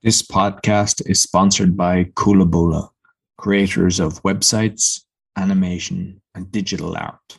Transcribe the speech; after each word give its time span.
This 0.00 0.22
podcast 0.22 1.02
is 1.10 1.20
sponsored 1.20 1.76
by 1.76 2.04
Coolaboola, 2.14 2.90
creators 3.36 3.98
of 3.98 4.22
websites, 4.22 5.02
animation, 5.36 6.22
and 6.36 6.52
digital 6.52 6.96
art. 6.96 7.38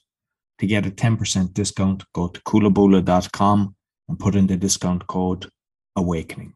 To 0.60 0.68
get 0.68 0.86
a 0.86 0.92
10% 0.92 1.54
discount, 1.54 2.04
go 2.14 2.28
to 2.28 2.42
coolaboola.com 2.42 3.76
and 4.10 4.20
put 4.20 4.36
in 4.36 4.48
the 4.48 4.58
discount 4.58 5.08
code 5.08 5.50
AWAKENING. 5.98 6.52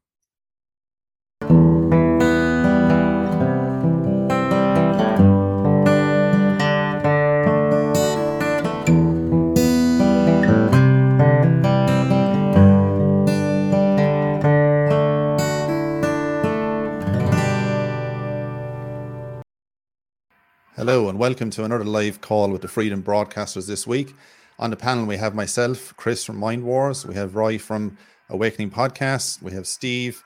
Hello, 20.93 21.09
and 21.09 21.17
welcome 21.17 21.49
to 21.49 21.63
another 21.63 21.83
live 21.83 22.21
call 22.21 22.51
with 22.51 22.61
the 22.61 22.67
Freedom 22.67 23.01
Broadcasters 23.01 23.65
this 23.65 23.87
week. 23.87 24.13
On 24.59 24.69
the 24.69 24.75
panel, 24.75 25.07
we 25.07 25.17
have 25.17 25.33
myself, 25.33 25.91
Chris 25.97 26.23
from 26.23 26.37
Mind 26.37 26.63
Wars, 26.63 27.03
we 27.03 27.15
have 27.15 27.35
Roy 27.35 27.57
from 27.57 27.97
Awakening 28.29 28.69
Podcasts, 28.69 29.41
we 29.41 29.51
have 29.53 29.65
Steve, 29.65 30.23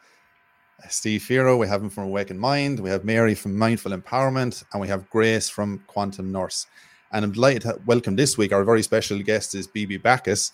Steve 0.90 1.22
Firo, 1.22 1.58
we 1.58 1.70
have 1.70 1.82
him 1.82 1.90
from 1.90 2.04
Awakened 2.04 2.42
Mind, 2.42 2.82
we 2.82 2.90
have 2.90 3.06
Mary 3.06 3.34
from 3.34 3.58
Mindful 3.58 3.94
Empowerment, 3.94 4.66
and 4.74 4.82
we 4.82 4.90
have 4.90 5.10
Grace 5.10 5.48
from 5.48 5.82
Quantum 5.88 6.34
Nurse. 6.34 6.68
And 7.14 7.24
I'm 7.24 7.32
delighted 7.32 7.62
to 7.62 7.80
welcome 7.86 8.18
this 8.18 8.38
week 8.38 8.52
our 8.52 8.66
very 8.66 8.84
special 8.84 9.20
guest 9.20 9.56
is 9.56 9.70
BB 9.70 10.04
Backus. 10.04 10.52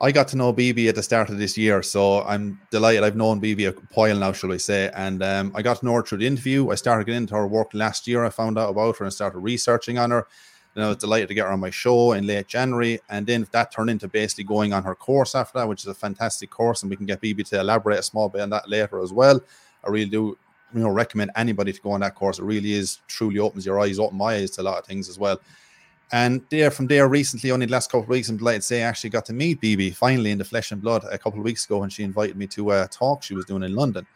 I 0.00 0.10
got 0.10 0.28
to 0.28 0.36
know 0.36 0.52
BB 0.52 0.88
at 0.88 0.94
the 0.94 1.02
start 1.02 1.28
of 1.28 1.38
this 1.38 1.56
year, 1.56 1.82
so 1.82 2.22
I'm 2.22 2.60
delighted. 2.70 3.04
I've 3.04 3.16
known 3.16 3.40
BB 3.40 3.68
a 3.68 3.80
while 3.94 4.16
now, 4.16 4.32
shall 4.32 4.52
I 4.52 4.56
say, 4.56 4.90
and 4.94 5.22
um, 5.22 5.52
I 5.54 5.62
got 5.62 5.78
to 5.78 5.84
know 5.84 5.92
her 5.94 6.02
through 6.02 6.18
the 6.18 6.26
interview. 6.26 6.70
I 6.70 6.76
started 6.76 7.04
getting 7.04 7.22
into 7.22 7.34
her 7.34 7.46
work 7.46 7.72
last 7.74 8.08
year. 8.08 8.24
I 8.24 8.30
found 8.30 8.58
out 8.58 8.70
about 8.70 8.96
her 8.96 9.04
and 9.04 9.12
started 9.12 9.38
researching 9.38 9.98
on 9.98 10.10
her. 10.10 10.26
And 10.74 10.84
I 10.84 10.88
was 10.88 10.96
delighted 10.96 11.28
to 11.28 11.34
get 11.34 11.44
her 11.44 11.52
on 11.52 11.60
my 11.60 11.68
show 11.68 12.12
in 12.12 12.26
late 12.26 12.48
January, 12.48 12.98
and 13.10 13.26
then 13.26 13.46
that 13.52 13.70
turned 13.70 13.90
into 13.90 14.08
basically 14.08 14.44
going 14.44 14.72
on 14.72 14.82
her 14.84 14.94
course 14.94 15.34
after 15.34 15.58
that, 15.58 15.68
which 15.68 15.82
is 15.82 15.88
a 15.88 15.94
fantastic 15.94 16.48
course, 16.48 16.82
and 16.82 16.90
we 16.90 16.96
can 16.96 17.06
get 17.06 17.20
BB 17.20 17.46
to 17.50 17.60
elaborate 17.60 17.98
a 17.98 18.02
small 18.02 18.30
bit 18.30 18.40
on 18.40 18.50
that 18.50 18.68
later 18.68 19.02
as 19.02 19.12
well. 19.12 19.40
I 19.84 19.90
really 19.90 20.10
do, 20.10 20.38
you 20.74 20.80
know, 20.80 20.88
recommend 20.88 21.32
anybody 21.36 21.74
to 21.74 21.80
go 21.82 21.92
on 21.92 22.00
that 22.00 22.14
course. 22.14 22.38
It 22.38 22.44
really 22.44 22.72
is 22.72 23.00
truly 23.06 23.38
opens 23.38 23.66
your 23.66 23.78
eyes, 23.78 23.98
open 23.98 24.16
my 24.16 24.36
eyes 24.36 24.52
to 24.52 24.62
a 24.62 24.64
lot 24.64 24.78
of 24.78 24.86
things 24.86 25.10
as 25.10 25.18
well. 25.18 25.38
And 26.12 26.42
there, 26.50 26.70
from 26.70 26.88
there, 26.88 27.08
recently, 27.08 27.50
only 27.50 27.64
the 27.64 27.72
last 27.72 27.90
couple 27.90 28.02
of 28.02 28.08
weeks, 28.08 28.28
I'm 28.28 28.36
delighted 28.36 28.60
to 28.60 28.66
say 28.66 28.82
I 28.82 28.86
actually 28.86 29.10
got 29.10 29.24
to 29.26 29.32
meet 29.32 29.62
BB 29.62 29.96
finally 29.96 30.30
in 30.30 30.36
the 30.36 30.44
flesh 30.44 30.70
and 30.70 30.80
blood 30.80 31.04
a 31.10 31.16
couple 31.16 31.38
of 31.38 31.44
weeks 31.44 31.64
ago 31.64 31.78
when 31.78 31.88
she 31.88 32.02
invited 32.02 32.36
me 32.36 32.46
to 32.48 32.70
a 32.72 32.88
talk 32.88 33.22
she 33.22 33.34
was 33.34 33.46
doing 33.46 33.62
in 33.62 33.74
London. 33.74 34.06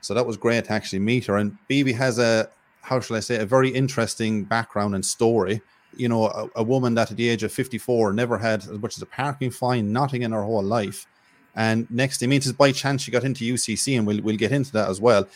So 0.00 0.12
that 0.14 0.26
was 0.26 0.36
great 0.36 0.64
to 0.64 0.72
actually 0.72 0.98
meet 0.98 1.26
her. 1.26 1.36
And 1.36 1.56
BB 1.70 1.94
has 1.94 2.18
a, 2.18 2.50
how 2.82 2.98
shall 2.98 3.16
I 3.16 3.20
say, 3.20 3.36
a 3.36 3.46
very 3.46 3.68
interesting 3.68 4.42
background 4.42 4.96
and 4.96 5.06
story. 5.06 5.62
You 5.96 6.08
know, 6.08 6.26
a, 6.26 6.48
a 6.56 6.62
woman 6.64 6.94
that 6.94 7.12
at 7.12 7.16
the 7.16 7.28
age 7.28 7.44
of 7.44 7.52
54 7.52 8.12
never 8.12 8.38
had 8.38 8.62
as 8.62 8.78
much 8.78 8.96
as 8.96 9.02
a 9.02 9.06
parking 9.06 9.50
fine, 9.50 9.92
nothing 9.92 10.22
in 10.22 10.32
her 10.32 10.42
whole 10.42 10.64
life. 10.64 11.06
And 11.54 11.90
next 11.90 12.18
thing 12.18 12.28
means 12.28 12.46
is 12.46 12.52
by 12.52 12.72
chance 12.72 13.02
she 13.02 13.10
got 13.10 13.24
into 13.24 13.44
UCC, 13.44 13.96
and 13.96 14.06
we'll, 14.06 14.20
we'll 14.20 14.36
get 14.36 14.52
into 14.52 14.72
that 14.72 14.90
as 14.90 15.00
well. 15.00 15.26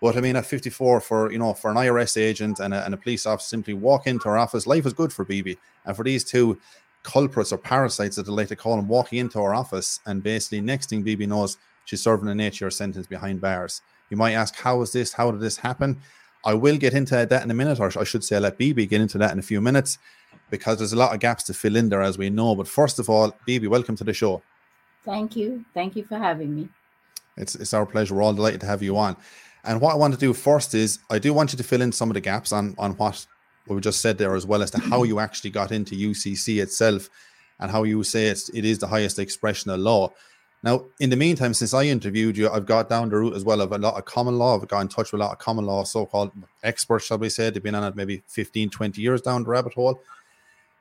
But 0.00 0.16
I 0.16 0.20
mean, 0.20 0.36
at 0.36 0.46
54, 0.46 1.00
for 1.00 1.30
you 1.30 1.38
know, 1.38 1.52
for 1.52 1.70
an 1.70 1.76
IRS 1.76 2.16
agent 2.16 2.58
and 2.58 2.72
a, 2.72 2.84
and 2.84 2.94
a 2.94 2.96
police 2.96 3.26
officer 3.26 3.48
simply 3.48 3.74
walk 3.74 4.06
into 4.06 4.28
our 4.28 4.38
office, 4.38 4.66
life 4.66 4.86
is 4.86 4.92
good 4.92 5.12
for 5.12 5.24
BB. 5.24 5.58
And 5.84 5.94
for 5.94 6.04
these 6.04 6.24
two 6.24 6.58
culprits 7.02 7.52
or 7.52 7.58
parasites, 7.58 8.16
that 8.16 8.24
they 8.24 8.32
like 8.32 8.48
to 8.48 8.56
call 8.56 8.76
them, 8.76 8.88
walking 8.88 9.18
into 9.18 9.38
our 9.40 9.54
office, 9.54 10.00
and 10.06 10.22
basically, 10.22 10.60
next 10.60 10.90
thing 10.90 11.04
BB 11.04 11.28
knows, 11.28 11.58
she's 11.84 12.02
serving 12.02 12.28
an 12.28 12.40
eight-year 12.40 12.70
sentence 12.70 13.06
behind 13.06 13.40
bars. 13.40 13.82
You 14.08 14.16
might 14.16 14.32
ask, 14.32 14.56
how 14.56 14.80
is 14.82 14.92
this? 14.92 15.12
How 15.12 15.30
did 15.30 15.40
this 15.40 15.56
happen? 15.56 16.00
I 16.44 16.54
will 16.54 16.78
get 16.78 16.94
into 16.94 17.26
that 17.26 17.42
in 17.42 17.50
a 17.50 17.54
minute, 17.54 17.78
or 17.80 17.92
I 17.98 18.04
should 18.04 18.24
say, 18.24 18.38
let 18.38 18.58
BB 18.58 18.88
get 18.88 19.00
into 19.00 19.18
that 19.18 19.32
in 19.32 19.38
a 19.38 19.42
few 19.42 19.60
minutes, 19.60 19.98
because 20.50 20.78
there's 20.78 20.94
a 20.94 20.96
lot 20.96 21.14
of 21.14 21.20
gaps 21.20 21.44
to 21.44 21.54
fill 21.54 21.76
in 21.76 21.90
there, 21.90 22.02
as 22.02 22.16
we 22.16 22.30
know. 22.30 22.54
But 22.54 22.68
first 22.68 22.98
of 22.98 23.10
all, 23.10 23.32
BB, 23.46 23.68
welcome 23.68 23.96
to 23.96 24.04
the 24.04 24.14
show. 24.14 24.42
Thank 25.04 25.36
you. 25.36 25.64
Thank 25.74 25.96
you 25.96 26.04
for 26.04 26.18
having 26.18 26.54
me. 26.54 26.68
It's 27.36 27.54
it's 27.54 27.72
our 27.72 27.86
pleasure. 27.86 28.14
We're 28.14 28.22
all 28.22 28.34
delighted 28.34 28.60
to 28.60 28.66
have 28.66 28.82
you 28.82 28.98
on. 28.98 29.16
And 29.64 29.80
what 29.80 29.92
I 29.92 29.96
want 29.96 30.14
to 30.14 30.20
do 30.20 30.32
first 30.32 30.74
is 30.74 30.98
I 31.10 31.18
do 31.18 31.34
want 31.34 31.52
you 31.52 31.56
to 31.58 31.64
fill 31.64 31.82
in 31.82 31.92
some 31.92 32.10
of 32.10 32.14
the 32.14 32.20
gaps 32.20 32.52
on 32.52 32.74
on 32.78 32.92
what, 32.92 33.26
we 33.66 33.80
just 33.80 34.00
said 34.00 34.18
there, 34.18 34.34
as 34.34 34.46
well 34.46 34.62
as 34.62 34.70
to 34.72 34.80
how 34.80 35.02
you 35.04 35.20
actually 35.20 35.50
got 35.50 35.70
into 35.70 35.94
UCC 35.94 36.62
itself, 36.62 37.08
and 37.58 37.70
how 37.70 37.84
you 37.84 38.02
say 38.02 38.26
it's 38.26 38.48
it 38.50 38.64
is 38.64 38.78
the 38.78 38.86
highest 38.86 39.18
expression 39.18 39.70
of 39.70 39.80
law. 39.80 40.12
Now, 40.62 40.84
in 40.98 41.08
the 41.08 41.16
meantime, 41.16 41.54
since 41.54 41.72
I 41.72 41.84
interviewed 41.84 42.36
you, 42.36 42.50
I've 42.50 42.66
got 42.66 42.90
down 42.90 43.08
the 43.08 43.16
route 43.16 43.34
as 43.34 43.44
well 43.44 43.62
of 43.62 43.72
a 43.72 43.78
lot 43.78 43.94
of 43.94 44.04
common 44.04 44.36
law. 44.36 44.60
I've 44.60 44.68
got 44.68 44.80
in 44.80 44.88
touch 44.88 45.10
with 45.10 45.20
a 45.20 45.24
lot 45.24 45.32
of 45.32 45.38
common 45.38 45.64
law, 45.64 45.84
so-called 45.84 46.32
experts, 46.62 47.06
shall 47.06 47.18
we 47.18 47.30
say. 47.30 47.48
They've 47.48 47.62
been 47.62 47.74
on 47.74 47.84
it 47.84 47.96
maybe 47.96 48.22
15, 48.26 48.68
20 48.68 49.00
years 49.00 49.22
down 49.22 49.44
the 49.44 49.48
rabbit 49.48 49.72
hole. 49.72 50.02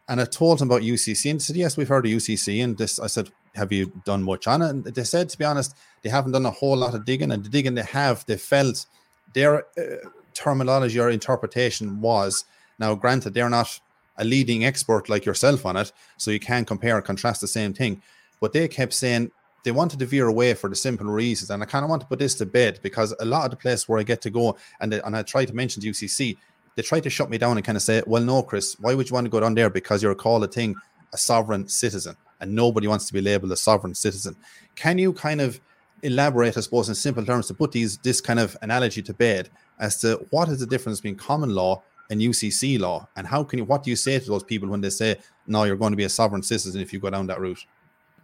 And 0.09 0.19
I 0.19 0.25
told 0.25 0.59
them 0.59 0.67
about 0.67 0.81
UCC 0.81 1.31
and 1.31 1.41
said, 1.41 1.55
yes, 1.55 1.77
we've 1.77 1.87
heard 1.87 2.05
of 2.05 2.11
UCC. 2.11 2.61
And 2.61 2.77
this, 2.77 2.99
I 2.99 3.07
said, 3.07 3.29
have 3.55 3.71
you 3.71 3.93
done 4.05 4.23
much 4.23 4.47
on 4.47 4.61
it? 4.61 4.69
And 4.69 4.83
they 4.83 5.03
said, 5.03 5.29
to 5.29 5.37
be 5.37 5.45
honest, 5.45 5.77
they 6.01 6.09
haven't 6.09 6.31
done 6.31 6.45
a 6.45 6.51
whole 6.51 6.77
lot 6.77 6.95
of 6.95 7.05
digging. 7.05 7.31
And 7.31 7.43
the 7.43 7.49
digging 7.49 7.75
they 7.75 7.83
have, 7.83 8.25
they 8.25 8.37
felt 8.37 8.85
their 9.33 9.65
uh, 9.77 10.09
terminology 10.33 10.99
or 10.99 11.09
interpretation 11.09 12.01
was 12.01 12.45
now, 12.79 12.95
granted, 12.95 13.33
they're 13.33 13.49
not 13.49 13.79
a 14.17 14.23
leading 14.23 14.65
expert 14.65 15.09
like 15.09 15.25
yourself 15.25 15.65
on 15.65 15.77
it, 15.77 15.91
so 16.17 16.31
you 16.31 16.39
can't 16.39 16.65
compare 16.65 16.95
and 16.95 17.05
contrast 17.05 17.41
the 17.41 17.47
same 17.47 17.73
thing. 17.73 18.01
But 18.39 18.53
they 18.53 18.67
kept 18.67 18.93
saying 18.93 19.31
they 19.63 19.71
wanted 19.71 19.99
to 19.99 20.05
veer 20.05 20.27
away 20.27 20.53
for 20.53 20.69
the 20.69 20.75
simple 20.75 21.07
reasons. 21.07 21.49
And 21.49 21.61
I 21.61 21.65
kind 21.65 21.83
of 21.83 21.89
want 21.89 22.01
to 22.01 22.07
put 22.07 22.19
this 22.19 22.35
to 22.35 22.45
bed 22.45 22.79
because 22.81 23.13
a 23.19 23.25
lot 23.25 23.45
of 23.45 23.51
the 23.51 23.57
places 23.57 23.87
where 23.87 23.99
I 23.99 24.03
get 24.03 24.21
to 24.21 24.29
go 24.29 24.57
and, 24.79 24.93
and 24.93 25.15
I 25.15 25.23
try 25.23 25.43
to 25.43 25.53
mention 25.53 25.81
the 25.81 25.89
UCC, 25.89 26.37
they 26.75 26.81
try 26.81 27.01
to 27.01 27.09
shut 27.09 27.29
me 27.29 27.37
down 27.37 27.57
and 27.57 27.65
kind 27.65 27.75
of 27.75 27.81
say, 27.81 28.01
well, 28.07 28.23
no, 28.23 28.41
Chris, 28.41 28.77
why 28.79 28.93
would 28.93 29.09
you 29.09 29.13
want 29.13 29.25
to 29.25 29.29
go 29.29 29.41
down 29.41 29.55
there? 29.55 29.69
Because 29.69 30.01
you're 30.01 30.15
called 30.15 30.45
a 30.45 30.47
thing, 30.47 30.75
a 31.11 31.17
sovereign 31.17 31.67
citizen, 31.67 32.15
and 32.39 32.55
nobody 32.55 32.87
wants 32.87 33.07
to 33.07 33.13
be 33.13 33.19
labeled 33.19 33.51
a 33.51 33.57
sovereign 33.57 33.93
citizen. 33.93 34.37
Can 34.75 34.97
you 34.97 35.11
kind 35.11 35.41
of 35.41 35.59
elaborate, 36.03 36.57
I 36.57 36.61
suppose, 36.61 36.89
in 36.89 36.95
simple 36.95 37.25
terms 37.25 37.47
to 37.47 37.53
put 37.53 37.71
these 37.71 37.97
this 37.97 38.21
kind 38.21 38.39
of 38.39 38.57
analogy 38.61 39.01
to 39.03 39.13
bed 39.13 39.49
as 39.79 39.99
to 40.01 40.25
what 40.29 40.49
is 40.49 40.59
the 40.59 40.65
difference 40.65 40.99
between 40.99 41.15
common 41.15 41.53
law 41.55 41.83
and 42.09 42.21
UCC 42.21 42.79
law, 42.79 43.07
and 43.15 43.27
how 43.27 43.43
can 43.43 43.59
you 43.59 43.65
what 43.65 43.83
do 43.83 43.89
you 43.89 43.95
say 43.95 44.19
to 44.19 44.25
those 44.25 44.43
people 44.43 44.67
when 44.69 44.81
they 44.81 44.89
say, 44.89 45.17
no, 45.47 45.63
you're 45.63 45.75
going 45.75 45.91
to 45.91 45.97
be 45.97 46.05
a 46.05 46.09
sovereign 46.09 46.43
citizen 46.43 46.81
if 46.81 46.91
you 46.91 46.99
go 46.99 47.09
down 47.09 47.27
that 47.27 47.39
route? 47.39 47.65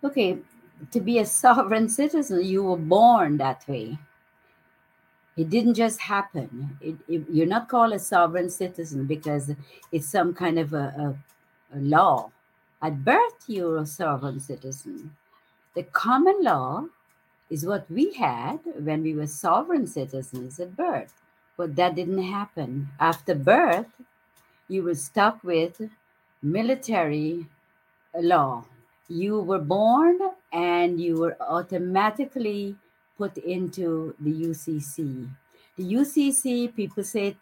Okay, 0.04 0.38
to 0.92 1.00
be 1.00 1.20
a 1.20 1.26
sovereign 1.44 1.90
citizen, 1.90 2.44
you 2.44 2.64
were 2.64 2.78
born 2.78 3.38
that 3.38 3.68
way. 3.68 3.98
It 5.38 5.50
didn't 5.50 5.74
just 5.74 6.00
happen. 6.00 6.78
It, 6.80 6.96
it, 7.10 7.26
you're 7.30 7.46
not 7.46 7.68
called 7.68 7.92
a 7.94 8.00
sovereign 8.00 8.50
citizen 8.50 9.06
because 9.06 9.52
it's 9.92 10.08
some 10.08 10.34
kind 10.34 10.58
of 10.58 10.74
a, 10.74 11.16
a, 11.74 11.78
a 11.78 11.80
law. 11.80 12.32
At 12.82 13.04
birth, 13.04 13.44
you're 13.48 13.80
a 13.80 13.86
sovereign 13.86 14.40
citizen. 14.40 15.16
The 15.76 15.84
common 15.84 16.42
law 16.42 16.86
is 17.50 17.66
what 17.66 17.90
we 17.90 18.14
had 18.14 18.60
when 18.80 19.04
we 19.04 19.14
were 19.14 19.28
sovereign 19.28 19.88
citizens 19.88 20.60
at 20.60 20.76
birth. 20.76 21.14
But 21.58 21.76
that 21.76 21.96
didn't 21.96 22.24
happen. 22.24 22.90
After 23.00 23.36
birth, 23.36 23.88
you 24.68 24.84
were 24.84 24.96
stuck 24.96 25.44
with 25.44 25.90
military 26.42 27.46
law. 28.16 28.66
You 29.08 29.40
were 29.40 29.60
born 29.60 30.20
and 30.52 31.00
you 31.00 31.20
were 31.20 31.38
automatically 31.40 32.76
put 33.18 33.38
into 33.38 34.16
the 34.20 34.34
UCC. 34.34 35.30
The 35.78 35.94
UCC, 35.94 36.76
people 36.76 37.04
say, 37.04 37.38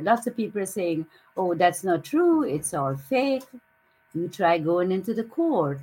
lots 0.00 0.26
of 0.26 0.36
people 0.36 0.62
are 0.62 0.66
saying, 0.66 1.06
oh, 1.36 1.54
that's 1.54 1.84
not 1.84 2.04
true, 2.04 2.42
it's 2.42 2.72
all 2.74 2.96
fake. 2.96 3.44
You 4.14 4.28
try 4.28 4.58
going 4.58 4.92
into 4.92 5.14
the 5.14 5.24
court 5.24 5.80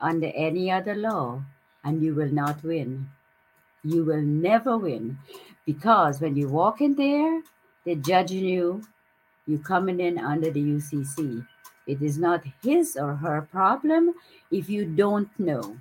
under 0.00 0.30
any 0.34 0.70
other 0.70 0.94
law, 0.94 1.42
and 1.84 2.02
you 2.02 2.14
will 2.14 2.32
not 2.32 2.62
win. 2.62 3.08
You 3.82 4.04
will 4.04 4.22
never 4.22 4.76
win 4.76 5.18
because 5.64 6.20
when 6.20 6.36
you 6.36 6.48
walk 6.48 6.80
in 6.80 6.94
there, 6.96 7.42
they're 7.84 7.94
judging 7.94 8.44
you. 8.44 8.82
You're 9.46 9.58
coming 9.58 10.00
in 10.00 10.18
under 10.18 10.50
the 10.50 10.62
UCC. 10.62 11.46
It 11.86 12.02
is 12.02 12.18
not 12.18 12.44
his 12.62 12.96
or 12.96 13.14
her 13.16 13.42
problem 13.42 14.14
if 14.50 14.68
you 14.68 14.84
don't 14.84 15.30
know. 15.38 15.78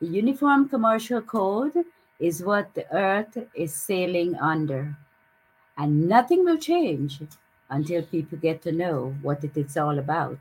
The 0.00 0.06
Uniform 0.06 0.68
Commercial 0.68 1.20
Code 1.20 1.84
is 2.18 2.42
what 2.42 2.72
the 2.74 2.86
earth 2.94 3.36
is 3.54 3.74
sailing 3.74 4.36
under. 4.36 4.96
And 5.76 6.08
nothing 6.08 6.44
will 6.44 6.58
change 6.58 7.20
until 7.70 8.02
people 8.02 8.38
get 8.38 8.62
to 8.62 8.72
know 8.72 9.14
what 9.22 9.44
it 9.44 9.56
is 9.56 9.76
all 9.76 9.98
about. 9.98 10.38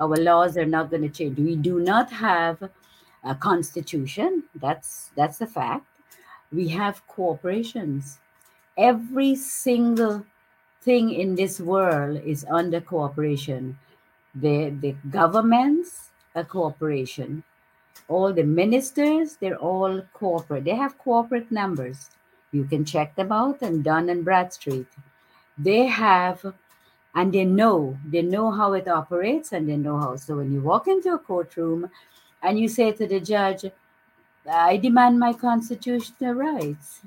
Our 0.00 0.16
laws 0.16 0.56
are 0.56 0.66
not 0.66 0.90
going 0.90 1.02
to 1.02 1.08
change. 1.08 1.38
We 1.38 1.56
do 1.56 1.80
not 1.80 2.10
have 2.10 2.70
a 3.24 3.34
constitution. 3.34 4.44
That's 4.54 5.10
that's 5.16 5.40
a 5.40 5.46
fact. 5.46 5.86
We 6.52 6.68
have 6.68 7.06
corporations. 7.06 8.18
Every 8.78 9.34
single 9.36 10.26
thing 10.82 11.10
in 11.12 11.36
this 11.36 11.60
world 11.60 12.22
is 12.24 12.44
under 12.50 12.80
cooperation. 12.80 13.78
The 14.34 14.70
the 14.70 14.96
governments, 15.10 16.10
a 16.34 16.44
corporation 16.44 17.44
all 18.08 18.32
the 18.32 18.44
ministers, 18.44 19.36
they're 19.36 19.56
all 19.56 20.02
corporate. 20.12 20.64
They 20.64 20.74
have 20.74 20.98
corporate 20.98 21.50
numbers. 21.52 22.10
You 22.52 22.64
can 22.64 22.84
check 22.84 23.14
them 23.14 23.32
out 23.32 23.62
and 23.62 23.84
Dun 23.84 24.10
and 24.10 24.24
Bradstreet. 24.24 24.88
They 25.56 25.86
have 25.86 26.54
and 27.14 27.32
they 27.32 27.44
know 27.44 27.98
they 28.06 28.22
know 28.22 28.50
how 28.50 28.72
it 28.74 28.88
operates 28.88 29.52
and 29.52 29.68
they 29.68 29.76
know 29.76 29.98
how 29.98 30.16
so 30.16 30.36
when 30.36 30.52
you 30.52 30.60
walk 30.60 30.86
into 30.86 31.12
a 31.12 31.18
courtroom 31.18 31.90
and 32.42 32.58
you 32.58 32.68
say 32.68 32.92
to 32.92 33.06
the 33.06 33.20
judge 33.20 33.64
i 34.68 34.76
demand 34.76 35.18
my 35.20 35.32
constitutional 35.32 36.34
rights 36.34 37.02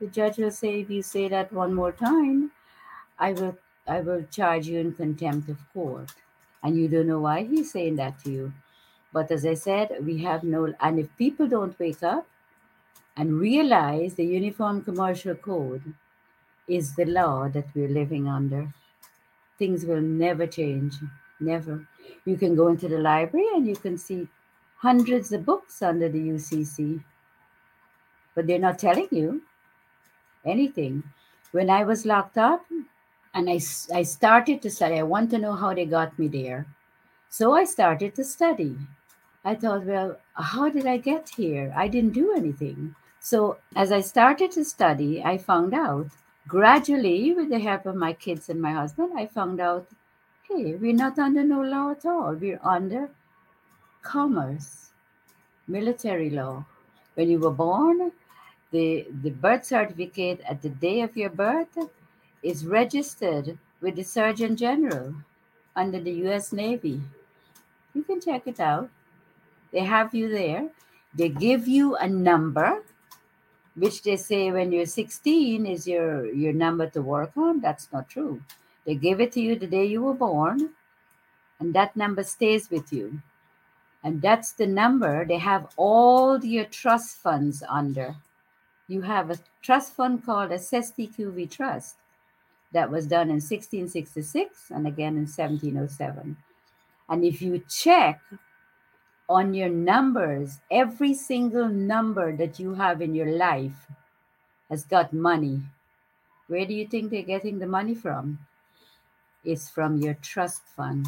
the 0.00 0.08
judge 0.18 0.38
will 0.38 0.52
say 0.60 0.72
if 0.80 0.90
you 0.90 1.02
say 1.02 1.28
that 1.34 1.52
one 1.60 1.74
more 1.80 1.92
time 1.92 2.40
i 3.28 3.32
will 3.40 3.56
i 3.96 4.00
will 4.08 4.24
charge 4.38 4.68
you 4.72 4.78
in 4.80 4.92
contempt 5.02 5.48
of 5.54 5.66
court 5.74 6.14
and 6.62 6.76
you 6.80 6.88
don't 6.94 7.08
know 7.12 7.20
why 7.28 7.38
he's 7.44 7.72
saying 7.72 7.96
that 7.96 8.18
to 8.24 8.32
you 8.38 8.52
but 9.12 9.30
as 9.38 9.46
i 9.46 9.54
said 9.66 9.96
we 10.10 10.18
have 10.28 10.44
no 10.56 10.62
and 10.80 10.98
if 11.04 11.16
people 11.24 11.48
don't 11.56 11.78
wake 11.86 12.02
up 12.14 12.28
and 13.16 13.38
realize 13.38 14.14
the 14.14 14.24
uniform 14.26 14.82
commercial 14.82 15.34
code 15.34 15.94
is 16.68 16.94
the 16.96 17.04
law 17.06 17.48
that 17.48 17.74
we're 17.74 17.96
living 18.02 18.28
under 18.28 18.72
things 19.58 19.84
will 19.86 20.00
never 20.00 20.46
change. 20.46 20.96
Never. 21.40 21.86
You 22.24 22.36
can 22.36 22.54
go 22.56 22.68
into 22.68 22.88
the 22.88 22.98
library 22.98 23.46
and 23.54 23.66
you 23.66 23.76
can 23.76 23.98
see 23.98 24.28
hundreds 24.80 25.32
of 25.32 25.44
books 25.44 25.82
under 25.82 26.08
the 26.08 26.18
UCC, 26.18 27.02
but 28.34 28.46
they're 28.46 28.58
not 28.58 28.78
telling 28.78 29.08
you 29.10 29.42
anything. 30.44 31.02
When 31.52 31.70
I 31.70 31.84
was 31.84 32.06
locked 32.06 32.38
up 32.38 32.64
and 33.34 33.50
I, 33.50 33.60
I 33.94 34.02
started 34.02 34.62
to 34.62 34.70
study, 34.70 34.98
I 34.98 35.02
want 35.02 35.30
to 35.30 35.38
know 35.38 35.54
how 35.54 35.74
they 35.74 35.86
got 35.86 36.18
me 36.18 36.28
there. 36.28 36.66
So 37.28 37.54
I 37.54 37.64
started 37.64 38.14
to 38.16 38.24
study. 38.24 38.76
I 39.44 39.54
thought, 39.54 39.84
well, 39.84 40.18
how 40.34 40.68
did 40.68 40.86
I 40.86 40.98
get 40.98 41.30
here? 41.30 41.72
I 41.76 41.88
didn't 41.88 42.12
do 42.12 42.34
anything. 42.36 42.94
So 43.20 43.58
as 43.76 43.92
I 43.92 44.00
started 44.00 44.50
to 44.52 44.64
study, 44.64 45.22
I 45.22 45.38
found 45.38 45.74
out 45.74 46.08
Gradually, 46.50 47.32
with 47.32 47.48
the 47.48 47.60
help 47.60 47.86
of 47.86 47.94
my 47.94 48.12
kids 48.12 48.48
and 48.48 48.60
my 48.60 48.72
husband, 48.72 49.12
I 49.16 49.26
found 49.26 49.60
out 49.60 49.86
hey, 50.48 50.74
we're 50.74 50.92
not 50.92 51.16
under 51.16 51.44
no 51.44 51.60
law 51.60 51.92
at 51.92 52.04
all. 52.04 52.34
We're 52.34 52.58
under 52.64 53.08
commerce, 54.02 54.90
military 55.66 56.30
law. 56.30 56.64
When 57.14 57.28
you 57.30 57.38
were 57.38 57.50
born, 57.50 58.12
the, 58.70 59.06
the 59.22 59.30
birth 59.30 59.64
certificate 59.64 60.40
at 60.48 60.62
the 60.62 60.68
day 60.68 61.00
of 61.00 61.16
your 61.16 61.30
birth 61.30 61.76
is 62.42 62.66
registered 62.66 63.58
with 63.80 63.96
the 63.96 64.04
Surgeon 64.04 64.56
General 64.56 65.14
under 65.74 66.00
the 66.00 66.12
US 66.28 66.52
Navy. 66.52 67.00
You 67.94 68.02
can 68.02 68.20
check 68.20 68.46
it 68.46 68.60
out. 68.60 68.90
They 69.72 69.80
have 69.80 70.14
you 70.14 70.28
there. 70.28 70.68
They 71.14 71.28
give 71.28 71.66
you 71.66 71.96
a 71.96 72.08
number 72.08 72.82
which 73.74 74.02
they 74.02 74.16
say 74.16 74.50
when 74.50 74.72
you're 74.72 74.86
16 74.86 75.66
is 75.66 75.86
your 75.86 76.26
your 76.26 76.52
number 76.52 76.86
to 76.90 77.00
work 77.00 77.32
on 77.36 77.60
that's 77.60 77.88
not 77.92 78.08
true 78.08 78.42
they 78.84 78.94
give 78.94 79.20
it 79.20 79.32
to 79.32 79.40
you 79.40 79.54
the 79.54 79.66
day 79.66 79.84
you 79.84 80.02
were 80.02 80.14
born 80.14 80.70
and 81.60 81.72
that 81.74 81.96
number 81.96 82.24
stays 82.24 82.68
with 82.70 82.92
you 82.92 83.22
and 84.02 84.22
that's 84.22 84.52
the 84.52 84.66
number 84.66 85.24
they 85.24 85.38
have 85.38 85.68
all 85.76 86.44
your 86.44 86.64
trust 86.64 87.16
funds 87.18 87.62
under 87.68 88.14
you 88.88 89.02
have 89.02 89.30
a 89.30 89.38
trust 89.62 89.92
fund 89.94 90.24
called 90.24 90.50
a 90.50 90.58
Cestui 90.58 91.14
Que 91.14 91.30
Vie 91.30 91.46
trust 91.46 91.96
that 92.72 92.90
was 92.90 93.06
done 93.06 93.28
in 93.28 93.40
1666 93.40 94.70
and 94.70 94.86
again 94.86 95.16
in 95.16 95.26
1707 95.26 96.36
and 97.08 97.24
if 97.24 97.42
you 97.42 97.62
check 97.68 98.20
on 99.30 99.54
your 99.54 99.68
numbers. 99.68 100.58
Every 100.70 101.14
single 101.14 101.68
number 101.68 102.36
that 102.36 102.58
you 102.58 102.74
have 102.74 103.00
in 103.00 103.14
your 103.14 103.30
life 103.30 103.86
has 104.68 104.84
got 104.84 105.12
money. 105.12 105.62
Where 106.48 106.66
do 106.66 106.74
you 106.74 106.86
think 106.88 107.10
they're 107.10 107.22
getting 107.22 107.60
the 107.60 107.66
money 107.66 107.94
from? 107.94 108.40
It's 109.44 109.70
from 109.70 109.98
your 109.98 110.14
trust 110.14 110.62
fund. 110.76 111.06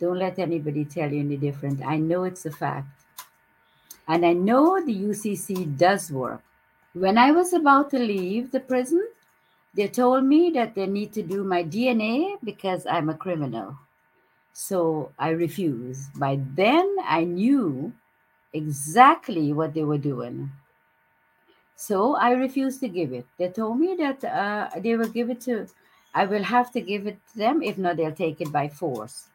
Don't 0.00 0.18
let 0.18 0.38
anybody 0.38 0.86
tell 0.86 1.12
you 1.12 1.20
any 1.20 1.36
different. 1.36 1.84
I 1.84 1.98
know 1.98 2.24
it's 2.24 2.46
a 2.46 2.50
fact. 2.50 2.88
And 4.08 4.24
I 4.24 4.32
know 4.32 4.84
the 4.84 4.94
UCC 4.94 5.76
does 5.76 6.10
work. 6.10 6.42
When 6.94 7.18
I 7.18 7.30
was 7.30 7.52
about 7.52 7.90
to 7.90 7.98
leave 7.98 8.50
the 8.50 8.60
prison, 8.60 9.06
they 9.74 9.86
told 9.88 10.24
me 10.24 10.50
that 10.50 10.74
they 10.74 10.86
need 10.86 11.12
to 11.12 11.22
do 11.22 11.44
my 11.44 11.62
DNA 11.62 12.36
because 12.42 12.86
I'm 12.86 13.08
a 13.08 13.14
criminal. 13.14 13.76
So 14.52 15.12
I 15.18 15.30
refused. 15.30 16.18
By 16.18 16.40
then, 16.56 16.96
I 17.04 17.24
knew 17.24 17.92
exactly 18.52 19.52
what 19.52 19.74
they 19.74 19.84
were 19.84 19.98
doing. 19.98 20.50
So 21.76 22.14
I 22.16 22.32
refused 22.32 22.80
to 22.80 22.88
give 22.88 23.12
it. 23.12 23.26
They 23.38 23.48
told 23.48 23.80
me 23.80 23.96
that 23.96 24.24
uh, 24.24 24.68
they 24.80 24.96
will 24.96 25.08
give 25.08 25.30
it 25.30 25.40
to, 25.42 25.66
I 26.14 26.26
will 26.26 26.42
have 26.42 26.70
to 26.72 26.80
give 26.80 27.06
it 27.06 27.18
to 27.32 27.38
them. 27.38 27.62
If 27.62 27.78
not, 27.78 27.96
they'll 27.96 28.12
take 28.12 28.40
it 28.42 28.52
by 28.52 28.68
force. 28.68 29.29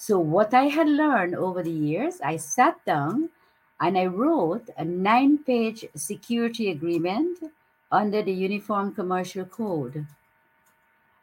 So, 0.00 0.18
what 0.18 0.54
I 0.54 0.68
had 0.68 0.88
learned 0.88 1.34
over 1.34 1.62
the 1.62 1.70
years, 1.70 2.22
I 2.22 2.38
sat 2.38 2.82
down 2.86 3.28
and 3.78 3.98
I 3.98 4.06
wrote 4.06 4.70
a 4.78 4.82
nine 4.82 5.36
page 5.36 5.84
security 5.94 6.70
agreement 6.70 7.38
under 7.92 8.22
the 8.22 8.32
Uniform 8.32 8.94
Commercial 8.94 9.44
Code. 9.44 10.06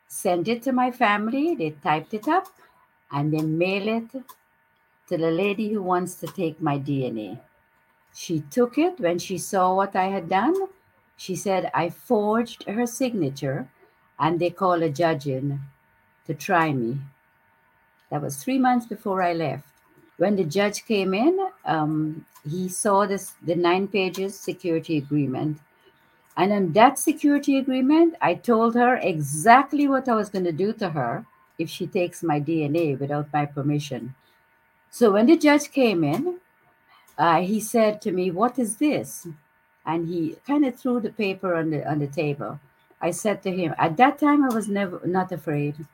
Sent 0.07 0.47
it 0.47 0.61
to 0.61 0.71
my 0.71 0.91
family, 0.91 1.55
they 1.55 1.71
typed 1.71 2.13
it 2.13 2.27
up, 2.27 2.49
and 3.11 3.33
they 3.33 3.41
mail 3.41 3.87
it 3.87 4.11
to 5.07 5.17
the 5.17 5.31
lady 5.31 5.69
who 5.69 5.81
wants 5.81 6.13
to 6.19 6.27
take 6.27 6.61
my 6.61 6.77
DNA. 6.77 7.39
She 8.13 8.41
took 8.41 8.77
it 8.77 8.99
when 8.99 9.17
she 9.17 9.39
saw 9.39 9.73
what 9.73 9.95
I 9.95 10.09
had 10.09 10.29
done. 10.29 10.67
She 11.15 11.35
said 11.35 11.71
I 11.73 11.89
forged 11.89 12.69
her 12.69 12.85
signature 12.85 13.69
and 14.19 14.39
they 14.39 14.51
called 14.51 14.83
a 14.83 14.89
judge 14.91 15.25
in 15.25 15.61
to 16.27 16.35
try 16.35 16.73
me. 16.73 16.99
That 18.09 18.21
was 18.21 18.37
three 18.37 18.57
months 18.57 18.85
before 18.85 19.21
I 19.21 19.33
left. 19.33 19.67
When 20.17 20.35
the 20.35 20.43
judge 20.43 20.85
came 20.85 21.13
in, 21.13 21.37
um, 21.65 22.25
he 22.49 22.69
saw 22.69 23.05
this 23.05 23.33
the 23.41 23.55
nine 23.55 23.87
pages 23.87 24.39
security 24.39 24.97
agreement. 24.97 25.59
And 26.35 26.51
in 26.53 26.73
that 26.73 26.99
security 26.99 27.57
agreement, 27.57 28.15
I 28.21 28.35
told 28.35 28.75
her 28.75 28.95
exactly 28.97 29.87
what 29.87 30.07
I 30.07 30.15
was 30.15 30.29
going 30.29 30.45
to 30.45 30.51
do 30.51 30.71
to 30.73 30.89
her 30.89 31.25
if 31.57 31.69
she 31.69 31.87
takes 31.87 32.23
my 32.23 32.39
DNA 32.39 32.99
without 32.99 33.33
my 33.33 33.45
permission. 33.45 34.15
So 34.91 35.11
when 35.11 35.25
the 35.25 35.37
judge 35.37 35.71
came 35.71 36.03
in, 36.03 36.39
uh, 37.17 37.41
he 37.41 37.59
said 37.59 38.01
to 38.01 38.11
me, 38.11 38.31
What 38.31 38.59
is 38.59 38.77
this? 38.77 39.27
And 39.85 40.07
he 40.07 40.37
kind 40.45 40.65
of 40.65 40.75
threw 40.75 40.99
the 40.99 41.11
paper 41.11 41.55
on 41.55 41.71
the 41.71 41.89
on 41.89 41.99
the 41.99 42.07
table. 42.07 42.59
I 43.01 43.11
said 43.11 43.43
to 43.43 43.51
him, 43.51 43.75
at 43.77 43.97
that 43.97 44.17
time 44.19 44.43
I 44.43 44.53
was 44.53 44.67
never 44.67 45.01
not 45.05 45.31
afraid. 45.31 45.85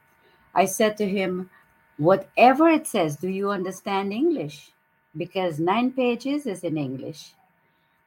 I 0.56 0.66
said 0.66 0.98
to 0.98 1.08
him, 1.08 1.50
Whatever 1.98 2.70
it 2.70 2.88
says, 2.88 3.16
do 3.18 3.28
you 3.30 3.52
understand 3.52 4.12
English? 4.12 4.72
Because 5.16 5.60
nine 5.60 5.92
pages 5.92 6.46
is 6.46 6.64
in 6.64 6.78
English. 6.78 7.34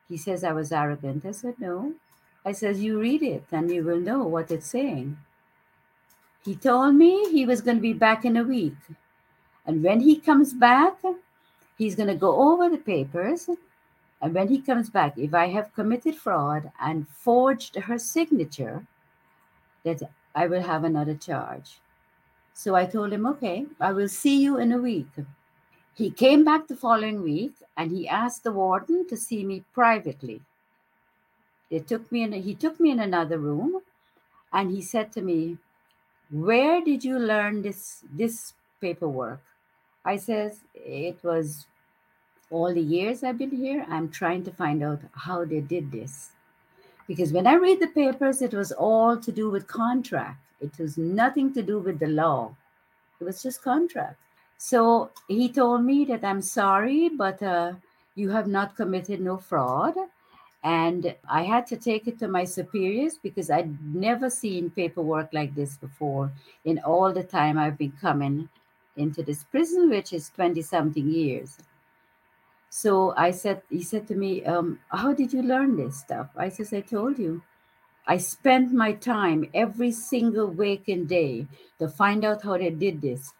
He 0.09 0.17
says 0.17 0.45
I 0.45 0.53
was 0.53 0.73
arrogant. 0.73 1.25
I 1.25 1.33
said, 1.33 1.55
No. 1.59 1.95
I 2.45 2.53
says, 2.53 2.81
You 2.81 3.01
read 3.01 3.23
it 3.23 3.45
and 3.51 3.71
you 3.71 3.85
will 3.85 4.01
know 4.01 4.25
what 4.25 4.51
it's 4.51 4.69
saying. 4.69 5.19
He 6.45 6.55
told 6.55 6.95
me 6.95 7.31
he 7.31 7.45
was 7.45 7.61
going 7.61 7.79
to 7.79 7.83
be 7.83 7.93
back 7.93 8.25
in 8.25 8.37
a 8.37 8.45
week. 8.45 8.77
And 9.67 9.83
when 9.83 10.01
he 10.01 10.17
comes 10.17 10.55
back, 10.55 10.95
he's 11.77 11.97
going 11.97 12.09
to 12.09 12.15
go 12.15 12.53
over 12.53 12.69
the 12.69 12.79
papers. 12.79 13.51
And 14.23 14.33
when 14.33 14.49
he 14.49 14.61
comes 14.61 14.89
back, 14.89 15.19
if 15.19 15.35
I 15.35 15.49
have 15.49 15.75
committed 15.75 16.15
fraud 16.15 16.71
and 16.81 17.09
forged 17.09 17.75
her 17.75 17.99
signature, 17.99 18.87
that 19.83 20.03
I 20.35 20.47
will 20.47 20.63
have 20.63 20.85
another 20.85 21.15
charge. 21.15 21.81
So 22.57 22.75
I 22.75 22.87
told 22.87 23.13
him, 23.13 23.27
okay, 23.27 23.67
I 23.79 23.93
will 23.93 24.09
see 24.09 24.43
you 24.43 24.59
in 24.59 24.73
a 24.73 24.79
week. 24.79 25.13
He 25.95 26.11
came 26.11 26.43
back 26.45 26.67
the 26.69 26.77
following 26.77 27.23
week 27.23 27.53
and 27.77 27.91
he 27.91 28.09
asked 28.09 28.45
the 28.45 28.53
warden 28.53 29.07
to 29.09 29.17
see 29.17 29.45
me 29.45 29.65
privately. 29.75 30.41
They 31.71 31.81
took 31.81 32.11
me 32.11 32.23
in, 32.23 32.33
he 32.33 32.55
took 32.55 32.81
me 32.81 32.91
in 32.91 33.01
another 33.01 33.39
room 33.39 33.83
and 34.53 34.71
he 34.71 34.81
said 34.81 35.13
to 35.13 35.23
me, 35.23 35.59
where 36.31 36.81
did 36.83 37.05
you 37.05 37.19
learn 37.19 37.63
this 37.63 38.03
this 38.13 38.55
paperwork 38.81 39.41
i 40.05 40.17
says 40.17 40.61
it 40.75 41.23
was 41.23 41.67
all 42.51 42.75
the 42.75 42.81
years 42.81 43.23
i've 43.23 43.39
been 43.39 43.51
here 43.51 43.87
i'm 43.89 44.09
trying 44.11 44.43
to 44.43 44.51
find 44.53 44.83
out 44.83 45.01
how 45.13 45.45
they 45.45 45.61
did 45.61 45.93
this 45.93 46.31
because 47.07 47.33
when 47.33 47.47
i 47.47 47.55
read 47.55 47.81
the 47.81 47.87
papers 47.89 48.43
it 48.43 48.53
was 48.53 48.73
all 48.73 49.17
to 49.17 49.31
do 49.31 49.51
with 49.51 49.69
contract 49.69 50.41
it 50.61 50.79
was 50.79 50.97
nothing 50.99 51.53
to 51.53 51.63
do 51.63 51.79
with 51.79 51.99
the 51.99 52.07
law 52.07 52.55
it 53.21 53.25
was 53.25 53.43
just 53.43 53.63
contract 53.63 54.19
so 54.57 55.11
he 55.29 55.49
told 55.49 55.85
me 55.85 56.05
that 56.05 56.25
i'm 56.25 56.43
sorry 56.43 57.09
but 57.09 57.43
uh, 57.43 57.73
you 58.15 58.31
have 58.31 58.47
not 58.47 58.77
committed 58.77 59.21
no 59.21 59.37
fraud 59.37 59.95
and 60.67 61.15
I 61.31 61.43
had 61.43 61.65
to 61.69 61.77
take 61.77 62.09
it 62.09 62.19
to 62.19 62.27
my 62.27 62.43
superiors 62.43 63.19
because 63.23 63.51
I'd 63.51 63.95
never 63.95 64.29
seen 64.29 64.71
paperwork 64.71 65.29
like 65.33 65.55
this 65.55 65.77
before 65.77 66.33
in 66.65 66.81
all 66.81 67.13
the 67.13 67.23
time 67.23 67.57
I've 67.57 67.79
been 67.79 67.93
coming 68.01 68.49
into 68.97 69.23
this 69.23 69.45
prison, 69.45 69.89
which 69.89 70.13
is 70.13 70.31
20 70.31 70.61
something 70.63 71.09
years. 71.09 71.59
So 72.69 73.15
I 73.17 73.31
said, 73.31 73.63
he 73.71 73.81
said 73.81 74.09
to 74.09 74.17
me, 74.17 74.45
um, 74.45 74.81
How 74.89 75.13
did 75.13 75.33
you 75.33 75.43
learn 75.43 75.77
this 75.77 76.01
stuff? 76.01 76.31
I 76.37 76.49
says, 76.49 76.73
I 76.73 76.81
told 76.81 77.17
you. 77.17 77.43
I 78.07 78.19
spent 78.19 78.73
my 78.73 78.93
time 78.93 79.49
every 79.53 79.91
single 79.91 80.47
waking 80.47 81.07
day 81.07 81.47
to 81.79 81.89
find 81.89 82.25
out 82.25 82.43
how 82.43 82.57
they 82.57 82.71
did 82.71 83.01
this. 83.01 83.33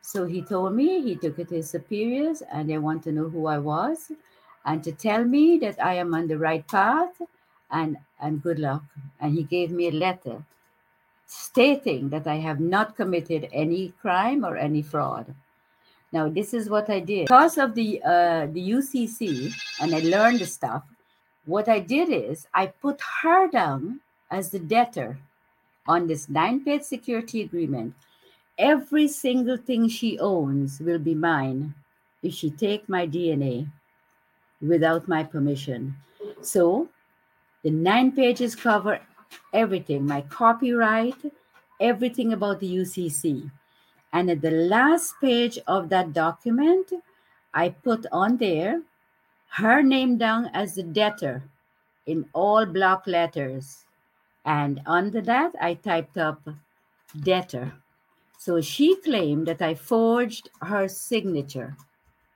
So 0.00 0.26
he 0.26 0.42
told 0.42 0.74
me 0.74 1.02
he 1.02 1.16
took 1.16 1.38
it 1.38 1.48
to 1.48 1.56
his 1.56 1.70
superiors 1.70 2.42
and 2.52 2.70
they 2.70 2.78
want 2.78 3.02
to 3.04 3.12
know 3.12 3.28
who 3.28 3.46
I 3.46 3.58
was 3.58 4.12
and 4.64 4.82
to 4.84 4.92
tell 4.92 5.24
me 5.24 5.58
that 5.58 5.82
I 5.82 5.94
am 5.94 6.14
on 6.14 6.28
the 6.28 6.38
right 6.38 6.66
path 6.66 7.20
and, 7.70 7.96
and 8.20 8.42
good 8.42 8.58
luck. 8.58 8.84
And 9.20 9.34
he 9.34 9.42
gave 9.42 9.70
me 9.70 9.88
a 9.88 9.92
letter 9.92 10.44
stating 11.26 12.10
that 12.10 12.26
I 12.26 12.36
have 12.36 12.60
not 12.60 12.96
committed 12.96 13.48
any 13.52 13.92
crime 14.00 14.44
or 14.44 14.56
any 14.56 14.82
fraud. 14.82 15.34
Now, 16.12 16.28
this 16.28 16.52
is 16.52 16.68
what 16.68 16.90
I 16.90 17.00
did. 17.00 17.26
Because 17.26 17.56
of 17.56 17.74
the 17.74 18.02
uh, 18.04 18.46
the 18.46 18.70
UCC, 18.70 19.50
and 19.80 19.94
I 19.94 20.00
learned 20.00 20.40
the 20.40 20.46
stuff, 20.46 20.84
what 21.46 21.68
I 21.68 21.78
did 21.78 22.10
is 22.10 22.46
I 22.52 22.66
put 22.66 23.00
her 23.22 23.48
down 23.48 24.00
as 24.32 24.50
the 24.50 24.58
debtor 24.58 25.18
on 25.86 26.06
this 26.08 26.28
nine-page 26.28 26.82
security 26.82 27.42
agreement. 27.42 27.94
Every 28.58 29.06
single 29.06 29.56
thing 29.56 29.88
she 29.88 30.18
owns 30.18 30.80
will 30.80 30.98
be 30.98 31.14
mine 31.14 31.74
if 32.22 32.32
she 32.34 32.50
take 32.50 32.88
my 32.88 33.06
DNA 33.06 33.70
without 34.60 35.06
my 35.06 35.22
permission. 35.22 35.94
So 36.40 36.88
the 37.62 37.70
nine 37.70 38.12
pages 38.12 38.56
cover 38.56 39.00
everything, 39.52 40.06
my 40.06 40.22
copyright, 40.22 41.16
everything 41.80 42.32
about 42.32 42.60
the 42.60 42.76
UCC. 42.76 43.50
And 44.12 44.30
at 44.30 44.40
the 44.40 44.50
last 44.50 45.14
page 45.20 45.58
of 45.66 45.88
that 45.88 46.12
document, 46.12 46.92
I 47.54 47.70
put 47.70 48.06
on 48.12 48.36
there 48.38 48.82
her 49.48 49.82
name 49.82 50.16
down 50.16 50.50
as 50.54 50.74
the 50.74 50.82
debtor 50.82 51.42
in 52.06 52.24
all 52.32 52.64
block 52.64 53.06
letters. 53.06 53.84
And 54.44 54.80
under 54.86 55.20
that, 55.22 55.52
I 55.60 55.74
typed 55.74 56.18
up 56.18 56.48
debtor. 57.20 57.72
So 58.38 58.60
she 58.60 58.96
claimed 58.96 59.46
that 59.46 59.62
I 59.62 59.74
forged 59.74 60.50
her 60.62 60.88
signature 60.88 61.76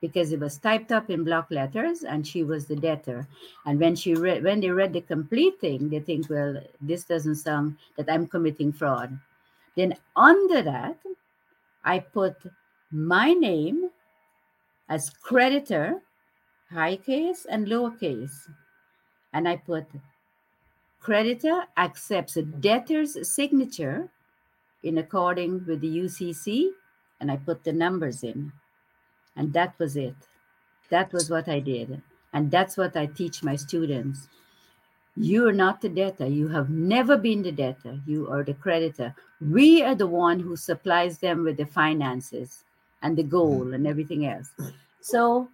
because 0.00 0.30
it 0.30 0.38
was 0.38 0.58
typed 0.58 0.92
up 0.92 1.10
in 1.10 1.24
block 1.24 1.50
letters 1.50 2.04
and 2.04 2.26
she 2.26 2.44
was 2.44 2.66
the 2.66 2.76
debtor. 2.76 3.26
And 3.64 3.80
when 3.80 3.96
she 3.96 4.14
read 4.14 4.44
when 4.44 4.60
they 4.60 4.70
read 4.70 4.92
the 4.92 5.00
complete 5.00 5.60
thing, 5.60 5.88
they 5.88 6.00
think, 6.00 6.30
well, 6.30 6.62
this 6.80 7.04
doesn't 7.04 7.36
sound 7.36 7.76
that 7.96 8.10
I'm 8.10 8.26
committing 8.26 8.72
fraud. 8.72 9.18
Then 9.74 9.96
under 10.14 10.62
that, 10.62 10.96
I 11.84 11.98
put 11.98 12.36
my 12.92 13.32
name 13.32 13.90
as 14.88 15.10
creditor, 15.10 16.00
high 16.70 16.96
case 16.96 17.46
and 17.48 17.66
lowercase. 17.66 18.48
And 19.32 19.48
I 19.48 19.56
put 19.56 19.86
creditor 21.06 21.62
accepts 21.76 22.36
a 22.36 22.42
debtor's 22.42 23.32
signature 23.32 24.08
in 24.82 24.98
according 24.98 25.64
with 25.64 25.80
the 25.80 25.98
UCC, 25.98 26.70
and 27.20 27.30
I 27.30 27.36
put 27.36 27.62
the 27.62 27.72
numbers 27.72 28.24
in. 28.24 28.52
And 29.36 29.52
that 29.52 29.78
was 29.78 29.96
it. 29.96 30.16
That 30.90 31.12
was 31.12 31.30
what 31.30 31.48
I 31.48 31.60
did. 31.60 32.02
And 32.32 32.50
that's 32.50 32.76
what 32.76 32.96
I 32.96 33.06
teach 33.06 33.44
my 33.44 33.54
students. 33.54 34.26
You 35.14 35.46
are 35.46 35.52
not 35.52 35.80
the 35.80 35.88
debtor. 35.88 36.26
You 36.26 36.48
have 36.48 36.70
never 36.70 37.16
been 37.16 37.44
the 37.44 37.52
debtor. 37.52 38.00
You 38.04 38.28
are 38.28 38.42
the 38.42 38.54
creditor. 38.54 39.14
We 39.40 39.84
are 39.84 39.94
the 39.94 40.08
one 40.08 40.40
who 40.40 40.56
supplies 40.56 41.18
them 41.18 41.44
with 41.44 41.56
the 41.56 41.66
finances 41.66 42.64
and 43.02 43.16
the 43.16 43.22
goal 43.22 43.60
mm-hmm. 43.60 43.74
and 43.74 43.86
everything 43.86 44.26
else. 44.26 44.50
So 45.02 45.48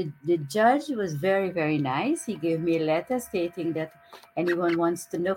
the, 0.00 0.12
the 0.24 0.38
judge 0.38 0.88
was 0.88 1.14
very, 1.14 1.50
very 1.50 1.76
nice. 1.76 2.24
He 2.24 2.34
gave 2.34 2.60
me 2.60 2.78
a 2.78 2.84
letter 2.84 3.20
stating 3.20 3.74
that 3.74 3.92
anyone 4.36 4.78
wants 4.78 5.04
to 5.06 5.18
know, 5.18 5.36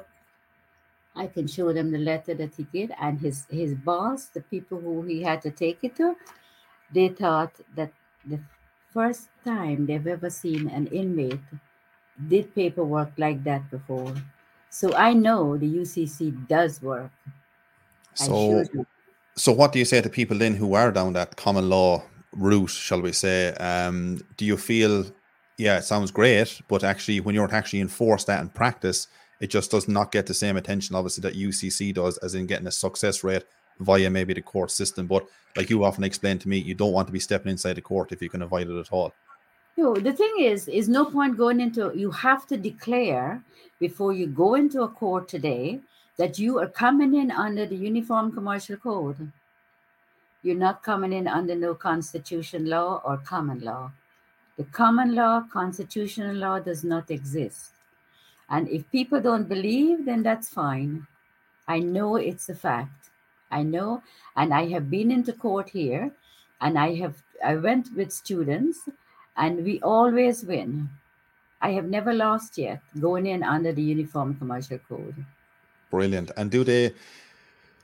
I 1.15 1.27
can 1.27 1.48
show 1.48 1.74
them 1.74 1.91
the 1.91 1.98
letter 1.98 2.34
that 2.36 2.55
he 2.55 2.63
did. 2.63 2.93
And 3.00 3.20
his, 3.20 3.46
his 3.50 3.75
boss, 3.75 4.27
the 4.27 4.41
people 4.41 4.79
who 4.79 5.01
he 5.03 5.22
had 5.22 5.41
to 5.41 5.51
take 5.51 5.79
it 5.84 5.96
to, 5.98 6.15
they 6.93 7.10
thought 7.10 7.51
that 7.75 7.91
the 8.25 8.39
first 8.93 9.27
time 9.43 9.86
they've 9.86 10.08
ever 10.08 10.29
seen 10.29 10.70
an 10.70 10.88
inmate 10.88 11.41
did 12.29 12.55
paperwork 12.55 13.12
like 13.17 13.43
that 13.43 13.70
before. 13.70 14.13
So 14.70 14.93
I 14.96 15.13
know 15.13 15.58
the 15.58 15.67
UCC 15.67 16.48
does 16.48 16.82
work. 16.82 17.12
So, 18.13 18.63
so 19.36 19.51
what 19.51 19.74
do 19.74 19.79
you 19.79 19.86
say 19.86 20.01
to 20.01 20.10
people 20.10 20.38
then 20.38 20.55
who 20.55 20.74
are 20.75 20.91
down 20.91 21.13
that 21.13 21.36
common 21.36 21.70
law 21.70 22.03
route, 22.35 22.69
shall 22.69 23.01
we 23.01 23.11
say? 23.11 23.53
Um, 23.53 24.19
do 24.37 24.45
you 24.45 24.57
feel, 24.57 25.05
yeah, 25.57 25.77
it 25.77 25.83
sounds 25.83 26.11
great, 26.11 26.61
but 26.67 26.83
actually, 26.83 27.19
when 27.19 27.35
you're 27.35 27.53
actually 27.53 27.81
enforce 27.81 28.23
that 28.25 28.41
in 28.41 28.49
practice, 28.49 29.07
it 29.39 29.47
just 29.47 29.71
does 29.71 29.87
not 29.87 30.11
get 30.11 30.27
the 30.27 30.33
same 30.33 30.57
attention, 30.57 30.95
obviously, 30.95 31.21
that 31.21 31.35
UCC 31.35 31.93
does, 31.93 32.17
as 32.19 32.35
in 32.35 32.45
getting 32.45 32.67
a 32.67 32.71
success 32.71 33.23
rate 33.23 33.43
via 33.79 34.09
maybe 34.09 34.33
the 34.33 34.41
court 34.41 34.71
system. 34.71 35.07
But 35.07 35.27
like 35.55 35.69
you 35.69 35.83
often 35.83 36.03
explain 36.03 36.39
to 36.39 36.49
me, 36.49 36.57
you 36.57 36.75
don't 36.75 36.93
want 36.93 37.07
to 37.07 37.13
be 37.13 37.19
stepping 37.19 37.51
inside 37.51 37.73
the 37.73 37.81
court 37.81 38.11
if 38.11 38.21
you 38.21 38.29
can 38.29 38.41
avoid 38.41 38.69
it 38.69 38.79
at 38.79 38.91
all. 38.91 39.13
No, 39.75 39.95
the 39.95 40.13
thing 40.13 40.33
is, 40.39 40.67
is 40.67 40.87
no 40.87 41.05
point 41.05 41.37
going 41.37 41.59
into. 41.59 41.91
You 41.95 42.11
have 42.11 42.45
to 42.47 42.57
declare 42.57 43.43
before 43.79 44.13
you 44.13 44.27
go 44.27 44.53
into 44.55 44.83
a 44.83 44.87
court 44.87 45.27
today 45.27 45.79
that 46.17 46.37
you 46.37 46.59
are 46.59 46.67
coming 46.67 47.15
in 47.15 47.31
under 47.31 47.65
the 47.65 47.75
Uniform 47.75 48.31
Commercial 48.31 48.77
Code. 48.77 49.31
You're 50.43 50.55
not 50.55 50.83
coming 50.83 51.13
in 51.13 51.27
under 51.27 51.55
no 51.55 51.73
constitution 51.73 52.65
law 52.65 53.01
or 53.03 53.17
common 53.17 53.62
law. 53.62 53.91
The 54.57 54.65
common 54.65 55.15
law, 55.15 55.45
constitutional 55.51 56.35
law 56.35 56.59
does 56.59 56.83
not 56.83 57.09
exist. 57.09 57.71
And 58.50 58.67
if 58.69 58.89
people 58.91 59.21
don't 59.21 59.50
believe, 59.50 60.05
then 60.05 60.21
that's 60.21 60.50
fine. 60.50 61.07
I 61.67 61.79
know 61.79 62.17
it's 62.17 62.50
a 62.50 62.55
fact. 62.55 63.09
I 63.50 63.63
know, 63.63 64.03
and 64.35 64.53
I 64.53 64.67
have 64.67 64.89
been 64.89 65.12
into 65.12 65.31
court 65.31 65.69
here, 65.69 66.12
and 66.59 66.77
I 66.77 66.95
have 66.95 67.15
I 67.43 67.55
went 67.55 67.93
with 67.95 68.12
students 68.12 68.88
and 69.35 69.63
we 69.63 69.79
always 69.81 70.43
win. 70.43 70.89
I 71.62 71.71
have 71.71 71.85
never 71.85 72.13
lost 72.13 72.57
yet 72.57 72.81
going 73.00 73.25
in 73.25 73.43
under 73.43 73.71
the 73.71 73.81
Uniform 73.81 74.35
Commercial 74.35 74.79
Code. 74.89 75.25
Brilliant. 75.91 76.31
And 76.38 76.51
do 76.51 76.63
they 76.63 76.93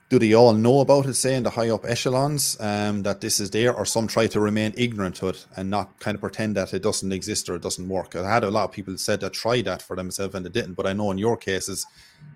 do 0.09 0.17
they 0.17 0.33
all 0.33 0.53
know 0.53 0.79
about 0.79 1.05
it, 1.05 1.13
say 1.13 1.35
in 1.35 1.43
the 1.43 1.51
high 1.51 1.69
up 1.69 1.85
echelons, 1.85 2.57
um, 2.59 3.03
that 3.03 3.21
this 3.21 3.39
is 3.39 3.51
there, 3.51 3.73
or 3.75 3.85
some 3.85 4.07
try 4.07 4.25
to 4.25 4.39
remain 4.39 4.73
ignorant 4.75 5.15
to 5.17 5.27
it 5.27 5.45
and 5.55 5.69
not 5.69 5.99
kind 5.99 6.15
of 6.15 6.21
pretend 6.21 6.55
that 6.55 6.73
it 6.73 6.81
doesn't 6.81 7.11
exist 7.11 7.47
or 7.47 7.55
it 7.55 7.61
doesn't 7.61 7.87
work? 7.87 8.15
I 8.15 8.27
had 8.27 8.43
a 8.43 8.49
lot 8.49 8.63
of 8.63 8.71
people 8.71 8.97
said 8.97 9.19
that 9.21 9.33
tried 9.33 9.65
that 9.65 9.83
for 9.83 9.95
themselves 9.95 10.33
and 10.33 10.43
they 10.43 10.49
didn't, 10.49 10.73
but 10.73 10.87
I 10.87 10.93
know 10.93 11.11
in 11.11 11.19
your 11.19 11.37
cases, 11.37 11.85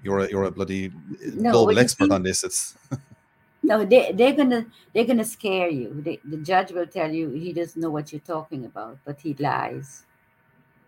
you're 0.03 0.19
a, 0.19 0.29
you're 0.29 0.43
a 0.43 0.51
bloody 0.51 0.91
no, 1.33 1.51
global 1.51 1.79
expert 1.79 2.09
see, 2.09 2.13
on 2.13 2.21
this. 2.21 2.43
It's 2.43 2.77
no, 3.63 3.83
they 3.83 4.11
they're 4.11 4.35
gonna 4.35 4.67
they're 4.93 5.05
gonna 5.05 5.25
scare 5.25 5.69
you. 5.69 5.99
They, 6.05 6.19
the 6.23 6.37
judge 6.37 6.71
will 6.71 6.87
tell 6.87 7.11
you 7.11 7.29
he 7.31 7.53
doesn't 7.53 7.81
know 7.81 7.89
what 7.89 8.13
you're 8.13 8.21
talking 8.21 8.65
about, 8.65 8.99
but 9.03 9.19
he 9.19 9.33
lies. 9.39 10.05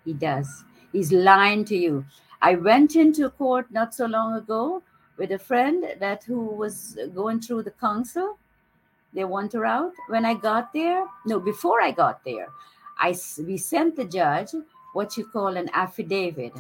He 0.06 0.14
does. 0.14 0.64
He's 0.92 1.12
lying 1.12 1.66
to 1.66 1.76
you. 1.76 2.06
I 2.44 2.56
went 2.56 2.96
into 2.96 3.28
court 3.32 3.72
not 3.72 3.96
so 3.96 4.06
long 4.06 4.36
ago 4.36 4.84
with 5.18 5.32
a 5.32 5.40
friend 5.40 5.86
that 6.00 6.24
who 6.24 6.40
was 6.40 6.98
going 7.14 7.42
through 7.42 7.64
the 7.64 7.72
council. 7.72 8.38
They 9.14 9.24
want 9.24 9.54
her 9.54 9.66
out. 9.66 9.94
When 10.10 10.26
I 10.26 10.34
got 10.34 10.74
there, 10.74 11.06
no, 11.26 11.40
before 11.40 11.82
I 11.82 11.92
got 11.92 12.24
there, 12.26 12.48
I 12.98 13.16
we 13.40 13.58
sent 13.58 13.96
the 13.96 14.06
judge 14.06 14.50
what 14.94 15.16
you 15.18 15.26
call 15.26 15.56
an 15.58 15.70
affidavit 15.74 16.54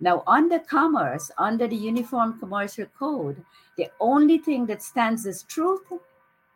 now, 0.00 0.22
under 0.28 0.60
commerce, 0.60 1.30
under 1.38 1.66
the 1.66 1.76
Uniform 1.76 2.38
Commercial 2.38 2.86
Code, 2.86 3.44
the 3.76 3.90
only 3.98 4.38
thing 4.38 4.66
that 4.66 4.82
stands 4.82 5.26
as 5.26 5.42
truth 5.42 5.92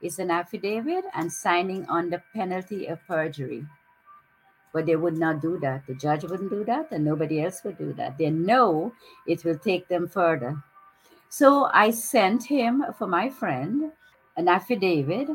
is 0.01 0.21
an 0.21 0.31
affidavit 0.31 1.05
and 1.13 1.33
signing 1.33 1.85
under 1.89 2.23
penalty 2.33 2.87
of 2.87 3.05
perjury. 3.07 3.67
But 4.73 4.87
they 4.87 4.95
would 4.95 5.19
not 5.19 5.43
do 5.43 5.59
that. 5.59 5.87
The 5.87 5.95
judge 5.95 6.23
wouldn't 6.23 6.51
do 6.51 6.65
that, 6.65 6.93
and 6.93 7.05
nobody 7.05 7.43
else 7.43 7.63
would 7.65 7.79
do 7.79 7.93
that. 7.95 8.17
They 8.17 8.31
know 8.31 8.93
it 9.27 9.45
will 9.45 9.59
take 9.59 9.89
them 9.89 10.09
further. 10.09 10.63
So 11.33 11.71
I 11.73 11.93
sent 11.93 12.45
him 12.45 12.85
for 12.99 13.07
my 13.07 13.31
friend 13.31 13.93
an 14.37 14.49
affidavit 14.49 15.31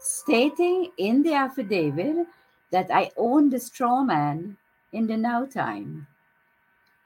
stating 0.00 0.90
in 0.98 1.22
the 1.22 1.34
affidavit 1.34 2.26
that 2.72 2.90
I 2.90 3.12
own 3.16 3.48
the 3.48 3.60
straw 3.60 4.02
man 4.02 4.56
in 4.90 5.06
the 5.06 5.16
now 5.16 5.44
time 5.44 6.08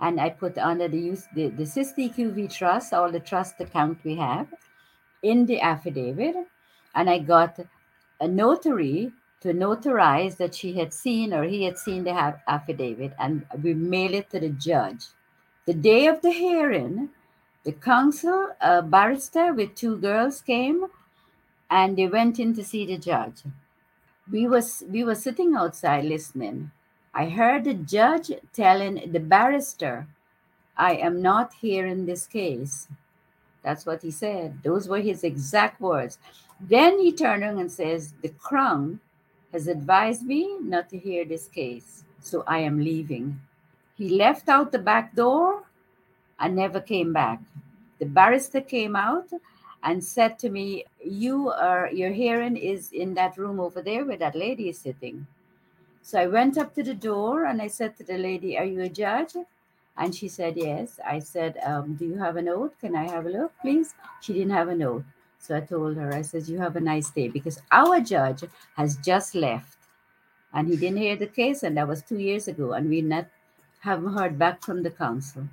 and 0.01 0.19
I 0.19 0.31
put 0.31 0.57
under 0.57 0.89
the 0.89 0.99
use 0.99 1.27
the, 1.35 1.49
the 1.49 1.65
Cestui 1.65 2.09
Que 2.09 2.31
Vie 2.31 2.47
trust, 2.47 2.95
all 2.95 3.13
the 3.13 3.21
trust 3.21 3.61
account 3.61 3.99
we 4.03 4.17
have 4.17 4.47
in 5.23 5.45
the 5.45 5.61
affidavit. 5.61 6.35
And 6.95 7.11
I 7.11 7.19
got 7.19 7.61
a 8.23 8.27
notary 8.27 9.13
to 9.43 9.53
notarize 9.53 10.39
that 10.39 10.55
she 10.55 10.73
had 10.73 10.95
seen 10.95 11.35
or 11.35 11.45
he 11.45 11.65
had 11.65 11.77
seen 11.77 12.05
the 12.05 12.35
affidavit, 12.49 13.13
and 13.19 13.45
we 13.63 13.75
mail 13.75 14.15
it 14.15 14.31
to 14.31 14.41
the 14.41 14.49
judge. 14.49 15.05
The 15.67 15.75
day 15.75 16.07
of 16.07 16.23
the 16.23 16.33
hearing, 16.33 17.11
the 17.69 17.75
counsel, 17.75 18.49
a 18.63 18.81
barrister 18.81 19.53
with 19.53 19.75
two 19.75 19.99
girls 19.99 20.41
came 20.41 20.87
and 21.71 21.99
they 21.99 22.07
went 22.07 22.41
in 22.41 22.55
to 22.55 22.65
see 22.65 22.87
the 22.87 22.97
judge. 22.97 23.43
We 24.33 24.49
was 24.49 24.85
we 24.91 25.05
were 25.05 25.15
sitting 25.15 25.55
outside 25.55 26.07
listening 26.07 26.71
I 27.13 27.29
heard 27.29 27.65
the 27.65 27.75
judge 27.75 28.31
telling 28.55 29.13
the 29.13 29.21
barrister, 29.21 30.07
I 30.79 30.95
am 30.95 31.21
not 31.21 31.53
here 31.61 31.85
in 31.85 32.07
this 32.07 32.27
case. 32.27 32.89
That's 33.63 33.85
what 33.85 34.01
he 34.01 34.11
said. 34.13 34.63
Those 34.63 34.89
were 34.89 35.01
his 35.01 35.23
exact 35.23 35.79
words. 35.79 36.19
Then 36.59 36.99
he 36.99 37.13
turned 37.13 37.43
around 37.43 37.59
and 37.59 37.71
says, 37.71 38.15
The 38.23 38.31
crown 38.31 39.01
has 39.53 39.69
advised 39.69 40.23
me 40.23 40.57
not 40.63 40.89
to 40.89 40.99
hear 40.99 41.27
this 41.27 41.49
case, 41.49 42.05
so 42.19 42.45
I 42.47 42.61
am 42.61 42.79
leaving. 42.79 43.43
He 43.95 44.09
left 44.09 44.49
out 44.49 44.73
the 44.73 44.79
back 44.79 45.15
door 45.15 45.65
and 46.41 46.55
never 46.57 46.81
came 46.81 47.13
back. 47.13 47.41
The 47.99 48.07
barrister 48.07 48.61
came 48.61 48.95
out 48.95 49.29
and 49.83 50.03
said 50.03 50.39
to 50.41 50.51
me, 50.51 50.85
You 51.05 51.51
are 51.51 51.91
your 51.93 52.11
hearing 52.11 52.57
is 52.57 52.93
in 52.93 53.15
that 53.15 53.37
room 53.37 53.61
over 53.61 53.83
there 53.83 54.05
where 54.05 54.17
that 54.17 54.35
lady 54.37 54.69
is 54.69 54.79
sitting. 54.79 55.27
So 56.03 56.19
I 56.19 56.27
went 56.27 56.57
up 56.59 56.75
to 56.75 56.83
the 56.83 56.95
door 56.95 57.45
and 57.45 57.61
I 57.61 57.67
said 57.67 57.97
to 57.97 58.05
the 58.05 58.19
lady, 58.19 58.59
Are 58.59 58.65
you 58.65 58.83
a 58.83 58.89
judge? 58.89 59.35
And 59.97 60.15
she 60.15 60.29
said, 60.29 60.57
Yes. 60.57 61.01
I 61.05 61.19
said, 61.19 61.59
um, 61.65 61.95
Do 61.95 62.07
you 62.07 62.17
have 62.19 62.37
a 62.37 62.43
note? 62.43 62.79
Can 62.81 62.97
I 62.97 63.09
have 63.09 63.27
a 63.27 63.31
look, 63.31 63.53
please? 63.61 63.95
She 64.21 64.33
didn't 64.33 64.53
have 64.53 64.69
a 64.69 64.75
note. 64.75 65.05
So 65.41 65.57
I 65.57 65.61
told 65.61 65.97
her, 65.97 66.13
I 66.13 66.23
said, 66.23 66.49
You 66.49 66.59
have 66.59 66.77
a 66.77 66.81
nice 66.81 67.11
day 67.11 67.29
because 67.29 67.61
our 67.71 68.01
judge 68.01 68.45
has 68.77 68.97
just 68.97 69.35
left 69.35 69.79
and 70.53 70.69
he 70.69 70.77
didn't 70.77 70.99
hear 70.99 71.17
the 71.17 71.27
case. 71.27 71.63
And 71.63 71.77
that 71.77 71.89
was 71.89 72.03
two 72.03 72.19
years 72.19 72.49
ago. 72.49 72.73
And 72.73 72.89
we 72.89 73.03
not 73.03 73.27
haven't 73.81 74.15
heard 74.15 74.39
back 74.39 74.63
from 74.63 74.83
the 74.83 74.91
council. 74.91 75.45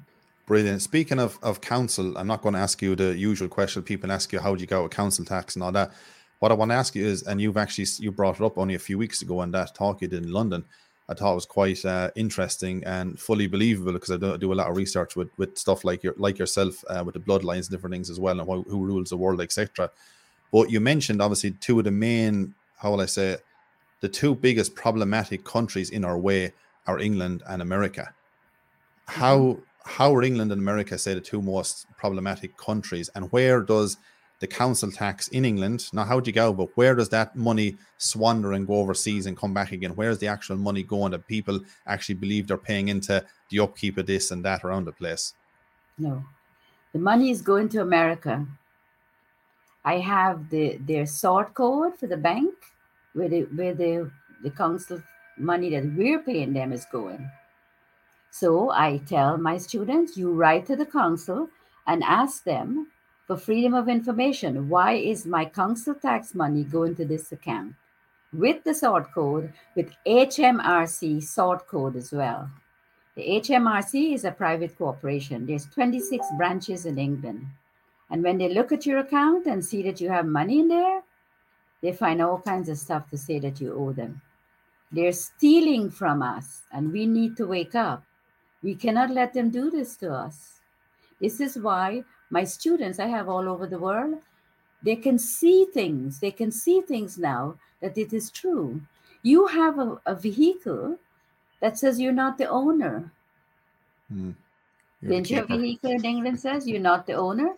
Brilliant. 0.45 0.83
Speaking 0.83 1.19
of, 1.19 1.39
of 1.41 1.59
council, 1.61 2.15
I'm 2.17 2.27
not 2.27 2.43
going 2.43 2.53
to 2.53 2.59
ask 2.59 2.79
you 2.81 2.95
the 2.95 3.17
usual 3.17 3.47
question 3.47 3.81
people 3.81 4.11
ask 4.11 4.31
you, 4.31 4.39
how 4.39 4.53
do 4.53 4.61
you 4.61 4.67
go 4.67 4.83
with 4.83 4.91
council 4.91 5.25
tax 5.25 5.55
and 5.55 5.63
all 5.63 5.71
that? 5.71 5.91
What 6.39 6.51
I 6.51 6.55
want 6.55 6.69
to 6.69 6.75
ask 6.75 6.93
you 6.93 7.03
is, 7.03 7.23
and 7.23 7.41
you've 7.41 7.57
actually 7.57 7.87
you 7.97 8.11
brought 8.11 8.39
it 8.39 8.45
up 8.45 8.57
only 8.57 8.75
a 8.75 8.79
few 8.79 8.99
weeks 8.99 9.23
ago 9.23 9.41
in 9.41 9.51
that 9.51 9.73
talk 9.73 10.01
you 10.01 10.07
did 10.07 10.23
in 10.23 10.31
London. 10.31 10.63
I 11.09 11.15
thought 11.15 11.31
it 11.31 11.35
was 11.35 11.45
quite 11.47 11.83
uh, 11.83 12.11
interesting 12.15 12.83
and 12.83 13.19
fully 13.19 13.47
believable 13.47 13.93
because 13.93 14.11
I 14.11 14.17
do, 14.17 14.37
do, 14.37 14.53
a 14.53 14.55
lot 14.55 14.69
of 14.69 14.77
research 14.77 15.15
with, 15.15 15.29
with 15.37 15.57
stuff 15.57 15.83
like 15.83 16.03
your 16.03 16.13
like 16.17 16.37
yourself 16.37 16.83
uh, 16.89 17.03
with 17.03 17.13
the 17.13 17.19
bloodlines 17.19 17.61
and 17.61 17.69
different 17.69 17.93
things 17.93 18.09
as 18.09 18.19
well 18.19 18.39
and 18.39 18.47
who, 18.47 18.63
who 18.63 18.85
rules 18.85 19.09
the 19.09 19.17
world, 19.17 19.41
etc. 19.41 19.89
But 20.51 20.69
you 20.69 20.79
mentioned 20.79 21.21
obviously 21.21 21.51
two 21.51 21.79
of 21.79 21.85
the 21.85 21.91
main, 21.91 22.53
how 22.77 22.91
will 22.91 23.01
I 23.01 23.05
say, 23.05 23.31
it, 23.31 23.45
the 24.01 24.09
two 24.09 24.35
biggest 24.35 24.75
problematic 24.75 25.43
countries 25.43 25.89
in 25.89 26.05
our 26.05 26.17
way 26.17 26.53
are 26.85 26.99
England 26.99 27.41
and 27.47 27.63
America. 27.63 28.13
How 29.07 29.37
mm-hmm 29.37 29.61
how 29.85 30.13
are 30.15 30.23
England 30.23 30.51
and 30.51 30.61
America, 30.61 30.97
say, 30.97 31.13
the 31.13 31.21
two 31.21 31.41
most 31.41 31.85
problematic 31.97 32.57
countries, 32.57 33.09
and 33.15 33.31
where 33.31 33.61
does 33.61 33.97
the 34.39 34.47
council 34.47 34.91
tax 34.91 35.27
in 35.29 35.45
England, 35.45 35.87
now 35.93 36.03
how 36.03 36.19
do 36.19 36.29
you 36.29 36.33
go, 36.33 36.51
but 36.51 36.69
where 36.75 36.93
does 36.93 37.09
that 37.09 37.35
money 37.35 37.77
swander 37.99 38.55
and 38.55 38.67
go 38.67 38.75
overseas 38.75 39.27
and 39.27 39.37
come 39.37 39.53
back 39.53 39.71
again? 39.71 39.95
Where's 39.95 40.19
the 40.19 40.27
actual 40.27 40.57
money 40.57 40.83
going 40.83 41.11
that 41.11 41.25
people 41.27 41.61
actually 41.87 42.15
believe 42.15 42.47
they're 42.47 42.57
paying 42.57 42.89
into 42.89 43.23
the 43.49 43.59
upkeep 43.59 43.97
of 43.97 44.05
this 44.05 44.31
and 44.31 44.43
that 44.43 44.63
around 44.63 44.85
the 44.85 44.91
place? 44.91 45.33
No, 45.97 46.23
the 46.91 46.99
money 46.99 47.29
is 47.29 47.41
going 47.41 47.69
to 47.69 47.81
America. 47.81 48.45
I 49.85 49.99
have 49.99 50.49
the 50.49 50.77
their 50.77 51.05
sort 51.05 51.53
code 51.53 51.97
for 51.97 52.07
the 52.07 52.17
bank 52.17 52.53
where 53.13 53.29
the 53.29 53.41
where 53.43 53.73
the 53.73 54.11
the 54.43 54.49
council 54.49 55.01
money 55.37 55.69
that 55.69 55.85
we're 55.95 56.19
paying 56.19 56.53
them 56.53 56.73
is 56.73 56.85
going. 56.91 57.29
So 58.37 58.69
I 58.69 58.97
tell 58.97 59.37
my 59.37 59.57
students, 59.57 60.17
you 60.17 60.33
write 60.33 60.65
to 60.65 60.75
the 60.75 60.85
council 60.85 61.47
and 61.87 62.03
ask 62.03 62.43
them 62.43 62.87
for 63.25 63.37
freedom 63.37 63.73
of 63.73 63.87
information. 63.87 64.67
Why 64.67 64.95
is 64.95 65.25
my 65.25 65.45
council 65.45 65.95
tax 65.95 66.35
money 66.35 66.65
going 66.65 66.95
to 66.95 67.05
this 67.05 67.31
account? 67.31 67.75
With 68.33 68.65
the 68.65 68.73
sort 68.73 69.13
code, 69.13 69.53
with 69.73 69.95
HMRC 70.05 71.23
sort 71.23 71.65
code 71.65 71.95
as 71.95 72.11
well. 72.11 72.49
The 73.15 73.39
HMRC 73.39 74.13
is 74.13 74.25
a 74.25 74.31
private 74.31 74.77
corporation. 74.77 75.45
There's 75.45 75.67
26 75.67 76.27
branches 76.35 76.85
in 76.85 76.99
England. 76.99 77.47
And 78.09 78.21
when 78.21 78.37
they 78.37 78.53
look 78.53 78.73
at 78.73 78.85
your 78.85 78.99
account 78.99 79.45
and 79.45 79.63
see 79.63 79.81
that 79.83 80.01
you 80.01 80.09
have 80.09 80.25
money 80.25 80.59
in 80.59 80.67
there, 80.67 81.03
they 81.81 81.93
find 81.93 82.21
all 82.21 82.39
kinds 82.39 82.67
of 82.67 82.77
stuff 82.77 83.09
to 83.11 83.17
say 83.17 83.39
that 83.39 83.61
you 83.61 83.73
owe 83.73 83.93
them. 83.93 84.21
They're 84.91 85.13
stealing 85.13 85.89
from 85.89 86.21
us, 86.21 86.63
and 86.73 86.91
we 86.91 87.05
need 87.05 87.37
to 87.37 87.47
wake 87.47 87.75
up. 87.75 88.03
We 88.65 88.73
cannot 88.73 89.11
let 89.11 89.31
them 89.31 89.51
do 89.51 89.69
this 89.69 89.95
to 89.97 90.11
us. 90.11 90.61
This 91.21 91.39
is 91.39 91.55
why 91.55 92.03
my 92.31 92.43
students 92.43 92.97
I 92.97 93.05
have 93.05 93.29
all 93.29 93.47
over 93.47 93.67
the 93.67 93.77
world, 93.77 94.15
they 94.81 94.95
can 94.95 95.19
see 95.19 95.65
things. 95.71 96.19
They 96.19 96.31
can 96.31 96.51
see 96.51 96.81
things 96.81 97.19
now 97.19 97.59
that 97.81 97.95
it 97.95 98.11
is 98.11 98.31
true. 98.31 98.81
You 99.21 99.45
have 99.45 99.77
a, 99.77 100.01
a 100.07 100.15
vehicle 100.15 100.97
that 101.59 101.77
says 101.77 101.99
you're 101.99 102.19
not 102.23 102.39
the 102.39 102.47
owner. 102.47 103.11
Mm. 104.11 104.33
Didn't 104.99 105.29
your 105.29 105.45
vehicle 105.45 105.91
in 105.91 106.03
England 106.03 106.39
says 106.39 106.67
you're 106.67 106.79
not 106.79 107.05
the 107.05 107.13
owner? 107.13 107.53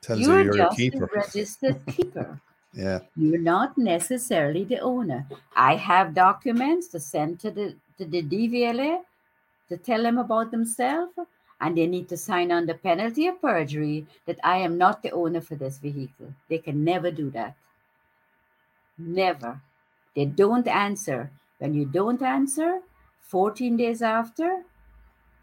Tells 0.00 0.20
you're, 0.20 0.40
you 0.40 0.54
you're 0.54 0.70
just 0.70 0.94
a, 0.94 1.04
a 1.04 1.08
registered 1.14 1.86
keeper. 1.94 2.40
Yeah. 2.72 3.00
You're 3.16 3.46
not 3.54 3.76
necessarily 3.76 4.64
the 4.64 4.78
owner. 4.78 5.26
I 5.54 5.76
have 5.76 6.14
documents 6.14 6.88
to 6.88 7.00
send 7.00 7.38
to 7.40 7.50
the 7.50 7.74
to 7.98 8.06
the 8.06 8.22
DVLA 8.22 9.02
to 9.68 9.76
tell 9.76 10.02
them 10.02 10.18
about 10.18 10.50
themselves 10.50 11.12
and 11.60 11.76
they 11.76 11.86
need 11.86 12.08
to 12.08 12.16
sign 12.16 12.52
on 12.52 12.66
the 12.66 12.74
penalty 12.74 13.26
of 13.26 13.40
perjury 13.40 14.06
that 14.26 14.38
I 14.44 14.58
am 14.58 14.78
not 14.78 15.02
the 15.02 15.10
owner 15.10 15.40
for 15.40 15.56
this 15.56 15.78
vehicle. 15.78 16.34
They 16.48 16.58
can 16.58 16.84
never 16.84 17.10
do 17.10 17.30
that. 17.30 17.56
Never. 18.96 19.60
They 20.14 20.24
don't 20.24 20.66
answer. 20.68 21.30
When 21.58 21.74
you 21.74 21.84
don't 21.84 22.22
answer, 22.22 22.80
14 23.22 23.76
days 23.76 24.02
after, 24.02 24.62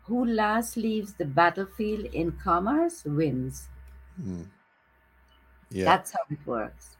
who 0.03 0.25
last 0.25 0.77
leaves 0.77 1.13
the 1.13 1.25
battlefield 1.25 2.05
in 2.05 2.31
commerce 2.31 3.03
wins. 3.05 3.67
Mm. 4.21 4.47
Yeah. 5.69 5.85
That's 5.85 6.11
how 6.11 6.19
it 6.29 6.39
works. 6.45 6.95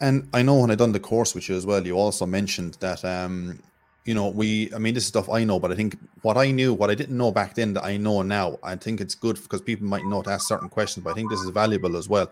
And 0.00 0.28
I 0.32 0.42
know 0.42 0.58
when 0.60 0.70
I 0.70 0.74
done 0.74 0.92
the 0.92 1.00
course 1.00 1.34
with 1.34 1.48
you 1.48 1.56
as 1.56 1.66
well, 1.66 1.86
you 1.86 1.96
also 1.96 2.26
mentioned 2.26 2.78
that 2.80 3.04
um, 3.04 3.60
you 4.04 4.14
know, 4.14 4.28
we, 4.28 4.72
I 4.74 4.78
mean, 4.78 4.94
this 4.94 5.04
is 5.04 5.08
stuff 5.08 5.30
I 5.30 5.44
know, 5.44 5.58
but 5.58 5.72
I 5.72 5.74
think 5.74 5.96
what 6.22 6.36
I 6.36 6.50
knew, 6.50 6.74
what 6.74 6.90
I 6.90 6.94
didn't 6.94 7.16
know 7.16 7.32
back 7.32 7.54
then 7.54 7.72
that 7.74 7.84
I 7.84 7.96
know 7.96 8.22
now, 8.22 8.58
I 8.62 8.76
think 8.76 9.00
it's 9.00 9.14
good 9.14 9.36
because 9.42 9.62
people 9.62 9.86
might 9.86 10.04
not 10.04 10.28
ask 10.28 10.46
certain 10.46 10.68
questions, 10.68 11.04
but 11.04 11.10
I 11.10 11.14
think 11.14 11.30
this 11.30 11.40
is 11.40 11.50
valuable 11.50 11.96
as 11.96 12.08
well, 12.08 12.30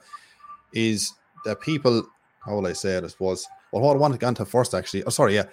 is 0.75 1.15
that 1.45 1.61
people, 1.61 2.07
how 2.45 2.57
will 2.57 2.67
I 2.67 2.75
say 2.75 2.97
it, 2.97 3.11
suppose, 3.11 3.47
well, 3.73 3.83
what 3.83 3.97
I 3.97 3.99
want 3.99 4.13
to 4.13 4.19
get 4.19 4.29
into 4.29 4.45
first, 4.45 4.75
actually, 4.75 5.03
oh, 5.05 5.11
sorry, 5.11 5.35
yeah, 5.35 5.45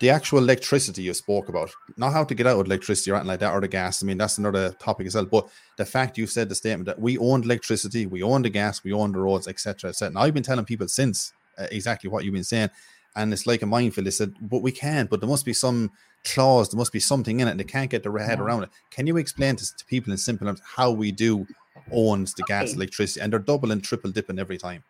the 0.00 0.10
actual 0.10 0.38
electricity 0.38 1.02
you 1.02 1.14
spoke 1.14 1.48
about, 1.48 1.70
not 1.96 2.12
how 2.12 2.24
to 2.24 2.34
get 2.34 2.46
out 2.46 2.56
with 2.56 2.66
electricity 2.66 3.10
or 3.10 3.14
anything 3.14 3.28
like 3.28 3.40
that, 3.40 3.52
or 3.52 3.60
the 3.60 3.68
gas. 3.68 4.02
I 4.02 4.06
mean, 4.06 4.16
that's 4.16 4.38
another 4.38 4.72
topic 4.80 5.06
as 5.06 5.14
well. 5.14 5.26
But 5.26 5.48
the 5.76 5.84
fact 5.84 6.16
you 6.16 6.26
said 6.26 6.48
the 6.48 6.54
statement 6.54 6.86
that 6.86 6.98
we 6.98 7.18
owned 7.18 7.44
electricity, 7.44 8.06
we 8.06 8.22
owned 8.22 8.46
the 8.46 8.50
gas, 8.50 8.82
we 8.82 8.94
owned 8.94 9.14
the 9.14 9.20
roads, 9.20 9.46
etc., 9.46 9.90
etc. 9.90 10.14
Now 10.14 10.22
I've 10.22 10.34
been 10.34 10.42
telling 10.42 10.64
people 10.64 10.88
since 10.88 11.34
uh, 11.58 11.66
exactly 11.70 12.08
what 12.08 12.24
you've 12.24 12.32
been 12.32 12.44
saying, 12.44 12.70
and 13.16 13.32
it's 13.32 13.46
like 13.46 13.62
a 13.62 13.66
minefield. 13.66 14.06
They 14.06 14.10
said, 14.10 14.34
but 14.40 14.62
we 14.62 14.72
can't, 14.72 15.10
but 15.10 15.20
there 15.20 15.28
must 15.28 15.44
be 15.44 15.52
some 15.52 15.90
clause, 16.24 16.70
there 16.70 16.78
must 16.78 16.92
be 16.92 17.00
something 17.00 17.40
in 17.40 17.48
it, 17.48 17.52
and 17.52 17.60
they 17.60 17.64
can't 17.64 17.90
get 17.90 18.02
their 18.02 18.16
head 18.18 18.40
around 18.40 18.64
it. 18.64 18.70
Can 18.90 19.06
you 19.06 19.16
explain 19.16 19.56
to, 19.56 19.76
to 19.76 19.84
people 19.86 20.12
in 20.12 20.18
simple 20.18 20.46
terms 20.46 20.62
how 20.64 20.90
we 20.90 21.10
do 21.12 21.46
own 21.92 22.24
the 22.36 22.44
gas, 22.46 22.74
electricity, 22.74 23.20
and 23.20 23.32
they're 23.32 23.40
double 23.40 23.72
and 23.72 23.82
triple 23.82 24.10
dipping 24.10 24.38
every 24.38 24.58
time? 24.58 24.84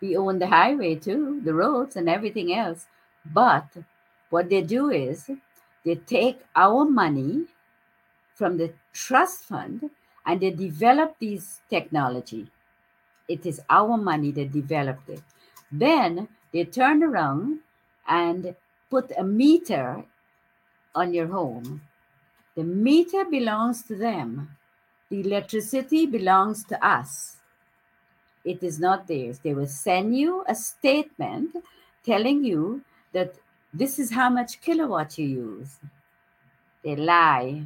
We 0.00 0.16
own 0.16 0.38
the 0.38 0.46
highway 0.46 0.96
too, 0.96 1.40
the 1.44 1.54
roads 1.54 1.96
and 1.96 2.08
everything 2.08 2.54
else. 2.54 2.86
But 3.24 3.66
what 4.30 4.48
they 4.48 4.62
do 4.62 4.90
is 4.90 5.30
they 5.84 5.94
take 5.94 6.40
our 6.54 6.84
money 6.84 7.46
from 8.34 8.58
the 8.58 8.72
trust 8.92 9.44
fund 9.44 9.90
and 10.26 10.40
they 10.40 10.50
develop 10.50 11.16
these 11.18 11.60
technology. 11.70 12.48
It 13.28 13.46
is 13.46 13.60
our 13.70 13.96
money 13.96 14.30
that 14.32 14.52
developed 14.52 15.08
it. 15.08 15.22
Then 15.72 16.28
they 16.52 16.64
turn 16.64 17.02
around 17.02 17.60
and 18.08 18.54
put 18.90 19.12
a 19.18 19.24
meter 19.24 20.04
on 20.94 21.12
your 21.12 21.26
home. 21.26 21.82
The 22.56 22.64
meter 22.64 23.24
belongs 23.24 23.82
to 23.84 23.96
them. 23.96 24.56
The 25.10 25.20
electricity 25.20 26.06
belongs 26.06 26.64
to 26.64 26.84
us. 26.84 27.36
It 28.44 28.62
is 28.62 28.78
not 28.78 29.06
theirs. 29.06 29.40
They 29.40 29.54
will 29.54 29.66
send 29.66 30.16
you 30.16 30.44
a 30.48 30.54
statement 30.54 31.56
telling 32.04 32.44
you 32.44 32.82
that 33.12 33.34
this 33.74 33.98
is 33.98 34.12
how 34.12 34.30
much 34.30 34.60
kilowatt 34.60 35.18
you 35.18 35.26
use. 35.26 35.78
They 36.82 36.96
lie. 36.96 37.64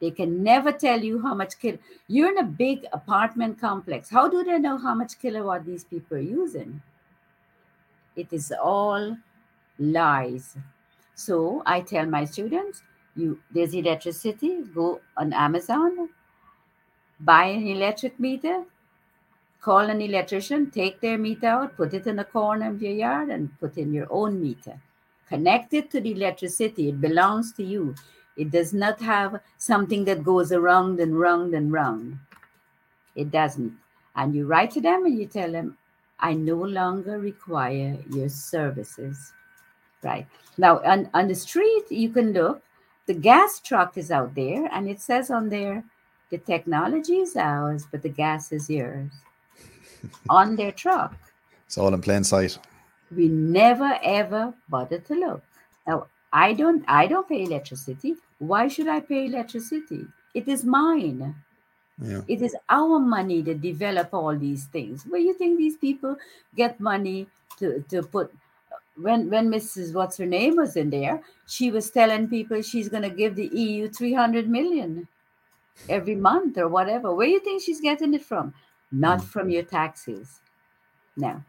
They 0.00 0.10
can 0.10 0.42
never 0.42 0.72
tell 0.72 1.02
you 1.02 1.22
how 1.22 1.34
much 1.34 1.58
kil. 1.58 1.78
You're 2.08 2.30
in 2.30 2.38
a 2.38 2.44
big 2.44 2.86
apartment 2.92 3.60
complex. 3.60 4.10
How 4.10 4.28
do 4.28 4.44
they 4.44 4.58
know 4.58 4.76
how 4.76 4.94
much 4.94 5.18
kilowatt 5.20 5.64
these 5.64 5.84
people 5.84 6.18
are 6.18 6.20
using? 6.20 6.82
It 8.16 8.32
is 8.32 8.52
all 8.62 9.16
lies. 9.78 10.56
So 11.14 11.62
I 11.66 11.80
tell 11.80 12.06
my 12.06 12.24
students, 12.24 12.82
you 13.16 13.40
there's 13.50 13.74
electricity, 13.74 14.62
go 14.74 15.00
on 15.16 15.32
Amazon, 15.32 16.08
buy 17.20 17.44
an 17.44 17.66
electric 17.66 18.18
meter, 18.18 18.64
call 19.60 19.78
an 19.78 20.00
electrician, 20.00 20.70
take 20.70 21.00
their 21.00 21.18
meter 21.18 21.46
out, 21.46 21.76
put 21.76 21.94
it 21.94 22.06
in 22.06 22.16
the 22.16 22.24
corner 22.24 22.70
of 22.70 22.82
your 22.82 22.92
yard, 22.92 23.28
and 23.28 23.50
put 23.60 23.76
in 23.76 23.92
your 23.92 24.08
own 24.10 24.40
meter. 24.40 24.80
Connect 25.28 25.72
it 25.72 25.90
to 25.90 26.00
the 26.00 26.12
electricity. 26.12 26.88
It 26.88 27.00
belongs 27.00 27.52
to 27.54 27.62
you. 27.62 27.94
It 28.36 28.50
does 28.50 28.74
not 28.74 29.00
have 29.00 29.40
something 29.58 30.04
that 30.04 30.24
goes 30.24 30.52
around 30.52 31.00
and 31.00 31.18
round 31.18 31.54
and 31.54 31.72
round. 31.72 32.18
It 33.14 33.30
doesn't. 33.30 33.72
And 34.16 34.34
you 34.34 34.46
write 34.46 34.70
to 34.72 34.80
them 34.80 35.06
and 35.06 35.18
you 35.18 35.26
tell 35.26 35.52
them, 35.52 35.76
I 36.22 36.34
no 36.34 36.56
longer 36.56 37.18
require 37.18 37.98
your 38.10 38.30
services. 38.30 39.32
Right. 40.02 40.26
Now, 40.56 40.78
on, 40.84 41.10
on 41.12 41.28
the 41.28 41.34
street, 41.34 41.84
you 41.90 42.08
can 42.10 42.32
look. 42.32 42.62
The 43.06 43.14
gas 43.14 43.60
truck 43.60 43.98
is 43.98 44.10
out 44.10 44.34
there, 44.34 44.68
and 44.72 44.88
it 44.88 45.00
says 45.00 45.30
on 45.30 45.48
there, 45.48 45.84
the 46.30 46.38
technology 46.38 47.16
is 47.16 47.36
ours, 47.36 47.86
but 47.90 48.02
the 48.02 48.08
gas 48.08 48.52
is 48.52 48.70
yours. 48.70 49.10
on 50.28 50.56
their 50.56 50.72
truck. 50.72 51.14
It's 51.66 51.78
all 51.78 51.92
in 51.94 52.00
plain 52.00 52.24
sight. 52.24 52.58
We 53.14 53.28
never 53.28 53.98
ever 54.02 54.54
bother 54.68 54.98
to 54.98 55.14
look. 55.14 55.42
Now, 55.86 56.06
I 56.32 56.52
don't 56.54 56.84
I 56.88 57.06
don't 57.06 57.28
pay 57.28 57.42
electricity. 57.42 58.16
Why 58.38 58.68
should 58.68 58.88
I 58.88 59.00
pay 59.00 59.26
electricity? 59.26 60.06
It 60.34 60.48
is 60.48 60.64
mine. 60.64 61.34
Yeah. 62.00 62.22
It 62.28 62.42
is 62.42 62.56
our 62.68 62.98
money 62.98 63.42
to 63.42 63.54
develop 63.54 64.14
all 64.14 64.36
these 64.36 64.66
things. 64.66 65.04
Where 65.06 65.20
you 65.20 65.34
think 65.34 65.58
these 65.58 65.76
people 65.76 66.16
get 66.56 66.80
money 66.80 67.26
to, 67.58 67.82
to 67.90 68.02
put 68.02 68.32
when 68.96 69.30
when 69.30 69.48
Mrs. 69.50 69.94
What's 69.94 70.18
her 70.18 70.26
name 70.26 70.56
was 70.56 70.76
in 70.76 70.90
there, 70.90 71.22
she 71.46 71.70
was 71.70 71.90
telling 71.90 72.28
people 72.28 72.62
she's 72.62 72.88
gonna 72.88 73.10
give 73.10 73.36
the 73.36 73.48
EU 73.48 73.88
300 73.88 74.48
million 74.48 75.08
every 75.88 76.16
month 76.16 76.58
or 76.58 76.68
whatever. 76.68 77.14
Where 77.14 77.28
you 77.28 77.40
think 77.40 77.62
she's 77.62 77.80
getting 77.80 78.14
it 78.14 78.24
from? 78.24 78.54
Not 78.92 79.20
Mm. 79.20 79.28
from 79.34 79.50
your 79.50 79.64
taxes. 79.64 80.40
No. 81.16 81.42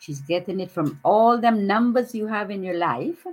She's 0.00 0.20
getting 0.22 0.60
it 0.60 0.70
from 0.70 1.00
all 1.04 1.38
them 1.38 1.66
numbers 1.66 2.14
you 2.14 2.26
have 2.28 2.50
in 2.50 2.62
your 2.62 2.76
life, 2.78 3.26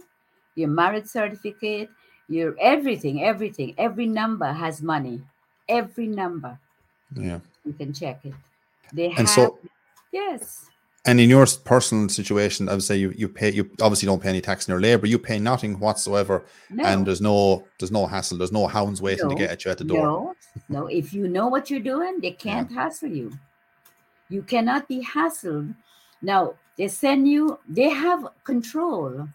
your 0.56 0.70
marriage 0.70 1.08
certificate, 1.08 1.90
your 2.30 2.56
everything, 2.60 3.24
everything. 3.24 3.76
Every 3.78 4.08
number 4.08 4.54
has 4.54 4.82
money. 4.82 5.24
Every 5.72 6.08
number. 6.08 6.60
Yeah. 7.16 7.40
You 7.66 7.74
can 7.74 7.94
check 7.94 8.26
it. 8.26 8.34
They 8.94 9.10
have 9.10 9.20
And 9.20 9.30
so 9.30 9.60
yes. 10.12 10.66
And 11.04 11.20
in 11.20 11.32
your 11.32 11.48
personal 11.66 12.10
situation, 12.10 12.70
I 12.70 12.74
would 12.74 12.84
say 12.84 12.96
you, 12.96 13.12
you 13.18 13.28
pay 13.28 13.52
you 13.52 13.70
obviously 13.82 14.06
don't 14.06 14.22
pay 14.22 14.30
any 14.30 14.42
tax 14.42 14.68
in 14.68 14.72
your 14.72 14.82
labor. 14.82 15.08
You 15.08 15.18
pay 15.18 15.40
nothing 15.40 15.80
whatsoever, 15.80 16.44
No. 16.70 16.84
and 16.86 17.06
there's 17.06 17.22
no 17.22 17.66
there's 17.80 17.92
no 17.92 18.06
hassle. 18.06 18.38
There's 18.38 18.52
no 18.52 18.68
hounds 18.68 19.02
waiting 19.02 19.30
to 19.30 19.36
get 19.36 19.50
at 19.50 19.66
you 19.66 19.72
at 19.72 19.80
the 19.80 19.84
door. 19.84 20.06
No, 20.06 20.36
no. 20.70 20.88
If 20.88 21.12
you 21.14 21.28
know 21.28 21.48
what 21.48 21.70
you're 21.72 21.80
doing, 21.80 22.20
they 22.22 22.32
can't 22.32 22.72
hassle 22.72 23.10
you. 23.10 23.32
You 24.30 24.44
cannot 24.44 24.88
be 24.88 25.04
hassled. 25.04 25.76
Now 26.22 26.54
they 26.78 26.88
send 26.88 27.28
you. 27.28 27.58
They 27.68 27.90
have 27.90 28.28
control. 28.44 29.28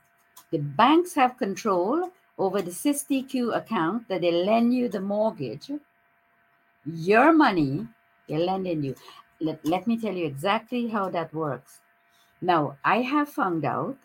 The 0.52 0.58
banks 0.58 1.14
have 1.14 1.36
control 1.36 2.10
over 2.38 2.62
the 2.62 2.70
Cestui 2.70 3.28
Que 3.28 3.50
account 3.52 4.08
that 4.08 4.20
they 4.20 4.30
lend 4.30 4.72
you 4.72 4.88
the 4.88 5.00
mortgage. 5.00 5.70
Your 6.86 7.32
money 7.32 7.86
they're 8.28 8.38
lending 8.38 8.82
you. 8.82 8.94
Let, 9.40 9.64
let 9.64 9.86
me 9.86 9.98
tell 9.98 10.14
you 10.14 10.26
exactly 10.26 10.88
how 10.88 11.10
that 11.10 11.32
works. 11.34 11.80
Now 12.40 12.76
I 12.84 13.02
have 13.02 13.28
found 13.28 13.64
out 13.64 13.98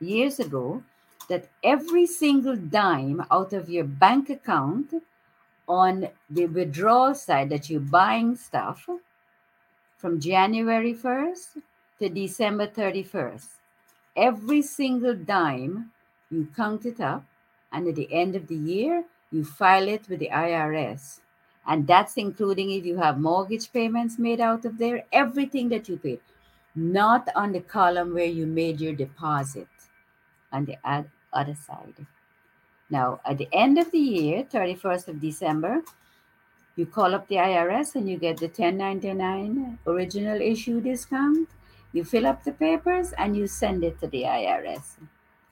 years 0.00 0.40
ago 0.40 0.82
that 1.28 1.48
every 1.62 2.06
single 2.06 2.56
dime 2.56 3.24
out 3.30 3.52
of 3.52 3.70
your 3.70 3.84
bank 3.84 4.30
account 4.30 4.92
on 5.66 6.08
the 6.28 6.46
withdrawal 6.46 7.14
side 7.14 7.48
that 7.50 7.70
you're 7.70 7.80
buying 7.80 8.36
stuff 8.36 8.88
from 9.96 10.20
January 10.20 10.92
1st 10.92 11.62
to 11.98 12.08
December 12.10 12.66
31st, 12.66 13.48
every 14.16 14.60
single 14.60 15.14
dime 15.14 15.90
you 16.30 16.48
count 16.54 16.84
it 16.84 17.00
up, 17.00 17.24
and 17.72 17.88
at 17.88 17.94
the 17.94 18.12
end 18.12 18.36
of 18.36 18.48
the 18.48 18.56
year, 18.56 19.04
you 19.30 19.44
file 19.44 19.88
it 19.88 20.08
with 20.08 20.18
the 20.18 20.28
IRS. 20.28 21.20
And 21.66 21.86
that's 21.86 22.16
including 22.16 22.70
if 22.70 22.84
you 22.84 22.96
have 22.98 23.18
mortgage 23.20 23.72
payments 23.72 24.18
made 24.18 24.40
out 24.40 24.64
of 24.64 24.78
there, 24.78 25.04
everything 25.12 25.68
that 25.70 25.88
you 25.88 25.96
paid, 25.96 26.20
not 26.74 27.28
on 27.34 27.52
the 27.52 27.60
column 27.60 28.14
where 28.14 28.24
you 28.26 28.46
made 28.46 28.80
your 28.80 28.94
deposit 28.94 29.68
on 30.52 30.64
the 30.66 30.76
ad- 30.86 31.10
other 31.32 31.54
side. 31.54 32.06
Now, 32.90 33.20
at 33.24 33.38
the 33.38 33.48
end 33.52 33.78
of 33.78 33.90
the 33.90 33.98
year, 33.98 34.44
31st 34.44 35.08
of 35.08 35.20
December, 35.20 35.82
you 36.76 36.86
call 36.86 37.14
up 37.14 37.28
the 37.28 37.36
IRS 37.36 37.94
and 37.94 38.08
you 38.08 38.18
get 38.18 38.38
the 38.38 38.48
1099 38.48 39.78
original 39.86 40.40
issue 40.40 40.80
discount. 40.80 41.48
You 41.92 42.04
fill 42.04 42.26
up 42.26 42.44
the 42.44 42.52
papers 42.52 43.12
and 43.12 43.36
you 43.36 43.46
send 43.46 43.84
it 43.84 44.00
to 44.00 44.08
the 44.08 44.24
IRS. 44.24 44.96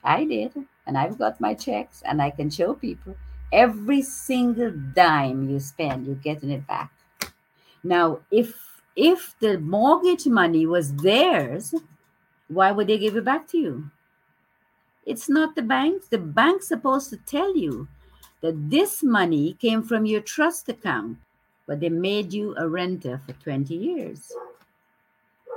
I 0.05 0.25
did, 0.25 0.53
and 0.87 0.99
I've 0.99 1.19
got 1.19 1.41
my 1.41 1.55
checks, 1.55 2.03
and 2.05 2.21
I 2.21 2.31
can 2.31 2.51
show 2.51 2.75
people 2.75 3.17
every 3.53 4.03
single 4.03 4.71
dime 4.71 5.49
you 5.49 5.61
spend, 5.61 6.07
you're 6.07 6.17
getting 6.17 6.51
it 6.51 6.67
back. 6.67 6.91
Now, 7.85 8.21
if 8.31 8.83
if 8.97 9.35
the 9.41 9.59
mortgage 9.59 10.27
money 10.27 10.67
was 10.67 10.95
theirs, 10.97 11.75
why 12.49 12.71
would 12.73 12.87
they 12.87 12.99
give 12.99 13.17
it 13.17 13.25
back 13.25 13.49
to 13.49 13.59
you? 13.59 13.91
It's 15.07 15.29
not 15.29 15.55
the 15.55 15.63
bank. 15.63 16.09
The 16.11 16.19
bank's 16.19 16.69
supposed 16.69 17.11
to 17.11 17.17
tell 17.17 17.57
you 17.57 17.89
that 18.41 18.71
this 18.71 19.03
money 19.03 19.55
came 19.55 19.83
from 19.83 20.07
your 20.07 20.21
trust 20.21 20.69
account, 20.69 21.19
but 21.67 21.81
they 21.81 21.89
made 21.89 22.33
you 22.33 22.55
a 22.57 22.69
renter 22.69 23.21
for 23.27 23.33
20 23.33 23.75
years. 23.75 24.33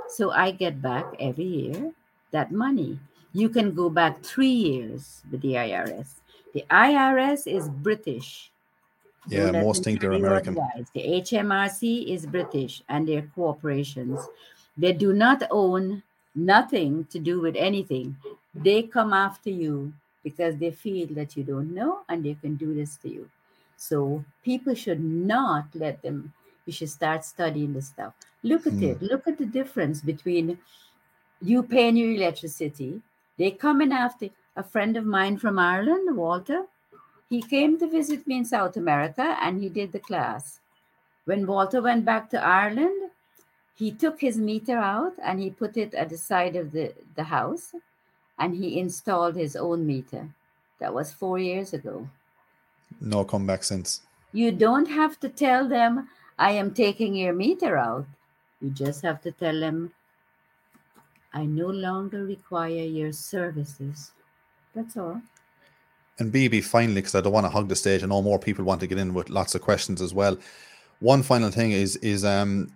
So 0.08 0.30
I 0.30 0.50
get 0.50 0.80
back 0.80 1.04
every 1.20 1.44
year 1.44 1.92
that 2.30 2.52
money. 2.52 2.98
You 3.32 3.48
can 3.48 3.74
go 3.74 3.90
back 3.90 4.22
three 4.22 4.48
years 4.48 5.22
with 5.30 5.42
the 5.42 5.54
IRS. 5.54 6.14
The 6.56 6.64
IRS 6.70 7.46
is 7.46 7.68
British. 7.68 8.50
Yeah, 9.28 9.52
Don't 9.52 9.60
most 9.66 9.84
think 9.84 10.00
they're 10.00 10.12
American. 10.12 10.56
otherwise. 10.56 10.86
The 10.94 11.02
HMRC 11.20 12.08
is 12.14 12.24
British 12.24 12.82
and 12.88 13.06
they're 13.06 13.28
corporations. 13.34 14.18
They 14.78 14.94
do 14.94 15.12
not 15.12 15.42
own 15.50 16.02
nothing 16.34 17.04
to 17.10 17.18
do 17.18 17.42
with 17.42 17.56
anything. 17.56 18.16
They 18.54 18.84
come 18.84 19.12
after 19.12 19.50
you 19.50 19.92
because 20.24 20.56
they 20.56 20.70
feel 20.70 21.08
that 21.08 21.36
you 21.36 21.44
don't 21.44 21.74
know 21.74 22.00
and 22.08 22.24
they 22.24 22.32
can 22.40 22.56
do 22.56 22.72
this 22.72 22.96
to 23.02 23.10
you. 23.10 23.28
So 23.76 24.24
people 24.42 24.74
should 24.74 25.04
not 25.04 25.66
let 25.74 26.00
them, 26.00 26.32
you 26.64 26.72
should 26.72 26.88
start 26.88 27.22
studying 27.26 27.74
the 27.74 27.82
stuff. 27.82 28.14
Look 28.42 28.66
at 28.66 28.72
Hmm. 28.72 28.84
it. 28.96 29.02
Look 29.02 29.28
at 29.28 29.36
the 29.36 29.44
difference 29.44 30.00
between 30.00 30.56
you 31.42 31.62
paying 31.62 31.98
your 31.98 32.12
electricity. 32.12 33.02
They 33.36 33.50
coming 33.50 33.92
after 33.92 34.30
a 34.56 34.64
friend 34.64 34.96
of 34.96 35.04
mine 35.04 35.36
from 35.38 35.58
Ireland, 35.58 36.16
Walter. 36.16 36.66
He 37.28 37.42
came 37.42 37.78
to 37.78 37.86
visit 37.86 38.26
me 38.26 38.38
in 38.38 38.44
South 38.44 38.76
America 38.76 39.36
and 39.40 39.62
he 39.62 39.68
did 39.68 39.92
the 39.92 40.00
class. 40.00 40.60
When 41.24 41.46
Walter 41.46 41.82
went 41.82 42.04
back 42.04 42.30
to 42.30 42.42
Ireland, 42.42 43.10
he 43.74 43.92
took 43.92 44.20
his 44.20 44.38
meter 44.38 44.78
out 44.78 45.14
and 45.22 45.40
he 45.40 45.50
put 45.50 45.76
it 45.76 45.92
at 45.94 46.08
the 46.08 46.16
side 46.16 46.56
of 46.56 46.72
the, 46.72 46.94
the 47.14 47.24
house 47.24 47.74
and 48.38 48.54
he 48.54 48.78
installed 48.78 49.36
his 49.36 49.56
own 49.56 49.86
meter. 49.86 50.34
That 50.78 50.94
was 50.94 51.12
four 51.12 51.38
years 51.38 51.72
ago. 51.74 52.08
No 53.00 53.24
comeback 53.24 53.64
since. 53.64 54.02
You 54.32 54.52
don't 54.52 54.88
have 54.88 55.18
to 55.20 55.28
tell 55.28 55.68
them, 55.68 56.08
I 56.38 56.52
am 56.52 56.74
taking 56.74 57.14
your 57.14 57.32
meter 57.32 57.76
out. 57.76 58.06
You 58.60 58.70
just 58.70 59.02
have 59.02 59.20
to 59.22 59.32
tell 59.32 59.58
them, 59.60 59.92
I 61.32 61.44
no 61.44 61.66
longer 61.66 62.24
require 62.24 62.84
your 62.84 63.12
services. 63.12 64.12
That's 64.76 64.96
all. 64.96 65.20
And 66.18 66.32
BB, 66.32 66.62
finally, 66.64 66.96
because 66.96 67.14
I 67.14 67.22
don't 67.22 67.32
want 67.32 67.46
to 67.46 67.50
hug 67.50 67.68
the 67.68 67.76
stage, 67.76 68.02
I 68.02 68.06
know 68.06 68.22
more 68.22 68.38
people 68.38 68.64
want 68.64 68.80
to 68.80 68.86
get 68.86 68.98
in 68.98 69.14
with 69.14 69.30
lots 69.30 69.54
of 69.54 69.62
questions 69.62 70.00
as 70.00 70.14
well. 70.14 70.36
One 71.00 71.22
final 71.22 71.50
thing 71.50 71.72
is 71.72 71.96
is 71.96 72.24
um 72.24 72.72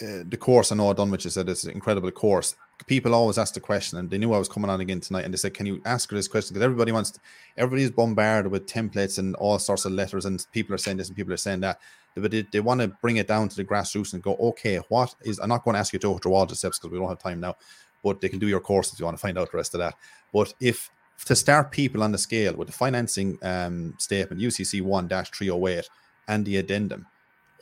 uh, 0.00 0.24
the 0.26 0.38
course. 0.38 0.72
I 0.72 0.76
know 0.76 0.88
I 0.88 0.94
done, 0.94 1.10
which 1.10 1.26
is 1.26 1.34
that 1.34 1.48
it's 1.48 1.64
an 1.64 1.72
incredible 1.72 2.10
course. 2.10 2.54
People 2.86 3.14
always 3.14 3.36
ask 3.36 3.52
the 3.54 3.60
question, 3.60 3.98
and 3.98 4.08
they 4.10 4.16
knew 4.16 4.32
I 4.32 4.38
was 4.38 4.48
coming 4.48 4.70
on 4.70 4.80
again 4.80 5.00
tonight, 5.00 5.24
and 5.24 5.32
they 5.32 5.38
said, 5.38 5.54
"Can 5.54 5.66
you 5.66 5.82
ask 5.84 6.10
her 6.10 6.16
this 6.16 6.28
question?" 6.28 6.54
Because 6.54 6.64
everybody 6.64 6.92
wants, 6.92 7.18
everybody's 7.56 7.90
bombarded 7.90 8.50
with 8.50 8.66
templates 8.66 9.18
and 9.18 9.34
all 9.36 9.58
sorts 9.58 9.84
of 9.84 9.92
letters, 9.92 10.24
and 10.24 10.46
people 10.52 10.74
are 10.74 10.78
saying 10.78 10.96
this 10.96 11.08
and 11.08 11.16
people 11.16 11.32
are 11.32 11.38
saying 11.38 11.60
that. 11.60 11.78
But 12.14 12.30
they, 12.30 12.42
they 12.42 12.60
want 12.60 12.80
to 12.80 12.88
bring 12.88 13.16
it 13.16 13.28
down 13.28 13.48
to 13.48 13.56
the 13.56 13.64
grassroots 13.64 14.14
and 14.14 14.22
go, 14.22 14.34
"Okay, 14.36 14.78
what 14.88 15.14
is?" 15.22 15.38
I'm 15.38 15.50
not 15.50 15.64
going 15.64 15.74
to 15.74 15.80
ask 15.80 15.92
you 15.92 15.98
to 15.98 16.06
go 16.08 16.18
through 16.18 16.34
all 16.34 16.46
the 16.46 16.56
steps 16.56 16.78
because 16.78 16.90
we 16.90 16.98
don't 16.98 17.08
have 17.08 17.18
time 17.18 17.40
now, 17.40 17.56
but 18.02 18.20
they 18.20 18.30
can 18.30 18.38
do 18.38 18.48
your 18.48 18.60
course 18.60 18.92
if 18.92 18.98
you 18.98 19.04
want 19.04 19.18
to 19.18 19.22
find 19.22 19.38
out 19.38 19.50
the 19.50 19.56
rest 19.58 19.74
of 19.74 19.80
that. 19.80 19.94
But 20.32 20.54
if 20.58 20.90
to 21.24 21.36
start 21.36 21.70
people 21.70 22.02
on 22.02 22.12
the 22.12 22.18
scale 22.18 22.54
with 22.54 22.68
the 22.68 22.74
financing 22.74 23.38
um, 23.42 23.94
statement 23.98 24.40
UCC 24.40 24.82
one 24.82 25.08
308 25.08 25.88
and 26.28 26.44
the 26.44 26.56
addendum, 26.56 27.06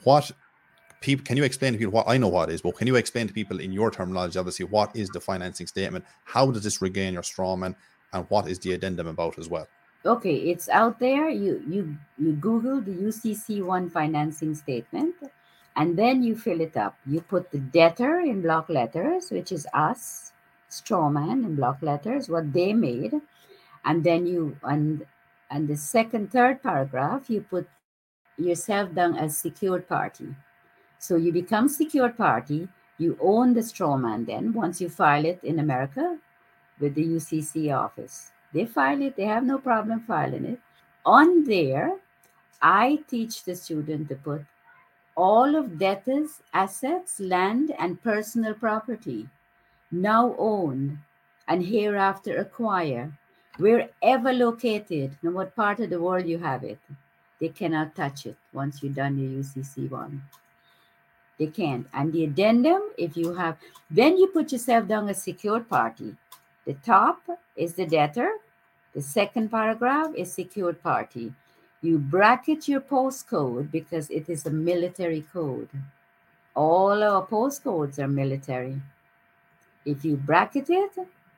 what 0.05 0.31
people 1.01 1.25
can 1.25 1.37
you 1.37 1.45
explain 1.45 1.73
to 1.73 1.79
people 1.79 1.93
what 1.93 2.09
I 2.09 2.17
know 2.17 2.29
what 2.29 2.51
is, 2.51 2.63
but 2.63 2.77
can 2.77 2.87
you 2.87 2.97
explain 2.97 3.27
to 3.27 3.35
people 3.35 3.61
in 3.61 3.73
your 3.73 3.91
terminology, 3.91 4.39
obviously, 4.39 4.67
what 4.67 4.95
is 4.95 5.09
the 5.11 5.21
financing 5.21 5.67
statement? 5.67 6.05
How 6.25 6.51
does 6.51 6.63
this 6.63 6.81
regain 6.81 7.15
your 7.15 7.23
strawman, 7.23 7.75
and 8.13 8.27
what 8.29 8.49
is 8.49 8.59
the 8.59 8.73
addendum 8.73 9.07
about 9.07 9.39
as 9.39 9.49
well? 9.49 9.67
Okay, 10.05 10.37
it's 10.37 10.69
out 10.69 10.99
there. 10.99 11.29
You 11.29 11.63
you 11.69 11.97
you 12.19 12.33
Google 12.33 12.81
the 12.81 12.93
UCC 12.93 13.63
one 13.63 13.91
financing 13.91 14.55
statement, 14.55 15.17
and 15.77 15.99
then 15.99 16.23
you 16.23 16.37
fill 16.37 16.61
it 16.61 16.77
up. 16.77 16.97
You 17.07 17.21
put 17.21 17.51
the 17.51 17.59
debtor 17.59 18.21
in 18.21 18.41
block 18.41 18.69
letters, 18.69 19.31
which 19.31 19.53
is 19.53 19.67
us, 19.75 20.33
strawman 20.71 21.45
in 21.45 21.57
block 21.57 21.79
letters, 21.83 22.29
what 22.29 22.53
they 22.53 22.73
made, 22.73 23.21
and 23.85 24.05
then 24.05 24.27
you 24.27 24.57
and 24.63 25.07
and 25.51 25.69
the 25.69 25.77
second 25.77 26.31
third 26.31 26.63
paragraph 26.63 27.29
you 27.29 27.41
put 27.41 27.69
yourself 28.37 28.95
down 28.95 29.17
as 29.17 29.37
secured 29.37 29.89
party. 29.89 30.35
So 30.99 31.17
you 31.17 31.33
become 31.33 31.69
secured 31.69 32.17
party 32.17 32.69
you 32.99 33.17
own 33.21 33.55
the 33.55 33.63
straw 33.63 33.97
man 33.97 34.27
then 34.27 34.53
once 34.53 34.81
you 34.81 34.91
file 34.91 35.25
it 35.25 35.43
in 35.43 35.59
america 35.59 36.19
with 36.79 36.95
the 36.95 37.07
ucc 37.07 37.75
office. 37.75 38.33
They 38.53 38.67
file 38.67 39.01
it 39.03 39.17
they 39.17 39.25
have 39.25 39.45
no 39.45 39.59
problem 39.59 40.01
filing 40.01 40.45
it. 40.45 40.61
On 41.05 41.45
there 41.45 41.97
i 42.63 42.99
teach 43.09 43.45
the 43.45 43.57
student 43.57 44.09
to 44.09 44.17
put 44.17 44.43
all 45.17 45.57
of 45.57 45.79
debtors 45.79 46.43
assets 46.53 47.19
land 47.21 47.73
and 47.79 48.03
personal 48.03 48.55
property 48.55 49.29
now 49.91 50.35
owned 50.39 50.99
and 51.49 51.65
hereafter 51.65 52.37
acquire 52.39 53.13
wherever 53.61 54.33
located, 54.33 55.17
no 55.23 55.31
what 55.31 55.55
part 55.55 55.81
of 55.81 55.91
the 55.91 56.01
world 56.01 56.27
you 56.27 56.39
have 56.39 56.65
it, 56.65 56.79
they 57.41 57.49
cannot 57.49 57.95
touch 57.95 58.27
it 58.27 58.37
once 58.53 58.83
you've 58.83 58.95
done 58.95 59.19
your 59.19 59.43
UCC 59.43 59.91
one. 59.91 60.23
They 61.39 61.47
can't. 61.47 61.87
And 61.95 62.13
the 62.13 62.25
addendum, 62.25 62.83
if 62.99 63.17
you 63.17 63.35
have, 63.35 63.57
then 63.91 64.19
you 64.19 64.27
put 64.27 64.53
yourself 64.53 64.87
down 64.87 65.09
a 65.09 65.15
secured 65.15 65.69
party. 65.69 66.17
The 66.67 66.75
top 66.75 67.23
is 67.57 67.75
the 67.75 67.87
debtor. 67.87 68.31
The 68.95 69.01
second 69.01 69.51
paragraph 69.51 70.15
is 70.15 70.33
secured 70.33 70.83
party. 70.83 71.33
You 71.81 71.97
bracket 71.99 72.69
your 72.69 72.83
postcode 72.83 73.71
because 73.71 74.11
it 74.11 74.29
is 74.29 74.45
a 74.45 74.51
military 74.51 75.23
code. 75.33 75.71
All 76.55 77.03
our 77.03 77.27
postcodes 77.27 77.99
are 77.99 78.09
military. 78.09 78.83
If 79.87 80.05
you 80.05 80.17
bracket 80.17 80.69
it, 80.69 80.93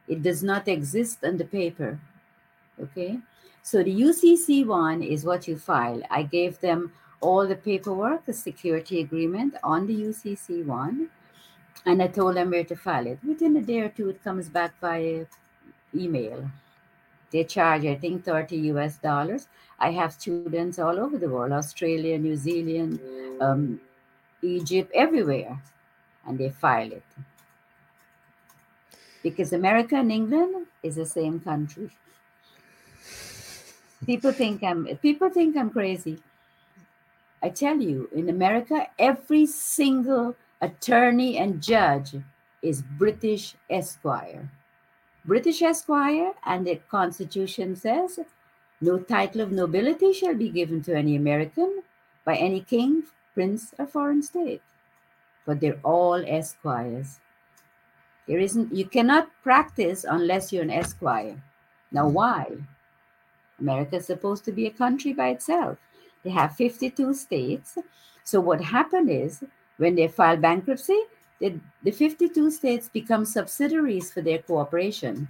it 0.09 0.23
does 0.23 0.43
not 0.43 0.67
exist 0.67 1.25
on 1.25 1.37
the 1.37 1.45
paper. 1.45 2.01
Okay. 2.81 3.19
So 3.63 3.83
the 3.83 3.95
UCC 3.95 4.67
one 4.67 5.03
is 5.03 5.25
what 5.25 5.47
you 5.47 5.57
file. 5.57 6.03
I 6.11 6.23
gave 6.25 6.61
them 6.61 6.93
all 7.21 7.47
the 7.47 7.57
paperwork, 7.57 8.25
the 8.27 8.33
security 8.33 9.01
agreement 9.01 9.55
on 9.63 9.87
the 9.87 9.95
UCC 9.95 10.65
one, 10.65 11.11
and 11.87 12.03
I 12.03 12.09
told 12.09 12.37
them 12.37 12.51
where 12.51 12.65
to 12.65 12.75
file 12.75 13.07
it. 13.07 13.19
Within 13.25 13.57
a 13.57 13.61
day 13.61 13.81
or 13.81 13.89
two, 13.89 14.09
it 14.09 14.25
comes 14.25 14.49
back 14.49 14.75
via 14.81 15.27
email. 15.95 16.51
They 17.31 17.45
charge, 17.45 17.85
I 17.85 17.95
think, 17.95 18.25
30 18.25 18.57
US 18.73 18.99
dollars. 18.99 19.49
I 19.79 19.93
have 19.93 20.13
students 20.13 20.79
all 20.79 20.99
over 20.99 21.19
the 21.19 21.29
world 21.29 21.53
Australia, 21.53 22.19
New 22.19 22.37
Zealand, 22.37 23.01
um, 23.41 23.81
Egypt, 24.43 24.91
everywhere, 24.95 25.63
and 26.27 26.39
they 26.39 26.51
file 26.51 26.93
it 26.93 27.05
because 29.23 29.53
America 29.53 29.97
and 29.97 30.11
England 30.11 30.67
is 30.83 30.97
the 30.97 31.07
same 31.07 31.41
country. 31.41 31.91
People 34.07 34.33
think 34.33 34.63
I'm 34.63 34.87
people 34.99 35.31
think 35.31 35.57
I'm 35.57 35.71
crazy. 35.71 36.19
I 37.43 37.49
tell 37.49 37.81
you, 37.81 38.09
in 38.13 38.29
America, 38.29 38.87
every 38.99 39.47
single 39.47 40.37
attorney 40.61 41.39
and 41.39 41.63
judge 41.63 42.15
is 42.63 42.83
British 42.83 43.57
Esquire. 43.69 44.49
British 45.25 45.63
Esquire, 45.63 46.33
and 46.45 46.67
the 46.67 46.81
Constitution 46.91 47.77
says 47.77 48.19
no 48.81 48.99
title 48.99 49.41
of 49.41 49.53
nobility 49.53 50.13
shall 50.13 50.35
be 50.35 50.49
given 50.49 50.83
to 50.83 50.97
any 50.97 51.15
American 51.15 51.83
by 52.25 52.35
any 52.35 52.61
king, 52.61 53.05
prince, 53.35 53.73
or 53.79 53.87
foreign 53.87 54.23
state. 54.23 54.63
But 55.47 55.61
they're 55.61 55.79
all 55.85 56.25
esquires. 56.27 57.21
There 58.27 58.41
isn't, 58.41 58.75
you 58.75 58.85
cannot 58.87 59.31
practice 59.43 60.05
unless 60.05 60.53
you're 60.53 60.65
an 60.65 60.71
esquire. 60.71 61.41
Now, 61.93 62.09
why? 62.09 62.59
America 63.63 63.97
is 63.97 64.07
supposed 64.07 64.45
to 64.45 64.53
be 64.53 64.67
a 64.67 64.79
country 64.85 65.13
by 65.13 65.29
itself. 65.29 65.79
They 66.23 66.31
have 66.31 66.57
52 66.57 67.15
states. 67.15 67.79
So, 68.25 68.41
what 68.41 68.61
happened 68.61 69.11
is 69.11 69.43
when 69.79 69.95
they 69.95 70.09
file 70.09 70.37
bankruptcy, 70.37 71.01
the, 71.41 71.59
the 71.83 71.91
52 71.91 72.51
states 72.51 72.89
become 72.89 73.25
subsidiaries 73.25 74.13
for 74.13 74.21
their 74.21 74.39
cooperation. 74.39 75.29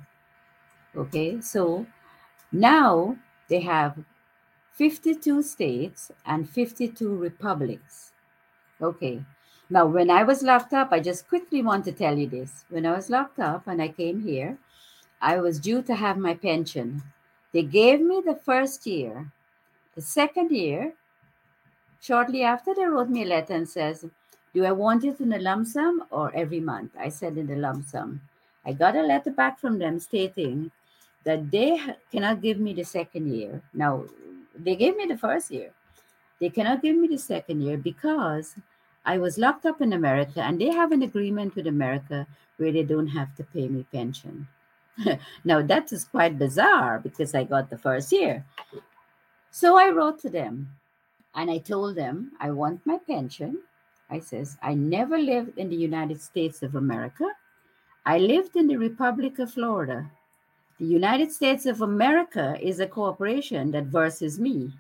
Okay, 0.97 1.41
so 1.41 1.87
now 2.51 3.17
they 3.49 3.61
have 3.61 3.99
52 4.73 5.43
states 5.43 6.11
and 6.27 6.49
52 6.49 7.17
republics. 7.17 8.13
Okay, 8.81 9.23
now, 9.73 9.87
when 9.87 10.11
I 10.11 10.23
was 10.23 10.43
locked 10.43 10.75
up, 10.75 10.93
I 10.93 11.01
just 11.01 11.27
quickly 11.29 11.63
want 11.63 11.87
to 11.87 11.93
tell 11.93 12.19
you 12.19 12.27
this. 12.27 12.67
When 12.69 12.85
I 12.85 12.93
was 12.93 13.09
locked 13.09 13.39
up 13.39 13.67
and 13.67 13.81
I 13.81 13.89
came 13.89 14.21
here, 14.21 14.59
I 15.19 15.39
was 15.39 15.59
due 15.59 15.81
to 15.85 15.95
have 15.95 16.19
my 16.19 16.35
pension. 16.35 17.03
They 17.53 17.63
gave 17.63 18.01
me 18.01 18.23
the 18.25 18.35
first 18.35 18.87
year. 18.87 19.31
The 19.95 20.01
second 20.01 20.51
year, 20.51 20.95
shortly 22.01 22.43
after, 22.43 22.75
they 22.75 22.87
wrote 22.87 23.11
me 23.11 23.23
a 23.23 23.27
letter 23.27 23.55
and 23.55 23.69
says, 23.69 24.07
"Do 24.55 24.65
I 24.65 24.73
want 24.73 25.05
it 25.05 25.21
in 25.21 25.33
a 25.33 25.39
lump 25.39 25.67
sum 25.67 26.05
or 26.11 26.35
every 26.35 26.61
month?" 26.61 26.93
I 26.99 27.11
said 27.11 27.37
in 27.37 27.47
the 27.47 27.57
lump 27.57 27.85
sum. 27.85 28.21
I 28.65 28.73
got 28.73 28.97
a 28.97 29.03
letter 29.03 29.31
back 29.31 29.59
from 29.59 29.79
them 29.79 29.99
stating 30.01 30.71
that 31.25 31.51
they 31.51 31.79
cannot 32.11 32.41
give 32.41 32.59
me 32.59 32.73
the 32.73 32.85
second 32.85 33.33
year. 33.33 33.61
Now, 33.75 34.05
they 34.57 34.77
gave 34.77 34.97
me 34.97 35.07
the 35.07 35.19
first 35.19 35.51
year. 35.51 35.71
They 36.41 36.49
cannot 36.49 36.83
give 36.83 36.97
me 36.97 37.07
the 37.09 37.19
second 37.19 37.61
year 37.61 37.77
because 37.77 38.57
I 39.05 39.19
was 39.19 39.37
locked 39.39 39.67
up 39.67 39.81
in 39.81 39.93
America, 39.93 40.41
and 40.41 40.61
they 40.61 40.71
have 40.71 40.93
an 40.93 41.03
agreement 41.03 41.55
with 41.55 41.67
America 41.67 42.27
where 42.57 42.73
they 42.73 42.83
don't 42.85 43.09
have 43.09 43.35
to 43.37 43.45
pay 43.45 43.69
me 43.69 43.85
pension. 43.93 44.49
now, 45.45 45.63
that 45.63 45.93
is 45.93 46.05
quite 46.05 46.39
bizarre 46.39 47.01
because 47.01 47.35
I 47.35 47.45
got 47.45 47.71
the 47.71 47.79
first 47.79 48.13
year. 48.13 48.45
So 49.51 49.77
I 49.79 49.91
wrote 49.91 50.19
to 50.21 50.31
them 50.31 50.69
and 51.35 51.51
I 51.51 51.59
told 51.59 51.97
them 51.97 52.33
I 52.41 52.51
want 52.51 52.87
my 52.87 52.99
pension. 52.99 53.59
I 54.11 54.21
says, 54.21 54.59
I 54.63 54.75
never 54.75 55.19
lived 55.19 55.59
in 55.59 55.71
the 55.71 55.77
United 55.77 56.21
States 56.21 56.63
of 56.63 56.75
America. 56.75 57.27
I 58.05 58.19
lived 58.19 58.57
in 58.57 58.67
the 58.67 58.77
Republic 58.77 59.39
of 59.39 59.53
Florida. 59.53 60.11
The 60.79 60.87
United 60.87 61.33
States 61.33 61.65
of 61.67 61.81
America 61.81 62.57
is 62.61 62.81
a 62.81 62.87
corporation 62.87 63.71
that 63.71 63.85
versus 63.85 64.39
me. 64.39 64.73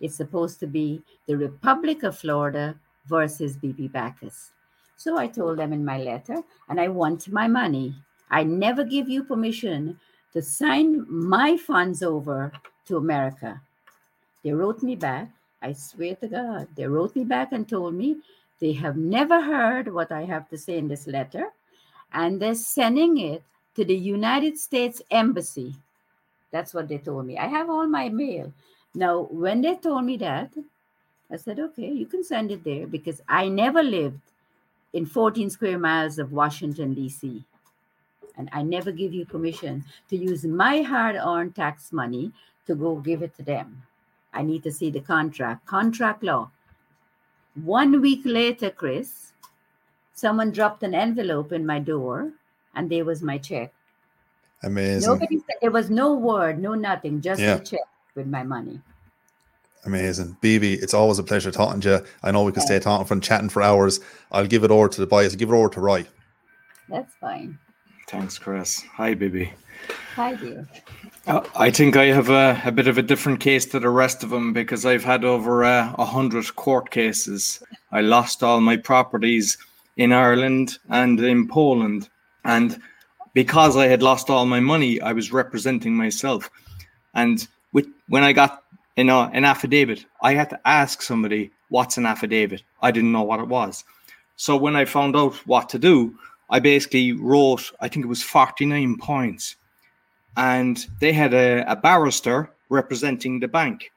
It's 0.00 0.16
supposed 0.16 0.58
to 0.60 0.66
be 0.66 1.02
the 1.26 1.36
Republic 1.36 2.02
of 2.02 2.18
Florida 2.18 2.74
versus 3.06 3.56
BB 3.56 3.92
Backus. 3.92 4.50
So 4.96 5.16
I 5.18 5.26
told 5.26 5.58
them 5.58 5.72
in 5.72 5.84
my 5.84 5.98
letter, 5.98 6.42
and 6.68 6.80
I 6.80 6.88
want 6.88 7.28
my 7.28 7.46
money. 7.46 7.94
I 8.32 8.42
never 8.44 8.82
give 8.82 9.10
you 9.10 9.22
permission 9.22 10.00
to 10.32 10.40
sign 10.40 11.04
my 11.08 11.58
funds 11.58 12.02
over 12.02 12.50
to 12.86 12.96
America. 12.96 13.60
They 14.42 14.52
wrote 14.52 14.82
me 14.82 14.96
back. 14.96 15.28
I 15.60 15.74
swear 15.74 16.16
to 16.16 16.28
God, 16.28 16.68
they 16.74 16.86
wrote 16.86 17.14
me 17.14 17.24
back 17.24 17.52
and 17.52 17.68
told 17.68 17.94
me 17.94 18.16
they 18.58 18.72
have 18.72 18.96
never 18.96 19.40
heard 19.42 19.92
what 19.92 20.10
I 20.10 20.24
have 20.24 20.48
to 20.48 20.56
say 20.56 20.78
in 20.78 20.88
this 20.88 21.06
letter, 21.06 21.52
and 22.12 22.40
they're 22.40 22.54
sending 22.54 23.18
it 23.18 23.42
to 23.76 23.84
the 23.84 23.94
United 23.94 24.58
States 24.58 25.02
Embassy. 25.10 25.76
That's 26.50 26.74
what 26.74 26.88
they 26.88 26.98
told 26.98 27.26
me. 27.26 27.38
I 27.38 27.46
have 27.46 27.70
all 27.70 27.86
my 27.86 28.08
mail. 28.08 28.52
Now, 28.94 29.28
when 29.30 29.60
they 29.60 29.76
told 29.76 30.04
me 30.04 30.16
that, 30.18 30.52
I 31.30 31.36
said, 31.36 31.60
okay, 31.60 31.90
you 31.90 32.06
can 32.06 32.24
send 32.24 32.50
it 32.50 32.64
there 32.64 32.86
because 32.86 33.22
I 33.28 33.48
never 33.48 33.82
lived 33.82 34.20
in 34.92 35.06
14 35.06 35.50
square 35.50 35.78
miles 35.78 36.18
of 36.18 36.32
Washington, 36.32 36.94
D.C. 36.94 37.44
And 38.36 38.48
I 38.52 38.62
never 38.62 38.92
give 38.92 39.12
you 39.12 39.24
permission 39.24 39.84
to 40.08 40.16
use 40.16 40.44
my 40.44 40.82
hard 40.82 41.16
earned 41.16 41.54
tax 41.54 41.92
money 41.92 42.32
to 42.66 42.74
go 42.74 42.96
give 42.96 43.22
it 43.22 43.34
to 43.36 43.42
them. 43.42 43.82
I 44.32 44.42
need 44.42 44.62
to 44.62 44.72
see 44.72 44.90
the 44.90 45.00
contract, 45.00 45.66
contract 45.66 46.22
law. 46.22 46.50
One 47.54 48.00
week 48.00 48.22
later, 48.24 48.70
Chris, 48.70 49.32
someone 50.14 50.52
dropped 50.52 50.82
an 50.82 50.94
envelope 50.94 51.52
in 51.52 51.66
my 51.66 51.78
door 51.78 52.32
and 52.74 52.88
there 52.88 53.04
was 53.04 53.22
my 53.22 53.38
check. 53.38 53.72
Amazing. 54.62 55.10
Nobody 55.10 55.38
said, 55.38 55.56
there 55.60 55.70
was 55.70 55.90
no 55.90 56.14
word, 56.14 56.62
no 56.62 56.74
nothing, 56.74 57.20
just 57.20 57.42
yeah. 57.42 57.56
a 57.56 57.60
check 57.60 57.80
with 58.14 58.26
my 58.26 58.42
money. 58.42 58.80
Amazing. 59.84 60.36
BB, 60.40 60.80
it's 60.82 60.94
always 60.94 61.18
a 61.18 61.24
pleasure 61.24 61.50
talking 61.50 61.80
to 61.82 61.88
you. 61.88 62.06
I 62.22 62.30
know 62.30 62.44
we 62.44 62.52
can 62.52 62.62
stay 62.62 62.78
talking 62.78 63.06
for 63.06 63.18
chatting 63.18 63.48
for 63.48 63.62
hours. 63.62 63.98
I'll 64.30 64.46
give 64.46 64.62
it 64.62 64.70
over 64.70 64.88
to 64.88 65.00
the 65.00 65.06
boys. 65.06 65.34
Give 65.34 65.50
it 65.50 65.54
over 65.54 65.68
to 65.70 65.80
Roy. 65.80 66.06
That's 66.88 67.12
fine. 67.16 67.58
Thanks, 68.12 68.38
Chris. 68.38 68.82
Hi, 68.92 69.14
BB. 69.14 69.50
Hi, 70.16 70.34
dear. 70.34 70.68
Uh, 71.26 71.40
I 71.56 71.70
think 71.70 71.96
I 71.96 72.04
have 72.08 72.28
a, 72.28 72.60
a, 72.62 72.70
bit 72.70 72.86
of 72.86 72.98
a 72.98 73.02
different 73.02 73.40
case 73.40 73.64
to 73.64 73.80
the 73.80 73.88
rest 73.88 74.22
of 74.22 74.28
them 74.28 74.52
because 74.52 74.84
I've 74.84 75.02
had 75.02 75.24
over 75.24 75.64
uh, 75.64 75.94
a 75.96 76.02
uh, 76.02 76.04
hundred 76.04 76.54
court 76.54 76.90
cases. 76.90 77.62
I 77.90 78.02
lost 78.02 78.42
all 78.42 78.60
my 78.60 78.76
properties 78.76 79.56
in 79.96 80.12
Ireland 80.12 80.76
and 80.90 81.18
in 81.20 81.48
Poland, 81.48 82.10
and 82.44 82.78
because 83.32 83.78
I 83.78 83.86
had 83.86 84.02
lost 84.02 84.28
all 84.28 84.44
my 84.44 84.60
money, 84.60 85.00
I 85.00 85.14
was 85.14 85.32
representing 85.32 85.96
myself. 85.96 86.50
And 87.14 87.48
with 87.72 87.86
when 88.08 88.24
I 88.24 88.34
got 88.34 88.62
you 88.98 89.04
know 89.04 89.30
an 89.32 89.46
affidavit, 89.46 90.04
I 90.20 90.34
had 90.34 90.50
to 90.50 90.60
ask 90.66 91.00
somebody 91.00 91.50
what's 91.70 91.96
an 91.96 92.04
affidavit. 92.04 92.62
I 92.82 92.90
didn't 92.90 93.12
know 93.12 93.22
what 93.22 93.40
it 93.40 93.48
was. 93.48 93.84
So 94.36 94.54
when 94.54 94.76
I 94.76 94.84
found 94.84 95.16
out 95.16 95.34
what 95.46 95.70
to 95.70 95.78
do, 95.78 96.18
I 96.50 96.60
basically 96.60 97.12
wrote, 97.12 97.72
I 97.80 97.88
think 97.88 98.04
it 98.04 98.08
was 98.08 98.22
49 98.22 98.98
points 98.98 99.56
and 100.36 100.86
they 101.00 101.12
had 101.12 101.34
a, 101.34 101.70
a 101.70 101.76
barrister 101.76 102.50
representing 102.68 103.40
the 103.40 103.48
bank. 103.48 103.90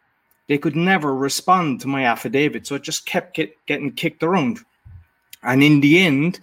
They 0.48 0.58
could 0.58 0.76
never 0.76 1.16
respond 1.16 1.82
to 1.82 1.88
my 1.88 2.06
affidavit, 2.06 2.68
so 2.68 2.76
it 2.76 2.84
just 2.84 3.06
kept 3.06 3.36
get, 3.36 3.54
getting 3.66 3.92
kicked 3.92 4.22
around. 4.22 4.60
And 5.44 5.64
in 5.64 5.82
the 5.82 6.00
end, 6.00 6.40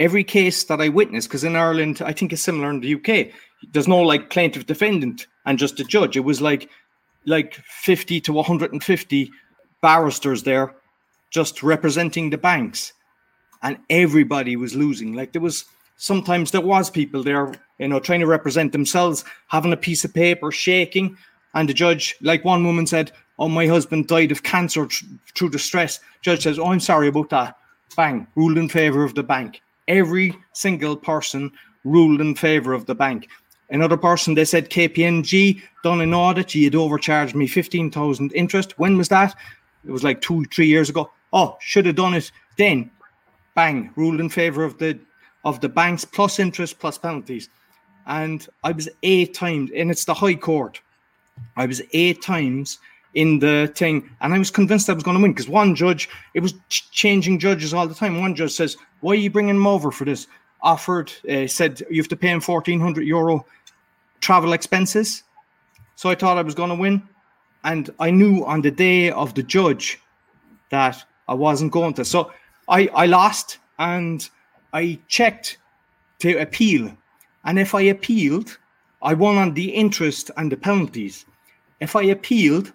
every 0.00 0.24
case 0.24 0.64
that 0.64 0.80
I 0.80 0.88
witnessed, 0.88 1.28
because 1.28 1.44
in 1.44 1.56
Ireland, 1.56 2.02
I 2.04 2.12
think 2.12 2.32
it's 2.32 2.42
similar 2.42 2.70
in 2.70 2.80
the 2.80 2.94
UK, 2.94 3.32
there's 3.72 3.88
no 3.88 4.00
like 4.00 4.30
plaintiff 4.30 4.66
defendant 4.66 5.26
and 5.46 5.58
just 5.58 5.78
a 5.78 5.84
judge. 5.84 6.16
It 6.16 6.20
was 6.20 6.40
like 6.40 6.68
like 7.24 7.54
50 7.54 8.20
to 8.22 8.32
150 8.32 9.30
barristers 9.80 10.42
there 10.42 10.74
just 11.30 11.62
representing 11.62 12.30
the 12.30 12.38
banks 12.38 12.92
and 13.62 13.78
everybody 13.90 14.56
was 14.56 14.74
losing 14.74 15.12
like 15.12 15.32
there 15.32 15.42
was 15.42 15.64
sometimes 15.96 16.50
there 16.50 16.60
was 16.60 16.90
people 16.90 17.22
there 17.22 17.52
you 17.78 17.88
know 17.88 18.00
trying 18.00 18.20
to 18.20 18.26
represent 18.26 18.72
themselves 18.72 19.24
having 19.48 19.72
a 19.72 19.76
piece 19.76 20.04
of 20.04 20.14
paper 20.14 20.50
shaking 20.50 21.16
and 21.54 21.68
the 21.68 21.74
judge 21.74 22.16
like 22.20 22.44
one 22.44 22.64
woman 22.64 22.86
said 22.86 23.12
oh 23.38 23.48
my 23.48 23.66
husband 23.66 24.06
died 24.08 24.32
of 24.32 24.42
cancer 24.42 24.88
through 25.34 25.48
the 25.48 25.58
stress 25.58 26.00
judge 26.22 26.42
says 26.42 26.58
oh 26.58 26.66
i'm 26.66 26.80
sorry 26.80 27.08
about 27.08 27.30
that 27.30 27.56
bang 27.96 28.26
ruled 28.34 28.58
in 28.58 28.68
favor 28.68 29.04
of 29.04 29.14
the 29.14 29.22
bank 29.22 29.60
every 29.88 30.34
single 30.52 30.96
person 30.96 31.50
ruled 31.84 32.20
in 32.20 32.34
favor 32.34 32.72
of 32.72 32.86
the 32.86 32.94
bank 32.94 33.28
Another 33.72 33.96
person, 33.96 34.34
they 34.34 34.44
said 34.44 34.68
KPMG 34.68 35.62
done 35.82 36.02
an 36.02 36.12
audit. 36.12 36.54
You 36.54 36.64
had 36.64 36.74
overcharged 36.74 37.34
me 37.34 37.46
15,000 37.46 38.30
interest. 38.34 38.78
When 38.78 38.98
was 38.98 39.08
that? 39.08 39.34
It 39.86 39.90
was 39.90 40.04
like 40.04 40.20
two, 40.20 40.44
three 40.52 40.66
years 40.66 40.90
ago. 40.90 41.10
Oh, 41.32 41.56
should 41.58 41.86
have 41.86 41.96
done 41.96 42.12
it 42.12 42.30
then. 42.58 42.90
Bang, 43.54 43.92
ruled 43.96 44.20
in 44.20 44.28
favor 44.28 44.64
of 44.64 44.78
the 44.78 44.98
of 45.44 45.60
the 45.60 45.68
banks 45.68 46.04
plus 46.04 46.38
interest 46.38 46.78
plus 46.78 46.98
penalties. 46.98 47.48
And 48.06 48.46
I 48.64 48.72
was 48.72 48.88
eight 49.02 49.34
times, 49.34 49.70
and 49.76 49.90
it's 49.90 50.04
the 50.04 50.14
High 50.14 50.34
Court. 50.34 50.80
I 51.56 51.66
was 51.66 51.82
eight 51.92 52.22
times 52.22 52.78
in 53.14 53.38
the 53.38 53.70
thing, 53.74 54.08
and 54.20 54.32
I 54.32 54.38
was 54.38 54.50
convinced 54.50 54.88
I 54.88 54.94
was 54.94 55.02
going 55.02 55.16
to 55.16 55.22
win 55.22 55.32
because 55.32 55.48
one 55.48 55.74
judge, 55.74 56.08
it 56.34 56.40
was 56.40 56.54
ch- 56.68 56.90
changing 56.90 57.38
judges 57.38 57.74
all 57.74 57.86
the 57.86 57.94
time. 57.94 58.20
One 58.20 58.34
judge 58.34 58.52
says, 58.52 58.76
"Why 59.00 59.12
are 59.12 59.16
you 59.16 59.30
bringing 59.30 59.56
him 59.56 59.66
over 59.66 59.90
for 59.90 60.04
this?" 60.04 60.26
Offered, 60.62 61.12
uh, 61.28 61.46
said 61.48 61.82
you 61.90 62.00
have 62.00 62.08
to 62.08 62.16
pay 62.16 62.28
him 62.28 62.40
fourteen 62.40 62.80
hundred 62.80 63.06
euro 63.06 63.44
travel 64.20 64.52
expenses. 64.52 65.24
So 65.96 66.08
I 66.08 66.14
thought 66.14 66.38
I 66.38 66.42
was 66.42 66.54
going 66.54 66.70
to 66.70 66.76
win. 66.76 67.02
And 67.64 67.90
I 67.98 68.10
knew 68.10 68.44
on 68.44 68.62
the 68.62 68.70
day 68.70 69.10
of 69.10 69.34
the 69.34 69.42
judge 69.42 70.00
that 70.70 71.04
I 71.28 71.34
wasn't 71.34 71.72
going 71.72 71.94
to. 71.94 72.04
So 72.04 72.32
I, 72.68 72.88
I 72.94 73.06
lost 73.06 73.58
and 73.78 74.28
I 74.72 74.98
checked 75.08 75.58
to 76.20 76.38
appeal. 76.38 76.96
And 77.44 77.58
if 77.58 77.74
I 77.74 77.82
appealed, 77.82 78.58
I 79.02 79.14
won 79.14 79.36
on 79.36 79.54
the 79.54 79.70
interest 79.70 80.30
and 80.36 80.50
the 80.50 80.56
penalties. 80.56 81.24
If 81.80 81.96
I 81.96 82.02
appealed, 82.02 82.72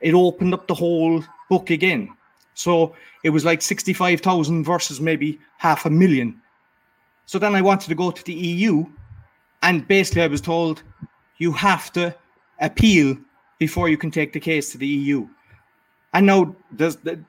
it 0.00 0.14
opened 0.14 0.54
up 0.54 0.68
the 0.68 0.74
whole 0.74 1.24
book 1.50 1.70
again. 1.70 2.14
So 2.54 2.94
it 3.24 3.30
was 3.30 3.44
like 3.44 3.62
65,000 3.62 4.64
versus 4.64 5.00
maybe 5.00 5.40
half 5.58 5.86
a 5.86 5.90
million. 5.90 6.40
So 7.26 7.38
then 7.38 7.54
I 7.54 7.62
wanted 7.62 7.88
to 7.88 7.94
go 7.94 8.10
to 8.10 8.24
the 8.24 8.32
EU 8.32 8.86
and 9.62 9.86
basically, 9.88 10.22
I 10.22 10.28
was 10.28 10.40
told 10.40 10.82
you 11.38 11.52
have 11.52 11.92
to 11.92 12.14
appeal 12.60 13.16
before 13.58 13.88
you 13.88 13.96
can 13.96 14.10
take 14.10 14.32
the 14.32 14.40
case 14.40 14.70
to 14.72 14.78
the 14.78 14.86
EU. 14.86 15.28
And 16.14 16.26
now 16.26 16.56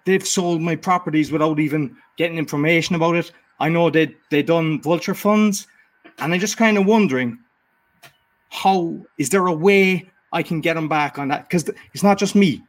they've 0.05 0.25
sold 0.25 0.61
my 0.61 0.75
properties 0.75 1.31
without 1.31 1.59
even 1.59 1.95
getting 2.17 2.37
information 2.37 2.95
about 2.95 3.15
it. 3.15 3.31
I 3.59 3.69
know 3.69 3.89
they 3.89 4.15
they 4.29 4.41
done 4.41 4.81
vulture 4.81 5.13
funds, 5.13 5.67
and 6.19 6.33
I'm 6.33 6.39
just 6.39 6.57
kind 6.57 6.77
of 6.77 6.85
wondering 6.85 7.37
how 8.49 8.97
is 9.17 9.29
there 9.29 9.47
a 9.47 9.53
way 9.53 10.09
I 10.31 10.43
can 10.43 10.61
get 10.61 10.75
them 10.75 10.87
back 10.87 11.19
on 11.19 11.27
that? 11.27 11.49
Because 11.49 11.69
it's 11.93 12.03
not 12.03 12.17
just 12.17 12.35
me. 12.35 12.63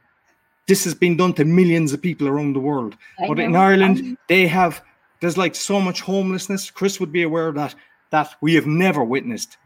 This 0.67 0.85
has 0.85 0.95
been 0.95 1.17
done 1.17 1.33
to 1.35 1.45
millions 1.45 1.93
of 1.93 2.03
people 2.03 2.29
around 2.29 2.55
the 2.55 2.61
world. 2.61 2.97
I 3.19 3.29
but 3.29 3.39
know. 3.39 3.45
in 3.45 3.57
Ireland, 3.57 3.99
um, 3.99 4.19
they 4.29 4.47
have 4.47 4.83
there's 5.21 5.39
like 5.39 5.55
so 5.55 5.81
much 5.81 6.01
homelessness. 6.01 6.71
Chris 6.71 6.99
would 6.99 7.13
be 7.13 7.23
aware 7.23 7.49
of 7.49 7.55
that 7.55 7.75
that 8.11 8.35
we 8.41 8.55
have 8.55 8.67
never 8.67 9.05
witnessed. 9.05 9.57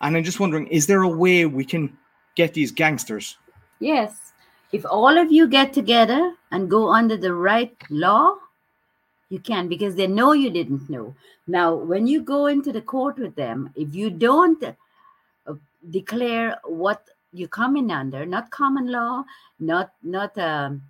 And 0.00 0.16
I'm 0.16 0.24
just 0.24 0.40
wondering, 0.40 0.66
is 0.66 0.86
there 0.86 1.02
a 1.02 1.08
way 1.08 1.46
we 1.46 1.64
can 1.64 1.96
get 2.34 2.52
these 2.52 2.70
gangsters? 2.70 3.38
Yes. 3.80 4.25
If 4.72 4.84
all 4.84 5.16
of 5.16 5.30
you 5.30 5.48
get 5.48 5.72
together 5.72 6.34
and 6.50 6.70
go 6.70 6.92
under 6.92 7.16
the 7.16 7.32
right 7.32 7.74
law, 7.90 8.36
you 9.28 9.38
can 9.38 9.68
because 9.68 9.94
they 9.96 10.06
know 10.06 10.32
you 10.32 10.50
didn't 10.50 10.88
know. 10.88 11.14
Now, 11.46 11.74
when 11.74 12.06
you 12.06 12.22
go 12.22 12.46
into 12.46 12.72
the 12.72 12.82
court 12.82 13.18
with 13.18 13.34
them, 13.34 13.70
if 13.76 13.94
you 13.94 14.10
don't 14.10 14.62
uh, 14.62 15.54
declare 15.90 16.58
what 16.64 17.08
you're 17.32 17.48
coming 17.48 17.90
under, 17.90 18.24
not 18.26 18.50
common 18.50 18.88
law, 18.88 19.24
not 19.58 19.92
not 20.02 20.36
um, 20.38 20.82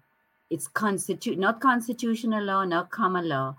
it's 0.51 0.69
constitu- 0.69 1.37
not 1.37 1.61
constitutional 1.61 2.45
law, 2.45 2.65
not 2.65 2.91
common 2.91 3.29
law 3.29 3.55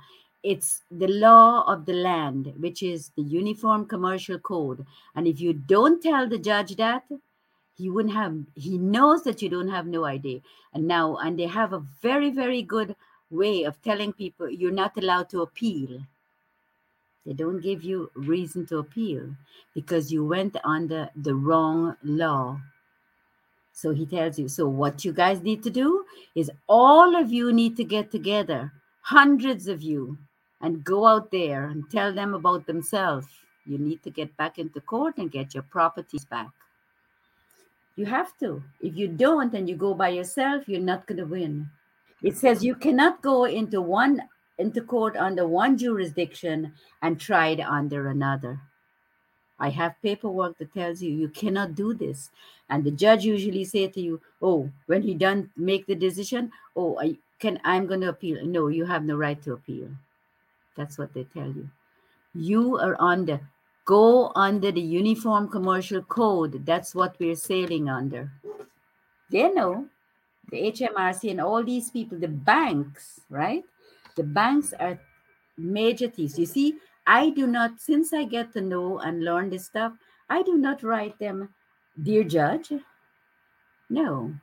it's 0.48 0.84
the 0.92 1.08
law 1.08 1.64
of 1.68 1.86
the 1.86 1.94
land, 1.94 2.54
which 2.58 2.82
is 2.82 3.12
the 3.18 3.22
Uniform 3.22 3.86
Commercial 3.86 4.40
Code. 4.40 4.86
And 5.16 5.28
if 5.28 5.42
you 5.42 5.52
don't 5.52 6.02
tell 6.02 6.28
the 6.30 6.38
judge 6.38 6.76
that, 6.78 7.04
he 7.78 7.90
wouldn't 7.90 8.16
have, 8.16 8.36
he 8.56 8.78
knows 8.78 9.24
that 9.24 9.42
you 9.42 9.50
don't 9.50 9.70
have 9.70 9.86
no 9.86 10.06
idea. 10.06 10.40
And 10.74 10.88
now, 10.88 11.18
and 11.18 11.38
they 11.38 11.46
have 11.46 11.74
a 11.74 11.86
very, 12.02 12.32
very 12.32 12.64
good 12.64 12.96
way 13.30 13.64
of 13.64 13.82
telling 13.82 14.14
people 14.14 14.50
you're 14.50 14.72
not 14.72 14.98
allowed 14.98 15.30
to 15.30 15.42
appeal. 15.42 16.02
They 17.26 17.34
don't 17.34 17.60
give 17.60 17.84
you 17.84 18.10
reason 18.16 18.66
to 18.68 18.78
appeal 18.78 19.36
because 19.76 20.12
you 20.12 20.26
went 20.26 20.56
under 20.64 21.10
the 21.16 21.36
wrong 21.36 21.96
law. 22.04 22.60
So 23.74 23.92
he 23.92 24.08
tells 24.08 24.40
you, 24.40 24.48
so 24.48 24.68
what 24.68 25.06
you 25.06 25.14
guys 25.14 25.44
need 25.44 25.62
to 25.64 25.70
do 25.70 26.04
is 26.34 26.50
all 26.68 27.16
of 27.16 27.32
you 27.32 27.54
need 27.54 27.78
to 27.78 27.84
get 27.84 28.12
together, 28.12 28.72
hundreds 29.02 29.68
of 29.68 29.84
you, 29.84 30.18
and 30.62 30.84
go 30.84 31.06
out 31.06 31.30
there 31.30 31.66
and 31.66 31.88
tell 31.92 32.12
them 32.12 32.34
about 32.34 32.66
themselves. 32.66 33.28
You 33.68 33.78
need 33.78 34.02
to 34.04 34.10
get 34.10 34.36
back 34.38 34.58
into 34.58 34.82
court 34.82 35.18
and 35.18 35.30
get 35.30 35.54
your 35.54 35.64
properties 35.64 36.26
back. 36.26 36.50
You 37.98 38.06
have 38.06 38.38
to. 38.40 38.64
If 38.80 38.96
you 38.96 39.10
don't 39.10 39.54
and 39.54 39.68
you 39.68 39.76
go 39.76 39.94
by 39.94 40.10
yourself, 40.10 40.70
you're 40.70 40.80
not 40.80 41.08
going 41.08 41.18
to 41.18 41.26
win. 41.26 41.70
It 42.22 42.38
says 42.38 42.64
you 42.64 42.76
cannot 42.76 43.22
go 43.22 43.44
into 43.46 43.82
one 43.82 44.22
into 44.58 44.82
court 44.82 45.16
under 45.18 45.48
one 45.48 45.78
jurisdiction 45.78 46.74
and 47.02 47.22
it 47.30 47.60
under 47.60 48.08
another. 48.08 48.60
I 49.60 49.70
have 49.70 50.02
paperwork 50.02 50.58
that 50.58 50.74
tells 50.74 51.02
you 51.02 51.12
you 51.12 51.30
cannot 51.30 51.76
do 51.76 51.94
this. 51.94 52.30
And 52.70 52.84
the 52.84 52.92
judge 52.92 53.26
usually 53.26 53.66
say 53.66 53.88
to 53.88 54.02
you, 54.02 54.22
"Oh, 54.42 54.70
when 54.86 55.02
he 55.02 55.14
done 55.14 55.50
make 55.58 55.86
the 55.86 55.96
decision, 55.96 56.52
oh, 56.76 57.00
I 57.00 57.18
can 57.40 57.60
I'm 57.64 57.88
going 57.88 58.02
to 58.02 58.10
appeal." 58.10 58.46
No, 58.46 58.68
you 58.68 58.86
have 58.86 59.06
no 59.06 59.16
right 59.18 59.42
to 59.44 59.54
appeal. 59.54 59.90
That's 60.76 60.98
what 60.98 61.14
they 61.14 61.24
tell 61.26 61.50
you. 61.50 61.70
You 62.36 62.78
are 62.78 62.96
under, 63.00 63.42
go 63.88 64.34
under 64.36 64.70
the 64.72 64.82
Uniform 64.82 65.48
Commercial 65.48 66.04
Code. 66.04 66.66
That's 66.66 66.94
what 66.94 67.16
we're 67.20 67.36
sailing 67.36 67.90
under. 67.90 68.30
They 69.32 69.50
know 69.50 69.88
the 70.52 70.72
HMRC 70.72 71.32
and 71.32 71.42
all 71.42 71.64
these 71.64 71.90
people, 71.90 72.20
the 72.20 72.28
banks, 72.28 73.22
right? 73.30 73.64
The 74.16 74.24
banks 74.24 74.74
are 74.80 75.00
major 75.58 76.10
thieves. 76.10 76.38
You 76.38 76.46
see, 76.46 76.76
I 77.08 77.30
do 77.30 77.48
not, 77.48 77.80
since 77.80 78.14
I 78.14 78.26
get 78.26 78.52
to 78.54 78.62
know 78.62 79.00
and 79.00 79.24
learn 79.24 79.50
this 79.50 79.66
stuff, 79.66 79.94
I 80.30 80.44
do 80.44 80.58
not 80.58 80.84
write 80.84 81.18
them, 81.18 81.50
Dear 82.04 82.26
Judge. 82.26 82.74
No. 83.90 84.34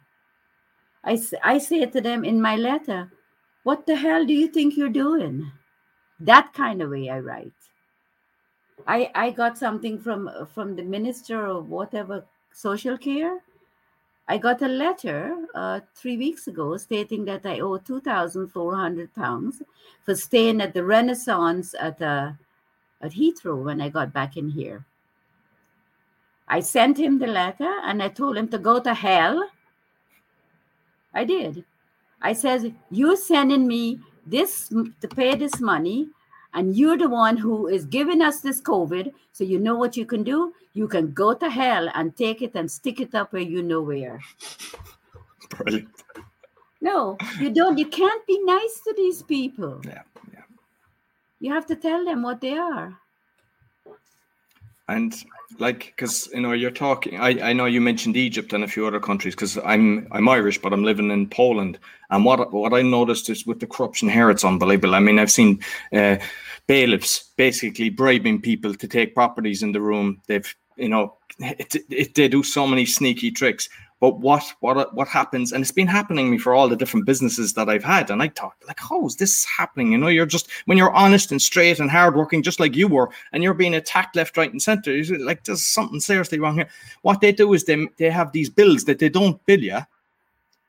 I, 1.05 1.21
I 1.43 1.59
say 1.59 1.85
to 1.85 2.01
them 2.01 2.25
in 2.25 2.41
my 2.41 2.57
letter, 2.57 3.13
What 3.63 3.85
the 3.85 3.97
hell 3.97 4.25
do 4.25 4.33
you 4.33 4.49
think 4.49 4.77
you're 4.77 4.89
doing? 4.89 5.53
that 6.21 6.53
kind 6.55 6.81
of 6.81 6.91
way 6.91 7.11
i 7.11 7.19
write 7.19 7.64
i 8.87 9.11
i 9.15 9.31
got 9.31 9.59
something 9.59 9.99
from 9.99 10.31
from 10.53 10.77
the 10.77 10.83
minister 10.83 11.47
of 11.47 11.69
whatever 11.69 12.25
social 12.53 12.97
care. 12.97 13.41
I 14.27 14.39
got 14.39 14.63
a 14.63 14.69
letter 14.69 15.37
uh, 15.55 15.81
three 15.95 16.17
weeks 16.17 16.47
ago 16.47 16.77
stating 16.79 17.27
that 17.27 17.45
i 17.45 17.61
owe 17.61 17.77
2400 17.77 19.15
pounds 19.15 19.63
for 20.03 20.15
staying 20.15 20.61
at 20.63 20.73
the 20.73 20.85
renaissance 20.85 21.75
at 21.79 22.01
uh, 22.01 22.33
at 23.03 23.13
heathrow 23.13 23.63
when 23.65 23.81
i 23.81 23.89
got 23.89 24.13
back 24.13 24.37
in 24.37 24.49
here. 24.49 24.85
I 26.49 26.61
sent 26.61 26.99
him 26.99 27.19
the 27.19 27.27
letter 27.27 27.73
and 27.85 28.03
i 28.03 28.09
told 28.09 28.37
him 28.37 28.49
to 28.49 28.59
go 28.59 28.81
to 28.81 28.95
hell. 28.95 29.51
I 31.13 31.25
did. 31.25 31.65
I 32.23 32.33
said 32.33 32.75
you 32.91 33.17
sending 33.17 33.67
me 33.67 34.01
this 34.27 34.69
to 34.69 35.09
pay 35.09 35.37
this 35.37 35.61
money 35.61 36.09
and 36.55 36.77
you're 36.77 36.97
the 36.97 37.09
one 37.09 37.37
who 37.37 37.67
is 37.67 37.85
giving 37.85 38.23
us 38.23 38.41
this 38.41 38.61
covid 38.61 39.13
so 39.33 39.45
you 39.45 39.59
know 39.59 39.75
what 39.75 39.97
you 39.97 40.07
can 40.07 40.23
do? 40.23 40.55
You 40.75 40.87
can 40.87 41.13
go 41.13 41.35
to 41.35 41.51
hell 41.51 41.91
and 41.95 42.17
take 42.17 42.41
it 42.41 42.53
and 42.55 42.71
stick 42.71 43.01
it 43.01 43.15
up 43.15 43.33
where 43.33 43.43
you 43.43 43.63
know 43.63 43.81
where. 43.81 44.21
Brilliant. 45.51 45.89
No 46.81 47.19
you 47.41 47.51
don't. 47.51 47.79
You 47.79 47.87
can't 47.87 48.27
be 48.27 48.41
nice 48.45 48.81
to 48.85 48.95
these 48.97 49.23
people. 49.23 49.81
Yeah 49.85 50.03
yeah. 50.33 50.43
You 51.41 51.53
have 51.53 51.67
to 51.67 51.77
tell 51.77 52.05
them 52.05 52.23
what 52.23 52.41
they 52.41 52.57
are 52.57 52.99
And 54.89 55.15
like, 55.59 55.95
because 55.97 56.29
you 56.35 56.41
know, 56.41 56.53
you're 56.53 56.71
talking. 56.71 57.19
I, 57.19 57.51
I 57.51 57.53
know 57.53 57.67
you 57.67 57.81
mentioned 57.81 58.17
Egypt 58.17 58.53
and 58.53 58.65
a 58.65 58.69
few 58.69 58.87
other 58.87 59.01
countries. 59.01 59.35
Because 59.35 59.59
I'm 59.59 60.07
I'm 60.13 60.29
Irish, 60.29 60.59
but 60.61 60.73
I'm 60.73 60.85
living 60.85 61.11
in 61.11 61.29
Poland. 61.29 61.79
And 62.11 62.25
what 62.25 62.53
what 62.53 62.75
I 62.75 62.83
noticed 62.83 63.31
is 63.31 63.47
with 63.47 63.61
the 63.61 63.67
corruption 63.67 64.09
here, 64.09 64.31
it's 64.31 64.45
unbelievable. 64.45 64.95
I 64.95 65.01
mean, 65.01 65.19
I've 65.19 65.31
seen 65.31 65.61
uh, 65.93 66.17
bailiffs 66.67 67.31
basically 67.37 67.91
bribing 67.91 68.41
people 68.41 68.75
to 68.75 68.89
take 68.89 69.15
properties 69.15 69.63
in 69.63 69.73
the 69.73 69.81
room. 69.81 70.21
They've 70.27 70.55
you 70.77 70.89
know, 70.89 71.17
it, 71.39 71.77
it, 71.91 72.15
they 72.15 72.29
do 72.29 72.43
so 72.43 72.67
many 72.67 72.87
sneaky 72.87 73.31
tricks. 73.31 73.69
But 74.05 74.19
what 74.19 74.53
what 74.61 74.95
what 74.95 75.09
happens? 75.09 75.51
And 75.51 75.63
it's 75.63 75.73
been 75.73 75.87
happening 75.87 76.31
me 76.31 76.37
for 76.37 76.53
all 76.53 76.69
the 76.69 76.77
different 76.77 77.07
businesses 77.07 77.55
that 77.55 77.71
I've 77.71 77.83
had. 77.83 78.11
And 78.11 78.23
I 78.23 78.29
thought, 78.29 78.55
like, 78.69 78.79
how 78.79 79.07
is 79.07 79.17
this 79.17 79.47
happening? 79.47 79.93
You 79.93 79.97
know, 79.97 80.09
you're 80.09 80.27
just 80.27 80.51
when 80.67 80.77
you're 80.77 80.93
honest 80.93 81.33
and 81.33 81.41
straight 81.41 81.81
and 81.81 81.91
hardworking, 81.91 82.43
just 82.43 82.61
like 82.61 82.77
you 82.77 82.87
were, 82.87 83.09
and 83.33 83.43
you're 83.43 83.55
being 83.55 83.73
attacked 83.73 84.15
left, 84.15 84.37
right, 84.37 84.53
and 84.53 84.61
center. 84.61 85.03
Like, 85.21 85.45
there's 85.45 85.65
something 85.65 86.01
seriously 86.01 86.39
wrong 86.39 86.57
here. 86.57 86.69
What 87.01 87.23
they 87.23 87.33
do 87.33 87.55
is 87.55 87.65
they 87.65 87.89
they 87.97 88.11
have 88.11 88.33
these 88.33 88.51
bills 88.51 88.85
that 88.85 88.99
they 88.99 89.09
don't 89.09 89.43
bill 89.47 89.63
you, 89.63 89.81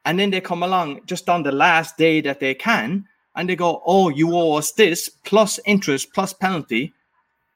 and 0.06 0.18
then 0.18 0.32
they 0.32 0.40
come 0.40 0.64
along 0.64 1.02
just 1.06 1.28
on 1.28 1.44
the 1.44 1.52
last 1.52 1.98
day 1.98 2.22
that 2.22 2.40
they 2.40 2.54
can, 2.54 3.06
and 3.36 3.50
they 3.50 3.58
go, 3.58 3.84
"Oh, 3.86 4.08
you 4.08 4.34
owe 4.34 4.54
us 4.54 4.72
this 4.72 5.10
plus 5.10 5.60
interest 5.66 6.14
plus 6.14 6.32
penalty," 6.32 6.94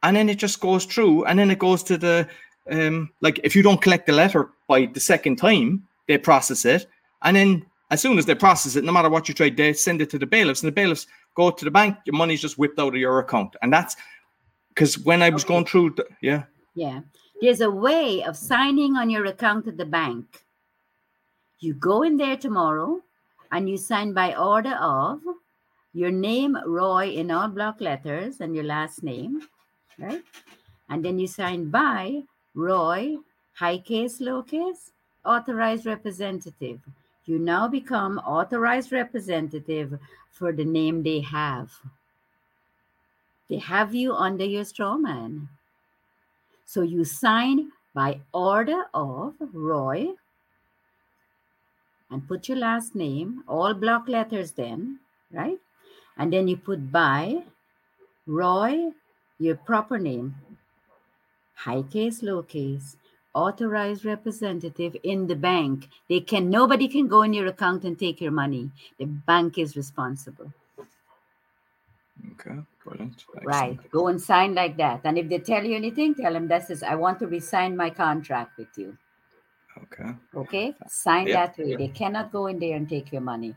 and 0.03 0.17
then 0.17 0.27
it 0.27 0.39
just 0.39 0.59
goes 0.59 0.83
through, 0.83 1.23
and 1.23 1.39
then 1.39 1.49
it 1.49 1.59
goes 1.59 1.83
to 1.83 1.97
the 1.97 2.27
um, 2.69 3.11
like 3.21 3.39
if 3.45 3.55
you 3.55 3.63
don't 3.63 3.81
collect 3.81 4.07
the 4.07 4.11
letter 4.11 4.49
by 4.69 4.85
the 4.85 4.99
second 4.99 5.35
time, 5.35 5.83
they 6.07 6.17
process 6.17 6.63
it, 6.63 6.87
and 7.23 7.35
then 7.35 7.65
as 7.91 8.01
soon 8.01 8.17
as 8.19 8.25
they 8.25 8.35
process 8.35 8.75
it, 8.75 8.83
no 8.83 8.91
matter 8.91 9.09
what 9.09 9.27
you 9.27 9.33
trade, 9.33 9.57
they 9.57 9.73
send 9.73 10.01
it 10.01 10.09
to 10.11 10.19
the 10.19 10.25
bailiffs, 10.25 10.61
and 10.61 10.67
the 10.67 10.79
bailiffs 10.81 11.07
go 11.35 11.49
to 11.49 11.65
the 11.65 11.71
bank. 11.71 11.97
Your 12.05 12.15
money's 12.15 12.41
just 12.41 12.57
whipped 12.57 12.79
out 12.79 12.93
of 12.93 12.99
your 12.99 13.19
account, 13.19 13.55
and 13.61 13.73
that's 13.73 13.97
because 14.69 14.97
when 14.99 15.21
I 15.21 15.29
was 15.29 15.43
okay. 15.43 15.53
going 15.53 15.65
through, 15.65 15.95
the, 15.97 16.05
yeah, 16.21 16.43
yeah, 16.75 17.01
there's 17.41 17.61
a 17.61 17.69
way 17.69 18.23
of 18.23 18.37
signing 18.37 18.95
on 18.95 19.09
your 19.09 19.25
account 19.25 19.67
at 19.67 19.77
the 19.77 19.85
bank. 19.85 20.25
You 21.59 21.73
go 21.73 22.03
in 22.03 22.15
there 22.15 22.37
tomorrow, 22.37 23.01
and 23.51 23.69
you 23.69 23.77
sign 23.77 24.13
by 24.13 24.35
order 24.35 24.75
of 24.75 25.19
your 25.93 26.11
name, 26.11 26.57
Roy, 26.65 27.09
in 27.09 27.31
all 27.31 27.47
block 27.47 27.81
letters, 27.81 28.39
and 28.39 28.55
your 28.55 28.63
last 28.63 29.03
name, 29.03 29.41
right? 29.97 30.21
And 30.89 31.03
then 31.03 31.17
you 31.19 31.27
sign 31.27 31.69
by 31.69 32.23
Roy, 32.53 33.17
high 33.59 33.77
case, 33.77 34.21
low 34.21 34.41
case, 34.41 34.91
authorized 35.25 35.85
representative. 35.85 36.79
You 37.25 37.39
now 37.39 37.67
become 37.67 38.17
authorized 38.19 38.93
representative 38.93 39.99
for 40.31 40.53
the 40.53 40.63
name 40.63 41.03
they 41.03 41.19
have. 41.19 41.69
They 43.49 43.57
have 43.57 43.93
you 43.93 44.13
under 44.13 44.45
your 44.45 44.63
straw 44.63 44.95
man. 44.95 45.49
So 46.65 46.83
you 46.83 47.03
sign 47.03 47.71
by 47.93 48.21
order 48.33 48.85
of 48.93 49.33
Roy 49.51 50.13
and 52.09 52.27
put 52.27 52.47
your 52.47 52.57
last 52.57 52.95
name, 52.95 53.43
all 53.45 53.73
block 53.73 54.07
letters 54.07 54.53
then, 54.53 54.99
right? 55.33 55.59
And 56.17 56.31
then 56.31 56.47
you 56.47 56.55
put 56.55 56.91
by 56.91 57.43
Roy, 58.25 58.91
your 59.37 59.55
proper 59.55 59.99
name, 59.99 60.35
high 61.55 61.81
case, 61.81 62.23
low 62.23 62.41
case, 62.43 62.95
authorized 63.47 64.05
representative 64.05 64.95
in 65.03 65.27
the 65.27 65.35
bank. 65.35 65.89
They 66.09 66.19
can 66.19 66.49
nobody 66.49 66.87
can 66.87 67.07
go 67.07 67.21
in 67.23 67.33
your 67.33 67.47
account 67.47 67.85
and 67.85 67.97
take 67.97 68.21
your 68.21 68.31
money. 68.31 68.69
The 68.99 69.05
bank 69.05 69.57
is 69.57 69.75
responsible. 69.75 70.51
Okay, 72.31 72.57
brilliant. 72.83 73.25
Excellent. 73.35 73.45
Right. 73.45 73.91
Go 73.91 74.07
and 74.07 74.21
sign 74.21 74.55
like 74.55 74.75
that. 74.77 75.01
And 75.03 75.17
if 75.17 75.29
they 75.29 75.39
tell 75.39 75.63
you 75.63 75.75
anything, 75.75 76.15
tell 76.15 76.33
them 76.33 76.47
this 76.47 76.69
is 76.69 76.83
I 76.83 76.95
want 76.95 77.19
to 77.19 77.27
resign 77.27 77.77
my 77.77 77.89
contract 77.89 78.57
with 78.57 78.77
you. 78.77 78.97
Okay. 79.83 80.09
Okay. 80.35 80.75
Sign 80.87 81.27
yeah, 81.27 81.45
that 81.45 81.57
way. 81.57 81.71
Yeah. 81.71 81.77
They 81.77 81.87
cannot 81.87 82.31
go 82.31 82.47
in 82.47 82.59
there 82.59 82.75
and 82.75 82.89
take 82.89 83.11
your 83.11 83.21
money. 83.21 83.55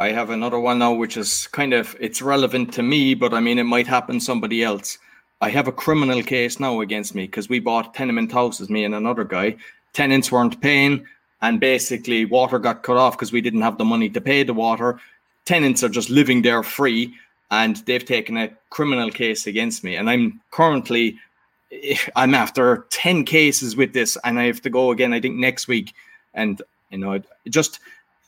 I 0.00 0.10
have 0.10 0.30
another 0.30 0.58
one 0.58 0.80
now, 0.80 0.92
which 0.92 1.16
is 1.16 1.46
kind 1.46 1.72
of 1.72 1.94
it's 2.00 2.20
relevant 2.20 2.74
to 2.74 2.82
me, 2.82 3.14
but 3.14 3.32
I 3.32 3.40
mean 3.40 3.58
it 3.58 3.64
might 3.64 3.86
happen 3.86 4.18
somebody 4.18 4.64
else. 4.64 4.98
I 5.42 5.50
have 5.50 5.66
a 5.66 5.72
criminal 5.72 6.22
case 6.22 6.60
now 6.60 6.80
against 6.82 7.16
me 7.16 7.26
because 7.26 7.48
we 7.48 7.58
bought 7.58 7.94
tenement 7.94 8.30
houses, 8.30 8.70
me 8.70 8.84
and 8.84 8.94
another 8.94 9.24
guy. 9.24 9.56
Tenants 9.92 10.30
weren't 10.30 10.60
paying, 10.60 11.04
and 11.42 11.58
basically 11.58 12.24
water 12.24 12.60
got 12.60 12.84
cut 12.84 12.96
off 12.96 13.16
because 13.16 13.32
we 13.32 13.40
didn't 13.40 13.62
have 13.62 13.76
the 13.76 13.84
money 13.84 14.08
to 14.10 14.20
pay 14.20 14.44
the 14.44 14.54
water. 14.54 15.00
Tenants 15.44 15.82
are 15.82 15.88
just 15.88 16.10
living 16.10 16.42
there 16.42 16.62
free, 16.62 17.12
and 17.50 17.78
they've 17.86 18.04
taken 18.04 18.36
a 18.36 18.50
criminal 18.70 19.10
case 19.10 19.48
against 19.48 19.82
me. 19.82 19.96
And 19.96 20.08
I'm 20.08 20.40
currently, 20.52 21.18
I'm 22.16 22.36
after 22.36 22.86
ten 22.90 23.24
cases 23.24 23.74
with 23.74 23.92
this, 23.92 24.16
and 24.22 24.38
I 24.38 24.44
have 24.44 24.62
to 24.62 24.70
go 24.70 24.92
again. 24.92 25.12
I 25.12 25.20
think 25.20 25.34
next 25.34 25.66
week, 25.66 25.92
and 26.34 26.62
you 26.90 26.98
know, 26.98 27.20
just 27.48 27.80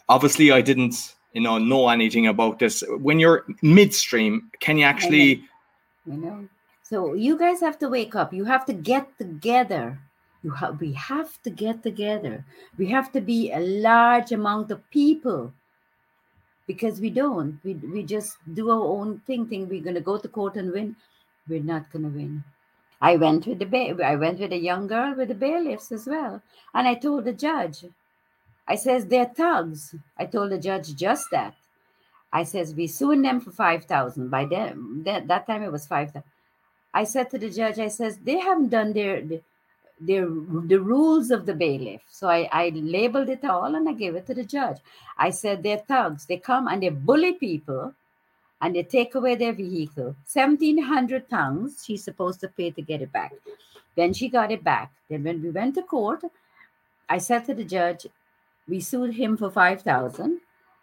obviously 0.08 0.50
I 0.50 0.62
didn't, 0.62 1.14
you 1.32 1.42
know, 1.42 1.58
know 1.58 1.88
anything 1.90 2.26
about 2.26 2.58
this. 2.58 2.82
When 2.88 3.20
you're 3.20 3.44
midstream, 3.62 4.50
can 4.58 4.78
you 4.78 4.84
actually? 4.84 5.44
You 6.06 6.16
know 6.16 6.48
so 6.84 7.14
you 7.14 7.38
guys 7.38 7.60
have 7.60 7.78
to 7.78 7.88
wake 7.88 8.14
up. 8.14 8.32
You 8.34 8.44
have 8.44 8.66
to 8.66 8.74
get 8.74 9.16
together. 9.18 9.98
You 10.42 10.50
have 10.50 10.78
we 10.80 10.92
have 10.92 11.42
to 11.42 11.50
get 11.50 11.82
together. 11.82 12.44
We 12.76 12.88
have 12.90 13.10
to 13.12 13.22
be 13.22 13.50
a 13.50 13.58
large 13.58 14.32
amount 14.32 14.70
of 14.70 14.88
people 14.90 15.54
because 16.66 17.00
we 17.00 17.08
don't. 17.08 17.58
We 17.64 17.72
we 17.74 18.02
just 18.02 18.36
do 18.52 18.70
our 18.70 18.84
own 18.84 19.20
thing. 19.26 19.46
Think 19.46 19.70
we're 19.70 19.82
gonna 19.82 20.02
go 20.02 20.18
to 20.18 20.28
court 20.28 20.56
and 20.56 20.72
win. 20.72 20.94
We're 21.48 21.62
not 21.62 21.90
gonna 21.90 22.08
win. 22.08 22.44
I 23.00 23.16
went 23.16 23.46
with 23.46 23.60
the 23.60 23.66
ba- 23.66 24.04
I 24.04 24.16
went 24.16 24.38
with 24.38 24.52
a 24.52 24.58
young 24.58 24.86
girl 24.86 25.14
with 25.14 25.28
the 25.28 25.34
bailiffs 25.34 25.90
as 25.90 26.06
well, 26.06 26.42
and 26.74 26.86
I 26.86 26.94
told 26.94 27.24
the 27.24 27.32
judge, 27.32 27.86
I 28.68 28.76
says 28.76 29.06
they're 29.06 29.24
thugs. 29.24 29.94
I 30.18 30.26
told 30.26 30.50
the 30.52 30.58
judge 30.58 30.94
just 30.94 31.30
that. 31.30 31.54
I 32.30 32.44
says 32.44 32.74
we 32.74 32.86
suing 32.88 33.22
them 33.22 33.40
for 33.40 33.52
five 33.52 33.86
thousand. 33.86 34.28
By 34.28 34.44
then, 34.44 35.02
that, 35.04 35.28
that 35.28 35.46
time 35.46 35.62
it 35.62 35.72
was 35.72 35.86
five 35.86 36.08
thousand. 36.10 36.28
I 36.94 37.04
said 37.04 37.28
to 37.30 37.38
the 37.38 37.50
judge, 37.50 37.78
I 37.78 37.88
says, 37.88 38.18
they 38.18 38.38
haven't 38.38 38.68
done 38.68 38.92
their, 38.92 39.20
their 39.20 39.40
the 40.00 40.80
rules 40.80 41.30
of 41.30 41.46
the 41.46 41.54
bailiff. 41.54 42.02
So 42.08 42.28
I, 42.28 42.48
I 42.52 42.68
labeled 42.74 43.28
it 43.28 43.44
all 43.44 43.74
and 43.74 43.88
I 43.88 43.92
gave 43.92 44.14
it 44.14 44.26
to 44.26 44.34
the 44.34 44.44
judge. 44.44 44.78
I 45.18 45.30
said 45.30 45.62
they're 45.62 45.78
thugs. 45.78 46.26
They 46.26 46.38
come 46.38 46.68
and 46.68 46.82
they 46.82 46.88
bully 46.90 47.34
people 47.34 47.94
and 48.60 48.74
they 48.74 48.82
take 48.82 49.14
away 49.14 49.34
their 49.34 49.52
vehicle. 49.52 50.16
1700 50.32 51.28
pounds 51.28 51.84
she's 51.84 52.04
supposed 52.04 52.40
to 52.40 52.48
pay 52.48 52.70
to 52.70 52.82
get 52.82 53.02
it 53.02 53.12
back. 53.12 53.32
Then 53.96 54.12
she 54.12 54.28
got 54.28 54.50
it 54.50 54.64
back. 54.64 54.92
Then 55.08 55.24
when 55.24 55.42
we 55.42 55.50
went 55.50 55.74
to 55.76 55.82
court, 55.82 56.22
I 57.08 57.18
said 57.18 57.44
to 57.46 57.54
the 57.54 57.64
judge, 57.64 58.06
we 58.68 58.80
sued 58.80 59.14
him 59.14 59.36
for 59.36 59.50
5000 59.50 60.40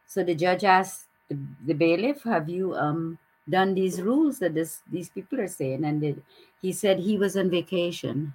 So 0.07 0.23
the 0.23 0.35
judge 0.35 0.63
asked 0.63 1.07
the, 1.29 1.37
the 1.65 1.73
bailiff, 1.73 2.23
have 2.23 2.49
you 2.49 2.75
um 2.75 3.17
done 3.51 3.75
these 3.75 4.01
rules 4.01 4.39
that 4.39 4.55
this 4.55 4.81
these 4.89 5.09
people 5.09 5.39
are 5.39 5.47
saying 5.47 5.83
and 5.83 6.03
it, 6.03 6.23
he 6.61 6.71
said 6.71 6.99
he 6.99 7.17
was 7.17 7.37
on 7.37 7.49
vacation 7.49 8.33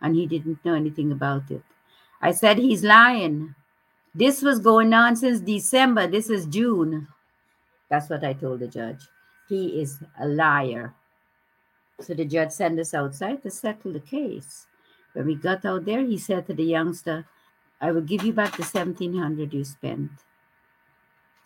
and 0.00 0.14
he 0.14 0.26
didn't 0.26 0.64
know 0.64 0.74
anything 0.74 1.12
about 1.12 1.50
it. 1.50 1.62
I 2.20 2.32
said 2.32 2.58
he's 2.58 2.84
lying. 2.84 3.54
This 4.14 4.42
was 4.42 4.58
going 4.58 4.92
on 4.92 5.16
since 5.16 5.40
december. 5.40 6.06
This 6.06 6.28
is 6.30 6.46
june. 6.46 7.08
That's 7.88 8.08
what 8.10 8.24
i 8.24 8.32
told 8.32 8.60
the 8.60 8.68
judge. 8.68 9.02
He 9.48 9.80
is 9.80 9.98
a 10.20 10.28
liar. 10.28 10.94
So 12.00 12.14
the 12.14 12.24
judge 12.24 12.52
sent 12.52 12.78
us 12.78 12.94
outside 12.94 13.42
to 13.42 13.50
settle 13.50 13.92
the 13.92 14.00
case. 14.00 14.66
When 15.12 15.26
we 15.26 15.34
got 15.34 15.64
out 15.64 15.84
there 15.84 16.04
he 16.04 16.18
said 16.18 16.46
to 16.46 16.54
the 16.54 16.64
youngster 16.64 17.26
i 17.80 17.90
will 17.90 18.02
give 18.02 18.22
you 18.22 18.32
back 18.32 18.56
the 18.56 18.62
1700 18.62 19.54
you 19.54 19.64
spent. 19.64 20.10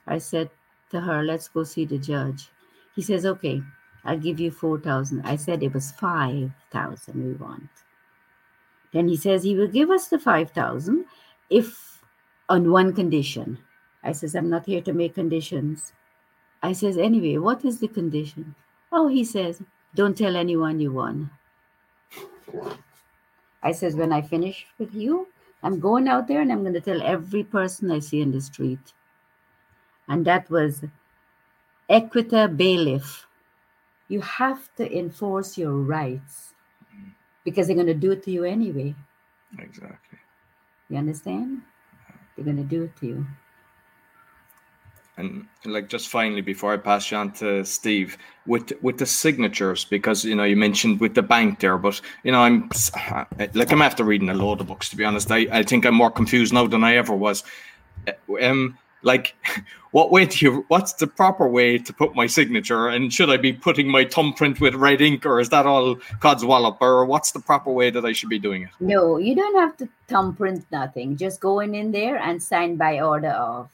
I 0.07 0.19
said 0.19 0.51
to 0.91 1.01
her 1.01 1.23
let's 1.23 1.49
go 1.49 1.65
see 1.65 1.85
the 1.85 1.99
judge 1.99 2.51
he 2.95 3.03
says, 3.03 3.27
okay, 3.27 3.63
I'll 4.05 4.19
give 4.19 4.39
you 4.39 4.51
4,000. 4.51 5.23
I 5.25 5.37
said 5.37 5.63
it 5.63 5.75
was 5.75 5.93
5,000 5.93 7.15
we 7.15 7.33
want. 7.35 7.69
Then 8.93 9.09
he 9.09 9.17
says 9.17 9.43
he 9.43 9.57
will 9.57 9.69
give 9.69 9.91
us 9.91 10.09
the 10.09 10.19
5,000 10.19 11.05
if 11.51 12.03
on 12.49 12.71
one 12.71 12.93
condition. 12.93 13.59
I 14.03 14.13
says, 14.13 14.35
I'm 14.35 14.51
not 14.51 14.67
here 14.67 14.83
to 14.83 14.93
make 14.93 15.15
conditions. 15.15 15.93
I 16.63 16.73
says, 16.73 16.99
anyway, 16.99 17.39
what 17.39 17.65
is 17.65 17.81
the 17.81 17.89
condition? 17.89 18.55
Oh, 18.93 19.09
he 19.09 19.25
says, 19.25 19.63
don't 19.95 20.17
tell 20.17 20.37
anyone 20.37 20.79
you 20.79 20.93
won. 20.93 21.31
I 23.63 23.73
says, 23.73 23.97
when 23.97 24.13
I 24.13 24.21
finish 24.21 24.67
with 24.79 24.95
you, 24.95 25.27
I'm 25.63 25.81
going 25.81 26.07
out 26.07 26.29
there 26.29 26.43
and 26.43 26.53
I'm 26.53 26.61
going 26.61 26.75
to 26.75 26.81
tell 26.81 27.03
every 27.03 27.43
person 27.43 27.91
I 27.91 27.99
see 27.99 28.21
in 28.21 28.31
the 28.31 28.41
street. 28.41 28.93
And 30.09 30.25
that 30.27 30.51
was 30.51 30.85
Equita 31.89 32.55
bailiff. 32.57 33.27
You 34.09 34.21
have 34.21 34.75
to 34.77 34.97
enforce 34.97 35.57
your 35.59 35.73
rights 35.73 36.55
because 37.45 37.67
they're 37.67 37.77
going 37.77 37.87
to 37.87 37.95
do 37.95 38.13
it 38.13 38.23
to 38.25 38.31
you 38.31 38.45
anyway. 38.45 38.95
Exactly. 39.59 40.19
You 40.89 40.99
understand? 40.99 41.63
They're 42.37 42.45
going 42.45 42.57
to 42.57 42.65
do 42.65 42.85
it 42.85 42.97
to 42.97 43.07
you. 43.07 43.27
and 45.17 45.47
like 45.65 45.89
just 45.89 46.09
finally 46.09 46.41
before 46.41 46.73
I 46.73 46.77
pass 46.77 47.11
you 47.11 47.17
on 47.17 47.31
to 47.33 47.65
Steve 47.65 48.19
with 48.47 48.73
with 48.83 48.99
the 48.99 49.07
signatures 49.07 49.85
because 49.85 50.25
you 50.25 50.35
know 50.35 50.45
you 50.45 50.57
mentioned 50.57 51.01
with 51.01 51.15
the 51.15 51.23
bank 51.23 51.61
there, 51.61 51.79
but 51.79 52.01
you 52.25 52.33
know 52.33 52.41
I'm 52.41 52.69
like 53.55 53.71
I'm 53.71 53.83
after 53.83 54.05
reading 54.05 54.29
a 54.29 54.35
load 54.35 54.61
of 54.61 54.67
books 54.67 54.89
to 54.91 54.97
be 54.97 55.05
honest. 55.05 55.31
I, 55.31 55.47
I 55.53 55.63
think 55.63 55.85
I'm 55.85 55.95
more 55.95 56.11
confused 56.11 56.53
now 56.53 56.67
than 56.67 56.83
I 56.83 56.97
ever 56.97 57.15
was. 57.15 57.45
Um, 58.43 58.77
like 59.05 59.35
what 59.93 60.11
way 60.11 60.27
do 60.27 60.45
you 60.45 60.65
what's 60.69 60.95
the 60.95 61.07
proper 61.07 61.49
way 61.49 61.79
to 61.79 61.93
put 61.93 62.15
my 62.15 62.27
signature? 62.27 62.89
And 62.89 63.13
should 63.13 63.31
i 63.31 63.37
be 63.37 63.53
putting 63.53 63.89
my 63.89 64.05
thumbprint 64.05 64.61
with 64.61 64.75
red 64.75 65.01
ink 65.01 65.25
or 65.25 65.41
is 65.41 65.51
that 65.51 65.67
all 65.67 65.97
codswallop 66.21 66.79
or 66.81 67.05
what's 67.05 67.33
the 67.33 67.41
proper 67.41 67.71
way 67.71 67.91
that 67.91 68.05
i 68.05 68.13
should 68.13 68.29
be 68.29 68.39
doing 68.39 68.63
it? 68.63 68.71
No 68.81 69.19
you 69.19 69.35
don't 69.35 69.57
have 69.57 69.77
to 69.79 69.89
thumbprint 70.09 70.65
nothing. 70.73 71.17
Just 71.17 71.41
going 71.41 71.75
in 71.75 71.85
in 71.85 71.93
there 71.93 72.17
and 72.19 72.43
sign 72.43 72.77
by 72.77 73.01
order 73.01 73.29
of 73.29 73.69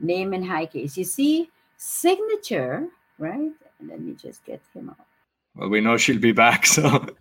name 0.00 0.32
and 0.32 0.46
high 0.46 0.66
case. 0.66 0.96
You 0.96 1.04
see 1.04 1.50
signature 1.76 2.88
right? 3.18 3.52
And 3.78 3.88
let 3.88 4.00
me 4.00 4.14
just 4.14 4.44
get 4.44 4.60
him 4.74 4.90
out 4.90 5.06
well 5.54 5.68
we 5.68 5.80
know 5.80 5.96
she'll 5.96 6.18
be 6.18 6.32
back 6.32 6.66
so. 6.66 7.06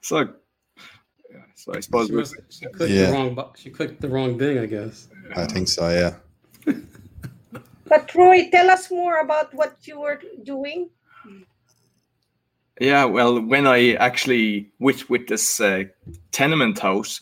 So 0.00 0.32
I 1.74 1.80
suppose 1.80 2.08
she, 2.08 2.12
must, 2.14 2.34
she 2.50 2.66
clicked 2.66 2.92
Yeah. 2.92 3.06
the 3.06 3.12
wrong. 3.12 3.34
bu- 3.34 3.52
She 3.56 3.70
clicked 3.70 4.00
the 4.00 4.08
wrong 4.08 4.38
thing, 4.38 4.58
I 4.58 4.66
guess. 4.66 5.08
I 5.36 5.46
think 5.46 5.68
so. 5.68 5.88
Yeah. 5.90 6.14
But 7.84 8.14
Roy, 8.14 8.48
tell 8.50 8.70
us 8.70 8.90
more 8.90 9.18
about 9.20 9.54
what 9.54 9.76
you 9.84 10.00
were 10.00 10.20
doing. 10.42 10.90
Yeah, 12.80 13.04
well, 13.06 13.40
when 13.40 13.66
I 13.66 13.94
actually 13.94 14.70
with 14.78 15.08
with 15.10 15.26
this 15.26 15.60
uh, 15.60 15.84
tenement 16.30 16.78
house, 16.78 17.20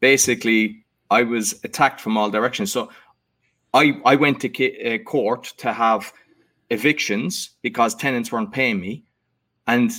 basically 0.00 0.84
I 1.10 1.22
was 1.22 1.58
attacked 1.64 2.00
from 2.00 2.16
all 2.16 2.30
directions. 2.30 2.70
So 2.70 2.90
I 3.74 4.00
I 4.04 4.16
went 4.16 4.40
to 4.40 4.48
ca- 4.48 4.94
uh, 4.94 4.98
court 4.98 5.54
to 5.58 5.72
have 5.72 6.12
evictions 6.70 7.50
because 7.62 7.94
tenants 7.94 8.30
weren't 8.30 8.52
paying 8.52 8.80
me, 8.80 9.04
and 9.66 9.90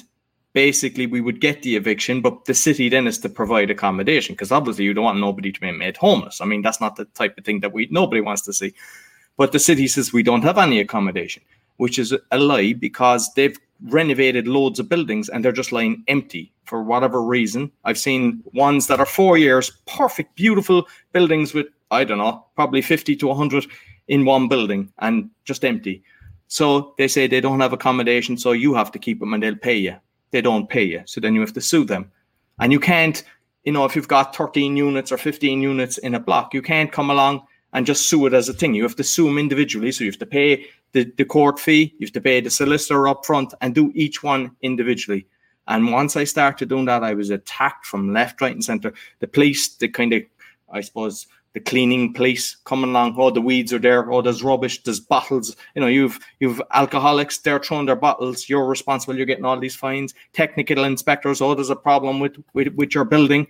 basically 0.53 1.07
we 1.07 1.21
would 1.21 1.41
get 1.41 1.63
the 1.63 1.75
eviction, 1.75 2.21
but 2.21 2.45
the 2.45 2.53
city 2.53 2.89
then 2.89 3.07
is 3.07 3.17
to 3.19 3.29
provide 3.29 3.69
accommodation 3.69 4.33
because 4.33 4.51
obviously 4.51 4.85
you 4.85 4.93
don't 4.93 5.03
want 5.03 5.19
nobody 5.19 5.51
to 5.51 5.59
be 5.59 5.71
made 5.71 5.97
homeless. 5.97 6.41
I 6.41 6.45
mean 6.45 6.61
that's 6.61 6.81
not 6.81 6.95
the 6.95 7.05
type 7.05 7.37
of 7.37 7.43
thing 7.43 7.59
that 7.61 7.73
we 7.73 7.87
nobody 7.91 8.21
wants 8.21 8.43
to 8.43 8.53
see. 8.53 8.73
But 9.37 9.51
the 9.51 9.59
city 9.59 9.87
says 9.87 10.13
we 10.13 10.23
don't 10.23 10.43
have 10.43 10.59
any 10.59 10.79
accommodation, 10.79 11.43
which 11.77 11.97
is 11.97 12.15
a 12.31 12.37
lie 12.37 12.73
because 12.73 13.33
they've 13.33 13.57
renovated 13.81 14.47
loads 14.47 14.79
of 14.79 14.87
buildings 14.87 15.27
and 15.27 15.43
they're 15.43 15.51
just 15.51 15.71
lying 15.71 16.03
empty 16.07 16.53
for 16.65 16.83
whatever 16.83 17.21
reason. 17.21 17.71
I've 17.83 17.97
seen 17.97 18.43
ones 18.53 18.87
that 18.87 18.99
are 18.99 19.05
four 19.05 19.37
years, 19.37 19.71
perfect, 19.87 20.35
beautiful 20.35 20.87
buildings 21.11 21.53
with, 21.53 21.67
I 21.91 22.03
don't 22.03 22.19
know, 22.19 22.45
probably 22.55 22.81
50 22.81 23.15
to 23.17 23.27
100 23.27 23.65
in 24.07 24.25
one 24.25 24.47
building 24.47 24.91
and 24.99 25.29
just 25.45 25.65
empty. 25.65 26.03
So 26.47 26.93
they 26.97 27.07
say 27.07 27.27
they 27.27 27.41
don't 27.41 27.59
have 27.59 27.73
accommodation, 27.73 28.37
so 28.37 28.51
you 28.51 28.73
have 28.75 28.91
to 28.91 28.99
keep 28.99 29.19
them 29.19 29.33
and 29.33 29.41
they'll 29.41 29.55
pay 29.55 29.77
you. 29.77 29.95
They 30.33 30.41
don't 30.41 30.67
pay 30.67 30.83
you. 30.83 31.03
So 31.05 31.21
then 31.21 31.35
you 31.35 31.41
have 31.41 31.53
to 31.53 31.61
sue 31.61 31.85
them. 31.85 32.11
And 32.59 32.71
you 32.71 32.79
can't, 32.79 33.23
you 33.63 33.71
know, 33.71 33.85
if 33.85 33.95
you've 33.95 34.07
got 34.07 34.35
13 34.35 34.75
units 34.75 35.11
or 35.11 35.17
15 35.17 35.61
units 35.61 35.99
in 35.99 36.15
a 36.15 36.19
block, 36.19 36.55
you 36.55 36.61
can't 36.63 36.91
come 36.91 37.11
along 37.11 37.45
and 37.71 37.85
just 37.85 38.09
sue 38.09 38.25
it 38.25 38.33
as 38.33 38.49
a 38.49 38.53
thing. 38.53 38.73
You 38.73 38.81
have 38.81 38.95
to 38.95 39.03
sue 39.03 39.25
them 39.25 39.37
individually. 39.37 39.91
So 39.91 40.03
you 40.03 40.09
have 40.09 40.19
to 40.19 40.25
pay 40.25 40.65
the, 40.93 41.03
the 41.17 41.23
court 41.23 41.59
fee, 41.59 41.93
you 41.99 42.07
have 42.07 42.13
to 42.13 42.21
pay 42.21 42.41
the 42.41 42.49
solicitor 42.49 43.07
up 43.07 43.27
front 43.27 43.53
and 43.61 43.75
do 43.75 43.91
each 43.93 44.23
one 44.23 44.55
individually. 44.63 45.27
And 45.67 45.91
once 45.91 46.17
I 46.17 46.23
started 46.23 46.67
doing 46.67 46.85
that, 46.85 47.03
I 47.03 47.13
was 47.13 47.29
attacked 47.29 47.85
from 47.85 48.11
left, 48.11 48.41
right, 48.41 48.51
and 48.53 48.65
center. 48.65 48.91
The 49.19 49.27
police, 49.27 49.75
the 49.75 49.87
kind 49.87 50.13
of, 50.13 50.23
I 50.73 50.81
suppose, 50.81 51.27
the 51.53 51.59
cleaning 51.59 52.13
police 52.13 52.57
coming 52.65 52.89
along. 52.89 53.15
Oh, 53.17 53.29
the 53.29 53.39
weeds 53.39 53.71
are 53.71 53.79
there. 53.79 54.11
Oh, 54.11 54.21
there's 54.21 54.43
rubbish. 54.43 54.81
There's 54.83 54.99
bottles. 54.99 55.55
You 55.75 55.81
know, 55.81 55.87
you've 55.87 56.19
you've 56.39 56.61
alcoholics. 56.71 57.37
They're 57.37 57.59
throwing 57.59 57.85
their 57.85 57.95
bottles. 57.95 58.49
You're 58.49 58.65
responsible. 58.65 59.15
You're 59.15 59.27
getting 59.27 59.45
all 59.45 59.59
these 59.59 59.75
fines. 59.75 60.13
Technical 60.33 60.83
inspectors. 60.83 61.41
Oh, 61.41 61.53
there's 61.53 61.69
a 61.69 61.75
problem 61.75 62.19
with 62.19 62.37
with, 62.53 62.69
with 62.75 62.95
your 62.95 63.05
building. 63.05 63.47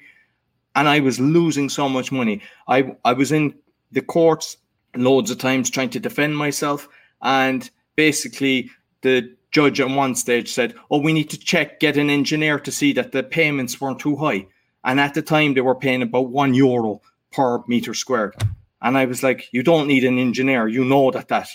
And 0.75 0.89
I 0.89 0.99
was 0.99 1.19
losing 1.19 1.69
so 1.69 1.87
much 1.87 2.11
money. 2.11 2.41
I 2.67 2.95
I 3.05 3.13
was 3.13 3.31
in 3.31 3.55
the 3.91 4.01
courts 4.01 4.57
loads 4.95 5.31
of 5.31 5.37
times 5.37 5.69
trying 5.69 5.89
to 5.91 5.99
defend 5.99 6.37
myself, 6.37 6.89
and 7.21 7.69
basically 7.95 8.69
the 9.01 9.33
judge 9.51 9.79
at 9.79 9.89
one 9.89 10.15
stage 10.15 10.51
said, 10.51 10.75
"Oh, 10.91 10.99
we 10.99 11.13
need 11.13 11.29
to 11.29 11.39
check, 11.39 11.79
get 11.79 11.95
an 11.95 12.09
engineer 12.09 12.59
to 12.59 12.71
see 12.71 12.91
that 12.93 13.13
the 13.13 13.23
payments 13.23 13.79
weren't 13.79 13.99
too 13.99 14.17
high." 14.17 14.47
And 14.83 14.99
at 14.99 15.13
the 15.13 15.21
time, 15.21 15.53
they 15.53 15.61
were 15.61 15.75
paying 15.75 16.01
about 16.01 16.29
one 16.29 16.53
euro 16.53 17.01
per 17.33 17.63
meter 17.67 17.93
squared. 17.93 18.35
And 18.81 18.97
I 18.97 19.05
was 19.05 19.23
like, 19.23 19.49
"You 19.51 19.63
don't 19.63 19.87
need 19.87 20.03
an 20.03 20.19
engineer. 20.19 20.67
You 20.67 20.85
know 20.85 21.11
that 21.11 21.27
that." 21.29 21.49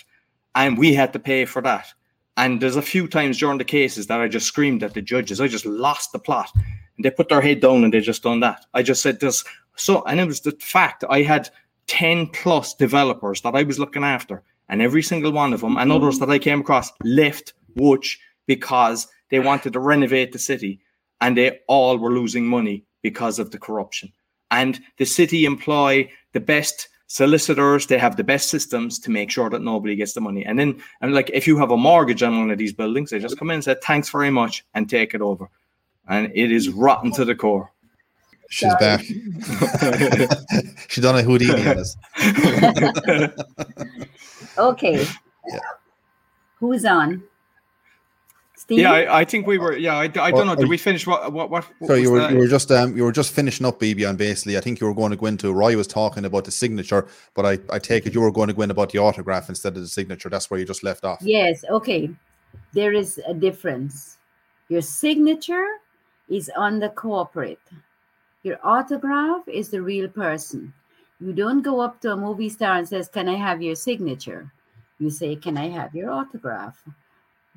And 0.55 0.77
we 0.77 0.93
had 0.93 1.13
to 1.13 1.19
pay 1.19 1.45
for 1.45 1.61
that. 1.61 1.93
And 2.39 2.61
there's 2.61 2.77
a 2.77 2.81
few 2.81 3.07
times 3.07 3.37
during 3.37 3.57
the 3.57 3.65
cases 3.65 4.07
that 4.07 4.21
I 4.21 4.27
just 4.29 4.47
screamed 4.47 4.81
at 4.81 4.93
the 4.93 5.01
judges. 5.01 5.41
I 5.41 5.47
just 5.47 5.65
lost 5.65 6.13
the 6.13 6.19
plot. 6.19 6.49
And 6.55 7.03
they 7.03 7.11
put 7.11 7.27
their 7.27 7.41
head 7.41 7.59
down 7.59 7.83
and 7.83 7.93
they 7.93 7.99
just 7.99 8.23
done 8.23 8.39
that. 8.39 8.65
I 8.73 8.81
just 8.81 9.01
said 9.01 9.19
this. 9.19 9.43
So, 9.75 10.03
and 10.03 10.19
it 10.19 10.25
was 10.25 10.41
the 10.41 10.51
fact 10.59 11.03
I 11.09 11.21
had 11.21 11.49
10 11.87 12.27
plus 12.27 12.73
developers 12.73 13.41
that 13.41 13.55
I 13.55 13.63
was 13.63 13.77
looking 13.77 14.05
after. 14.05 14.41
And 14.69 14.81
every 14.81 15.03
single 15.03 15.31
one 15.33 15.51
of 15.51 15.61
them 15.61 15.77
and 15.77 15.91
others 15.91 16.19
that 16.19 16.29
I 16.29 16.39
came 16.39 16.61
across 16.61 16.93
left 17.03 17.53
Łódź 17.77 18.17
because 18.47 19.07
they 19.31 19.39
wanted 19.39 19.73
to 19.73 19.79
renovate 19.79 20.31
the 20.31 20.39
city 20.39 20.79
and 21.19 21.35
they 21.35 21.59
all 21.67 21.97
were 21.97 22.11
losing 22.11 22.45
money 22.45 22.85
because 23.01 23.39
of 23.39 23.51
the 23.51 23.59
corruption. 23.59 24.13
And 24.51 24.79
the 24.97 25.05
city 25.05 25.45
employ 25.45 26.09
the 26.33 26.39
best 26.39 26.89
solicitors, 27.07 27.87
they 27.87 27.97
have 27.97 28.15
the 28.15 28.23
best 28.23 28.49
systems 28.49 28.99
to 28.99 29.11
make 29.11 29.31
sure 29.31 29.49
that 29.49 29.61
nobody 29.61 29.95
gets 29.95 30.13
the 30.13 30.21
money. 30.21 30.45
And 30.45 30.59
then, 30.59 30.81
and 31.01 31.13
like, 31.13 31.29
if 31.33 31.47
you 31.47 31.57
have 31.57 31.71
a 31.71 31.77
mortgage 31.77 32.23
on 32.23 32.37
one 32.37 32.51
of 32.51 32.57
these 32.57 32.73
buildings, 32.73 33.09
they 33.09 33.19
just 33.19 33.37
come 33.37 33.49
in 33.49 33.55
and 33.55 33.63
say, 33.63 33.75
thanks 33.83 34.09
very 34.09 34.29
much 34.29 34.63
and 34.75 34.89
take 34.89 35.13
it 35.13 35.21
over. 35.21 35.49
And 36.07 36.31
it 36.33 36.51
is 36.51 36.69
rotten 36.69 37.11
to 37.13 37.25
the 37.25 37.35
core. 37.35 37.71
She's 38.51 38.73
back. 38.75 39.01
she 40.87 41.01
done 41.01 41.17
a 41.17 41.21
Houdini 41.21 41.67
on 41.67 41.77
us. 41.77 41.95
Okay. 44.57 45.05
Yeah. 45.47 45.59
Who's 46.59 46.83
on? 46.83 47.23
Steve? 48.69 48.81
Yeah, 48.81 48.91
I, 48.91 49.21
I 49.21 49.25
think 49.25 49.47
we 49.47 49.57
were. 49.57 49.75
Yeah, 49.75 49.95
I, 49.95 50.03
I 50.03 50.07
don't 50.07 50.33
Well, 50.33 50.45
know. 50.45 50.55
Did 50.55 50.69
we 50.69 50.77
finish 50.77 51.07
what? 51.07 51.33
What? 51.33 51.49
What? 51.49 51.65
what 51.79 51.87
So 51.87 51.95
you 51.95 52.11
were 52.11 52.19
the- 52.19 52.33
you 52.33 52.37
were 52.37 52.47
just 52.47 52.71
um 52.71 52.95
you 52.95 53.03
were 53.03 53.11
just 53.11 53.33
finishing 53.33 53.65
up 53.65 53.79
BB 53.79 54.07
on 54.07 54.15
basically. 54.15 54.57
I 54.57 54.61
think 54.61 54.79
you 54.79 54.85
were 54.85 54.93
going 54.93 55.09
to 55.09 55.17
go 55.17 55.25
into 55.25 55.51
Roy 55.51 55.75
was 55.75 55.87
talking 55.87 56.23
about 56.23 56.45
the 56.45 56.51
signature, 56.51 57.07
but 57.33 57.47
I, 57.47 57.57
I 57.71 57.79
take 57.79 58.05
it 58.05 58.13
you 58.13 58.21
were 58.21 58.31
going 58.31 58.47
to 58.49 58.53
go 58.53 58.61
in 58.61 58.69
about 58.69 58.91
the 58.91 58.99
autograph 58.99 59.49
instead 59.49 59.75
of 59.75 59.81
the 59.81 59.87
signature. 59.87 60.29
That's 60.29 60.51
where 60.51 60.59
you 60.59 60.67
just 60.67 60.83
left 60.83 61.03
off. 61.03 61.17
Yes, 61.23 61.65
okay. 61.67 62.11
There 62.73 62.93
is 62.93 63.19
a 63.27 63.33
difference. 63.33 64.17
Your 64.67 64.83
signature 64.83 65.67
is 66.29 66.51
on 66.55 66.77
the 66.79 66.89
corporate. 66.89 67.65
Your 68.43 68.59
autograph 68.63 69.47
is 69.47 69.69
the 69.69 69.81
real 69.81 70.07
person. 70.09 70.71
You 71.19 71.33
don't 71.33 71.63
go 71.63 71.81
up 71.81 72.01
to 72.01 72.11
a 72.13 72.15
movie 72.15 72.49
star 72.49 72.77
and 72.77 72.87
says, 72.87 73.07
"Can 73.07 73.27
I 73.27 73.35
have 73.35 73.63
your 73.63 73.73
signature?" 73.75 74.51
You 74.99 75.09
say, 75.09 75.35
"Can 75.35 75.57
I 75.57 75.69
have 75.69 75.95
your 75.95 76.11
autograph?" 76.11 76.77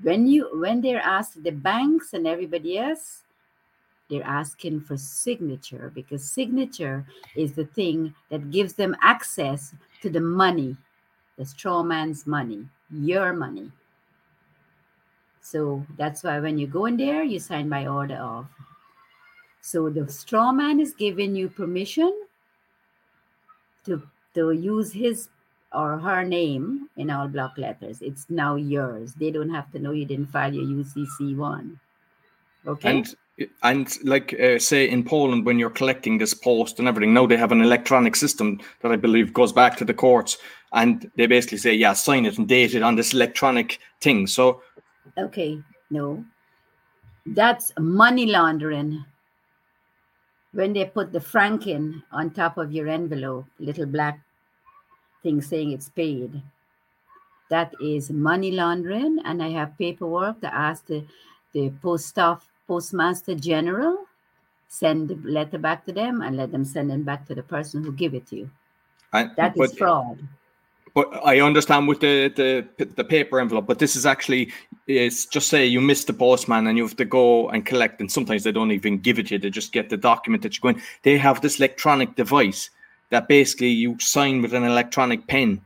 When 0.02 0.26
you 0.26 0.48
when 0.58 0.80
they're 0.80 1.00
asked 1.00 1.42
the 1.42 1.52
banks 1.52 2.12
and 2.12 2.26
everybody 2.26 2.78
else, 2.78 3.22
they're 4.10 4.26
asking 4.26 4.82
for 4.82 4.96
signature 4.96 5.90
because 5.94 6.28
signature 6.28 7.06
is 7.36 7.52
the 7.52 7.64
thing 7.64 8.14
that 8.30 8.50
gives 8.50 8.74
them 8.74 8.96
access 9.00 9.74
to 10.02 10.10
the 10.10 10.20
money, 10.20 10.76
the 11.38 11.44
straw 11.44 11.82
man's 11.82 12.26
money, 12.26 12.68
your 12.90 13.32
money. 13.32 13.70
So 15.40 15.86
that's 15.96 16.22
why 16.22 16.40
when 16.40 16.58
you 16.58 16.66
go 16.66 16.86
in 16.86 16.96
there, 16.96 17.22
you 17.22 17.38
sign 17.38 17.68
by 17.68 17.86
order 17.86 18.16
of. 18.16 18.46
So 19.60 19.88
the 19.88 20.10
straw 20.10 20.52
man 20.52 20.80
is 20.80 20.92
giving 20.92 21.34
you 21.34 21.48
permission 21.48 22.12
to 23.84 24.02
to 24.34 24.52
use 24.52 24.92
his 24.92 25.28
or 25.74 25.98
her 25.98 26.24
name 26.24 26.88
in 26.96 27.10
all 27.10 27.28
block 27.28 27.56
letters. 27.56 28.02
It's 28.02 28.26
now 28.28 28.56
yours. 28.56 29.14
They 29.14 29.30
don't 29.30 29.50
have 29.50 29.70
to 29.72 29.78
know 29.78 29.92
you 29.92 30.04
didn't 30.04 30.30
file 30.30 30.52
your 30.52 30.64
UCC 30.64 31.36
one. 31.36 31.78
Okay. 32.66 32.90
and 32.90 33.16
and 33.62 33.98
like 34.04 34.38
uh, 34.38 34.58
say 34.58 34.88
in 34.88 35.02
Poland 35.02 35.44
when 35.44 35.58
you're 35.58 35.70
collecting 35.70 36.18
this 36.18 36.34
post 36.34 36.78
and 36.78 36.86
everything, 36.86 37.14
now 37.14 37.26
they 37.26 37.36
have 37.36 37.50
an 37.50 37.62
electronic 37.62 38.14
system 38.14 38.60
that 38.80 38.92
I 38.92 38.96
believe 38.96 39.32
goes 39.32 39.52
back 39.52 39.76
to 39.78 39.84
the 39.84 39.94
courts, 39.94 40.38
and 40.72 41.10
they 41.16 41.26
basically 41.26 41.58
say, 41.58 41.74
yeah, 41.74 41.92
sign 41.94 42.26
it 42.26 42.38
and 42.38 42.46
date 42.46 42.74
it 42.74 42.82
on 42.82 42.94
this 42.94 43.14
electronic 43.14 43.78
thing. 44.00 44.26
So 44.26 44.62
Okay, 45.18 45.62
no. 45.90 46.24
That's 47.26 47.72
money 47.78 48.26
laundering. 48.26 49.04
When 50.52 50.72
they 50.72 50.84
put 50.84 51.12
the 51.12 51.20
franking 51.20 52.02
on 52.12 52.30
top 52.30 52.58
of 52.58 52.72
your 52.72 52.88
envelope, 52.88 53.46
little 53.58 53.86
black 53.86 54.20
thing 55.22 55.40
saying 55.42 55.72
it's 55.72 55.88
paid. 55.88 56.42
That 57.50 57.72
is 57.80 58.10
money 58.10 58.50
laundering, 58.52 59.18
and 59.24 59.42
I 59.42 59.50
have 59.50 59.76
paperwork 59.78 60.40
to 60.40 60.54
ask 60.54 60.86
the, 60.86 61.04
the 61.52 61.70
post 61.82 62.18
off 62.18 62.48
postmaster 62.66 63.34
general 63.34 64.06
send 64.72 65.08
the 65.08 65.16
letter 65.28 65.58
back 65.58 65.84
to 65.84 65.92
them 65.92 66.22
and 66.22 66.36
let 66.38 66.50
them 66.50 66.64
send 66.64 66.90
it 66.90 67.04
back 67.04 67.26
to 67.26 67.34
the 67.34 67.42
person 67.42 67.84
who 67.84 67.92
give 67.92 68.14
it 68.14 68.26
to 68.26 68.36
you. 68.36 68.50
And, 69.12 69.30
That 69.36 69.52
is 69.54 69.58
but, 69.58 69.78
fraud. 69.78 70.18
but 70.94 71.08
I 71.22 71.40
understand 71.40 71.88
with 71.88 72.00
the, 72.00 72.32
the 72.34 72.86
the 72.86 73.04
paper 73.04 73.38
envelope, 73.38 73.66
but 73.66 73.78
this 73.78 73.96
is 73.96 74.06
actually 74.06 74.50
it's 74.86 75.26
just 75.26 75.48
say 75.48 75.66
you 75.66 75.82
miss 75.82 76.04
the 76.04 76.14
postman 76.14 76.66
and 76.66 76.78
you 76.78 76.84
have 76.84 76.96
to 76.96 77.04
go 77.04 77.50
and 77.50 77.66
collect, 77.66 78.00
and 78.00 78.10
sometimes 78.10 78.44
they 78.44 78.52
don't 78.52 78.72
even 78.72 78.98
give 78.98 79.18
it 79.18 79.26
to 79.26 79.34
you; 79.34 79.38
they 79.38 79.50
just 79.50 79.72
get 79.72 79.90
the 79.90 79.98
document 79.98 80.42
that 80.42 80.56
you're 80.56 80.72
going. 80.72 80.82
They 81.02 81.18
have 81.18 81.42
this 81.42 81.58
electronic 81.58 82.16
device 82.16 82.70
that 83.12 83.28
basically 83.28 83.68
you 83.68 83.96
sign 84.00 84.42
with 84.42 84.54
an 84.54 84.64
electronic 84.64 85.28
pen, 85.28 85.60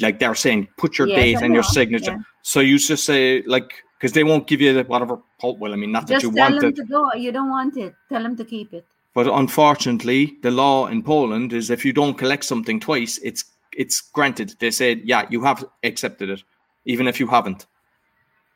like 0.00 0.18
they're 0.18 0.34
saying, 0.34 0.68
put 0.78 0.96
your 0.98 1.08
Yes, 1.08 1.18
date 1.18 1.42
and 1.42 1.52
your 1.54 1.62
signature. 1.62 2.12
yeah. 2.12 2.22
So 2.42 2.60
you 2.60 2.78
just 2.78 3.04
say 3.04 3.42
like 3.46 3.70
because 3.98 4.12
they 4.12 4.24
won't 4.24 4.46
give 4.46 4.60
you 4.60 4.72
the 4.72 4.84
whatever. 4.84 5.18
po- 5.40 5.56
Well, 5.60 5.72
I 5.72 5.76
mean, 5.76 5.92
not 5.92 6.06
that 6.06 6.14
Just 6.14 6.24
you 6.24 6.32
tell 6.32 6.50
want 6.50 6.60
them 6.60 6.70
it, 6.70 6.76
to 6.76 6.84
go. 6.84 7.12
You 7.14 7.32
don't 7.32 7.50
want 7.50 7.76
it. 7.76 7.94
Tell 8.08 8.22
them 8.22 8.36
to 8.36 8.44
keep 8.44 8.72
it. 8.72 8.86
but 9.14 9.26
unfortunately, 9.28 10.38
the 10.42 10.50
law 10.50 10.86
in 10.86 11.02
Poland 11.02 11.52
is 11.52 11.70
if 11.70 11.84
you 11.84 11.92
don't 11.92 12.18
collect 12.18 12.44
something 12.44 12.80
twice, 12.80 13.18
it's 13.22 13.44
it's 13.76 14.00
granted. 14.00 14.54
They 14.60 14.70
said, 14.70 15.02
yeah, 15.04 15.26
you 15.30 15.42
have 15.44 15.64
accepted 15.82 16.30
it, 16.30 16.42
even 16.84 17.08
if 17.08 17.18
you 17.20 17.26
haven't. 17.26 17.66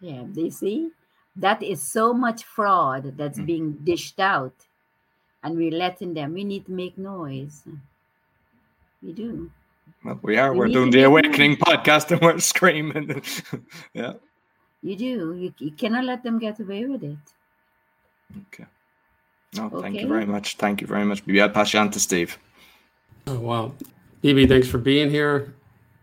Yeah, 0.00 0.22
they 0.32 0.50
see 0.50 0.90
that 1.36 1.62
is 1.62 1.82
so 1.82 2.12
much 2.12 2.44
fraud 2.44 3.16
that's 3.16 3.38
Mm. 3.38 3.46
being 3.46 3.72
dished 3.84 4.20
out, 4.20 4.54
and 5.42 5.56
we're 5.56 5.78
letting 5.78 6.14
them. 6.14 6.34
We 6.34 6.44
need 6.44 6.66
to 6.66 6.72
make 6.72 6.96
noise. 6.98 7.64
We 9.02 9.12
do. 9.12 9.50
Well, 10.04 10.18
we 10.22 10.36
are. 10.36 10.52
We 10.52 10.58
We're 10.58 10.68
doing 10.68 10.90
the 10.90 10.98
make 10.98 11.06
Awakening 11.06 11.56
podcast 11.56 12.10
and 12.10 12.20
we're 12.20 12.38
screaming. 12.52 13.22
yeah. 13.94 14.14
You 14.82 14.96
do. 14.96 15.34
You, 15.34 15.54
you 15.58 15.72
cannot 15.72 16.04
let 16.04 16.22
them 16.22 16.38
get 16.38 16.60
away 16.60 16.86
with 16.86 17.02
it. 17.02 17.18
Okay. 18.48 18.66
No, 19.56 19.70
thank 19.80 19.96
you 19.96 20.06
very 20.06 20.26
much. 20.26 20.56
Thank 20.56 20.80
you 20.80 20.86
very 20.86 21.04
much. 21.04 21.26
Maybe 21.26 21.40
I'll 21.40 21.48
pass 21.48 21.72
you 21.72 21.80
on 21.80 21.90
to 21.90 22.00
Steve. 22.00 22.38
Oh, 23.26 23.38
wow. 23.38 23.72
BB, 24.22 24.48
thanks 24.48 24.68
for 24.68 24.78
being 24.78 25.10
here. 25.10 25.54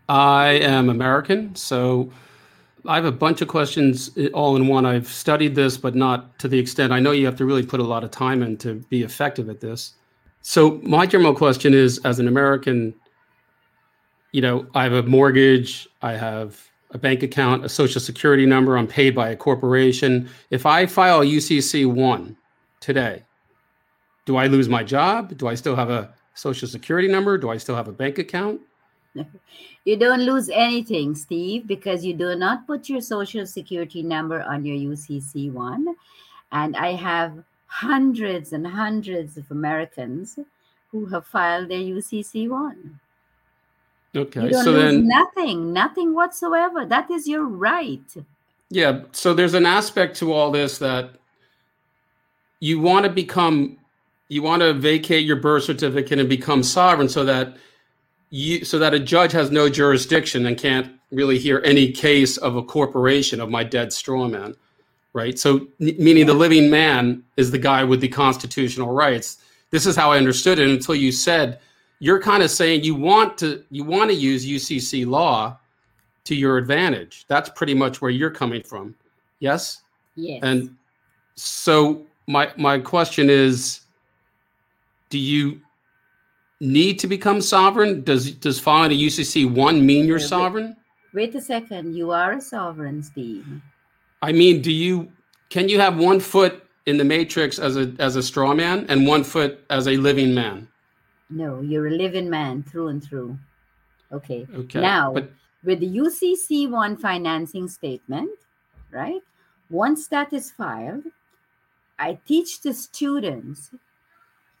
I 0.08 0.50
am 0.62 0.88
American, 0.88 1.54
so 1.54 2.10
I 2.86 2.94
have 2.96 3.04
a 3.04 3.12
bunch 3.12 3.40
of 3.40 3.48
questions 3.48 4.10
all 4.32 4.56
in 4.56 4.68
one. 4.68 4.86
I've 4.86 5.08
studied 5.08 5.54
this, 5.54 5.76
but 5.76 5.94
not 5.94 6.38
to 6.38 6.48
the 6.48 6.58
extent. 6.58 6.92
I 6.92 7.00
know 7.00 7.12
you 7.12 7.26
have 7.26 7.36
to 7.36 7.44
really 7.44 7.64
put 7.64 7.80
a 7.80 7.84
lot 7.84 8.04
of 8.04 8.10
time 8.10 8.42
in 8.42 8.56
to 8.58 8.74
be 8.88 9.02
effective 9.02 9.48
at 9.48 9.60
this. 9.60 9.94
So, 10.48 10.80
my 10.84 11.06
general 11.06 11.34
question 11.34 11.74
is 11.74 11.98
as 12.04 12.20
an 12.20 12.28
American, 12.28 12.94
you 14.30 14.40
know, 14.40 14.64
I 14.76 14.84
have 14.84 14.92
a 14.92 15.02
mortgage, 15.02 15.88
I 16.02 16.12
have 16.12 16.70
a 16.92 16.98
bank 16.98 17.24
account, 17.24 17.64
a 17.64 17.68
social 17.68 18.00
security 18.00 18.46
number, 18.46 18.78
I'm 18.78 18.86
paid 18.86 19.12
by 19.12 19.30
a 19.30 19.36
corporation. 19.36 20.30
If 20.50 20.64
I 20.64 20.86
file 20.86 21.22
UCC 21.22 21.84
1 21.92 22.36
today, 22.78 23.24
do 24.24 24.36
I 24.36 24.46
lose 24.46 24.68
my 24.68 24.84
job? 24.84 25.36
Do 25.36 25.48
I 25.48 25.56
still 25.56 25.74
have 25.74 25.90
a 25.90 26.14
social 26.34 26.68
security 26.68 27.08
number? 27.08 27.36
Do 27.38 27.50
I 27.50 27.56
still 27.56 27.74
have 27.74 27.88
a 27.88 27.92
bank 27.92 28.18
account? 28.18 28.60
You 29.84 29.96
don't 29.96 30.22
lose 30.22 30.48
anything, 30.48 31.14
Steve, 31.14 31.68
because 31.68 32.04
you 32.04 32.12
do 32.12 32.34
not 32.34 32.66
put 32.66 32.88
your 32.88 33.00
social 33.00 33.46
security 33.46 34.02
number 34.02 34.42
on 34.42 34.64
your 34.64 34.76
UCC 34.76 35.52
one. 35.52 35.94
And 36.50 36.76
I 36.76 36.94
have 36.94 37.44
hundreds 37.66 38.52
and 38.52 38.66
hundreds 38.66 39.36
of 39.36 39.50
Americans 39.50 40.38
who 40.90 41.06
have 41.06 41.26
filed 41.26 41.68
their 41.68 41.78
UCC 41.80 42.48
one. 42.48 42.98
Okay. 44.14 44.44
You 44.44 44.50
don't 44.50 44.64
So 44.64 44.70
lose 44.72 44.82
then, 44.82 45.08
nothing, 45.08 45.72
nothing 45.72 46.14
whatsoever. 46.14 46.86
That 46.86 47.10
is 47.10 47.28
your 47.28 47.44
right. 47.44 48.00
yeah. 48.70 49.02
So 49.12 49.34
there's 49.34 49.54
an 49.54 49.66
aspect 49.66 50.16
to 50.18 50.32
all 50.32 50.50
this 50.50 50.78
that 50.78 51.10
you 52.60 52.80
want 52.80 53.04
to 53.04 53.10
become, 53.12 53.76
you 54.28 54.42
want 54.42 54.62
to 54.62 54.72
vacate 54.72 55.26
your 55.26 55.36
birth 55.36 55.64
certificate 55.64 56.18
and 56.18 56.28
become 56.28 56.62
sovereign 56.62 57.08
so 57.08 57.24
that 57.24 57.56
you, 58.30 58.64
so 58.64 58.78
that 58.78 58.94
a 58.94 58.98
judge 58.98 59.32
has 59.32 59.50
no 59.50 59.68
jurisdiction 59.68 60.46
and 60.46 60.56
can't 60.56 60.92
really 61.12 61.38
hear 61.38 61.60
any 61.64 61.92
case 61.92 62.36
of 62.38 62.56
a 62.56 62.62
corporation 62.62 63.40
of 63.40 63.50
my 63.50 63.62
dead 63.62 63.92
straw 63.92 64.26
man. 64.26 64.54
Right. 65.16 65.38
So, 65.38 65.66
n- 65.80 65.96
meaning 65.98 66.26
the 66.26 66.34
living 66.34 66.68
man 66.68 67.22
is 67.38 67.50
the 67.50 67.58
guy 67.58 67.82
with 67.82 68.02
the 68.02 68.08
constitutional 68.08 68.92
rights. 68.92 69.38
This 69.70 69.86
is 69.86 69.96
how 69.96 70.12
I 70.12 70.18
understood 70.18 70.58
it 70.58 70.68
until 70.68 70.94
you 70.94 71.10
said 71.10 71.58
you're 72.00 72.20
kind 72.20 72.42
of 72.42 72.50
saying 72.50 72.84
you 72.84 72.94
want 72.94 73.38
to 73.38 73.64
you 73.70 73.82
want 73.82 74.10
to 74.10 74.14
use 74.14 74.46
UCC 74.46 75.06
law 75.06 75.58
to 76.24 76.34
your 76.34 76.58
advantage. 76.58 77.24
That's 77.28 77.48
pretty 77.48 77.72
much 77.72 78.02
where 78.02 78.10
you're 78.10 78.30
coming 78.30 78.62
from. 78.62 78.94
Yes? 79.38 79.80
Yes. 80.16 80.40
And 80.42 80.76
so 81.34 82.04
my 82.26 82.52
my 82.58 82.78
question 82.78 83.30
is 83.30 83.80
do 85.08 85.18
you 85.18 85.62
need 86.60 86.98
to 86.98 87.06
become 87.06 87.40
sovereign? 87.40 88.02
Does 88.02 88.32
does 88.32 88.60
filing 88.60 88.92
a 88.92 88.94
UCC 88.94 89.50
1 89.50 89.86
mean 89.86 90.04
you're 90.04 90.18
sovereign? 90.18 90.76
Wait 91.14 91.34
a 91.34 91.40
second. 91.40 91.96
You 91.96 92.10
are 92.10 92.32
a 92.32 92.40
sovereign, 92.42 93.02
Steve. 93.02 93.46
I 94.26 94.32
mean, 94.32 94.60
do 94.60 94.72
you 94.72 95.12
can 95.50 95.68
you 95.68 95.78
have 95.78 95.96
one 95.96 96.18
foot 96.18 96.64
in 96.86 96.96
the 96.96 97.04
matrix 97.04 97.60
as 97.60 97.76
a 97.76 97.94
as 98.00 98.16
a 98.16 98.22
straw 98.22 98.54
man 98.54 98.84
and 98.88 99.06
one 99.06 99.22
foot 99.22 99.64
as 99.70 99.86
a 99.86 99.96
living 99.96 100.34
man? 100.34 100.66
No, 101.30 101.60
you're 101.60 101.86
a 101.86 101.92
living 101.92 102.28
man 102.28 102.64
through 102.64 102.88
and 102.88 103.02
through. 103.02 103.38
Okay. 104.10 104.44
Okay. 104.52 104.80
Now, 104.80 105.12
but 105.12 105.30
with 105.62 105.78
the 105.78 105.88
UCC 105.88 106.68
one 106.68 106.96
financing 106.96 107.68
statement, 107.68 108.30
right? 108.90 109.22
Once 109.70 110.08
that 110.08 110.32
is 110.32 110.50
filed, 110.50 111.04
I 111.96 112.18
teach 112.26 112.62
the 112.62 112.74
students 112.74 113.70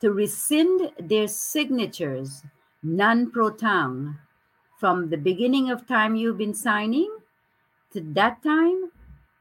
to 0.00 0.12
rescind 0.12 0.92
their 1.00 1.26
signatures 1.26 2.44
nunc 2.84 3.32
pro 3.32 3.50
tunc 3.50 4.16
from 4.78 5.10
the 5.10 5.16
beginning 5.16 5.70
of 5.70 5.88
time 5.88 6.14
you've 6.14 6.38
been 6.38 6.54
signing 6.54 7.10
to 7.92 8.00
that 8.14 8.44
time. 8.44 8.92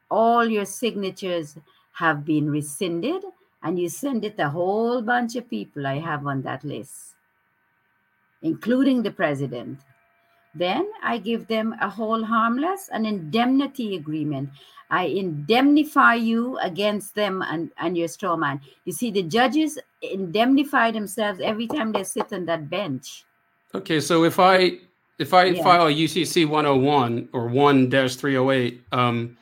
All 0.10 0.46
your 0.46 0.66
signatures 0.66 1.58
have 1.94 2.26
been 2.26 2.50
rescinded, 2.50 3.24
and 3.64 3.80
you 3.80 3.90
send 3.90 4.26
it 4.26 4.36
a 4.40 4.50
whole 4.50 5.02
bunch 5.02 5.36
of 5.36 5.50
people 5.50 5.88
I 5.88 6.00
have 6.00 6.28
on 6.28 6.42
that 6.44 6.64
list, 6.64 7.16
including 8.42 9.02
the 9.04 9.12
president. 9.12 9.80
Then 10.54 10.88
I 11.04 11.18
give 11.18 11.48
them 11.48 11.76
a 11.82 11.90
hold 11.90 12.24
harmless 12.24 12.90
an 12.92 13.06
indemnity 13.06 13.96
agreement. 13.96 14.50
I 14.90 15.06
indemnify 15.06 16.16
you 16.16 16.58
against 16.60 17.16
them 17.16 17.42
and, 17.42 17.72
and 17.78 17.98
your 17.98 18.08
straw 18.08 18.38
man. 18.38 18.62
You 18.86 18.94
see, 18.94 19.12
the 19.12 19.24
judges 19.24 19.80
indemnify 20.02 20.92
themselves 20.92 21.40
every 21.44 21.68
time 21.68 21.92
they 21.92 22.04
sit 22.04 22.32
on 22.32 22.46
that 22.46 22.70
bench. 22.70 23.26
Okay, 23.74 24.00
so 24.00 24.24
if 24.24 24.40
I 24.40 24.80
if 25.18 25.34
I 25.34 25.46
Yeah. 25.46 25.64
file 25.64 25.88
a 25.88 25.92
UCC 25.92 26.46
101 26.46 27.30
or 27.34 27.50
1-308, 27.50 28.82
um, 28.92 29.38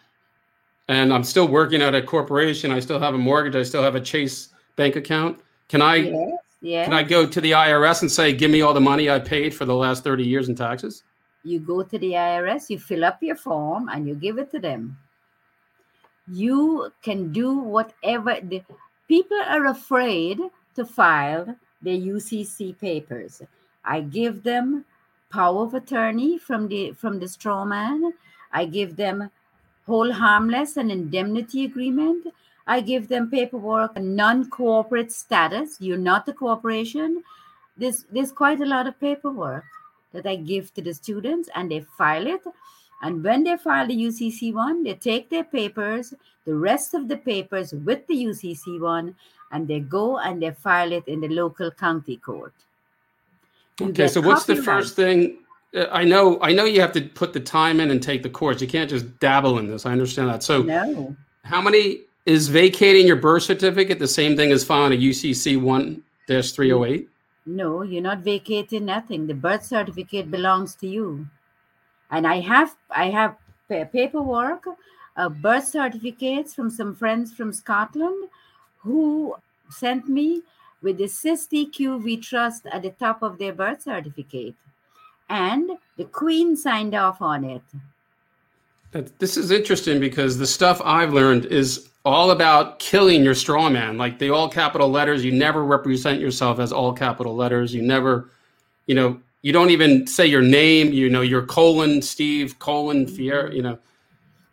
and 0.93 1.13
I'm 1.13 1.23
still 1.23 1.47
working 1.47 1.81
at 1.81 1.95
a 1.95 2.01
corporation, 2.01 2.71
I 2.71 2.79
still 2.79 2.99
have 2.99 3.13
a 3.13 3.17
mortgage, 3.17 3.55
I 3.55 3.63
still 3.63 3.83
have 3.83 3.95
a 3.95 4.01
Chase 4.01 4.49
bank 4.75 4.95
account. 4.95 5.39
Can 5.69 5.81
I 5.81 5.95
Yes, 5.95 6.39
yes. 6.61 6.85
can 6.85 6.93
I 6.93 7.03
go 7.03 7.25
to 7.25 7.41
the 7.41 7.51
IRS 7.51 8.01
and 8.01 8.11
say, 8.11 8.33
give 8.33 8.51
me 8.51 8.61
all 8.61 8.73
the 8.73 8.81
money 8.81 9.09
I 9.09 9.19
paid 9.19 9.53
for 9.53 9.65
the 9.65 9.75
last 9.75 10.03
30 10.03 10.23
years 10.23 10.49
in 10.49 10.55
taxes? 10.55 11.03
you 11.43 11.59
go 11.59 11.83
to 11.83 11.99
the 11.99 12.11
IRS, 12.11 12.69
you 12.69 12.79
fill 12.79 13.03
up 13.03 13.21
your 13.21 13.35
form, 13.35 13.89
and 13.89 14.07
you 14.07 14.15
give 14.15 14.37
it 14.37 14.49
to 14.51 14.59
them. 14.59 14.97
You 16.27 16.91
can 17.01 17.33
do 17.33 17.57
whatever. 17.57 18.39
The, 18.41 18.63
people 19.07 19.37
are 19.45 19.67
afraid 19.67 20.39
to 20.75 20.85
file 20.85 21.55
their 21.81 21.97
UCC 21.97 22.79
papers. 22.79 23.41
I 23.83 24.01
give 24.01 24.43
them 24.43 24.85
power 25.29 25.63
of 25.63 25.73
attorney 25.73 26.37
from 26.37 26.69
the 26.69 26.93
from 26.93 27.19
the 27.19 27.27
straw 27.27 27.65
man. 27.65 28.13
I 28.53 28.65
give 28.65 28.95
them 28.95 29.29
hold 29.85 30.13
harmless 30.13 30.77
and 30.77 30.91
indemnity 30.91 31.65
agreement. 31.65 32.27
I 32.65 32.79
give 32.81 33.07
them 33.09 33.29
paperwork, 33.29 33.97
non-corporate 33.97 35.11
status. 35.11 35.77
You're 35.79 35.97
not 35.97 36.27
a 36.27 36.33
corporation. 36.33 37.23
There's 37.75 38.05
there's 38.11 38.31
quite 38.31 38.61
a 38.61 38.65
lot 38.65 38.87
of 38.87 38.99
paperwork 38.99 39.65
that 40.13 40.25
I 40.25 40.35
give 40.35 40.73
to 40.75 40.81
the 40.81 40.93
students 40.93 41.49
and 41.55 41.69
they 41.69 41.81
file 41.97 42.27
it. 42.27 42.41
And 43.01 43.21
when 43.23 43.43
they 43.43 43.57
file 43.57 43.87
the 43.87 43.97
UCC 43.97 44.53
one, 44.53 44.83
they 44.83 44.93
take 44.93 45.29
their 45.29 45.43
papers, 45.43 46.13
the 46.45 46.55
rest 46.55 46.93
of 46.93 47.09
the 47.09 47.17
papers 47.17 47.73
with 47.73 48.07
the 48.07 48.15
UCC 48.15 48.79
one, 48.79 49.15
and 49.51 49.67
they 49.67 49.81
go 49.81 50.19
and 50.19 50.41
they 50.41 50.51
file 50.51 50.93
it 50.93 51.07
in 51.07 51.19
the 51.19 51.27
local 51.27 51.69
county 51.71 52.17
court. 52.17 52.53
You 53.79 53.87
Okay, 53.87 54.07
so 54.07 54.21
what's 54.21 54.45
the 54.45 54.55
first 54.55 54.95
thing? 54.95 55.42
Uh, 55.75 55.85
I 55.91 56.03
know 56.03 56.39
I 56.41 56.53
know 56.53 56.65
you 56.65 56.81
have 56.81 56.91
to 56.93 57.01
put 57.01 57.33
the 57.33 57.39
time 57.39 57.79
in 57.79 57.91
and 57.91 58.01
take 58.01 58.23
the 58.23 58.29
course. 58.29 58.61
You 58.61 58.67
can't 58.67 58.89
just 58.89 59.19
dabble 59.19 59.59
in 59.59 59.67
this. 59.67 59.85
I 59.85 59.91
understand 59.91 60.29
that. 60.29 60.43
So 60.43 60.61
No, 60.61 61.15
how 61.43 61.61
many 61.61 62.01
is 62.25 62.47
vacating 62.47 63.05
your 63.07 63.17
birth 63.17 63.43
certificate 63.43 63.99
the 63.99 64.07
same 64.07 64.35
thing 64.35 64.51
as 64.51 64.63
filing 64.63 64.93
a 64.93 65.01
UCC 65.01 65.59
1-308? 66.27 67.07
no, 67.45 67.81
you're 67.81 68.01
not 68.01 68.19
vacating 68.19 68.85
nothing. 68.85 69.27
The 69.27 69.33
birth 69.33 69.65
certificate 69.65 70.31
belongs 70.31 70.75
to 70.75 70.87
you. 70.87 71.27
And 72.09 72.25
I 72.25 72.39
have 72.39 72.75
I 72.89 73.09
have 73.09 73.35
paperwork, 73.69 74.65
uh, 75.17 75.29
birth 75.29 75.67
certificates 75.67 76.53
from 76.53 76.69
some 76.69 76.95
friends 76.95 77.33
from 77.33 77.51
Scotland 77.51 78.29
who 78.79 79.35
sent 79.69 80.07
me 80.07 80.43
with 80.81 80.97
the 80.97 81.05
CISTQV 81.05 82.21
trust 82.21 82.65
at 82.67 82.83
the 82.83 82.91
top 82.91 83.23
of 83.23 83.37
their 83.37 83.53
birth 83.53 83.83
certificate. 83.83 84.55
And 85.29 85.71
the 85.97 86.05
Queen 86.05 86.55
signed 86.55 86.95
off 86.95 87.21
on 87.21 87.43
it. 87.43 87.61
This 89.17 89.37
is 89.37 89.49
interesting 89.49 89.99
because 89.99 90.37
the 90.37 90.45
stuff 90.45 90.79
I've 90.85 91.13
learned 91.13 91.45
is 91.45 91.89
all 92.05 92.31
about 92.31 92.79
killing 92.79 93.23
your 93.23 93.33
straw 93.33 93.69
man. 93.69 93.97
Like 93.97 94.19
the 94.19 94.29
all 94.29 94.49
capital 94.49 94.89
letters, 94.89 95.23
you 95.25 95.31
never 95.31 95.63
represent 95.63 96.19
yourself 96.19 96.59
as 96.59 96.71
all 96.71 96.93
capital 96.93 97.35
letters. 97.35 97.73
You 97.73 97.81
never, 97.81 98.29
you 98.85 98.93
know, 98.93 99.19
you 99.41 99.51
don't 99.51 99.71
even 99.71 100.05
say 100.05 100.27
your 100.27 100.41
name. 100.41 100.91
You 100.91 101.09
know, 101.09 101.21
your 101.21 101.45
colon 101.45 102.01
Steve 102.01 102.59
colon 102.59 103.05
mm-hmm. 103.05 103.15
Fier. 103.15 103.51
You 103.51 103.61
know, 103.63 103.79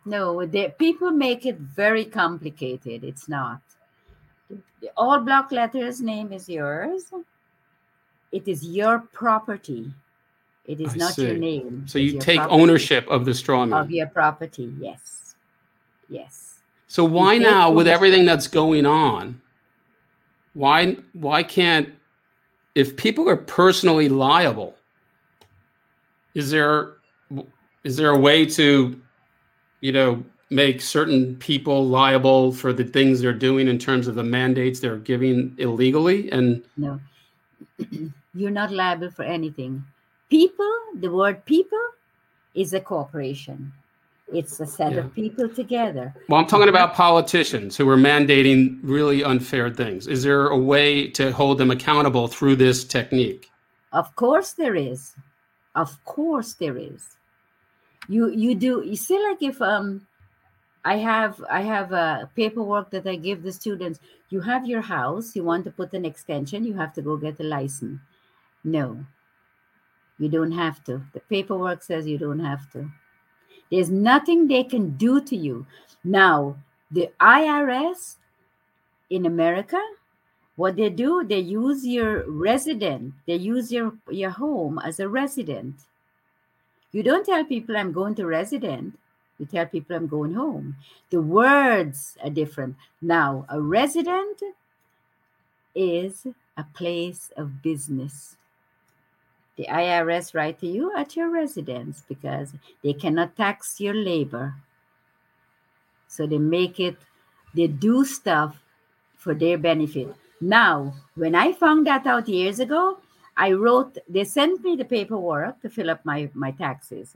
No, 0.05 0.45
the 0.45 0.73
people 0.79 1.11
make 1.11 1.45
it 1.45 1.57
very 1.57 2.05
complicated. 2.05 3.03
It's 3.03 3.29
not. 3.29 3.61
The 4.49 4.91
all 4.97 5.19
block 5.19 5.51
letters 5.51 6.01
name 6.01 6.33
is 6.33 6.49
yours. 6.49 7.11
It 8.31 8.47
is 8.47 8.65
your 8.65 8.99
property. 9.13 9.93
It 10.71 10.79
is 10.79 10.93
I 10.93 10.95
not 10.95 11.17
your 11.17 11.35
name. 11.35 11.83
so 11.85 11.99
you 11.99 12.17
take 12.17 12.37
property 12.37 12.61
ownership 12.61 13.05
of 13.09 13.25
the 13.25 13.33
straw 13.33 13.65
man. 13.65 13.77
of 13.77 13.91
your 13.91 14.07
property. 14.07 14.73
Yes. 14.79 15.35
Yes. 16.07 16.59
So 16.87 17.03
why 17.03 17.37
now, 17.37 17.69
with 17.69 17.89
everything 17.89 18.25
that's 18.25 18.47
going 18.47 18.85
on, 18.85 19.41
why 20.53 20.95
why 21.11 21.43
can't 21.43 21.89
if 22.73 22.95
people 22.95 23.27
are 23.27 23.35
personally 23.35 24.07
liable? 24.07 24.77
Is 26.35 26.49
there 26.51 26.93
is 27.83 27.97
there 27.97 28.11
a 28.11 28.17
way 28.17 28.45
to, 28.45 29.01
you 29.81 29.91
know, 29.91 30.23
make 30.49 30.79
certain 30.79 31.35
people 31.35 31.85
liable 31.85 32.53
for 32.53 32.71
the 32.71 32.85
things 32.85 33.19
they're 33.19 33.33
doing 33.33 33.67
in 33.67 33.77
terms 33.77 34.07
of 34.07 34.15
the 34.15 34.23
mandates 34.23 34.79
they're 34.79 34.95
giving 34.97 35.53
illegally? 35.57 36.31
And 36.31 36.63
No. 36.77 37.01
You're 38.33 38.51
not 38.51 38.71
liable 38.71 39.11
for 39.11 39.23
anything. 39.23 39.83
People, 40.31 40.73
the 40.95 41.11
word 41.11 41.43
people 41.45 41.85
is 42.55 42.73
a 42.73 42.79
corporation. 42.79 43.73
It's 44.33 44.61
a 44.61 44.65
set 44.65 44.93
Yeah. 44.93 44.99
of 44.99 45.13
people 45.13 45.49
together. 45.49 46.13
well, 46.29 46.39
I'm 46.39 46.47
talking 46.47 46.69
about 46.69 46.93
politicians 46.93 47.75
who 47.75 47.87
are 47.89 47.97
mandating 47.97 48.79
really 48.81 49.25
unfair 49.25 49.69
things. 49.69 50.07
Is 50.07 50.23
there 50.23 50.47
a 50.47 50.57
way 50.57 51.07
to 51.19 51.33
hold 51.33 51.57
them 51.57 51.69
accountable 51.69 52.29
through 52.29 52.55
this 52.55 52.85
technique? 52.85 53.51
Of 53.91 54.15
course 54.15 54.53
there 54.53 54.75
is. 54.75 55.15
Of 55.75 56.01
course 56.05 56.53
there 56.53 56.77
is. 56.77 57.17
You 58.07 58.29
you 58.43 58.55
do 58.55 58.71
you 58.91 58.95
see 58.95 59.19
like 59.27 59.41
if 59.51 59.61
um 59.61 60.07
I 60.85 60.95
have 61.11 61.43
I 61.59 61.61
have 61.61 61.91
a 61.91 62.29
paperwork 62.35 62.89
that 62.91 63.05
I 63.05 63.15
give 63.17 63.43
the 63.43 63.51
students. 63.51 63.99
You 64.29 64.39
have 64.51 64.65
your 64.65 64.81
house, 64.81 65.35
you 65.35 65.43
want 65.43 65.63
to 65.65 65.71
put 65.71 65.91
an 65.93 66.05
extension, 66.05 66.63
you 66.63 66.75
have 66.75 66.93
to 66.93 67.01
go 67.01 67.17
get 67.17 67.39
a 67.41 67.43
license. 67.43 67.99
No. 68.63 69.05
You 70.21 70.29
don't 70.29 70.51
have 70.51 70.83
to. 70.83 71.01
The 71.13 71.19
paperwork 71.19 71.81
says 71.81 72.05
you 72.05 72.19
don't 72.19 72.45
have 72.45 72.71
to. 72.73 72.87
There's 73.71 73.89
nothing 73.89 74.47
they 74.47 74.63
can 74.63 74.91
do 74.91 75.19
to 75.21 75.35
you. 75.35 75.65
Now, 76.03 76.57
the 76.91 77.09
IRS 77.19 78.17
in 79.09 79.25
America 79.25 79.81
what 80.55 80.75
they 80.75 80.89
do 80.89 81.23
they 81.27 81.39
use 81.39 81.85
your 81.85 82.29
resident 82.29 83.13
they 83.25 83.35
use 83.35 83.71
your 83.71 83.93
your 84.09 84.29
home 84.29 84.79
as 84.79 84.99
a 84.99 85.07
resident 85.07 85.75
you 86.91 87.01
don't 87.01 87.25
tell 87.25 87.43
people 87.45 87.75
i'm 87.75 87.91
going 87.91 88.13
to 88.13 88.25
resident 88.25 88.97
you 89.39 89.45
tell 89.45 89.65
people 89.65 89.95
i'm 89.95 90.07
going 90.07 90.33
home 90.33 90.75
the 91.09 91.21
words 91.21 92.17
are 92.23 92.29
different 92.29 92.75
now 93.01 93.45
a 93.49 93.59
resident 93.59 94.43
is 95.73 96.27
a 96.57 96.65
place 96.75 97.31
of 97.37 97.61
business 97.63 98.35
the 99.61 99.67
irs 99.69 100.33
write 100.33 100.59
to 100.59 100.67
you 100.67 100.91
at 100.97 101.15
your 101.15 101.29
residence 101.29 102.03
because 102.09 102.53
they 102.83 102.93
cannot 102.93 103.37
tax 103.37 103.79
your 103.79 103.93
labor 103.93 104.55
so 106.07 106.25
they 106.25 106.39
make 106.39 106.79
it 106.79 106.97
they 107.53 107.67
do 107.67 108.03
stuff 108.03 108.57
for 109.17 109.35
their 109.35 109.57
benefit 109.57 110.15
now, 110.41 110.95
when 111.13 111.35
I 111.35 111.53
found 111.53 111.85
that 111.85 112.07
out 112.07 112.27
years 112.27 112.59
ago, 112.59 112.97
I 113.37 113.53
wrote, 113.53 113.99
they 114.09 114.23
sent 114.23 114.63
me 114.63 114.75
the 114.75 114.85
paperwork 114.85 115.61
to 115.61 115.69
fill 115.69 115.91
up 115.91 116.03
my, 116.03 116.29
my 116.33 116.49
taxes. 116.49 117.15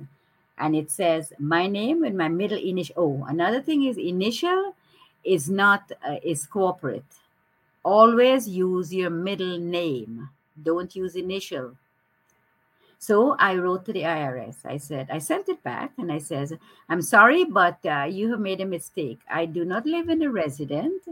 And 0.60 0.76
it 0.76 0.92
says 0.92 1.34
my 1.40 1.66
name 1.66 2.04
and 2.04 2.16
my 2.16 2.28
middle 2.30 2.60
initial. 2.60 2.94
Oh, 2.96 3.26
another 3.28 3.62
thing 3.62 3.86
is 3.86 3.98
initial 3.98 4.76
is 5.24 5.50
not, 5.50 5.92
uh, 6.08 6.18
is 6.24 6.46
corporate. 6.46 7.04
Always 7.84 8.48
use 8.48 8.94
your 8.94 9.10
middle 9.10 9.58
name. 9.58 10.30
Don't 10.62 10.96
use 10.96 11.16
initial. 11.16 11.76
So 13.00 13.36
I 13.40 13.56
wrote 13.56 13.86
to 13.86 13.94
the 13.94 14.02
IRS. 14.04 14.66
I 14.66 14.78
said, 14.78 15.10
I 15.12 15.20
sent 15.20 15.50
it 15.50 15.62
back 15.64 15.92
and 15.98 16.12
I 16.12 16.18
says, 16.18 16.54
I'm 16.90 17.02
sorry, 17.02 17.44
but 17.44 17.78
uh, 17.86 18.08
you 18.10 18.32
have 18.32 18.40
made 18.40 18.62
a 18.62 18.66
mistake. 18.66 19.20
I 19.30 19.46
do 19.46 19.66
not 19.66 19.86
live 19.86 20.10
in 20.10 20.22
a 20.22 20.30
resident 20.30 21.04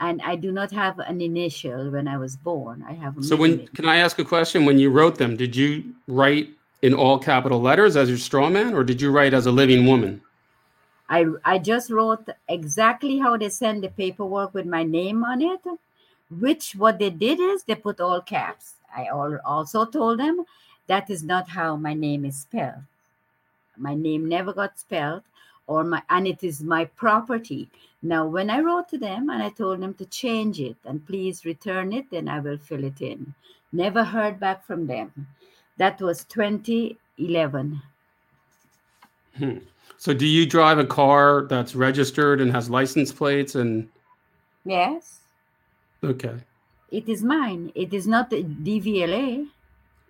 and 0.00 0.22
I 0.22 0.36
do 0.36 0.52
not 0.52 0.70
have 0.72 0.98
an 0.98 1.20
initial 1.20 1.90
when 1.90 2.06
I 2.06 2.16
was 2.16 2.36
born. 2.36 2.84
I 2.88 2.92
have 2.92 3.18
a 3.18 3.22
So 3.22 3.36
when 3.36 3.66
can 3.68 3.88
I 3.88 3.96
ask 3.96 4.18
a 4.18 4.24
question? 4.24 4.64
When 4.64 4.78
you 4.78 4.90
wrote 4.90 5.18
them, 5.18 5.36
did 5.36 5.56
you 5.56 5.94
write 6.06 6.50
in 6.82 6.94
all 6.94 7.18
capital 7.18 7.60
letters 7.60 7.96
as 7.96 8.08
your 8.08 8.18
straw 8.18 8.48
man, 8.48 8.74
or 8.74 8.84
did 8.84 9.00
you 9.00 9.10
write 9.10 9.34
as 9.34 9.46
a 9.46 9.52
living 9.52 9.86
woman? 9.86 10.22
I 11.08 11.26
I 11.44 11.58
just 11.58 11.90
wrote 11.90 12.28
exactly 12.48 13.18
how 13.18 13.36
they 13.36 13.48
send 13.48 13.82
the 13.82 13.88
paperwork 13.88 14.54
with 14.54 14.66
my 14.66 14.82
name 14.82 15.24
on 15.24 15.42
it. 15.42 15.60
Which 16.30 16.74
what 16.76 16.98
they 16.98 17.10
did 17.10 17.40
is 17.40 17.64
they 17.64 17.74
put 17.74 18.00
all 18.00 18.20
caps. 18.20 18.74
I 18.94 19.06
al- 19.06 19.40
also 19.44 19.84
told 19.86 20.20
them 20.20 20.44
that 20.88 21.08
is 21.08 21.22
not 21.22 21.48
how 21.48 21.76
my 21.76 21.94
name 21.94 22.24
is 22.24 22.36
spelled. 22.40 22.82
My 23.76 23.94
name 23.94 24.28
never 24.28 24.52
got 24.52 24.78
spelled, 24.78 25.22
or 25.66 25.84
my 25.84 26.02
and 26.10 26.26
it 26.26 26.42
is 26.42 26.62
my 26.62 26.84
property. 26.86 27.70
Now, 28.02 28.26
when 28.26 28.50
I 28.50 28.60
wrote 28.60 28.88
to 28.90 28.98
them 28.98 29.28
and 29.30 29.42
I 29.42 29.50
told 29.50 29.80
them 29.80 29.94
to 29.94 30.06
change 30.06 30.60
it 30.60 30.76
and 30.84 31.06
please 31.06 31.44
return 31.44 31.92
it, 31.92 32.10
then 32.10 32.28
I 32.28 32.40
will 32.40 32.58
fill 32.58 32.84
it 32.84 33.00
in. 33.00 33.34
Never 33.72 34.04
heard 34.04 34.40
back 34.40 34.64
from 34.64 34.86
them. 34.86 35.28
That 35.76 36.00
was 36.00 36.24
2011. 36.24 37.82
Hmm. 39.36 39.58
So 39.96 40.14
do 40.14 40.26
you 40.26 40.46
drive 40.46 40.78
a 40.78 40.86
car 40.86 41.46
that's 41.48 41.74
registered 41.74 42.40
and 42.40 42.52
has 42.52 42.70
license 42.70 43.12
plates 43.12 43.54
and 43.54 43.88
Yes, 44.64 45.20
okay. 46.04 46.34
it 46.90 47.08
is 47.08 47.22
mine. 47.22 47.72
It 47.74 47.94
is 47.94 48.06
not 48.06 48.30
the 48.30 48.42
DVLA. 48.44 49.48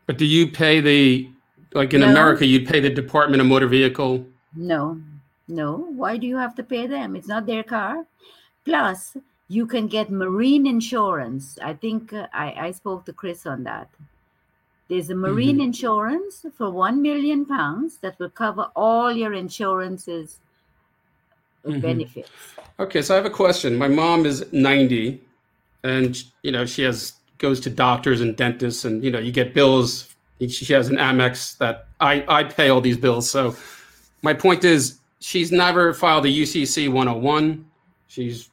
But 0.09 0.17
do 0.17 0.25
you 0.25 0.49
pay 0.49 0.81
the 0.81 1.29
like 1.75 1.93
in 1.93 2.01
No. 2.01 2.09
America 2.09 2.47
you'd 2.47 2.67
pay 2.67 2.81
the 2.81 2.89
Department 2.89 3.43
of 3.43 3.47
Motor 3.47 3.67
Vehicle? 3.69 4.25
No, 4.57 4.99
no. 5.49 5.77
Why 6.01 6.17
do 6.17 6.27
you 6.27 6.39
have 6.39 6.55
to 6.55 6.63
pay 6.63 6.87
them? 6.87 7.15
It's 7.15 7.29
not 7.29 7.45
their 7.45 7.63
car. 7.63 8.07
Plus, 8.65 9.19
you 9.49 9.67
can 9.67 9.87
get 9.87 10.11
marine 10.11 10.67
insurance. 10.67 11.59
I 11.63 11.75
think 11.75 12.15
uh, 12.15 12.27
I, 12.33 12.55
I 12.69 12.71
spoke 12.71 13.05
to 13.05 13.13
Chris 13.13 13.45
on 13.45 13.65
that. 13.65 13.89
There's 14.89 15.11
a 15.11 15.15
marine 15.15 15.61
insurance 15.61 16.47
for 16.57 16.71
one 16.71 17.03
million 17.03 17.45
pounds 17.45 17.99
that 17.99 18.19
will 18.19 18.31
cover 18.31 18.71
all 18.75 19.13
your 19.13 19.35
insurances 19.35 20.41
uh, 21.67 21.69
Mhm. 21.69 21.83
benefits. 21.83 22.31
Okay, 22.81 23.03
so 23.03 23.13
I 23.13 23.17
have 23.17 23.27
a 23.27 23.31
question. 23.45 23.77
My 23.77 23.89
mom 23.89 24.25
is 24.25 24.51
90 24.53 25.21
and 25.85 26.17
you 26.43 26.51
know, 26.51 26.65
she 26.65 26.83
has 26.85 27.13
goes 27.39 27.61
to 27.61 27.71
doctors 27.71 28.21
and 28.21 28.37
dentists 28.37 28.85
and 28.85 29.03
you 29.03 29.11
know, 29.11 29.19
you 29.19 29.33
get 29.33 29.55
bills. 29.55 30.15
She 30.49 30.73
has 30.73 30.89
an 30.89 30.97
Amex 30.97 31.59
that 31.59 31.89
I 32.01 32.25
I 32.29 32.45
pay 32.45 32.69
all 32.69 32.81
these 32.81 32.97
bills. 32.97 33.31
So 33.31 33.57
my 34.23 34.35
point 34.35 34.65
is 34.65 34.99
she's 35.21 35.51
never 35.51 35.95
filed 35.95 36.27
a 36.27 36.29
UCC 36.29 36.93
101. 36.93 37.65
She's 38.09 38.51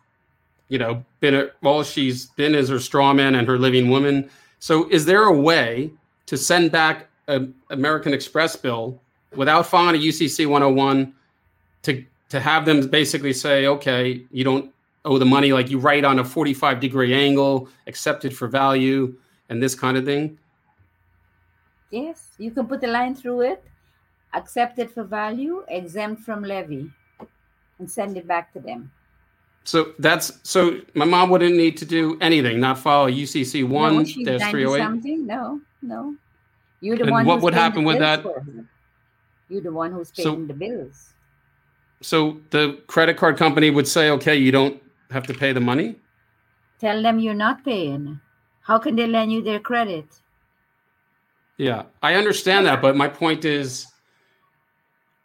you 0.70 0.80
know, 0.80 1.04
been 1.20 1.36
a, 1.36 1.50
all 1.64 1.84
she's 1.84 2.28
been 2.28 2.56
is 2.56 2.70
her 2.70 2.80
straw 2.80 3.14
man 3.14 3.36
and 3.36 3.48
her 3.48 3.58
living 3.58 3.90
woman. 3.90 4.30
So 4.60 4.90
is 4.90 5.06
there 5.06 5.24
a 5.24 5.34
way 5.34 5.92
to 6.26 6.38
send 6.38 6.72
back 6.72 7.08
an 7.28 7.54
American 7.70 8.14
Express 8.14 8.56
bill 8.56 9.00
without 9.36 9.68
filing 9.68 9.96
a 9.96 10.00
UCC 10.00 10.48
101 10.48 11.14
to 11.84 12.04
to 12.30 12.40
have 12.40 12.66
them 12.66 12.88
basically 12.88 13.34
say, 13.34 13.68
okay, 13.68 14.24
you 14.32 14.44
don't 14.44 14.72
owe 15.06 15.18
the 15.18 15.26
money, 15.26 15.54
like 15.54 15.70
you 15.70 15.80
write 15.80 16.04
on 16.04 16.20
a 16.20 16.24
45 16.24 16.80
degree 16.80 17.14
angle, 17.14 17.70
accepted 17.88 18.36
for 18.36 18.48
value, 18.48 19.16
and 19.50 19.62
this 19.62 19.76
kind 19.76 19.96
of 19.98 20.06
thing. 20.06 20.38
Yes, 21.92 22.32
you 22.38 22.52
can 22.52 22.68
put 22.68 22.84
a 22.84 22.88
line 22.88 23.16
through 23.16 23.42
it, 23.42 23.64
accepted 24.34 24.90
for 24.92 25.04
value, 25.04 25.64
exempt 25.70 26.24
from 26.24 26.44
levy, 26.44 26.92
and 27.80 27.90
send 27.90 28.18
it 28.18 28.28
back 28.28 28.52
to 28.54 28.60
them. 28.60 28.92
So 29.64 29.94
that's 29.98 30.40
so 30.44 30.80
my 30.94 31.06
mom 31.06 31.30
wouldn't 31.30 31.56
need 31.56 31.78
to 31.78 31.86
do 31.86 32.18
anything, 32.22 32.60
not 32.60 32.78
a 32.78 33.10
UCC 33.10 33.62
no, 33.68 33.74
one 33.74 34.06
she's 34.06 34.26
dash 34.26 34.40
90 34.42 34.52
three 34.52 34.66
oh 34.66 34.76
eight. 34.76 34.80
something. 34.80 35.26
No, 35.26 35.62
no. 35.82 36.16
You're 36.82 36.98
the 36.98 37.04
And 37.04 37.12
one 37.12 37.26
what 37.26 37.42
would 37.42 37.54
happen 37.54 37.84
with 37.84 37.98
that? 38.00 38.24
You're 39.50 39.62
the 39.62 39.72
one 39.72 39.92
who's 39.92 40.12
So- 40.14 40.36
paying 40.36 40.48
the 40.48 40.54
bills. 40.54 41.14
So 42.02 42.38
the 42.52 42.78
credit 42.88 43.18
card 43.18 43.38
company 43.38 43.72
would 43.72 43.88
say, 43.88 44.10
okay, 44.12 44.36
you 44.36 44.52
don't 44.52 44.80
have 45.16 45.26
to 45.28 45.34
pay 45.34 45.54
the 45.54 45.62
money. 45.62 45.96
Tell 46.80 47.02
them 47.02 47.20
you're 47.20 47.34
not 47.48 47.64
paying. 47.64 48.20
How 48.62 48.78
can 48.78 48.96
they 48.98 49.08
lend 49.08 49.32
you 49.32 49.42
their 49.42 49.60
credit? 49.60 50.06
Yeah, 51.58 51.84
I 52.04 52.16
understand 52.16 52.66
that, 52.66 52.82
but 52.82 52.98
my 52.98 53.08
point 53.08 53.46
is, 53.46 53.88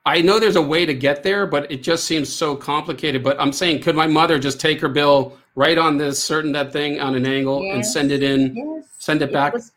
I 0.06 0.20
know 0.22 0.38
there's 0.38 0.56
a 0.56 0.62
way 0.74 0.86
to 0.86 0.94
get 0.94 1.22
there, 1.24 1.44
but 1.46 1.70
it 1.72 1.82
just 1.82 2.04
seems 2.04 2.32
so 2.32 2.54
complicated. 2.54 3.22
But 3.24 3.38
I'm 3.40 3.52
saying, 3.52 3.82
could 3.82 3.96
my 3.96 4.06
mother 4.06 4.38
just 4.38 4.60
take 4.60 4.80
her 4.80 4.88
bill, 4.88 5.36
write 5.56 5.76
on 5.76 5.98
this 5.98 6.22
certain 6.22 6.52
that 6.52 6.72
thing 6.72 7.00
on 7.00 7.16
an 7.16 7.26
angle, 7.26 7.60
and 7.72 7.84
send 7.84 8.12
it 8.12 8.22
in, 8.22 8.54
Yes. 8.56 8.84
send 8.98 9.22
it 9.22 9.32
back? 9.32 9.52
was. 9.52 9.72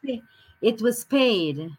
It 0.61 0.79
was 0.81 1.03
paid. 1.05 1.71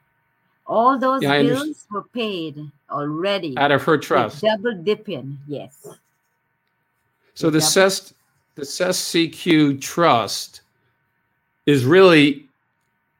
All 0.66 0.98
those 0.98 1.22
Yeah, 1.22 1.40
bills 1.42 1.86
were 1.90 2.02
paid 2.02 2.58
already. 2.90 3.56
out 3.56 3.70
of 3.70 3.82
her 3.84 3.92
With 3.92 4.02
trust. 4.02 4.42
Double 4.42 4.74
dipping, 4.74 5.38
yes. 5.46 5.86
So 7.34 7.48
the 7.50 7.60
Double- 7.60 7.70
CES, 7.70 8.14
the 8.54 8.62
Cestui 8.62 9.32
Que 9.32 9.76
trust 9.76 10.60
is 11.66 11.84
really 11.84 12.46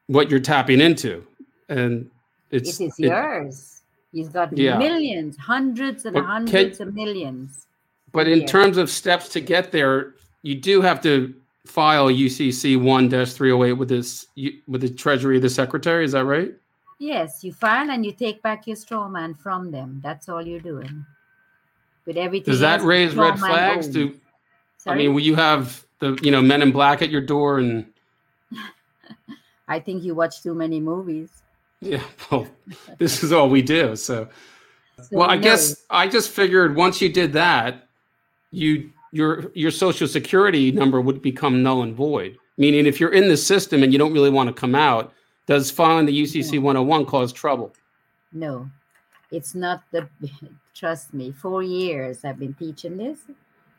what 0.07 0.29
you're 0.29 0.39
tapping 0.39 0.79
into, 0.81 1.25
and 1.69 2.09
it's 2.51 2.79
it 2.79 2.85
is 2.85 2.99
it- 2.99 3.05
yours. 3.07 3.71
You've 4.11 4.31
got 4.31 4.57
Yeah. 4.57 4.77
millions, 4.77 5.35
hundreds 5.35 6.05
and 6.05 6.13
But 6.13 6.21
can- 6.21 6.29
hundreds 6.29 6.79
of 6.79 6.93
millions. 6.93 7.67
But 8.13 8.29
in 8.29 8.45
terms 8.45 8.77
of 8.77 8.89
steps 8.89 9.27
to 9.29 9.41
get 9.41 9.73
there, 9.73 10.13
you 10.41 10.55
do 10.55 10.79
have 10.81 11.01
to 11.01 11.33
file 11.65 12.09
UCC 12.09 12.77
one 12.77 13.09
three 13.09 13.49
hundred 13.51 13.65
eight 13.65 13.73
with 13.73 13.89
this 13.89 14.27
with 14.67 14.81
the 14.81 14.89
Treasury 14.89 15.35
of 15.35 15.41
the 15.41 15.49
Secretary. 15.49 16.05
Is 16.05 16.13
that 16.13 16.23
right? 16.23 16.53
Yes, 16.97 17.43
you 17.43 17.51
file 17.51 17.89
and 17.91 18.05
you 18.05 18.13
take 18.13 18.41
back 18.41 18.67
your 18.67 18.77
straw 18.77 19.09
man 19.09 19.33
from 19.33 19.69
them. 19.71 19.99
That's 20.01 20.29
all 20.29 20.41
you're 20.41 20.61
doing. 20.61 21.05
With 22.05 22.15
everything. 22.15 22.51
Does 22.53 22.61
that 22.61 22.81
raise 22.83 23.15
red 23.15 23.37
flags? 23.37 23.87
owns. 23.87 24.15
Do 24.85 24.91
I 24.91 24.95
mean, 24.95 25.13
will 25.13 25.21
you 25.21 25.35
have 25.35 25.85
the 25.99 26.17
you 26.21 26.31
know 26.31 26.41
men 26.41 26.61
in 26.61 26.71
black 26.71 27.01
at 27.01 27.09
your 27.09 27.21
door 27.21 27.59
and 27.59 27.85
I 29.67 29.79
think 29.79 30.03
you 30.03 30.15
watch 30.15 30.43
too 30.43 30.53
many 30.53 30.79
movies. 30.79 31.29
yeah? 31.81 32.03
Well, 32.29 32.47
this 32.99 33.23
is 33.23 33.31
all 33.31 33.49
we 33.49 33.61
do. 33.61 33.95
So 33.95 34.29
So 34.97 35.07
well, 35.11 35.29
I 35.29 35.37
guess 35.37 35.83
I 35.89 36.07
just 36.07 36.31
figured 36.31 36.75
once 36.75 37.01
you 37.01 37.09
did 37.09 37.33
that, 37.33 37.89
you 38.51 38.91
your 39.11 39.51
your 39.53 39.71
social 39.71 40.07
security 40.07 40.71
number 40.71 41.01
would 41.01 41.21
become 41.21 41.61
null 41.61 41.83
and 41.83 41.93
void. 41.93 42.37
Meaning, 42.57 42.85
if 42.85 42.99
you're 43.01 43.13
in 43.13 43.27
the 43.27 43.35
system 43.35 43.83
and 43.83 43.91
you 43.91 43.99
don't 43.99 44.13
really 44.13 44.29
want 44.29 44.47
to 44.47 44.53
come 44.53 44.75
out, 44.75 45.11
does 45.47 45.69
filing 45.69 46.05
the 46.05 46.21
UCC 46.23 46.61
101 46.61 47.05
cause 47.05 47.33
trouble? 47.33 47.73
No, 48.31 48.69
it's 49.31 49.53
not 49.53 49.83
the. 49.91 50.07
Trust 50.73 51.13
me, 51.13 51.31
four 51.31 51.63
years 51.63 52.25
I've 52.25 52.39
been 52.39 52.53
teaching 52.53 52.97
this, 52.97 53.19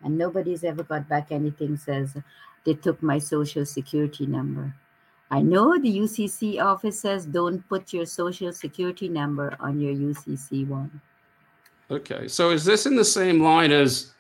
and 0.07 0.17
nobody's 0.17 0.63
ever 0.63 0.85
got 0.85 1.09
back 1.09 1.33
anything 1.33 1.77
says 1.77 2.17
they 2.65 2.75
took 2.75 3.03
my 3.03 3.19
social 3.19 3.67
security 3.67 4.25
number. 4.25 4.73
I 5.33 5.43
know 5.43 5.77
the 5.79 5.99
UCC 5.99 6.63
office 6.63 7.01
says 7.01 7.27
don't 7.27 7.69
put 7.69 7.93
your 7.93 8.07
social 8.07 8.53
security 8.53 9.09
number 9.09 9.57
on 9.59 9.81
your 9.81 9.95
UCC 9.95 10.67
one. 10.69 11.01
Okay. 11.91 12.29
So 12.29 12.51
is 12.51 12.65
this 12.65 12.87
in 12.87 12.95
the 12.95 13.05
same 13.05 13.43
line 13.43 13.73
as 13.73 14.13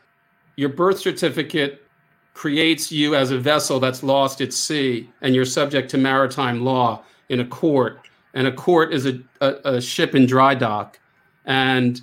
your 0.57 0.70
birth 0.70 0.99
certificate 0.99 1.87
creates 2.34 2.91
you 2.91 3.14
as 3.14 3.30
a 3.30 3.39
vessel 3.39 3.78
that's 3.78 4.03
lost 4.03 4.41
at 4.41 4.53
sea 4.53 5.09
and 5.22 5.34
you're 5.34 5.45
subject 5.45 5.89
to 5.93 5.99
maritime 5.99 6.64
law 6.64 7.05
in 7.28 7.41
a 7.41 7.47
court 7.47 8.01
and 8.34 8.49
a 8.49 8.53
court 8.53 8.93
is 8.93 9.07
a, 9.07 9.20
a, 9.41 9.76
a 9.76 9.80
ship 9.80 10.14
in 10.14 10.26
dry 10.26 10.55
dock 10.55 11.01
and 11.47 12.03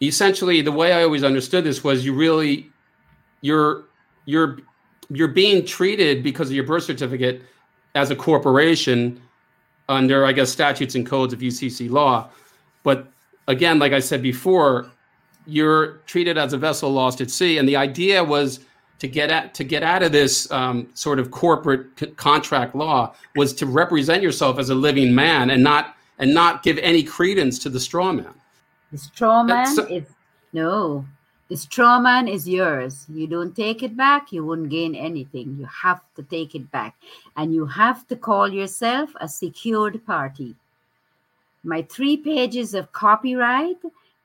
essentially 0.00 0.62
the 0.62 0.70
way 0.70 0.92
i 0.92 1.02
always 1.02 1.24
understood 1.24 1.64
this 1.64 1.82
was 1.82 2.04
you 2.04 2.14
really 2.14 2.71
you're 3.42 3.84
you're 4.24 4.58
you're 5.10 5.28
being 5.28 5.64
treated 5.64 6.22
because 6.22 6.48
of 6.48 6.54
your 6.54 6.64
birth 6.64 6.84
certificate 6.84 7.42
as 7.94 8.10
a 8.10 8.16
corporation 8.16 9.20
under 9.88 10.24
i 10.24 10.32
guess 10.32 10.50
statutes 10.50 10.94
and 10.94 11.06
codes 11.06 11.32
of 11.34 11.40
ucc 11.40 11.90
law 11.90 12.28
but 12.82 13.06
again, 13.48 13.78
like 13.78 13.92
I 13.92 14.00
said 14.00 14.22
before, 14.22 14.90
you're 15.46 15.98
treated 16.06 16.38
as 16.38 16.52
a 16.52 16.58
vessel 16.58 16.90
lost 16.90 17.20
at 17.20 17.30
sea, 17.30 17.58
and 17.58 17.68
the 17.68 17.76
idea 17.76 18.22
was 18.22 18.60
to 18.98 19.08
get 19.08 19.30
at 19.30 19.54
to 19.54 19.64
get 19.64 19.82
out 19.82 20.02
of 20.02 20.12
this 20.12 20.50
um, 20.52 20.88
sort 20.94 21.18
of 21.18 21.30
corporate 21.30 21.86
c- 21.98 22.06
contract 22.06 22.74
law 22.74 23.14
was 23.34 23.52
to 23.54 23.66
represent 23.66 24.22
yourself 24.22 24.58
as 24.58 24.70
a 24.70 24.74
living 24.74 25.14
man 25.14 25.50
and 25.50 25.62
not 25.62 25.96
and 26.18 26.32
not 26.32 26.62
give 26.62 26.78
any 26.78 27.02
credence 27.02 27.58
to 27.60 27.68
the 27.68 27.80
straw 27.80 28.12
man. 28.12 28.32
The 28.92 28.98
straw 28.98 29.42
man 29.42 29.74
That's- 29.74 29.90
is 29.90 30.04
no. 30.52 31.04
The 31.52 31.58
straw 31.58 32.00
man 32.00 32.28
is 32.28 32.48
yours. 32.48 33.04
You 33.12 33.26
don't 33.26 33.54
take 33.54 33.82
it 33.82 33.94
back, 33.94 34.32
you 34.32 34.42
won't 34.42 34.70
gain 34.70 34.94
anything. 34.94 35.54
You 35.58 35.66
have 35.66 36.00
to 36.16 36.22
take 36.22 36.54
it 36.54 36.70
back. 36.70 36.94
And 37.36 37.54
you 37.54 37.66
have 37.66 38.08
to 38.08 38.16
call 38.16 38.48
yourself 38.48 39.10
a 39.20 39.28
secured 39.28 40.02
party. 40.06 40.54
My 41.62 41.82
three 41.82 42.16
pages 42.16 42.72
of 42.72 42.90
copyright 42.92 43.76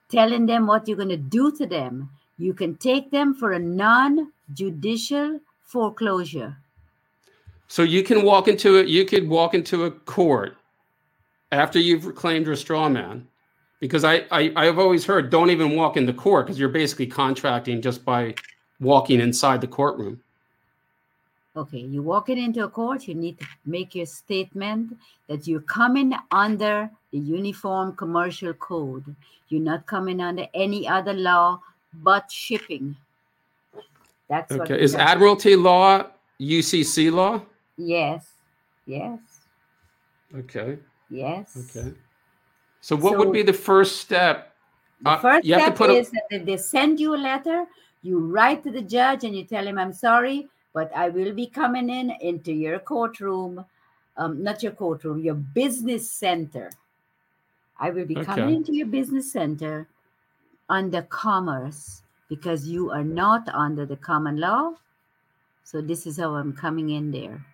telling 0.07 0.45
them 0.45 0.67
what 0.67 0.87
you're 0.87 0.95
going 0.95 1.09
to 1.09 1.17
do 1.17 1.51
to 1.57 1.65
them. 1.65 2.09
You 2.37 2.53
can 2.53 2.77
take 2.77 3.11
them 3.11 3.33
for 3.33 3.51
a 3.51 3.59
non 3.59 4.31
judicial 4.53 5.41
foreclosure. 5.65 6.55
So 7.67 7.83
you 7.83 8.03
can 8.03 8.23
walk 8.23 8.47
into 8.47 8.77
it. 8.77 8.87
You 8.87 9.03
could 9.03 9.27
walk 9.27 9.53
into 9.53 9.83
a 9.83 9.91
court 9.91 10.55
after 11.51 11.77
you've 11.77 12.05
reclaimed 12.05 12.45
your 12.45 12.55
straw 12.55 12.87
man, 12.87 13.27
because 13.79 14.03
I, 14.03 14.25
I 14.31 14.51
I've 14.55 14.79
always 14.79 15.05
heard 15.05 15.29
don't 15.29 15.49
even 15.49 15.75
walk 15.75 15.97
in 15.97 16.05
the 16.05 16.13
court 16.13 16.45
because 16.45 16.59
you're 16.59 16.69
basically 16.69 17.07
contracting 17.07 17.81
just 17.81 18.03
by 18.03 18.35
walking 18.79 19.19
inside 19.19 19.61
the 19.61 19.67
courtroom. 19.67 20.21
Okay, 21.55 21.79
you 21.79 22.03
walking 22.03 22.37
into 22.37 22.63
a 22.63 22.69
court, 22.69 23.07
you 23.07 23.15
need 23.15 23.39
to 23.39 23.47
make 23.65 23.95
your 23.95 24.05
statement 24.05 24.95
that 25.27 25.47
you're 25.47 25.61
coming 25.61 26.13
under 26.31 26.89
the 27.11 27.17
Uniform 27.17 27.95
Commercial 27.95 28.53
Code. 28.53 29.15
You're 29.49 29.61
not 29.61 29.87
coming 29.87 30.21
under 30.21 30.45
any 30.53 30.87
other 30.87 31.13
law 31.13 31.59
but 31.93 32.31
shipping. 32.31 32.95
That's 34.29 34.51
Okay, 34.51 34.79
is 34.79 34.93
admiralty 34.93 35.55
law 35.55 36.05
UCC 36.39 37.11
law? 37.11 37.41
Yes, 37.77 38.27
yes, 38.85 39.19
Okay, 40.35 40.77
yes. 41.09 41.75
okay. 41.75 41.93
So 42.87 42.95
what 42.95 43.17
would 43.17 43.33
be 43.33 43.43
the 43.43 43.51
first 43.51 43.97
step? 43.99 44.55
The 45.01 45.09
Uh, 45.11 45.17
first 45.17 45.45
you 45.45 45.53
have 45.55 45.65
to 45.65 45.71
step 45.71 45.77
put 45.77 45.89
a- 45.89 45.97
is 45.97 46.09
that 46.11 46.45
they 46.45 46.55
send 46.55 47.01
you 47.01 47.15
a 47.15 47.19
letter, 47.19 47.65
you 48.01 48.17
write 48.17 48.63
to 48.63 48.71
the 48.71 48.81
judge 48.81 49.25
and 49.25 49.35
you 49.35 49.43
tell 49.43 49.67
him, 49.67 49.77
I'm 49.77 49.91
sorry, 49.91 50.47
but 50.73 50.89
I 50.95 51.09
will 51.09 51.33
be 51.33 51.47
coming 51.47 51.89
in 51.89 52.11
into 52.21 52.53
your 52.53 52.79
courtroom, 52.79 53.65
um, 54.15 54.41
not 54.41 54.63
your 54.63 54.71
courtroom, 54.71 55.19
your 55.19 55.35
business 55.35 56.09
center. 56.09 56.69
I 57.77 57.89
will 57.89 58.05
be 58.05 58.15
coming 58.15 58.55
into 58.55 58.73
your 58.73 58.87
business 58.87 59.33
center 59.33 59.85
under 60.69 61.01
commerce 61.01 62.03
because 62.29 62.69
you 62.69 62.89
are 62.91 63.03
not 63.03 63.49
under 63.49 63.85
the 63.85 63.97
common 63.97 64.37
law. 64.37 64.75
So 65.65 65.81
this 65.81 66.07
is 66.07 66.15
how 66.15 66.35
I'm 66.35 66.53
coming 66.53 66.91
in 66.91 67.11
there. 67.11 67.45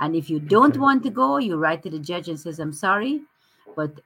And 0.00 0.16
if 0.16 0.28
you 0.28 0.40
don't 0.40 0.70
Okay. 0.72 0.80
want 0.80 1.04
to 1.04 1.10
go, 1.10 1.36
you 1.38 1.58
write 1.58 1.84
to 1.84 1.90
the 1.90 2.00
judge 2.00 2.28
and 2.28 2.40
says, 2.40 2.58
I'm 2.58 2.72
sorry, 2.72 3.22
but 3.76 4.00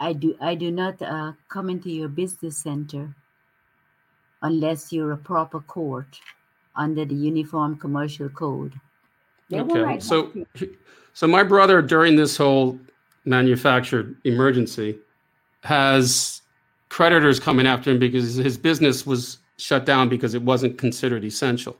I 0.00 0.14
do 0.14 0.34
I 0.40 0.54
do 0.54 0.70
not 0.70 1.00
uh, 1.02 1.32
come 1.48 1.68
into 1.68 1.90
your 1.90 2.08
business 2.08 2.56
center 2.56 3.14
unless 4.42 4.92
you're 4.92 5.12
a 5.12 5.18
proper 5.18 5.60
court 5.60 6.18
under 6.74 7.04
the 7.04 7.14
Uniform 7.14 7.76
Commercial 7.76 8.30
Code. 8.30 8.72
They 9.50 9.60
Okay, 9.60 10.00
so 10.00 10.22
back 10.22 10.34
to 10.54 10.66
you. 10.66 10.76
so 11.12 11.26
my 11.26 11.42
brother 11.42 11.82
during 11.82 12.16
this 12.16 12.36
whole 12.36 12.78
manufactured 13.26 14.16
emergency 14.24 14.98
has 15.62 16.40
creditors 16.88 17.38
coming 17.38 17.66
after 17.66 17.90
him 17.90 17.98
because 17.98 18.36
his 18.36 18.56
business 18.56 19.06
was 19.06 19.38
shut 19.58 19.84
down 19.84 20.08
because 20.08 20.32
it 20.32 20.42
wasn't 20.42 20.78
considered 20.78 21.24
essential. 21.24 21.76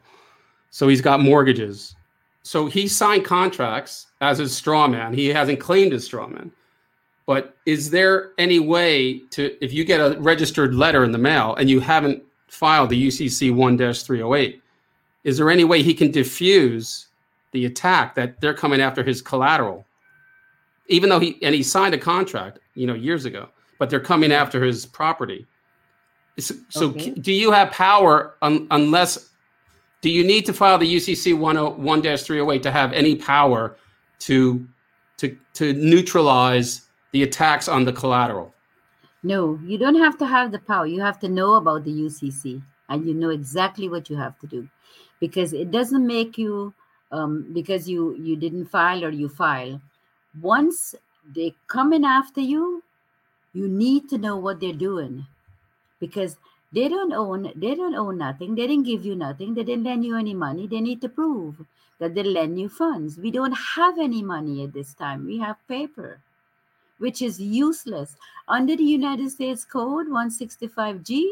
So 0.71 0.87
he's 0.89 1.01
got 1.01 1.21
mortgages. 1.21 1.97
So 2.43 2.67
he 2.67 2.87
signed 2.87 3.25
contracts 3.25 4.09
as 4.21 4.39
his 4.39 4.55
straw 4.55 4.87
man. 4.87 5.15
He 5.15 5.29
hasn't 5.29 5.61
claimed 5.61 5.93
his 5.93 6.05
straw 6.05 6.27
man. 6.27 6.53
But 7.31 7.55
is 7.65 7.91
there 7.91 8.33
any 8.39 8.59
way 8.59 9.21
to, 9.31 9.57
if 9.65 9.73
you 9.73 9.85
get 9.85 10.01
a 10.01 10.19
registered 10.19 10.75
letter 10.75 11.05
in 11.05 11.13
the 11.13 11.19
mail 11.19 11.55
and 11.55 11.71
you 11.71 11.79
haven't 11.79 12.25
filed 12.49 12.91
the 12.91 13.07
UCC 13.07 13.55
1 13.55 13.79
308, 13.79 14.61
is 15.23 15.39
there 15.39 15.49
any 15.49 15.63
way 15.63 15.81
he 15.81 15.95
can 15.95 16.11
diffuse 16.11 17.07
the 17.53 17.67
attack 17.67 18.17
that 18.17 18.41
they're 18.41 18.53
coming 18.53 18.81
after 18.81 19.05
his 19.05 19.23
collateral? 19.23 19.87
Even 20.89 21.09
though 21.09 21.21
he, 21.21 21.39
and 21.41 21.55
he 21.55 21.63
signed 21.63 21.95
a 21.95 21.99
contract, 21.99 22.59
you 22.75 22.85
know, 22.85 22.95
years 22.95 23.27
ago, 23.27 23.49
but 23.79 23.91
they're 23.91 24.01
coming 24.01 24.33
after 24.33 24.65
his 24.65 24.85
property. 24.85 25.47
So, 26.37 26.57
so 26.69 26.87
Okay. 26.89 27.11
do 27.13 27.33
you 27.33 27.53
have 27.53 27.71
power 27.71 28.35
un, 28.43 28.67
unless, 28.73 29.31
do 30.01 30.11
you 30.11 30.25
need 30.25 30.47
to 30.47 30.53
file 30.53 30.79
the 30.79 30.97
UCC 30.97 31.39
101 31.39 32.03
308 32.03 32.61
to 32.65 32.73
have 32.73 32.93
any 32.93 33.15
power 33.15 33.77
to, 34.19 34.67
to, 35.19 35.39
to 35.55 35.75
neutralize 35.75 36.89
the 37.13 37.23
attacks 37.23 37.69
on 37.69 37.85
the 37.85 37.93
collateral? 37.93 38.55
No, 39.23 39.59
you 39.65 39.77
don't 39.77 39.99
have 39.99 40.17
to 40.19 40.27
have 40.27 40.51
the 40.53 40.59
power. 40.59 40.87
You 40.87 41.01
have 41.01 41.19
to 41.21 41.29
know 41.29 41.55
about 41.55 41.85
the 41.85 41.93
UCC 41.93 42.63
and 42.89 43.07
you 43.07 43.15
know 43.15 43.31
exactly 43.31 43.89
what 43.89 44.09
you 44.09 44.17
have 44.17 44.39
to 44.41 44.47
do 44.47 44.69
because 45.21 45.53
it 45.53 45.71
doesn't 45.71 46.07
make 46.07 46.39
you 46.39 46.73
um, 47.13 47.51
because 47.53 47.89
you 47.89 48.17
you 48.17 48.37
didn't 48.37 48.67
file 48.67 49.05
or 49.05 49.11
you 49.11 49.29
file. 49.29 49.81
Once 50.41 50.95
they 51.35 51.55
coming 51.67 52.05
after 52.05 52.41
you, 52.41 52.83
you 53.53 53.69
need 53.69 54.09
to 54.09 54.19
know 54.19 54.37
what 54.37 54.61
they're 54.61 54.73
doing 54.73 55.27
because 55.99 56.39
they 56.73 56.89
don't 56.89 57.13
own 57.13 57.53
they 57.57 57.75
don't 57.75 57.95
own 57.95 58.19
nothing. 58.19 58.55
They 58.55 58.67
didn't 58.67 58.87
give 58.87 59.05
you 59.05 59.15
nothing. 59.17 59.55
They 59.55 59.65
didn't 59.65 59.85
lend 59.85 60.05
you 60.05 60.17
any 60.17 60.35
money. 60.35 60.67
They 60.67 60.81
need 60.81 61.01
to 61.03 61.09
prove 61.09 61.57
that 61.99 62.15
they 62.15 62.23
lend 62.23 62.59
you 62.59 62.69
funds. 62.69 63.19
We 63.19 63.31
don't 63.31 63.53
have 63.53 63.99
any 63.99 64.23
money 64.23 64.65
at 64.65 64.73
this 64.73 64.95
time. 64.95 65.27
We 65.27 65.39
have 65.39 65.57
paper, 65.69 66.21
which 67.01 67.23
is 67.23 67.41
useless. 67.41 68.17
Under 68.47 68.77
the 68.77 68.85
United 68.85 69.31
States 69.31 69.65
Code 69.65 70.07
165G, 70.09 71.31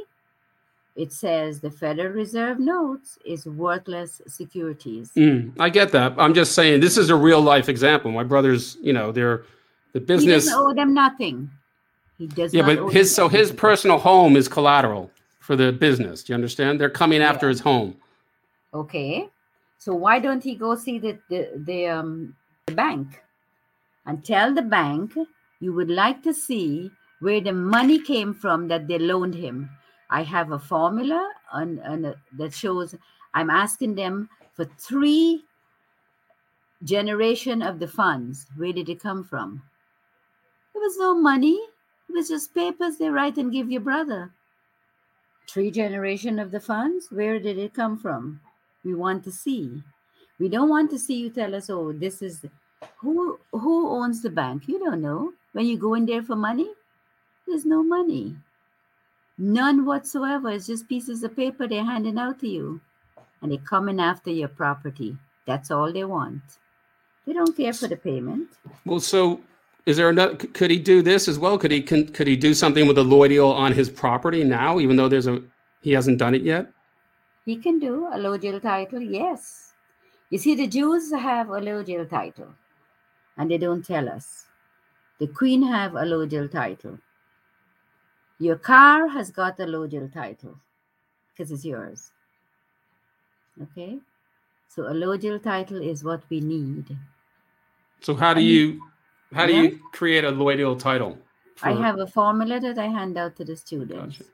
it 0.96 1.12
says 1.12 1.60
the 1.60 1.70
Federal 1.70 2.12
Reserve 2.12 2.58
notes 2.58 3.18
is 3.24 3.46
worthless 3.46 4.20
securities. 4.26 5.12
Mm, 5.16 5.52
I 5.60 5.68
get 5.68 5.92
that. 5.92 6.14
I'm 6.18 6.34
just 6.34 6.52
saying 6.52 6.80
this 6.80 6.96
is 6.98 7.10
a 7.10 7.14
real 7.14 7.40
life 7.40 7.68
example. 7.68 8.10
My 8.10 8.24
brothers, 8.24 8.76
you 8.82 8.92
know, 8.92 9.12
they're 9.12 9.44
the 9.92 10.00
He 10.00 10.06
business. 10.06 10.46
doesn't 10.46 10.58
owe 10.58 10.74
them 10.74 10.92
nothing. 10.94 11.50
He 12.18 12.26
does 12.26 12.52
Yeah, 12.52 12.66
but 12.66 12.88
his 12.92 13.14
so 13.14 13.28
his 13.28 13.52
personal 13.52 13.98
home 13.98 14.34
is 14.36 14.48
collateral 14.48 15.12
for 15.38 15.54
the 15.54 15.70
business. 15.70 16.24
Do 16.24 16.32
you 16.32 16.34
understand? 16.34 16.80
They're 16.80 16.90
coming 16.90 17.22
after 17.22 17.48
his 17.48 17.60
home. 17.60 17.96
Okay. 18.74 19.28
So 19.78 19.94
why 19.94 20.18
don't 20.18 20.42
he 20.42 20.56
go 20.56 20.74
see 20.74 20.98
the 20.98 21.18
the, 21.30 21.50
the 21.64 21.86
um 21.86 22.34
the 22.66 22.74
bank 22.74 23.22
and 24.04 24.24
tell 24.24 24.52
the 24.52 24.62
bank 24.62 25.14
you 25.60 25.72
would 25.72 25.90
like 25.90 26.22
to 26.22 26.32
see 26.32 26.90
where 27.20 27.40
the 27.40 27.52
money 27.52 28.00
came 28.00 28.32
from 28.32 28.68
that 28.68 28.86
they 28.86 28.98
loaned 28.98 29.34
him. 29.34 29.70
I 30.10 30.22
have 30.22 30.52
a 30.52 30.58
formula 30.58 31.30
on, 31.52 31.80
on 31.80 32.04
a, 32.04 32.14
that 32.36 32.54
shows 32.54 32.94
I'm 33.34 33.50
asking 33.50 33.94
them 33.94 34.28
for 34.54 34.64
three 34.64 35.44
generation 36.84 37.60
of 37.62 37.78
the 37.78 37.88
funds. 37.88 38.46
Where 38.56 38.72
did 38.72 38.88
it 38.88 39.02
come 39.02 39.24
from? 39.24 39.62
There 40.72 40.82
was 40.82 40.96
no 40.98 41.14
money. 41.14 41.58
It 42.08 42.12
was 42.12 42.28
just 42.28 42.54
papers 42.54 42.96
they 42.96 43.10
write 43.10 43.36
and 43.36 43.52
give 43.52 43.70
your 43.70 43.80
brother. 43.80 44.30
Three 45.48 45.70
generation 45.70 46.38
of 46.38 46.50
the 46.50 46.60
funds. 46.60 47.08
Where 47.10 47.38
did 47.38 47.58
it 47.58 47.74
come 47.74 47.98
from? 47.98 48.40
we 48.84 48.94
want 48.94 49.24
to 49.24 49.32
see. 49.32 49.82
We 50.38 50.48
don't 50.48 50.68
want 50.68 50.90
to 50.90 50.98
see 50.98 51.18
you 51.18 51.30
tell 51.30 51.54
us, 51.54 51.68
oh, 51.68 51.92
this 51.92 52.22
is 52.22 52.44
who 52.98 53.38
who 53.52 53.88
owns 53.88 54.22
the 54.22 54.30
bank. 54.30 54.68
You 54.68 54.78
don't 54.78 55.02
know. 55.02 55.32
When 55.52 55.66
you 55.66 55.78
go 55.78 55.94
in 55.94 56.06
there 56.06 56.22
for 56.22 56.36
money, 56.36 56.70
there's 57.46 57.64
no 57.64 57.82
money. 57.82 58.36
None 59.38 59.84
whatsoever. 59.84 60.50
It's 60.50 60.66
just 60.66 60.88
pieces 60.88 61.22
of 61.22 61.36
paper 61.36 61.66
they're 61.68 61.84
handing 61.84 62.18
out 62.18 62.40
to 62.40 62.48
you. 62.48 62.80
And 63.40 63.52
they're 63.52 63.58
coming 63.58 64.00
after 64.00 64.30
your 64.30 64.48
property. 64.48 65.16
That's 65.46 65.70
all 65.70 65.92
they 65.92 66.04
want. 66.04 66.42
They 67.26 67.32
don't 67.32 67.56
care 67.56 67.72
for 67.72 67.88
the 67.88 67.96
payment. 67.96 68.48
Well, 68.84 69.00
so 69.00 69.40
is 69.86 69.96
there 69.96 70.10
another? 70.10 70.34
Could 70.34 70.70
he 70.70 70.78
do 70.78 71.02
this 71.02 71.28
as 71.28 71.38
well? 71.38 71.56
Could 71.56 71.70
he 71.70 71.80
can, 71.80 72.08
could 72.08 72.26
he 72.26 72.36
do 72.36 72.52
something 72.52 72.86
with 72.86 72.98
a 72.98 73.02
allodial 73.02 73.54
on 73.54 73.72
his 73.72 73.88
property 73.88 74.44
now, 74.44 74.80
even 74.80 74.96
though 74.96 75.08
there's 75.08 75.26
a 75.26 75.42
he 75.80 75.92
hasn't 75.92 76.18
done 76.18 76.34
it 76.34 76.42
yet? 76.42 76.70
He 77.46 77.56
can 77.56 77.78
do 77.78 78.06
a 78.06 78.16
allodial 78.16 78.60
title, 78.60 79.00
yes. 79.00 79.72
You 80.28 80.36
see, 80.36 80.54
the 80.54 80.66
Jews 80.66 81.10
have 81.12 81.48
a 81.48 81.60
allodial 81.60 82.06
title, 82.10 82.54
and 83.38 83.50
they 83.50 83.56
don't 83.56 83.82
tell 83.82 84.08
us. 84.10 84.47
The 85.18 85.26
queen 85.26 85.62
have 85.62 85.94
a 85.94 86.00
allodial 86.00 86.50
title. 86.50 86.98
Your 88.38 88.56
car 88.56 89.08
has 89.08 89.30
got 89.30 89.58
a 89.58 89.64
allodial 89.64 90.12
title 90.12 90.56
because 91.30 91.50
it's 91.50 91.64
yours. 91.64 92.12
Okay? 93.62 93.98
So 94.68 94.84
a 94.84 94.92
allodial 94.92 95.42
title 95.42 95.82
is 95.82 96.04
what 96.04 96.22
we 96.30 96.40
need. 96.40 96.96
So 98.00 98.14
how 98.14 98.34
do 98.34 98.40
you 98.40 98.80
how 99.34 99.46
do 99.46 99.54
yeah. 99.54 99.62
you 99.62 99.80
create 99.92 100.24
a 100.24 100.30
allodial 100.30 100.78
title? 100.78 101.18
I 101.62 101.72
have 101.72 101.98
a 101.98 102.06
formula 102.06 102.60
that 102.60 102.78
I 102.78 102.86
hand 102.86 103.18
out 103.18 103.34
to 103.36 103.44
the 103.44 103.56
students. 103.56 104.18
Gotcha. 104.18 104.30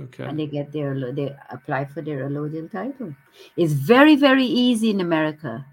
Okay. 0.00 0.24
and 0.24 0.38
they 0.38 0.46
get 0.46 0.70
their 0.70 1.12
they 1.12 1.34
apply 1.50 1.84
for 1.86 2.02
their 2.02 2.28
allodial 2.28 2.70
title. 2.70 3.16
It's 3.56 3.72
very 3.72 4.14
very 4.14 4.44
easy 4.44 4.90
in 4.90 5.00
America. 5.00 5.66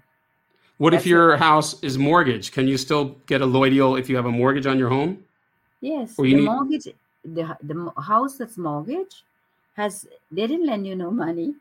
What 0.78 0.92
if 0.92 0.98
That's 1.00 1.06
it. 1.06 1.10
your 1.10 1.36
house 1.36 1.82
is 1.82 1.96
mortgaged? 1.96 2.52
Can 2.52 2.68
you 2.68 2.76
still 2.76 3.16
get 3.26 3.40
a 3.40 3.46
allodial 3.46 3.98
if 3.98 4.08
you 4.10 4.16
have 4.16 4.26
a 4.26 4.30
mortgage 4.32 4.66
on 4.66 4.78
your 4.78 4.90
home? 4.90 5.24
Yes, 5.80 6.14
Or 6.18 6.24
the 6.26 6.34
need- 6.34 6.44
mortgage, 6.44 6.88
the 7.24 7.56
the 7.62 7.92
house 8.00 8.36
that's 8.36 8.56
mortgaged 8.58 9.22
has 9.76 10.06
they 10.30 10.46
didn't 10.46 10.66
lend 10.66 10.86
you 10.86 10.94
no 10.96 11.10
money. 11.10 11.54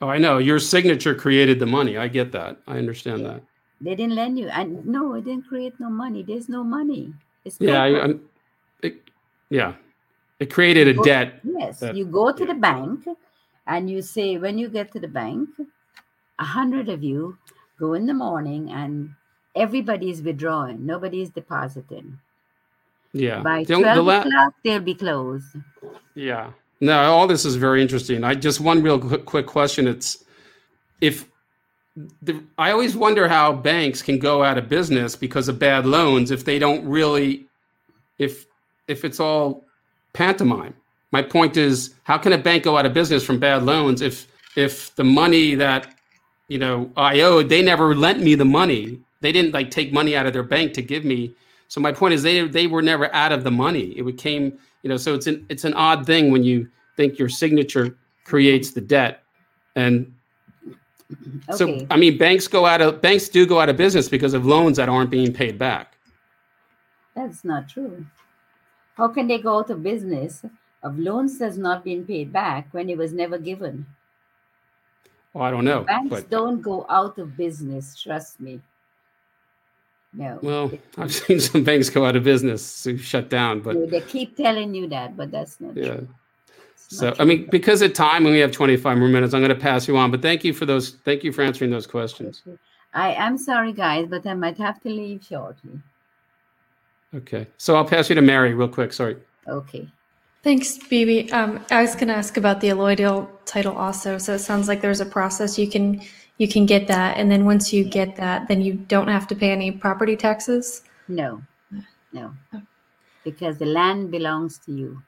Oh, 0.00 0.08
I 0.08 0.18
know. 0.18 0.38
Your 0.38 0.58
signature 0.58 1.14
created 1.14 1.58
the 1.58 1.66
money. 1.66 1.98
I 1.98 2.08
get 2.08 2.32
that. 2.32 2.56
I 2.66 2.78
understand 2.78 3.24
that. 3.26 3.42
They 3.82 3.94
didn't 3.94 4.14
lend 4.14 4.38
you, 4.38 4.48
and 4.48 4.84
no, 4.86 5.14
it 5.14 5.24
didn't 5.24 5.46
create 5.48 5.74
no 5.80 5.90
money. 5.90 6.22
There's 6.22 6.48
no 6.48 6.62
money. 6.64 7.12
It's 7.44 7.56
Yeah. 7.60 7.82
I, 7.82 8.14
it, 8.82 8.94
yeah. 9.50 9.74
It 10.38 10.52
created 10.52 10.88
a 10.88 10.94
Go- 10.94 11.02
debt. 11.04 11.40
Yes, 11.44 11.80
that- 11.80 11.96
you 11.96 12.04
go 12.06 12.32
to 12.32 12.44
yeah. 12.44 12.52
the 12.52 12.58
bank, 12.60 13.08
and 13.66 13.90
you 13.90 14.00
say 14.02 14.38
when 14.38 14.56
you 14.58 14.68
get 14.68 14.92
to 14.92 15.00
the 15.00 15.08
bank, 15.08 15.48
a 16.38 16.44
hundred 16.44 16.88
of 16.88 17.02
you 17.02 17.36
go 17.80 17.94
in 17.94 18.06
the 18.06 18.14
morning, 18.14 18.70
and 18.70 19.10
everybody 19.56 20.10
is 20.10 20.22
withdrawing. 20.22 20.86
Nobody 20.86 21.22
is 21.22 21.30
depositing. 21.30 22.18
Yeah. 23.12 23.40
By 23.42 23.64
The 23.64 23.74
only- 23.74 23.88
the 23.88 23.94
twelve 23.94 24.06
la- 24.06 24.20
o'clock, 24.20 24.54
they'll 24.64 24.80
be 24.80 24.94
closed. 24.94 25.56
Yeah. 26.14 26.50
No, 26.80 26.96
all 27.12 27.26
this 27.26 27.44
is 27.44 27.56
very 27.56 27.82
interesting. 27.82 28.22
I 28.24 28.34
just 28.34 28.60
one 28.60 28.82
real 28.82 28.98
quick, 28.98 29.24
quick 29.26 29.46
question. 29.46 29.86
It's 29.88 30.24
if 31.00 31.26
the, 32.22 32.42
I 32.56 32.70
always 32.70 32.96
wonder 32.96 33.28
how 33.28 33.52
banks 33.52 34.00
can 34.00 34.18
go 34.18 34.42
out 34.44 34.56
of 34.56 34.68
business 34.68 35.16
because 35.16 35.48
of 35.48 35.58
bad 35.58 35.84
loans 35.86 36.30
if 36.30 36.44
they 36.44 36.58
don't 36.58 36.84
really 36.86 37.46
if 38.18 38.46
if 38.88 39.04
it's 39.04 39.20
all 39.20 39.64
pantomime. 40.12 40.74
My 41.12 41.22
point 41.22 41.56
is 41.56 41.94
how 42.04 42.16
can 42.16 42.32
a 42.32 42.38
bank 42.38 42.62
go 42.64 42.78
out 42.78 42.86
of 42.86 42.94
business 42.94 43.24
from 43.24 43.38
bad 43.38 43.64
loans 43.64 44.00
if 44.00 44.26
if 44.56 44.94
the 44.96 45.04
money 45.04 45.54
that 45.56 45.94
you 46.50 46.58
know 46.58 46.90
I 46.96 47.20
owed 47.20 47.48
they 47.48 47.62
never 47.62 47.94
lent 47.94 48.20
me 48.20 48.34
the 48.34 48.44
money. 48.44 49.00
They 49.22 49.32
didn't 49.32 49.54
like 49.54 49.70
take 49.70 49.92
money 49.92 50.14
out 50.14 50.26
of 50.26 50.34
their 50.34 50.42
bank 50.42 50.74
to 50.74 50.82
give 50.82 51.04
me. 51.04 51.34
So 51.68 51.80
my 51.80 51.92
point 51.92 52.12
is 52.14 52.22
they 52.22 52.46
they 52.46 52.66
were 52.66 52.82
never 52.82 53.12
out 53.14 53.32
of 53.32 53.44
the 53.44 53.50
money. 53.50 53.98
It 53.98 54.04
became 54.04 54.58
you 54.82 54.90
know 54.90 54.98
so 54.98 55.14
it's 55.14 55.26
an 55.26 55.46
it's 55.48 55.64
an 55.64 55.74
odd 55.74 56.04
thing 56.04 56.30
when 56.30 56.44
you 56.44 56.68
think 56.96 57.18
your 57.18 57.30
signature 57.30 57.96
creates 58.24 58.72
the 58.72 58.80
debt 58.80 59.22
and 59.76 60.12
so 61.52 61.86
i 61.90 61.96
mean 61.96 62.16
banks 62.16 62.46
go 62.46 62.64
out 62.66 62.80
of 62.80 63.00
banks 63.00 63.28
do 63.28 63.44
go 63.44 63.58
out 63.60 63.68
of 63.68 63.76
business 63.76 64.08
because 64.08 64.34
of 64.34 64.46
loans 64.46 64.76
that 64.76 64.88
aren't 64.88 65.10
being 65.10 65.32
paid 65.32 65.58
back 65.58 65.90
That's 67.14 67.44
not 67.44 67.68
true. 67.68 68.06
How 68.94 69.08
can 69.08 69.26
they 69.26 69.38
go 69.38 69.58
out 69.58 69.70
of 69.70 69.82
business 69.82 70.44
of 70.82 70.98
loans 70.98 71.38
that's 71.38 71.56
not 71.56 71.84
been 71.84 72.04
paid 72.04 72.32
back 72.32 72.68
when 72.72 72.88
it 72.88 72.96
was 72.96 73.12
never 73.12 73.38
given? 73.38 73.86
Well 75.34 75.44
i 75.44 75.50
don't 75.50 75.64
know 75.64 75.84
Banks 75.84 76.10
but 76.10 76.30
don't 76.30 76.60
go 76.60 76.86
out 76.88 77.18
of 77.18 77.36
business, 77.36 78.00
trust 78.00 78.40
me. 78.40 78.60
No. 80.12 80.38
well 80.42 80.70
i've 80.98 81.12
seen 81.14 81.38
some 81.40 81.62
banks 81.64 81.88
go 81.88 82.04
out 82.04 82.16
of 82.16 82.24
business 82.24 82.82
to 82.82 82.96
shut 82.98 83.28
down 83.30 83.60
but 83.60 83.76
No, 83.76 83.86
they 83.86 84.00
keep 84.00 84.36
telling 84.36 84.74
you 84.74 84.88
that, 84.88 85.16
but 85.16 85.30
that's 85.30 85.60
not 85.60 85.76
yeah 85.76 85.94
true. 85.94 86.08
It's 86.74 86.96
so 86.98 87.06
not 87.10 87.20
i 87.20 87.24
mean 87.24 87.46
because 87.50 87.80
of 87.82 87.92
time 87.92 88.24
and 88.26 88.34
we 88.34 88.40
have 88.40 88.50
25 88.52 88.98
more 88.98 89.08
minutes 89.08 89.34
i'm 89.34 89.40
going 89.40 89.54
to 89.54 89.62
pass 89.70 89.86
you 89.86 89.96
on 89.96 90.10
but 90.10 90.20
thank 90.22 90.42
you 90.44 90.52
for 90.52 90.66
those 90.66 90.96
thank 91.04 91.22
you 91.22 91.30
for 91.32 91.42
answering 91.42 91.70
those 91.70 91.86
questions 91.86 92.42
I 92.92 93.12
am 93.12 93.38
sorry, 93.38 93.72
guys, 93.72 94.08
but 94.10 94.26
I 94.26 94.34
might 94.34 94.58
have 94.58 94.80
to 94.82 94.88
leave 94.88 95.22
shortly. 95.24 95.78
okay 97.14 97.46
so 97.56 97.76
i'll 97.76 97.84
pass 97.84 98.08
you 98.08 98.16
to 98.16 98.22
mary 98.22 98.52
real 98.54 98.68
quick 98.68 98.92
sorry 98.92 99.16
Okay. 99.48 99.88
Thanks, 100.42 100.78
BB. 100.78 101.32
Um, 101.32 101.64
I 101.70 101.82
was 101.82 101.94
going 101.94 102.08
to 102.08 102.14
ask 102.14 102.38
about 102.38 102.60
the 102.60 102.68
allodial 102.68 103.28
title 103.44 103.76
also. 103.76 104.16
So 104.16 104.34
it 104.34 104.38
sounds 104.38 104.68
like 104.68 104.80
there's 104.80 105.00
a 105.00 105.06
process 105.06 105.58
you 105.58 105.68
can 105.68 106.00
you 106.38 106.48
can 106.48 106.64
get 106.64 106.86
that, 106.88 107.18
and 107.18 107.30
then 107.30 107.44
once 107.44 107.70
you 107.70 107.84
get 107.84 108.16
that, 108.16 108.48
then 108.48 108.62
you 108.62 108.72
don't 108.72 109.08
have 109.08 109.28
to 109.28 109.34
pay 109.34 109.50
any 109.50 109.70
property 109.70 110.16
taxes. 110.16 110.82
No, 111.06 111.42
no. 112.14 112.32
Because 113.24 113.58
the 113.58 113.66
land 113.66 114.10
belongs 114.10 114.56
to 114.64 114.72
you. 114.72 115.02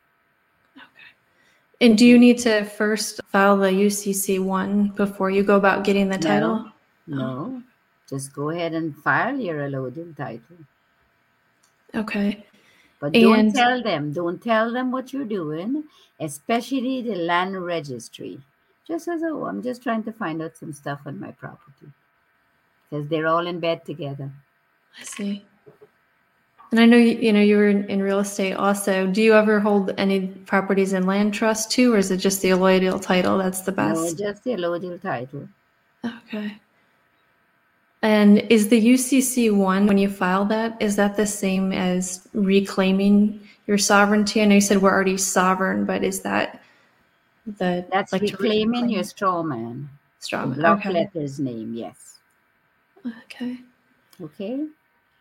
Okay. 0.77 0.87
And 1.81 1.97
do 1.97 2.05
you 2.05 2.19
need 2.19 2.37
to 2.41 2.65
first 2.65 3.23
file 3.25 3.57
the 3.57 3.71
UCC 3.71 4.45
one 4.45 4.89
before 4.89 5.31
you 5.31 5.43
go 5.43 5.57
about 5.57 5.85
getting 5.85 6.11
the 6.11 6.19
title? 6.19 6.71
No. 7.07 7.63
Just 8.11 8.35
go 8.35 8.51
ahead 8.51 8.75
and 8.75 8.95
file 8.95 9.41
your 9.41 9.61
allodial 9.67 10.15
title. 10.15 10.59
Okay. 11.95 12.45
But 13.03 13.15
don't 13.15 13.37
And- 13.37 13.53
tell 13.53 13.83
them, 13.83 14.13
don't 14.13 14.41
tell 14.41 14.73
them 14.73 14.93
what 14.93 15.13
you're 15.13 15.25
doing, 15.25 15.85
especially 16.21 17.03
the 17.03 17.17
land 17.17 17.61
registry. 17.67 18.41
Just 18.87 19.09
as 19.09 19.25
oh, 19.25 19.47
I'm 19.47 19.61
just 19.61 19.83
trying 19.83 20.05
to 20.05 20.13
find 20.13 20.41
out 20.41 20.57
some 20.57 20.73
stuff 20.73 21.01
on 21.05 21.19
my 21.19 21.33
property. 21.33 21.89
Because 22.89 23.09
they're 23.09 23.27
all 23.27 23.49
in 23.49 23.59
bed 23.59 23.85
together. 23.85 24.31
I 25.01 25.03
see. 25.03 25.45
And 26.71 26.79
I 26.79 26.87
know 26.87 26.97
you, 26.97 27.19
you 27.19 27.33
know 27.33 27.41
you 27.41 27.57
were 27.57 27.69
in, 27.69 27.91
in 27.91 28.01
real 28.01 28.21
estate 28.21 28.55
also. 28.55 29.09
Do 29.09 29.21
you 29.21 29.35
ever 29.35 29.59
hold 29.59 29.93
any 29.99 30.29
properties 30.29 30.93
in 30.93 31.05
land 31.05 31.35
trust 31.35 31.73
too, 31.73 31.93
or 31.93 31.99
is 31.99 32.13
it 32.13 32.19
just 32.19 32.41
the 32.41 32.51
allodial 32.51 33.03
title 33.03 33.37
that's 33.37 33.63
the 33.63 33.73
best? 33.73 34.01
No, 34.01 34.27
just 34.27 34.45
the 34.45 34.53
allodial 34.53 35.03
title. 35.03 35.49
Okay. 36.05 36.57
And 38.03 38.41
is 38.51 38.69
the 38.69 38.81
UCC 38.81 39.55
one 39.57 39.87
when 39.87 39.97
you 39.97 40.09
file 40.09 40.45
that? 40.47 40.77
Is 40.81 40.97
that 40.97 41.17
the 41.17 41.27
same 41.27 41.73
as 41.73 42.27
reclaiming 42.35 43.41
your 43.67 43.79
sovereignty? 43.79 44.41
And 44.41 44.49
I 44.49 44.51
know 44.51 44.55
you 44.57 44.61
said 44.61 44.83
we're 44.83 44.91
already 44.91 45.17
sovereign, 45.17 45.85
but 45.85 46.03
is 46.03 46.21
that 46.23 46.61
the 47.47 47.87
That's 47.93 48.13
like 48.13 48.23
reclaiming 48.23 48.89
your 48.91 49.05
straw 49.05 49.43
man. 49.43 49.89
straw 50.19 50.43
The 50.43 50.49
man? 50.49 50.59
block 50.59 50.79
Okay. 50.81 50.93
letter's 50.93 51.39
name, 51.39 51.75
yes. 51.75 52.19
Okay. 53.25 53.59
Okay. 54.21 54.67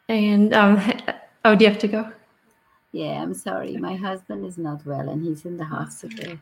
And 0.09 0.53
um, 0.53 0.81
oh, 1.45 1.55
do 1.55 1.63
you 1.63 1.69
have 1.69 1.79
to 1.79 1.87
go? 1.87 2.11
Yeah, 2.93 3.21
I'm 3.21 3.33
sorry. 3.33 3.77
My 3.77 3.95
husband 3.95 4.45
is 4.45 4.57
not 4.57 4.85
well 4.85 5.07
and 5.07 5.23
he's 5.23 5.45
in 5.45 5.55
the 5.55 5.65
hospital. 5.65 6.37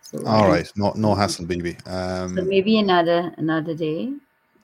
So 0.00 0.26
All 0.26 0.48
right, 0.48 0.70
no 0.74 0.92
no 0.96 1.14
hassle, 1.14 1.46
baby. 1.46 1.76
Um, 1.86 2.34
So 2.36 2.42
maybe 2.44 2.78
another 2.78 3.32
another 3.36 3.74
day. 3.74 4.14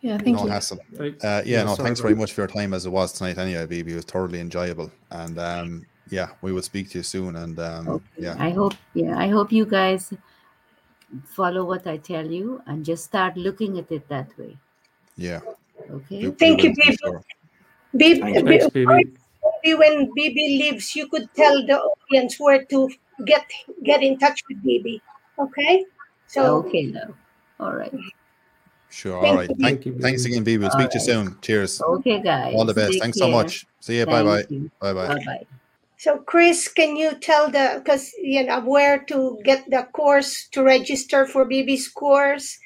Yeah, 0.06 0.18
thank 0.18 0.36
no 0.36 0.44
you. 0.44 0.50
hassle. 0.50 0.78
Uh, 1.00 1.42
yeah, 1.44 1.64
no, 1.64 1.74
sorry 1.74 1.86
thanks 1.88 2.00
very 2.00 2.14
much 2.14 2.32
for 2.32 2.42
your 2.42 2.46
time 2.48 2.72
as 2.74 2.86
it 2.86 2.90
was 2.90 3.12
tonight. 3.12 3.38
Anyway, 3.38 3.66
BB, 3.66 3.88
it 3.90 3.96
was 3.96 4.04
thoroughly 4.04 4.38
enjoyable, 4.38 4.88
and 5.10 5.36
um, 5.36 5.84
yeah, 6.10 6.28
we 6.42 6.52
will 6.52 6.62
speak 6.62 6.90
to 6.90 6.98
you 6.98 7.02
soon. 7.02 7.34
And 7.34 7.58
um, 7.58 7.88
Okay. 7.88 8.04
yeah, 8.26 8.36
I 8.38 8.50
hope 8.50 8.74
yeah, 8.94 9.18
I 9.18 9.26
hope 9.26 9.50
you 9.50 9.66
guys 9.66 10.12
follow 11.24 11.64
what 11.64 11.88
I 11.88 11.96
tell 11.96 12.24
you 12.24 12.62
and 12.66 12.84
just 12.84 13.04
start 13.04 13.36
looking 13.36 13.78
at 13.78 13.90
it 13.90 14.08
that 14.08 14.28
way. 14.38 14.56
yeah. 15.16 15.40
Okay. 15.90 16.18
we- 16.22 16.28
we 16.28 16.34
Thank 16.42 16.62
you, 16.62 16.70
will 16.70 16.76
for 16.76 16.92
BB. 16.92 16.96
sure. 17.02 17.22
Bib- 17.96 18.20
Thank 18.20 18.36
you. 18.36 18.42
Bib- 18.44 18.60
Thanks, 18.60 18.74
Bibi. 18.74 19.04
maybe 19.64 19.74
when 19.82 20.10
BB 20.16 20.38
leaves, 20.62 20.94
you 20.94 21.08
could 21.08 21.28
tell 21.34 21.66
the 21.66 21.78
audience 21.80 22.38
where 22.38 22.64
to 22.66 22.88
get 23.24 23.44
get 23.82 24.02
in 24.04 24.18
touch 24.18 24.40
with 24.48 24.62
BB. 24.64 25.00
Okay. 25.38 25.84
So 26.28 26.56
okay 26.62 26.84
now. 26.98 27.08
All 27.58 27.74
right. 27.74 27.92
Sure. 28.96 29.20
Thank 29.20 29.26
All 29.30 29.36
right. 29.36 29.48
Thank, 29.48 29.60
Thank 29.60 29.86
you, 29.86 29.98
thanks 30.00 30.24
again, 30.24 30.42
BB. 30.42 30.60
We'll 30.60 30.70
speak 30.70 30.88
to 30.88 30.98
you 30.98 31.04
soon. 31.04 31.36
Cheers. 31.42 31.82
Okay, 31.82 32.22
guys. 32.22 32.54
All 32.56 32.64
the 32.64 32.72
best. 32.72 32.92
Take 32.92 33.02
Thanks 33.02 33.18
so 33.18 33.28
much. 33.28 33.66
See 33.80 33.98
you. 33.98 34.06
Bye 34.06 34.22
bye. 34.22 34.44
Bye 34.80 34.94
bye. 34.94 35.06
Bye 35.08 35.24
bye. 35.26 35.46
so 35.98 36.16
Chris, 36.24 36.66
can 36.66 36.96
you 36.96 37.12
tell 37.20 37.50
the 37.50 37.82
because 37.84 38.10
you 38.18 38.42
know 38.46 38.60
where 38.60 39.04
to 39.04 39.38
get 39.44 39.68
the 39.68 39.86
course 39.92 40.48
to 40.52 40.62
register 40.62 41.26
for 41.26 41.44
BB's 41.44 41.88
course? 41.88 42.58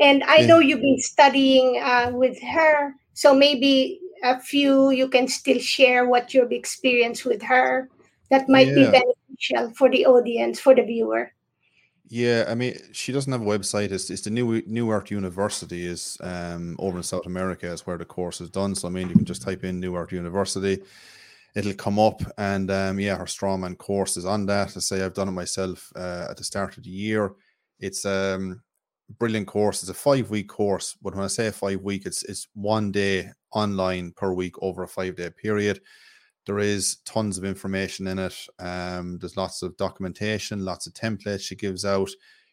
And 0.00 0.24
I 0.24 0.38
Yeah. 0.38 0.46
know 0.46 0.58
you've 0.58 0.82
been 0.82 0.98
studying 0.98 1.80
uh, 1.80 2.10
with 2.12 2.36
her, 2.42 2.92
so 3.14 3.32
maybe 3.32 4.00
a 4.24 4.40
few 4.40 4.90
you 4.90 5.06
can 5.06 5.28
still 5.28 5.60
share 5.60 6.08
what 6.08 6.34
you've 6.34 6.50
experienced 6.50 7.24
with 7.24 7.42
her. 7.42 7.88
That 8.30 8.48
might 8.48 8.74
be 8.74 8.90
beneficial 8.90 9.70
for 9.78 9.88
the 9.88 10.04
audience, 10.04 10.58
for 10.58 10.74
the 10.74 10.82
viewer. 10.82 11.30
Yeah, 12.08 12.44
I 12.48 12.54
mean, 12.54 12.76
she 12.92 13.10
doesn't 13.12 13.32
have 13.32 13.42
a 13.42 13.44
website. 13.44 13.90
It's, 13.90 14.10
it's 14.10 14.22
the 14.22 14.30
New 14.30 14.62
Newark 14.66 15.10
University 15.10 15.84
is 15.86 16.16
um 16.20 16.76
over 16.78 16.98
in 16.98 17.02
South 17.02 17.26
America 17.26 17.66
is 17.72 17.84
where 17.86 17.98
the 17.98 18.04
course 18.04 18.40
is 18.40 18.48
done. 18.50 18.74
So 18.76 18.86
I 18.86 18.90
mean, 18.92 19.08
you 19.08 19.16
can 19.16 19.24
just 19.24 19.42
type 19.42 19.64
in 19.64 19.80
New 19.80 19.88
Newark 19.90 20.12
University, 20.12 20.82
it'll 21.56 21.74
come 21.74 21.98
up, 21.98 22.22
and 22.38 22.70
um 22.70 23.00
yeah, 23.00 23.16
her 23.16 23.24
strawman 23.26 23.76
course 23.78 24.16
is 24.16 24.26
on 24.26 24.46
that. 24.46 24.76
I 24.76 24.80
say 24.80 25.02
I've 25.04 25.14
done 25.14 25.28
it 25.28 25.32
myself 25.32 25.92
uh, 25.96 26.28
at 26.30 26.36
the 26.38 26.44
start 26.44 26.76
of 26.78 26.84
the 26.84 26.90
year. 26.90 27.32
It's 27.80 28.04
um 28.06 28.62
brilliant 29.18 29.48
course. 29.48 29.82
It's 29.82 29.90
a 29.90 29.94
five 29.94 30.30
week 30.30 30.48
course, 30.48 30.96
but 31.02 31.14
when 31.14 31.24
I 31.24 31.28
say 31.28 31.50
five 31.50 31.82
week, 31.82 32.06
it's 32.06 32.22
it's 32.24 32.48
one 32.54 32.92
day 32.92 33.30
online 33.52 34.12
per 34.12 34.32
week 34.32 34.54
over 34.62 34.84
a 34.84 34.88
five 34.88 35.16
day 35.16 35.30
period. 35.30 35.80
There 36.46 36.58
is 36.58 36.96
tons 37.04 37.38
of 37.38 37.44
information 37.44 38.06
in 38.06 38.18
it. 38.18 38.46
Um, 38.58 39.18
there's 39.18 39.36
lots 39.36 39.62
of 39.62 39.76
documentation, 39.76 40.64
lots 40.64 40.86
of 40.86 40.94
templates 40.94 41.40
she 41.40 41.56
gives 41.56 41.84
out. 41.84 42.10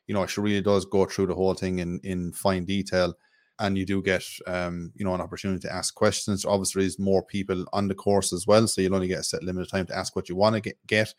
You 0.08 0.16
know, 0.16 0.26
she 0.26 0.42
really 0.42 0.62
does 0.62 0.86
go 0.86 1.06
through 1.06 1.28
the 1.28 1.36
whole 1.36 1.54
thing 1.54 1.80
in 1.80 2.00
in 2.04 2.34
fine 2.34 2.66
detail, 2.66 3.14
and 3.60 3.78
you 3.78 3.86
do 3.86 4.02
get 4.02 4.24
um, 4.48 4.92
you 4.96 5.06
know, 5.06 5.14
an 5.14 5.22
opportunity 5.22 5.62
to 5.68 5.74
ask 5.74 5.94
questions. 5.94 6.44
Obviously, 6.44 6.84
there's 6.84 7.00
more 7.00 7.24
people 7.24 7.66
on 7.72 7.88
the 7.88 7.96
course 7.96 8.34
as 8.34 8.48
well, 8.48 8.68
so 8.68 8.82
you'll 8.82 8.96
only 8.96 9.08
get 9.08 9.20
a 9.20 9.24
set 9.24 9.44
limit 9.44 9.64
of 9.64 9.70
time 9.70 9.86
to 9.86 9.98
ask 9.98 10.16
what 10.16 10.28
you 10.28 10.36
want 10.36 10.62
to 10.62 10.76
get. 10.88 11.14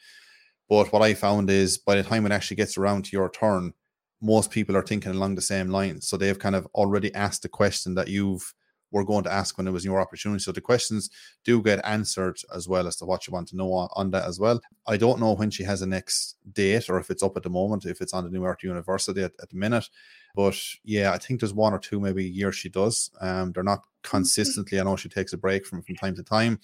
But 0.68 0.92
what 0.92 1.02
I 1.02 1.14
found 1.14 1.50
is 1.50 1.78
by 1.78 1.94
the 1.94 2.02
time 2.02 2.26
it 2.26 2.32
actually 2.32 2.56
gets 2.56 2.76
around 2.76 3.04
to 3.04 3.16
your 3.16 3.30
turn, 3.30 3.74
most 4.20 4.50
people 4.50 4.76
are 4.76 4.82
thinking 4.82 5.12
along 5.12 5.34
the 5.34 5.42
same 5.42 5.68
lines. 5.68 6.08
So 6.08 6.16
they've 6.16 6.38
kind 6.38 6.54
of 6.54 6.66
already 6.74 7.14
asked 7.14 7.42
the 7.42 7.48
question 7.48 7.94
that 7.94 8.08
you've 8.08 8.54
were 8.95 9.05
going 9.05 9.24
to 9.24 9.32
ask 9.32 9.59
when 9.59 9.66
it 9.66 9.72
was 9.72 9.84
your 9.84 10.01
opportunity. 10.01 10.40
So 10.40 10.53
the 10.53 10.61
questions 10.61 11.11
do 11.45 11.61
get 11.61 11.84
answered 11.84 12.38
as 12.55 12.68
well 12.68 12.86
as 12.86 12.97
to 12.97 13.05
what 13.05 13.26
you 13.26 13.32
want 13.32 13.49
to 13.49 13.57
know 13.57 13.72
on, 13.72 13.88
on 13.95 14.11
that 14.12 14.24
as 14.24 14.38
well. 14.38 14.61
I 14.86 14.97
don't 14.97 15.20
know 15.20 15.34
when 15.34 15.51
she 15.51 15.64
has 15.64 15.82
a 15.82 15.86
next 15.86 16.36
date 16.53 16.88
or 16.88 16.99
if 16.99 17.11
it's 17.11 17.22
up 17.22 17.36
at 17.36 17.42
the 17.42 17.51
moment, 17.51 17.84
if 17.84 18.01
it's 18.01 18.14
on 18.14 18.24
the 18.24 18.30
New 18.30 18.45
Earth 18.45 18.62
University 18.62 19.22
at, 19.22 19.32
at 19.42 19.51
the 19.51 19.57
minute. 19.57 19.90
But 20.34 20.57
yeah, 20.84 21.12
I 21.12 21.18
think 21.18 21.40
there's 21.40 21.53
one 21.53 21.74
or 21.74 21.78
two 21.78 22.01
maybe 22.01 22.24
a 22.24 22.28
year 22.28 22.53
she 22.53 22.68
does. 22.68 23.11
Um, 23.20 23.53
they're 23.53 23.62
not 23.62 23.82
consistently. 24.03 24.78
I 24.78 24.84
know 24.84 24.97
she 24.97 25.09
takes 25.09 25.32
a 25.32 25.38
break 25.38 25.66
from 25.66 25.82
from 25.82 25.97
time 25.97 26.14
to 26.14 26.22
time. 26.22 26.61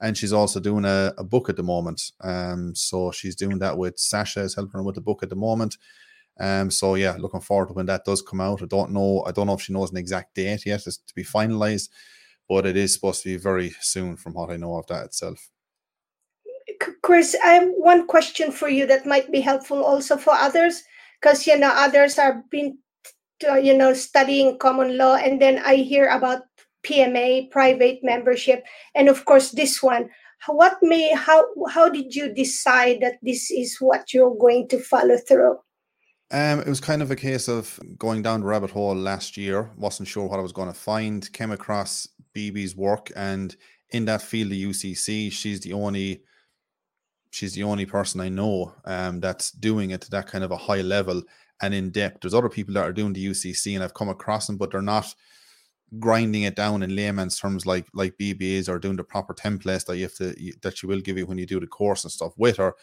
And 0.00 0.16
she's 0.16 0.32
also 0.32 0.60
doing 0.60 0.84
a, 0.84 1.12
a 1.18 1.24
book 1.24 1.48
at 1.48 1.56
the 1.56 1.62
moment. 1.64 2.12
Um, 2.20 2.74
so 2.74 3.10
she's 3.10 3.34
doing 3.34 3.58
that 3.58 3.76
with 3.76 3.98
Sasha 3.98 4.40
is 4.40 4.54
helping 4.54 4.78
her 4.78 4.82
with 4.82 4.94
the 4.94 5.00
book 5.00 5.24
at 5.24 5.28
the 5.28 5.36
moment. 5.36 5.76
Um, 6.40 6.70
so 6.70 6.94
yeah, 6.94 7.16
looking 7.18 7.40
forward 7.40 7.68
to 7.68 7.74
when 7.74 7.86
that 7.86 8.04
does 8.04 8.22
come 8.22 8.40
out. 8.40 8.62
I 8.62 8.66
don't 8.66 8.92
know. 8.92 9.24
I 9.26 9.32
don't 9.32 9.46
know 9.46 9.54
if 9.54 9.62
she 9.62 9.72
knows 9.72 9.90
an 9.90 9.96
exact 9.96 10.34
date 10.34 10.66
yet. 10.66 10.86
It's 10.86 10.98
to 10.98 11.14
be 11.14 11.24
finalized, 11.24 11.88
but 12.48 12.66
it 12.66 12.76
is 12.76 12.94
supposed 12.94 13.22
to 13.22 13.28
be 13.28 13.36
very 13.36 13.74
soon, 13.80 14.16
from 14.16 14.34
what 14.34 14.50
I 14.50 14.56
know 14.56 14.76
of 14.76 14.86
that 14.86 15.06
itself. 15.06 15.50
Chris, 17.02 17.34
I 17.44 17.54
have 17.54 17.68
one 17.76 18.06
question 18.06 18.52
for 18.52 18.68
you 18.68 18.86
that 18.86 19.06
might 19.06 19.32
be 19.32 19.40
helpful 19.40 19.82
also 19.82 20.16
for 20.16 20.34
others, 20.34 20.84
because 21.20 21.46
you 21.46 21.58
know 21.58 21.72
others 21.74 22.18
are 22.18 22.44
been, 22.50 22.78
uh, 23.48 23.56
you 23.56 23.76
know, 23.76 23.92
studying 23.94 24.58
common 24.58 24.96
law, 24.96 25.16
and 25.16 25.40
then 25.40 25.58
I 25.58 25.76
hear 25.76 26.08
about 26.08 26.42
PMA, 26.84 27.50
private 27.50 28.00
membership, 28.02 28.64
and 28.94 29.08
of 29.08 29.24
course 29.24 29.50
this 29.50 29.82
one. 29.82 30.08
What 30.46 30.78
may 30.82 31.12
how 31.14 31.44
how 31.68 31.88
did 31.88 32.14
you 32.14 32.32
decide 32.32 33.00
that 33.00 33.18
this 33.22 33.50
is 33.50 33.78
what 33.80 34.14
you're 34.14 34.36
going 34.36 34.68
to 34.68 34.78
follow 34.78 35.16
through? 35.16 35.58
Um, 36.30 36.60
it 36.60 36.68
was 36.68 36.80
kind 36.80 37.00
of 37.00 37.10
a 37.10 37.16
case 37.16 37.48
of 37.48 37.80
going 37.96 38.22
down 38.22 38.40
the 38.40 38.46
rabbit 38.46 38.70
hole 38.70 38.94
last 38.94 39.36
year. 39.36 39.70
wasn't 39.76 40.08
sure 40.08 40.28
what 40.28 40.38
I 40.38 40.42
was 40.42 40.52
going 40.52 40.68
to 40.68 40.78
find. 40.78 41.30
Came 41.32 41.50
across 41.50 42.06
BB's 42.34 42.76
work, 42.76 43.10
and 43.16 43.56
in 43.90 44.04
that 44.04 44.20
field, 44.20 44.50
the 44.50 44.64
UCC, 44.66 45.32
she's 45.32 45.60
the 45.60 45.72
only 45.72 46.22
she's 47.30 47.54
the 47.54 47.62
only 47.62 47.86
person 47.86 48.20
I 48.20 48.28
know 48.28 48.74
um, 48.84 49.20
that's 49.20 49.50
doing 49.50 49.90
it 49.90 50.00
to 50.02 50.10
that 50.10 50.26
kind 50.26 50.44
of 50.44 50.50
a 50.50 50.56
high 50.56 50.80
level 50.80 51.22
and 51.62 51.74
in 51.74 51.90
depth. 51.90 52.20
There's 52.20 52.34
other 52.34 52.48
people 52.48 52.74
that 52.74 52.84
are 52.84 52.92
doing 52.92 53.12
the 53.12 53.26
UCC, 53.26 53.74
and 53.74 53.82
I've 53.82 53.94
come 53.94 54.08
across 54.08 54.46
them, 54.46 54.58
but 54.58 54.70
they're 54.70 54.82
not 54.82 55.14
grinding 55.98 56.42
it 56.42 56.54
down 56.54 56.82
in 56.82 56.94
layman's 56.94 57.38
terms 57.38 57.64
like 57.64 57.86
like 57.94 58.18
BBAs 58.18 58.68
or 58.68 58.78
doing 58.78 58.96
the 58.96 59.04
proper 59.04 59.32
templates 59.32 59.86
that 59.86 59.96
you 59.96 60.02
have 60.02 60.14
to 60.16 60.34
that 60.60 60.76
she 60.76 60.86
will 60.86 61.00
give 61.00 61.16
you 61.16 61.24
when 61.24 61.38
you 61.38 61.46
do 61.46 61.58
the 61.58 61.66
course 61.66 62.04
and 62.04 62.12
stuff 62.12 62.34
with 62.36 62.58
her. 62.58 62.74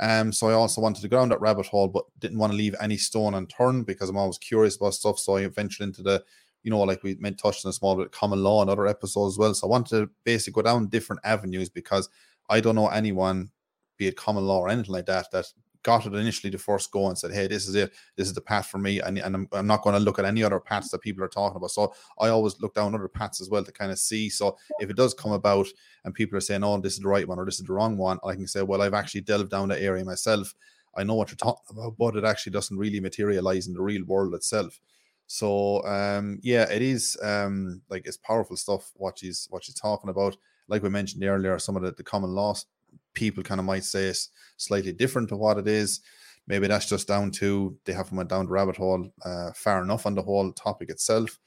Um, 0.00 0.32
so 0.32 0.48
I 0.48 0.54
also 0.54 0.80
wanted 0.80 1.02
to 1.02 1.08
go 1.08 1.18
down 1.18 1.28
that 1.28 1.42
rabbit 1.42 1.66
hole, 1.66 1.86
but 1.86 2.04
didn't 2.18 2.38
want 2.38 2.52
to 2.52 2.56
leave 2.56 2.74
any 2.80 2.96
stone 2.96 3.34
unturned 3.34 3.84
because 3.84 4.08
I'm 4.08 4.16
always 4.16 4.38
curious 4.38 4.76
about 4.76 4.94
stuff. 4.94 5.18
So 5.18 5.36
I 5.36 5.46
ventured 5.46 5.86
into 5.86 6.02
the, 6.02 6.24
you 6.62 6.70
know, 6.70 6.80
like 6.80 7.02
we 7.02 7.16
meant 7.16 7.38
touched 7.38 7.66
on 7.66 7.70
a 7.70 7.72
small 7.74 7.96
bit 7.96 8.10
common 8.10 8.42
law 8.42 8.62
and 8.62 8.70
other 8.70 8.86
episodes 8.86 9.34
as 9.34 9.38
well. 9.38 9.52
So 9.52 9.66
I 9.66 9.70
wanted 9.70 9.98
to 9.98 10.10
basically 10.24 10.62
go 10.62 10.68
down 10.68 10.88
different 10.88 11.20
avenues 11.22 11.68
because 11.68 12.08
I 12.48 12.60
don't 12.60 12.74
know 12.74 12.88
anyone, 12.88 13.50
be 13.98 14.06
it 14.06 14.16
common 14.16 14.46
law 14.46 14.60
or 14.60 14.70
anything 14.70 14.92
like 14.92 15.06
that, 15.06 15.30
that 15.32 15.52
got 15.82 16.06
it 16.06 16.14
initially 16.14 16.50
the 16.50 16.58
first 16.58 16.90
go 16.90 17.08
and 17.08 17.18
said, 17.18 17.32
Hey, 17.32 17.46
this 17.46 17.68
is 17.68 17.74
it, 17.74 17.92
this 18.16 18.28
is 18.28 18.34
the 18.34 18.40
path 18.40 18.66
for 18.66 18.78
me, 18.78 19.00
and, 19.00 19.18
and 19.18 19.34
I'm, 19.34 19.48
I'm 19.52 19.66
not 19.66 19.82
going 19.82 19.94
to 19.94 20.00
look 20.00 20.18
at 20.18 20.24
any 20.24 20.42
other 20.42 20.60
paths 20.60 20.90
that 20.90 21.00
people 21.00 21.24
are 21.24 21.28
talking 21.28 21.56
about. 21.56 21.70
So 21.70 21.92
I 22.18 22.28
always 22.28 22.60
look 22.60 22.74
down 22.74 22.94
other 22.94 23.08
paths 23.08 23.40
as 23.40 23.50
well 23.50 23.64
to 23.64 23.72
kind 23.72 23.90
of 23.90 23.98
see. 23.98 24.28
So 24.28 24.56
if 24.78 24.90
it 24.90 24.96
does 24.96 25.14
come 25.14 25.32
about 25.32 25.66
and 26.04 26.14
people 26.14 26.36
are 26.36 26.42
saying, 26.42 26.64
"Oh, 26.64 26.78
this 26.78 26.94
is 26.94 27.00
the 27.00 27.08
right 27.08 27.26
one" 27.26 27.38
or 27.38 27.44
"This 27.44 27.60
is 27.60 27.66
the 27.66 27.72
wrong 27.72 27.96
one," 27.96 28.18
I 28.24 28.34
can 28.34 28.46
say, 28.46 28.62
"Well, 28.62 28.82
I've 28.82 28.94
actually 28.94 29.22
delved 29.22 29.50
down 29.50 29.68
that 29.68 29.82
area 29.82 30.04
myself. 30.04 30.54
I 30.96 31.04
know 31.04 31.14
what 31.14 31.30
you're 31.30 31.36
talking 31.36 31.64
about, 31.70 31.96
but 31.98 32.16
it 32.16 32.24
actually 32.24 32.52
doesn't 32.52 32.76
really 32.76 33.00
materialize 33.00 33.66
in 33.66 33.74
the 33.74 33.82
real 33.82 34.04
world 34.04 34.34
itself." 34.34 34.80
So, 35.26 35.84
um, 35.86 36.40
yeah, 36.42 36.68
it 36.68 36.82
is 36.82 37.16
um, 37.22 37.82
like 37.88 38.04
it's 38.04 38.16
powerful 38.16 38.56
stuff. 38.56 38.90
What 38.96 39.20
she's 39.20 39.46
what 39.50 39.62
she's 39.64 39.76
talking 39.76 40.10
about, 40.10 40.36
like 40.66 40.82
we 40.82 40.88
mentioned 40.88 41.22
earlier, 41.22 41.58
some 41.60 41.76
of 41.76 41.82
the, 41.82 41.92
the 41.92 42.02
common 42.02 42.30
laws 42.30 42.66
people 43.14 43.42
kind 43.42 43.60
of 43.60 43.64
might 43.64 43.84
say 43.84 44.04
it's 44.04 44.30
slightly 44.56 44.92
different 44.92 45.28
to 45.28 45.36
what 45.36 45.58
it 45.58 45.68
is. 45.68 46.00
Maybe 46.46 46.66
that's 46.66 46.88
just 46.88 47.08
down 47.08 47.30
to 47.32 47.76
they 47.84 47.92
haven't 47.92 48.16
went 48.16 48.28
down 48.28 48.46
the 48.46 48.52
rabbit 48.52 48.76
hole 48.76 49.08
uh, 49.24 49.52
far 49.54 49.82
enough 49.82 50.06
on 50.06 50.14
the 50.14 50.22
whole 50.22 50.52
topic 50.52 50.90
itself. 50.90 51.38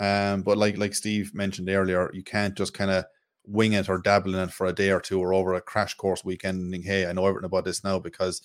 Um, 0.00 0.42
but 0.42 0.58
like 0.58 0.78
like 0.78 0.94
Steve 0.94 1.34
mentioned 1.34 1.68
earlier, 1.68 2.10
you 2.12 2.22
can't 2.22 2.56
just 2.56 2.74
kind 2.74 2.90
of 2.90 3.04
wing 3.44 3.72
it 3.74 3.88
or 3.88 3.98
dabble 3.98 4.34
in 4.34 4.48
it 4.48 4.52
for 4.52 4.66
a 4.66 4.72
day 4.72 4.90
or 4.90 5.00
two 5.00 5.20
or 5.20 5.34
over 5.34 5.54
a 5.54 5.60
crash 5.60 5.94
course 5.94 6.24
weekend 6.24 6.74
and 6.74 6.84
hey, 6.84 7.06
I 7.06 7.12
know 7.12 7.26
everything 7.26 7.46
about 7.46 7.64
this 7.64 7.84
now 7.84 7.98
because 7.98 8.42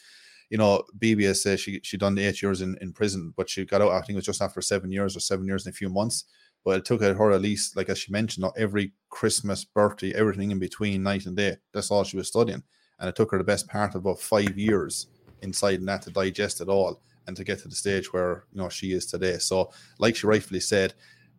you 0.50 0.58
know, 0.58 0.84
BBS 0.98 1.38
says 1.38 1.60
she 1.60 1.82
she 1.84 1.98
done 1.98 2.18
eight 2.18 2.42
years 2.42 2.62
in, 2.62 2.78
in 2.80 2.94
prison, 2.94 3.34
but 3.36 3.50
she 3.50 3.66
got 3.66 3.82
out, 3.82 3.92
I 3.92 4.00
think 4.00 4.12
it 4.12 4.16
was 4.18 4.26
just 4.26 4.42
after 4.42 4.62
seven 4.62 4.92
years 4.92 5.16
or 5.16 5.20
seven 5.20 5.46
years 5.46 5.66
and 5.66 5.74
a 5.74 5.78
few 5.78 5.90
months. 5.90 6.26
But 6.68 6.80
it 6.80 6.84
took 6.84 7.00
her 7.00 7.32
at 7.32 7.42
least, 7.42 7.78
like 7.78 7.88
as 7.88 7.98
she 7.98 8.12
mentioned, 8.12 8.42
not 8.42 8.58
every 8.58 8.92
Christmas, 9.10 9.64
birthday, 9.64 10.14
everything 10.14 10.52
in 10.52 10.60
between 10.60 11.02
night 11.02 11.26
and 11.26 11.34
day. 11.34 11.56
That's 11.74 11.92
all 11.92 12.04
she 12.04 12.18
was 12.18 12.28
studying. 12.28 12.62
And 13.00 13.08
it 13.08 13.16
took 13.16 13.32
her 13.32 13.38
the 13.38 13.46
best 13.46 13.70
part 13.70 13.96
of 13.96 14.02
about 14.02 14.20
five 14.20 14.58
years 14.58 15.08
inside 15.42 15.82
that 15.86 16.02
to 16.02 16.12
digest 16.12 16.60
it 16.60 16.68
all 16.68 17.00
and 17.26 17.38
to 17.38 17.46
get 17.46 17.60
to 17.60 17.70
the 17.70 17.76
stage 17.76 18.12
where 18.12 18.44
you 18.52 18.62
know 18.62 18.68
she 18.68 18.92
is 18.92 19.06
today. 19.06 19.38
So, 19.38 19.72
like 19.98 20.18
she 20.18 20.28
rightfully 20.28 20.60
said, 20.60 20.94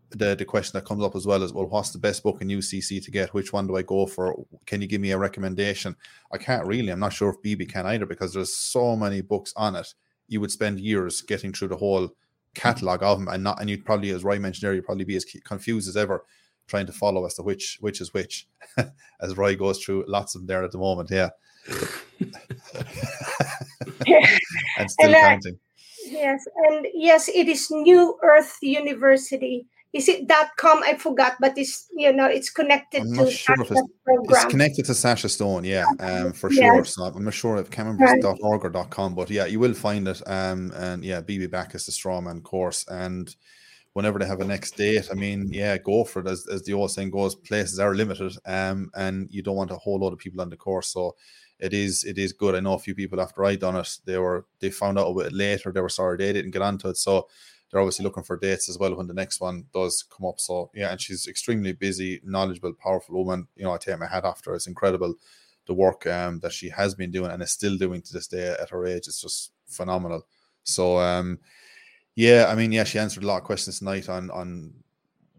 the 0.08 0.34
the 0.34 0.46
question 0.46 0.78
that 0.78 0.88
comes 0.88 1.04
up 1.04 1.14
as 1.14 1.26
well 1.26 1.42
is, 1.42 1.52
well, 1.52 1.66
what's 1.66 1.90
the 1.90 1.98
best 1.98 2.22
book 2.22 2.40
in 2.40 2.48
UCC 2.48 3.04
to 3.04 3.10
get? 3.10 3.34
Which 3.34 3.52
one 3.52 3.66
do 3.66 3.76
I 3.76 3.82
go 3.82 4.06
for? 4.06 4.46
Can 4.64 4.80
you 4.80 4.88
give 4.88 5.02
me 5.02 5.10
a 5.10 5.18
recommendation? 5.18 5.94
I 6.32 6.38
can't 6.38 6.66
really. 6.66 6.88
I'm 6.88 7.00
not 7.00 7.12
sure 7.12 7.28
if 7.28 7.42
BB 7.42 7.70
can 7.70 7.84
either 7.84 8.06
because 8.06 8.32
there's 8.32 8.56
so 8.56 8.96
many 8.96 9.20
books 9.20 9.52
on 9.56 9.76
it. 9.76 9.92
You 10.26 10.40
would 10.40 10.52
spend 10.52 10.80
years 10.80 11.20
getting 11.20 11.52
through 11.52 11.68
the 11.68 11.76
whole 11.76 12.14
catalog 12.58 13.02
of 13.02 13.18
them, 13.18 13.28
and 13.28 13.44
not, 13.44 13.60
and 13.60 13.70
you'd 13.70 13.84
probably, 13.84 14.10
as 14.10 14.24
Roy 14.24 14.38
mentioned 14.38 14.64
earlier, 14.64 14.76
you'd 14.76 14.86
probably 14.86 15.04
be 15.04 15.16
as 15.16 15.24
confused 15.44 15.88
as 15.88 15.96
ever 15.96 16.24
trying 16.66 16.86
to 16.86 16.92
follow 16.92 17.24
as 17.24 17.34
to 17.34 17.42
which 17.42 17.78
which 17.80 18.00
is 18.00 18.12
which, 18.12 18.46
as 19.20 19.36
Roy 19.36 19.56
goes 19.56 19.82
through 19.82 20.04
lots 20.06 20.34
of 20.34 20.42
them 20.42 20.46
there 20.46 20.64
at 20.64 20.72
the 20.72 20.78
moment. 20.78 21.10
Yeah. 21.10 21.30
and 24.78 24.90
still 24.90 25.06
And, 25.06 25.14
uh, 25.14 25.20
counting. 25.20 25.58
Yes, 26.06 26.44
and 26.68 26.86
yes, 26.94 27.28
it 27.28 27.48
is 27.48 27.70
New 27.70 28.18
Earth 28.22 28.56
University. 28.62 29.66
Is 29.94 30.08
it 30.08 30.26
dot 30.28 30.50
com? 30.58 30.82
I 30.82 30.96
forgot, 30.96 31.36
but 31.40 31.56
it's 31.56 31.88
you 31.96 32.12
know 32.12 32.26
it's 32.26 32.50
connected 32.50 33.02
I'm 33.02 33.14
to 33.14 33.24
not 33.24 33.32
sure 33.32 33.54
if 33.62 33.70
It's 33.70 33.82
program. 34.04 34.50
connected 34.50 34.84
to 34.84 34.94
Sasha 34.94 35.28
Stone, 35.28 35.64
yeah, 35.64 35.86
um, 36.00 36.32
for 36.32 36.50
sure. 36.50 36.84
So 36.84 37.04
I'm 37.04 37.24
not 37.24 37.32
sure 37.32 37.56
if 37.56 37.70
can't 37.70 37.98
remember 37.98 38.36
.org 38.42 38.64
or 38.66 38.84
.com, 38.84 39.14
but 39.14 39.30
yeah, 39.30 39.46
you 39.46 39.58
will 39.58 39.74
find 39.74 40.06
it. 40.06 40.20
Um, 40.26 40.72
and 40.76 41.02
yeah, 41.02 41.22
BB 41.22 41.50
Backus, 41.50 41.86
the 41.86 41.92
strawman 41.92 42.42
course, 42.42 42.86
and 42.88 43.34
whenever 43.94 44.18
they 44.18 44.26
have 44.26 44.40
a 44.40 44.44
next 44.44 44.76
date, 44.76 45.08
I 45.10 45.14
mean, 45.14 45.48
yeah, 45.50 45.78
go 45.78 46.04
for 46.04 46.20
it. 46.20 46.26
As, 46.28 46.46
as 46.52 46.62
the 46.64 46.74
old 46.74 46.90
saying 46.90 47.10
goes, 47.10 47.34
places 47.34 47.78
are 47.78 47.94
limited, 47.94 48.36
um, 48.44 48.90
and 48.94 49.26
you 49.30 49.42
don't 49.42 49.56
want 49.56 49.70
a 49.70 49.76
whole 49.76 49.98
lot 49.98 50.12
of 50.12 50.18
people 50.18 50.42
on 50.42 50.50
the 50.50 50.56
course, 50.56 50.88
so 50.88 51.16
it 51.58 51.72
is 51.72 52.04
it 52.04 52.18
is 52.18 52.34
good. 52.34 52.54
I 52.54 52.60
know 52.60 52.74
a 52.74 52.78
few 52.78 52.94
people 52.94 53.20
after 53.22 53.42
I 53.44 53.56
done 53.56 53.76
it, 53.76 53.98
they 54.04 54.18
were 54.18 54.44
they 54.60 54.70
found 54.70 54.98
out 54.98 55.08
a 55.08 55.14
bit 55.14 55.32
later. 55.32 55.72
They 55.72 55.80
were 55.80 55.88
sorry 55.88 56.18
they 56.18 56.32
didn't 56.34 56.50
get 56.52 56.62
onto 56.62 56.90
it, 56.90 56.98
so 56.98 57.28
they're 57.70 57.80
obviously 57.80 58.04
looking 58.04 58.22
for 58.22 58.36
dates 58.36 58.68
as 58.68 58.78
well 58.78 58.94
when 58.94 59.06
the 59.06 59.14
next 59.14 59.40
one 59.40 59.66
does 59.74 60.02
come 60.02 60.26
up. 60.26 60.40
So 60.40 60.70
yeah, 60.74 60.90
and 60.90 61.00
she's 61.00 61.26
extremely 61.26 61.72
busy, 61.72 62.20
knowledgeable, 62.24 62.72
powerful 62.72 63.16
woman. 63.16 63.48
You 63.56 63.64
know, 63.64 63.72
I 63.72 63.78
take 63.78 63.98
my 63.98 64.06
hat 64.06 64.24
off 64.24 64.44
her. 64.44 64.54
It's 64.54 64.66
incredible 64.66 65.14
the 65.68 65.74
work 65.74 66.06
um, 66.06 66.40
that 66.40 66.52
she 66.52 66.70
has 66.70 66.94
been 66.94 67.12
doing 67.12 67.30
and 67.30 67.42
is 67.42 67.52
still 67.52 67.76
doing 67.76 68.00
to 68.02 68.12
this 68.12 68.26
day 68.26 68.56
at 68.60 68.70
her 68.70 68.86
age. 68.86 69.06
It's 69.06 69.20
just 69.20 69.52
phenomenal. 69.66 70.26
So 70.64 70.98
um, 70.98 71.38
yeah, 72.16 72.46
I 72.48 72.56
mean, 72.56 72.72
yeah, 72.72 72.84
she 72.84 72.98
answered 72.98 73.22
a 73.22 73.26
lot 73.26 73.38
of 73.38 73.44
questions 73.44 73.78
tonight 73.78 74.08
on 74.08 74.30
on 74.30 74.72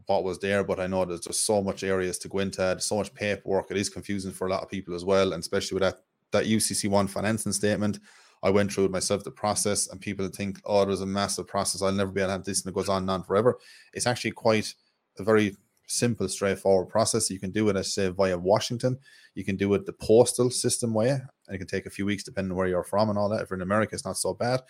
what 0.06 0.24
was 0.24 0.40
there, 0.40 0.64
but 0.64 0.80
I 0.80 0.88
know 0.88 1.06
there's 1.06 1.22
just 1.22 1.46
so 1.46 1.62
much 1.62 1.84
areas 1.84 2.18
to 2.20 2.30
go 2.30 2.40
into, 2.40 2.80
so 2.80 2.96
much 2.96 3.14
paperwork. 3.14 3.70
It 3.70 3.78
is 3.78 3.90
confusing 3.90 4.32
for 4.32 4.48
a 4.48 4.50
lot 4.50 4.64
of 4.64 4.70
people 4.70 4.96
as 4.96 5.06
well, 5.06 5.34
and 5.34 5.42
especially 5.42 5.76
with 5.76 5.84
that 5.84 6.00
that 6.32 6.46
UCC 6.46 6.90
one 6.90 7.08
financing 7.08 7.52
statement. 7.52 8.00
I 8.41 8.49
went 8.49 8.72
through 8.72 8.86
it 8.86 8.91
myself, 8.91 9.24
the 9.24 9.32
process, 9.32 9.88
and 9.88 9.99
people 9.99 10.28
think, 10.30 10.60
oh, 10.66 10.86
there's 10.86 11.02
a 11.02 11.06
massive 11.06 11.48
process. 11.48 11.82
I'll 11.82 11.91
never 11.91 12.11
be 12.11 12.22
able 12.22 12.30
to 12.30 12.34
have 12.34 12.45
this, 12.45 12.61
and 12.61 12.72
it 12.72 12.76
goes 12.76 12.90
on 12.90 13.03
and 13.03 13.11
on 13.11 13.24
forever. 13.24 13.57
It's 13.94 14.07
actually 14.07 14.32
quite 14.32 14.74
a 15.18 15.24
very 15.24 15.56
simple, 15.88 16.30
straightforward 16.30 16.88
process. 16.88 17.30
You 17.30 17.40
can 17.40 17.52
do 17.52 17.68
it, 17.70 17.76
I 17.76 17.82
say, 17.82 18.10
via 18.10 18.38
Washington. 18.38 18.98
You 19.36 19.44
can 19.44 19.57
do 19.57 19.74
it 19.74 19.86
the 19.86 19.94
postal 19.94 20.49
system 20.49 20.94
way, 20.94 21.10
and 21.10 21.24
it 21.49 21.57
can 21.57 21.68
take 21.68 21.86
a 21.86 21.91
few 21.91 22.06
weeks 22.06 22.24
depending 22.24 22.56
where 22.56 22.68
you're 22.68 22.84
from 22.84 23.10
and 23.10 23.18
all 23.18 23.30
that. 23.30 23.41
If 23.41 23.49
you're 23.49 23.57
in 23.57 23.64
America, 23.64 23.95
it's 23.95 24.06
not 24.06 24.18
so 24.18 24.34
bad. 24.34 24.61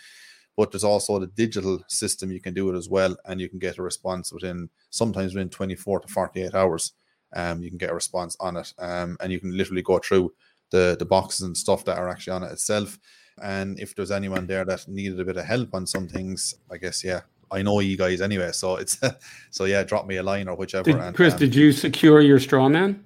But 0.56 0.72
there's 0.72 0.84
also 0.84 1.18
the 1.18 1.28
digital 1.28 1.82
system. 1.88 2.32
You 2.32 2.40
can 2.40 2.54
do 2.54 2.68
it 2.70 2.76
as 2.76 2.88
well, 2.88 3.16
and 3.26 3.40
you 3.40 3.48
can 3.48 3.60
get 3.60 3.78
a 3.78 3.82
response 3.82 4.32
within 4.32 4.68
sometimes 4.90 5.34
within 5.34 5.48
24 5.48 6.00
to 6.00 6.08
48 6.08 6.54
hours. 6.54 6.92
Um, 7.34 7.62
you 7.62 7.68
can 7.68 7.78
get 7.78 7.90
a 7.90 7.94
response 7.94 8.36
on 8.40 8.56
it, 8.56 8.72
um, 8.78 9.16
and 9.20 9.30
you 9.30 9.38
can 9.38 9.56
literally 9.56 9.82
go 9.82 9.98
through 9.98 10.32
the 10.70 10.96
the 10.98 11.04
boxes 11.04 11.42
and 11.42 11.56
stuff 11.56 11.84
that 11.84 11.98
are 11.98 12.08
actually 12.08 12.32
on 12.32 12.42
it 12.42 12.52
itself. 12.52 12.98
And 13.42 13.78
if 13.80 13.94
there's 13.94 14.10
anyone 14.10 14.46
there 14.46 14.64
that 14.64 14.86
needed 14.88 15.18
a 15.20 15.24
bit 15.24 15.36
of 15.36 15.44
help 15.44 15.74
on 15.74 15.86
some 15.86 16.08
things, 16.08 16.54
I 16.70 16.76
guess 16.76 17.02
yeah, 17.02 17.20
I 17.50 17.62
know 17.62 17.80
you 17.80 17.96
guys 17.96 18.20
anyway. 18.20 18.52
So 18.52 18.76
it's 18.76 19.00
so 19.50 19.64
yeah, 19.64 19.82
drop 19.82 20.06
me 20.06 20.16
a 20.16 20.22
line 20.22 20.48
or 20.48 20.56
whichever. 20.56 20.84
Did, 20.84 20.96
and, 20.96 21.16
Chris, 21.16 21.34
um, 21.34 21.38
did 21.38 21.54
you 21.54 21.72
secure 21.72 22.20
your 22.20 22.38
straw 22.38 22.68
man? 22.68 23.04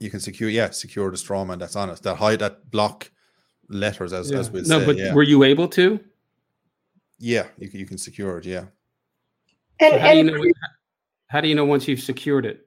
you 0.00 0.10
can 0.10 0.18
secure 0.18 0.50
yeah 0.50 0.70
secure 0.70 1.10
the 1.10 1.16
strawman 1.16 1.58
that's 1.58 1.76
on 1.76 1.90
it 1.90 2.02
that 2.02 2.16
hide 2.16 2.40
that 2.40 2.68
block 2.72 3.10
letters 3.68 4.12
as 4.12 4.32
as 4.32 4.50
we 4.50 4.60
no, 4.62 4.64
say 4.64 4.78
No, 4.80 4.86
but 4.86 4.96
yeah 4.96 5.14
were 5.14 5.22
you 5.22 5.44
able 5.44 5.68
to? 5.68 6.00
yeah 7.18 7.46
you 7.58 7.68
can, 7.68 7.78
you 7.78 7.86
can 7.86 7.98
secure 7.98 8.38
it 8.38 8.46
yeah 8.46 8.64
And, 9.78 9.92
So 9.92 9.98
how 9.98 10.12
do 10.12 10.16
you 10.16 10.24
know? 10.24 10.52
How 11.28 11.40
do 11.40 11.46
you 11.46 11.54
know 11.54 11.64
once 11.64 11.86
you've 11.86 12.00
secured 12.00 12.44
it? 12.44 12.66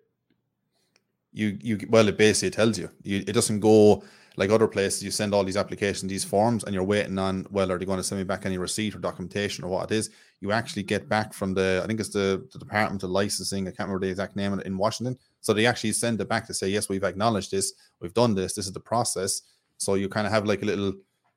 you 1.34 1.57
you 1.60 1.80
well 1.90 2.07
it 2.07 2.18
basically 2.18 2.52
tells 2.52 2.77
you. 2.77 2.90
you 3.02 3.18
it 3.27 3.34
doesn't 3.34 3.60
go 3.60 4.03
like 4.36 4.50
other 4.50 4.68
places 4.68 5.04
you 5.04 5.12
send 5.12 5.34
all 5.34 5.44
these 5.44 5.58
applications 5.58 6.10
these 6.10 6.24
forms 6.24 6.64
and 6.64 6.74
you're 6.74 6.84
waiting 6.84 7.20
on 7.20 7.46
well 7.52 7.72
are 7.72 7.78
they 7.78 7.86
going 7.86 7.98
to 7.98 8.04
send 8.04 8.20
me 8.20 8.24
back 8.24 8.46
any 8.46 8.58
receipt 8.58 8.96
or 8.96 9.00
documentation 9.00 9.64
or 9.64 9.70
what 9.70 9.92
it 9.92 9.96
is? 9.96 10.10
You 10.42 10.52
actually 10.52 10.84
get 10.84 11.08
back 11.08 11.34
from 11.34 11.54
the 11.54 11.82
i 11.84 11.88
think 11.88 12.00
it's 12.00 12.10
the, 12.10 12.48
the 12.52 12.60
department 12.60 13.04
of 13.04 13.10
licensing 13.10 13.68
i 13.68 13.72
can't 13.72 13.88
remember 13.90 14.06
the 14.06 14.12
exact 14.12 14.36
name 14.36 14.60
in 14.60 14.78
washington. 14.78 15.18
So 15.42 15.54
they 15.54 15.66
actually 15.66 15.94
send 15.94 16.20
it 16.22 16.30
back 16.30 16.48
to 16.48 16.54
say 16.54 16.70
yes 16.70 16.90
we've 16.90 17.04
acknowledged 17.04 17.52
this 17.52 17.74
we've 18.00 18.14
done 18.14 18.36
this 18.36 18.54
this 18.54 18.66
is 18.66 18.74
the 18.74 18.80
process. 18.80 19.42
So 19.78 19.96
you 19.96 20.10
kind 20.10 20.28
of 20.28 20.34
have 20.34 20.46
like 20.46 20.62
a 20.62 20.66
little 20.66 20.94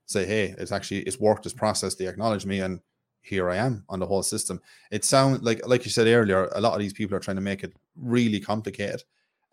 say 0.07 0.25
hey 0.25 0.55
it's 0.59 0.73
actually 0.73 1.01
it's 1.01 1.21
worked 1.21 1.45
this 1.45 1.53
process 1.53 1.95
they 1.95 2.07
acknowledge 2.07 2.47
me 2.47 2.61
and 2.61 2.81
here 3.23 3.51
i 3.51 3.57
am 3.57 3.85
on 3.89 3.99
the 3.99 4.07
whole 4.07 4.23
system. 4.23 4.61
It 4.91 5.05
sounds 5.05 5.43
like 5.43 5.67
like 5.67 5.85
you 5.85 5.91
said 5.91 6.07
earlier 6.07 6.49
a 6.55 6.61
lot 6.61 6.75
of 6.75 6.81
these 6.81 6.93
people 6.93 7.17
are 7.17 7.21
trying 7.21 7.37
to 7.37 7.43
make 7.43 7.65
it 7.65 7.75
really 7.97 8.41
complicated 8.41 9.03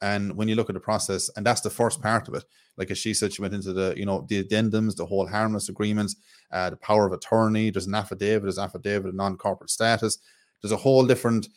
and 0.03 0.35
when 0.35 0.49
you 0.49 0.55
look 0.55 0.69
at 0.69 0.73
the 0.73 0.81
process, 0.81 1.29
and 1.37 1.45
that's 1.45 1.61
the 1.61 1.69
first 1.69 2.01
part 2.01 2.27
of 2.27 2.33
it, 2.33 2.43
like 2.75 2.91
as 2.91 2.97
she 2.97 3.13
said, 3.13 3.31
she 3.31 3.41
went 3.41 3.53
into 3.53 3.71
the, 3.71 3.93
you 3.95 4.05
know, 4.05 4.25
the 4.27 4.43
addendums, 4.43 4.97
the 4.97 5.05
hold 5.05 5.29
harmless 5.29 5.69
agreements, 5.69 6.17
uh, 6.51 6.69
the 6.69 6.75
power 6.75 7.05
of 7.07 7.13
attorney. 7.13 7.69
There's 7.69 7.87
an 7.87 7.95
affidavit, 7.95 8.43
there's 8.43 8.59
affidavit 8.59 9.07
of 9.07 9.15
non-corporate 9.15 9.69
status. 9.69 10.17
There's 10.61 10.73
a 10.73 10.77
whole 10.77 11.05
different 11.05 11.47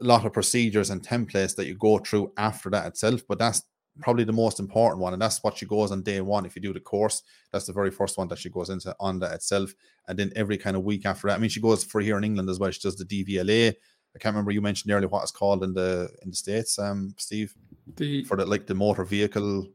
lot 0.00 0.26
of 0.26 0.32
procedures 0.32 0.90
and 0.90 1.00
templates 1.00 1.54
that 1.54 1.66
you 1.66 1.76
go 1.76 1.98
through 1.98 2.32
after 2.36 2.70
that 2.70 2.86
itself. 2.88 3.22
But 3.28 3.38
that's 3.38 3.62
probably 4.00 4.24
the 4.24 4.32
most 4.32 4.58
important 4.58 5.00
one, 5.00 5.12
and 5.12 5.22
that's 5.22 5.40
what 5.44 5.56
she 5.56 5.64
goes 5.64 5.92
on 5.92 6.02
day 6.02 6.20
one. 6.20 6.44
If 6.44 6.56
you 6.56 6.62
do 6.62 6.72
the 6.72 6.80
course, 6.80 7.22
that's 7.52 7.66
the 7.66 7.72
very 7.72 7.92
first 7.92 8.18
one 8.18 8.26
that 8.28 8.38
she 8.40 8.50
goes 8.50 8.68
into 8.68 8.96
on 8.98 9.20
that 9.20 9.32
itself, 9.32 9.72
and 10.08 10.18
then 10.18 10.32
every 10.34 10.58
kind 10.58 10.76
of 10.76 10.82
week 10.82 11.06
after 11.06 11.28
that. 11.28 11.36
I 11.36 11.38
mean, 11.38 11.50
she 11.50 11.60
goes 11.60 11.84
for 11.84 12.00
here 12.00 12.18
in 12.18 12.24
England 12.24 12.50
as 12.50 12.58
well. 12.58 12.72
She 12.72 12.80
does 12.80 12.96
the 12.96 13.04
DVLA. 13.04 13.74
I 14.16 14.18
can't 14.18 14.34
remember 14.34 14.50
you 14.50 14.62
mentioned 14.62 14.90
earlier 14.90 15.08
what 15.08 15.22
it's 15.22 15.30
called 15.30 15.62
in 15.62 15.74
the 15.74 16.10
in 16.22 16.30
the 16.30 16.36
states, 16.36 16.78
um, 16.78 17.14
Steve 17.18 17.54
The 17.94 18.24
for 18.24 18.36
the 18.36 18.46
like 18.46 18.66
the 18.66 18.74
motor 18.74 19.04
vehicle 19.04 19.68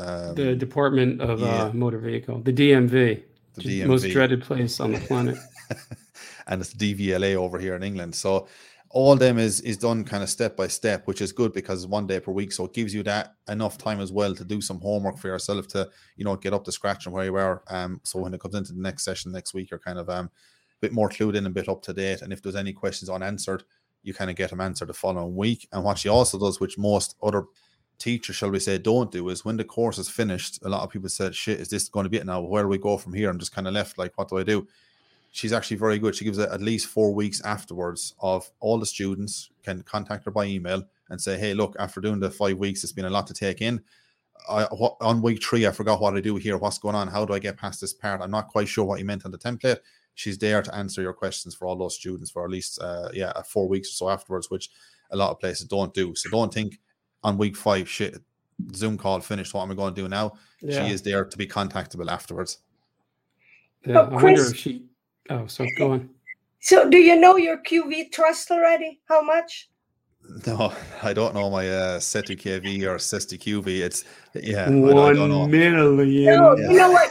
um, 0.00 0.34
the 0.34 0.54
Department 0.54 1.20
of 1.20 1.40
yeah. 1.40 1.64
uh, 1.64 1.72
Motor 1.72 1.98
Vehicle, 1.98 2.40
the 2.40 2.52
DMV, 2.52 3.22
the 3.54 3.62
the 3.62 3.84
most 3.84 4.08
dreaded 4.10 4.42
place 4.42 4.80
on 4.80 4.92
the 4.92 5.00
planet. 5.00 5.36
and 6.46 6.60
it's 6.60 6.74
DVLA 6.74 7.34
over 7.34 7.58
here 7.58 7.74
in 7.74 7.82
England. 7.82 8.14
So 8.14 8.48
all 8.88 9.14
them 9.14 9.38
is 9.38 9.60
is 9.60 9.76
done 9.76 10.04
kind 10.04 10.22
of 10.22 10.30
step 10.30 10.56
by 10.56 10.68
step, 10.68 11.06
which 11.06 11.20
is 11.20 11.32
good 11.32 11.52
because 11.52 11.86
one 11.86 12.06
day 12.06 12.18
per 12.18 12.32
week. 12.32 12.52
So 12.52 12.64
it 12.64 12.72
gives 12.72 12.94
you 12.94 13.02
that 13.04 13.34
enough 13.48 13.78
time 13.78 14.00
as 14.00 14.10
well 14.10 14.34
to 14.34 14.44
do 14.44 14.60
some 14.60 14.80
homework 14.80 15.18
for 15.18 15.28
yourself 15.28 15.68
to, 15.68 15.88
you 16.16 16.24
know, 16.24 16.36
get 16.36 16.54
up 16.54 16.64
to 16.64 16.72
scratch 16.72 17.06
and 17.06 17.14
where 17.14 17.24
you 17.24 17.36
are. 17.36 17.62
Um, 17.68 18.00
so 18.02 18.20
when 18.20 18.34
it 18.34 18.40
comes 18.40 18.54
into 18.54 18.72
the 18.72 18.80
next 18.80 19.04
session 19.04 19.32
next 19.32 19.54
week, 19.54 19.70
you're 19.70 19.80
kind 19.80 19.98
of 19.98 20.08
um 20.08 20.26
a 20.26 20.80
bit 20.80 20.92
more 20.92 21.08
clued 21.08 21.36
in, 21.36 21.46
a 21.46 21.50
bit 21.50 21.68
up 21.68 21.82
to 21.82 21.92
date. 21.92 22.22
And 22.22 22.32
if 22.32 22.42
there's 22.42 22.56
any 22.56 22.72
questions 22.72 23.10
unanswered, 23.10 23.64
you 24.02 24.14
kind 24.14 24.30
of 24.30 24.36
get 24.36 24.50
them 24.50 24.60
answered 24.60 24.88
the 24.88 24.94
following 24.94 25.36
week. 25.36 25.68
And 25.72 25.84
what 25.84 25.98
she 25.98 26.08
also 26.08 26.38
does, 26.38 26.60
which 26.60 26.78
most 26.78 27.16
other 27.22 27.44
teachers, 27.98 28.36
shall 28.36 28.50
we 28.50 28.58
say, 28.58 28.78
don't 28.78 29.12
do, 29.12 29.28
is 29.28 29.44
when 29.44 29.56
the 29.56 29.64
course 29.64 29.98
is 29.98 30.08
finished, 30.08 30.58
a 30.64 30.68
lot 30.68 30.82
of 30.82 30.90
people 30.90 31.08
said, 31.08 31.34
shit, 31.34 31.60
is 31.60 31.68
this 31.68 31.88
going 31.88 32.04
to 32.04 32.10
be 32.10 32.16
it 32.16 32.26
now? 32.26 32.40
Where 32.40 32.62
do 32.62 32.68
we 32.68 32.78
go 32.78 32.96
from 32.96 33.12
here? 33.12 33.28
I'm 33.28 33.38
just 33.38 33.54
kind 33.54 33.68
of 33.68 33.74
left 33.74 33.98
like, 33.98 34.16
what 34.16 34.28
do 34.28 34.38
I 34.38 34.42
do? 34.42 34.66
She's 35.32 35.52
actually 35.52 35.76
very 35.76 35.98
good. 35.98 36.16
She 36.16 36.24
gives 36.24 36.38
it 36.38 36.50
at 36.50 36.60
least 36.60 36.86
four 36.86 37.14
weeks 37.14 37.40
afterwards 37.42 38.14
of 38.20 38.50
all 38.58 38.78
the 38.78 38.86
students 38.86 39.50
can 39.62 39.82
contact 39.82 40.24
her 40.24 40.30
by 40.30 40.46
email 40.46 40.82
and 41.08 41.20
say, 41.20 41.38
hey, 41.38 41.54
look, 41.54 41.76
after 41.78 42.00
doing 42.00 42.20
the 42.20 42.30
five 42.30 42.56
weeks, 42.56 42.82
it's 42.82 42.92
been 42.92 43.04
a 43.04 43.10
lot 43.10 43.26
to 43.28 43.34
take 43.34 43.60
in. 43.60 43.80
I, 44.48 44.64
what, 44.64 44.96
on 45.00 45.22
week 45.22 45.42
three, 45.44 45.66
I 45.66 45.70
forgot 45.70 46.00
what 46.00 46.16
I 46.16 46.20
do 46.20 46.36
here. 46.36 46.56
What's 46.56 46.78
going 46.78 46.94
on? 46.96 47.08
How 47.08 47.24
do 47.24 47.34
I 47.34 47.38
get 47.38 47.58
past 47.58 47.80
this 47.80 47.92
part? 47.92 48.22
I'm 48.22 48.30
not 48.30 48.48
quite 48.48 48.66
sure 48.66 48.84
what 48.84 48.98
you 48.98 49.04
meant 49.04 49.24
on 49.24 49.30
the 49.30 49.38
template. 49.38 49.78
She's 50.14 50.38
there 50.38 50.60
to 50.62 50.74
answer 50.74 51.00
your 51.02 51.12
questions 51.14 51.54
for 51.54 51.66
all 51.66 51.76
those 51.76 51.94
students 51.94 52.30
for 52.30 52.44
at 52.44 52.50
least, 52.50 52.80
uh, 52.82 53.08
yeah, 53.14 53.32
four 53.42 53.68
weeks 53.68 53.88
or 53.88 53.92
so 53.92 54.08
afterwards, 54.10 54.50
which 54.50 54.68
a 55.10 55.16
lot 55.16 55.30
of 55.30 55.40
places 55.40 55.66
don't 55.66 55.94
do. 55.94 56.14
So 56.14 56.28
don't 56.30 56.52
think 56.52 56.78
on 57.22 57.38
week 57.38 57.56
five, 57.56 57.88
shit, 57.88 58.18
Zoom 58.74 58.98
call 58.98 59.20
finished. 59.20 59.54
What 59.54 59.62
am 59.62 59.70
I 59.70 59.74
going 59.74 59.94
to 59.94 60.02
do 60.02 60.08
now? 60.08 60.32
Yeah. 60.60 60.86
She 60.86 60.92
is 60.92 61.00
there 61.02 61.24
to 61.24 61.38
be 61.38 61.46
contactable 61.46 62.08
afterwards. 62.10 62.58
Yeah, 63.86 64.00
Oh, 64.00 64.04
I 64.06 64.08
wonder 64.22 64.42
Chris- 64.42 64.50
if 64.50 64.56
she. 64.58 64.84
Oh, 65.30 65.46
so 65.46 65.64
go 65.78 65.92
on. 65.92 66.10
so, 66.60 66.88
do 66.90 66.98
you 66.98 67.16
know 67.18 67.36
your 67.36 67.58
QV 67.62 68.10
trust 68.12 68.50
already? 68.50 69.00
How 69.08 69.22
much? 69.22 69.70
No, 70.46 70.72
I 71.02 71.12
don't 71.14 71.34
know 71.34 71.48
my 71.48 71.68
uh, 71.70 71.98
SETI 72.00 72.36
KV 72.36 72.82
or 72.86 72.96
SESTI 72.98 73.38
QV. 73.38 73.66
It's 73.80 74.04
yeah, 74.34 74.64
I, 74.64 74.68
don't- 74.68 74.98
I 74.98 75.12
don't 75.14 75.30
know. 75.30 75.38
One 75.40 75.50
million. 75.50 75.74
No, 75.76 76.02
Yeah. 76.02 76.70
you 76.70 76.76
know 76.76 76.90
what? 76.92 77.10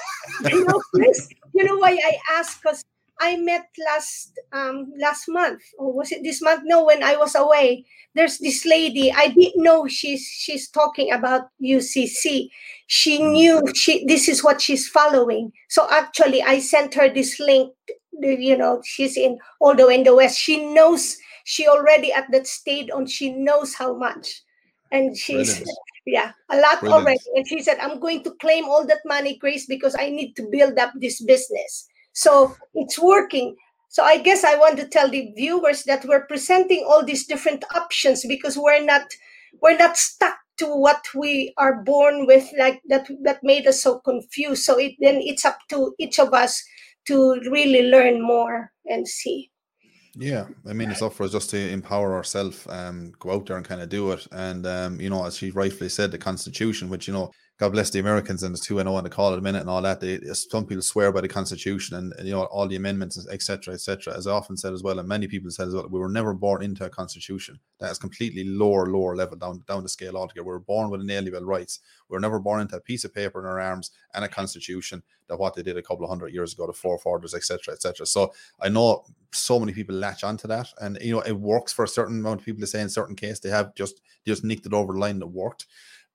You 0.51 0.65
know, 0.65 0.79
Chris, 0.93 1.27
you 1.59 1.65
know 1.65 1.77
why 1.77 1.91
I 1.91 2.17
asked? 2.39 2.61
Because 2.61 2.83
I 3.19 3.35
met 3.35 3.67
last 3.85 4.39
um 4.53 4.93
last 4.97 5.27
month, 5.27 5.61
or 5.77 5.91
was 5.93 6.11
it 6.11 6.23
this 6.23 6.41
month? 6.41 6.61
No, 6.65 6.85
when 6.85 7.03
I 7.03 7.15
was 7.17 7.35
away. 7.35 7.85
There's 8.15 8.39
this 8.39 8.65
lady. 8.65 9.11
I 9.11 9.27
didn't 9.27 9.61
know 9.61 9.87
she's 9.87 10.25
she's 10.25 10.67
talking 10.69 11.11
about 11.11 11.49
UCC. 11.61 12.49
She 12.87 13.21
knew 13.21 13.61
she 13.75 14.05
this 14.05 14.27
is 14.27 14.43
what 14.43 14.61
she's 14.61 14.87
following. 14.87 15.51
So 15.67 15.87
actually, 15.91 16.41
I 16.41 16.59
sent 16.59 16.95
her 16.95 17.13
this 17.13 17.39
link. 17.39 17.73
You 18.19 18.57
know, 18.57 18.81
she's 18.83 19.15
in 19.15 19.37
all 19.59 19.75
the 19.75 19.87
way 19.87 19.95
in 19.95 20.03
the 20.03 20.15
west. 20.15 20.39
She 20.39 20.65
knows 20.73 21.17
she 21.43 21.67
already 21.67 22.11
at 22.11 22.31
that 22.31 22.47
stage 22.47 22.89
on 22.89 23.05
she 23.05 23.31
knows 23.31 23.75
how 23.75 23.95
much 23.95 24.41
and 24.91 25.15
she's. 25.15 25.63
Yeah 26.11 26.31
a 26.49 26.57
lot 26.57 26.79
Brilliant. 26.79 27.01
already. 27.03 27.19
And 27.35 27.47
she 27.47 27.61
said 27.61 27.77
i'm 27.79 27.99
going 27.99 28.23
to 28.23 28.31
claim 28.41 28.65
all 28.65 28.85
that 28.87 29.01
money 29.05 29.37
grace 29.37 29.65
because 29.65 29.95
i 29.99 30.09
need 30.09 30.33
to 30.35 30.47
build 30.51 30.77
up 30.77 30.93
this 30.99 31.21
business. 31.23 31.87
So 32.13 32.55
it's 32.73 32.99
working. 32.99 33.55
So 33.89 34.03
i 34.03 34.17
guess 34.17 34.43
i 34.43 34.55
want 34.55 34.77
to 34.77 34.87
tell 34.87 35.09
the 35.09 35.31
viewers 35.35 35.83
that 35.83 36.05
we're 36.05 36.25
presenting 36.25 36.85
all 36.87 37.03
these 37.03 37.25
different 37.25 37.63
options 37.75 38.25
because 38.27 38.57
we're 38.57 38.83
not 38.83 39.05
we're 39.61 39.77
not 39.77 39.97
stuck 39.97 40.37
to 40.59 40.65
what 40.67 41.05
we 41.15 41.53
are 41.57 41.81
born 41.83 42.27
with 42.27 42.51
like 42.57 42.81
that 42.89 43.09
that 43.23 43.39
made 43.43 43.65
us 43.65 43.81
so 43.81 43.99
confused. 43.99 44.63
So 44.63 44.77
it 44.77 44.93
then 44.99 45.19
it's 45.21 45.45
up 45.45 45.57
to 45.69 45.93
each 45.97 46.19
of 46.19 46.33
us 46.33 46.61
to 47.07 47.39
really 47.49 47.83
learn 47.89 48.21
more 48.21 48.71
and 48.85 49.07
see 49.07 49.49
Yeah, 50.21 50.47
I 50.67 50.73
mean, 50.73 50.91
it's 50.91 51.01
up 51.01 51.13
for 51.13 51.23
us 51.23 51.31
just 51.31 51.49
to 51.51 51.69
empower 51.71 52.13
ourselves, 52.13 52.67
um, 52.67 53.13
go 53.19 53.31
out 53.31 53.45
there 53.45 53.55
and 53.55 53.65
kind 53.65 53.81
of 53.81 53.87
do 53.87 54.11
it. 54.11 54.27
And, 54.33 54.65
um, 54.67 54.99
you 54.99 55.09
know, 55.09 55.25
as 55.25 55.37
she 55.37 55.51
rightfully 55.51 55.89
said, 55.89 56.11
the 56.11 56.17
Constitution, 56.17 56.89
which, 56.89 57.07
you 57.07 57.13
know, 57.13 57.31
God 57.59 57.73
bless 57.73 57.89
the 57.89 57.99
Americans 57.99 58.41
and 58.41 58.55
the 58.55 58.59
two 58.59 58.79
and 58.79 58.87
know 58.87 58.95
on 58.95 59.03
the 59.03 59.09
call 59.09 59.33
at 59.33 59.37
a 59.37 59.41
minute 59.41 59.59
and 59.59 59.69
all 59.69 59.81
that. 59.81 59.99
They, 59.99 60.19
some 60.31 60.65
people 60.65 60.81
swear 60.81 61.11
by 61.11 61.19
the 61.19 61.27
Constitution 61.27 61.97
and, 61.97 62.13
and, 62.17 62.25
you 62.25 62.33
know, 62.33 62.43
all 62.43 62.69
the 62.69 62.77
amendments, 62.77 63.27
etc., 63.29 63.73
etc. 63.73 64.15
As 64.15 64.27
I 64.27 64.31
often 64.31 64.55
said 64.55 64.71
as 64.71 64.81
well, 64.81 64.97
and 64.97 65.07
many 65.07 65.27
people 65.27 65.51
said 65.51 65.67
as 65.67 65.75
well, 65.75 65.85
we 65.89 65.99
were 65.99 66.07
never 66.07 66.33
born 66.33 66.63
into 66.63 66.85
a 66.85 66.89
Constitution. 66.89 67.59
That 67.79 67.91
is 67.91 67.97
completely 67.97 68.45
lower, 68.45 68.85
lower 68.85 69.13
level 69.13 69.37
down, 69.37 69.61
down 69.67 69.83
the 69.83 69.89
scale 69.89 70.15
altogether. 70.15 70.45
We 70.45 70.53
were 70.53 70.59
born 70.59 70.89
with 70.89 71.01
inalienable 71.01 71.45
rights. 71.45 71.81
We 72.07 72.13
were 72.13 72.21
never 72.21 72.39
born 72.39 72.61
into 72.61 72.77
a 72.77 72.81
piece 72.81 73.03
of 73.03 73.13
paper 73.13 73.41
in 73.41 73.45
our 73.45 73.59
arms 73.59 73.91
and 74.13 74.23
a 74.23 74.29
Constitution 74.29 75.03
that 75.27 75.37
what 75.37 75.53
they 75.53 75.61
did 75.61 75.77
a 75.77 75.81
couple 75.81 76.05
of 76.05 76.09
hundred 76.09 76.33
years 76.33 76.53
ago, 76.53 76.65
the 76.65 76.71
forefathers, 76.71 77.33
etc., 77.33 77.73
etc. 77.73 78.05
So 78.05 78.33
I 78.61 78.69
know 78.69 79.03
so 79.31 79.59
many 79.59 79.73
people 79.73 79.95
latch 79.95 80.23
onto 80.23 80.47
that, 80.47 80.69
and 80.79 80.97
you 81.01 81.11
know 81.11 81.21
it 81.21 81.37
works 81.37 81.73
for 81.73 81.83
a 81.83 81.89
certain 81.89 82.19
amount 82.19 82.39
of 82.39 82.45
people 82.45 82.61
to 82.61 82.67
say 82.67 82.81
in 82.81 82.89
certain 82.89 83.15
case 83.15 83.39
they 83.39 83.49
have 83.49 83.75
just 83.75 84.01
just 84.25 84.43
nicked 84.43 84.65
it 84.65 84.73
over 84.73 84.93
the 84.93 84.99
line 84.99 85.19
that 85.19 85.27
worked. 85.27 85.65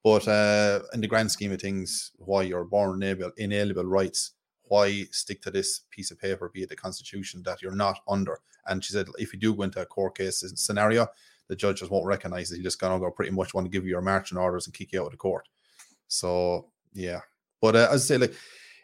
But 0.05 0.27
uh, 0.27 0.81
in 0.93 1.01
the 1.01 1.07
grand 1.07 1.31
scheme 1.31 1.51
of 1.51 1.59
things, 1.59 2.11
why 2.17 2.43
you're 2.43 2.63
born 2.63 3.01
inalienable, 3.01 3.31
inalienable 3.37 3.85
rights, 3.85 4.33
why 4.65 5.05
stick 5.09 5.41
to 5.41 5.49
this 5.49 5.81
piece 5.89 6.11
of 6.11 6.19
paper, 6.19 6.51
be 6.53 6.61
it 6.61 6.69
the 6.69 6.75
constitution 6.75 7.41
that 7.43 7.63
you're 7.63 7.75
not 7.75 7.97
under? 8.07 8.37
And 8.67 8.85
she 8.85 8.93
said, 8.93 9.07
if 9.17 9.33
you 9.33 9.39
do 9.39 9.55
go 9.55 9.63
into 9.63 9.81
a 9.81 9.85
court 9.87 10.15
case 10.15 10.43
scenario, 10.57 11.07
the 11.47 11.55
judges 11.55 11.89
won't 11.89 12.05
recognize 12.05 12.51
it. 12.51 12.57
You 12.57 12.63
just 12.63 12.79
gonna 12.79 12.99
go 12.99 13.09
pretty 13.09 13.31
much 13.31 13.55
want 13.55 13.65
to 13.65 13.71
give 13.71 13.83
you 13.83 13.89
your 13.89 14.01
marching 14.03 14.37
orders 14.37 14.67
and 14.67 14.75
kick 14.75 14.91
you 14.91 15.01
out 15.01 15.07
of 15.07 15.11
the 15.11 15.17
court. 15.17 15.47
So 16.07 16.67
yeah, 16.93 17.21
but 17.59 17.75
uh, 17.75 17.87
as 17.89 18.03
I 18.03 18.13
say, 18.13 18.17
like 18.19 18.35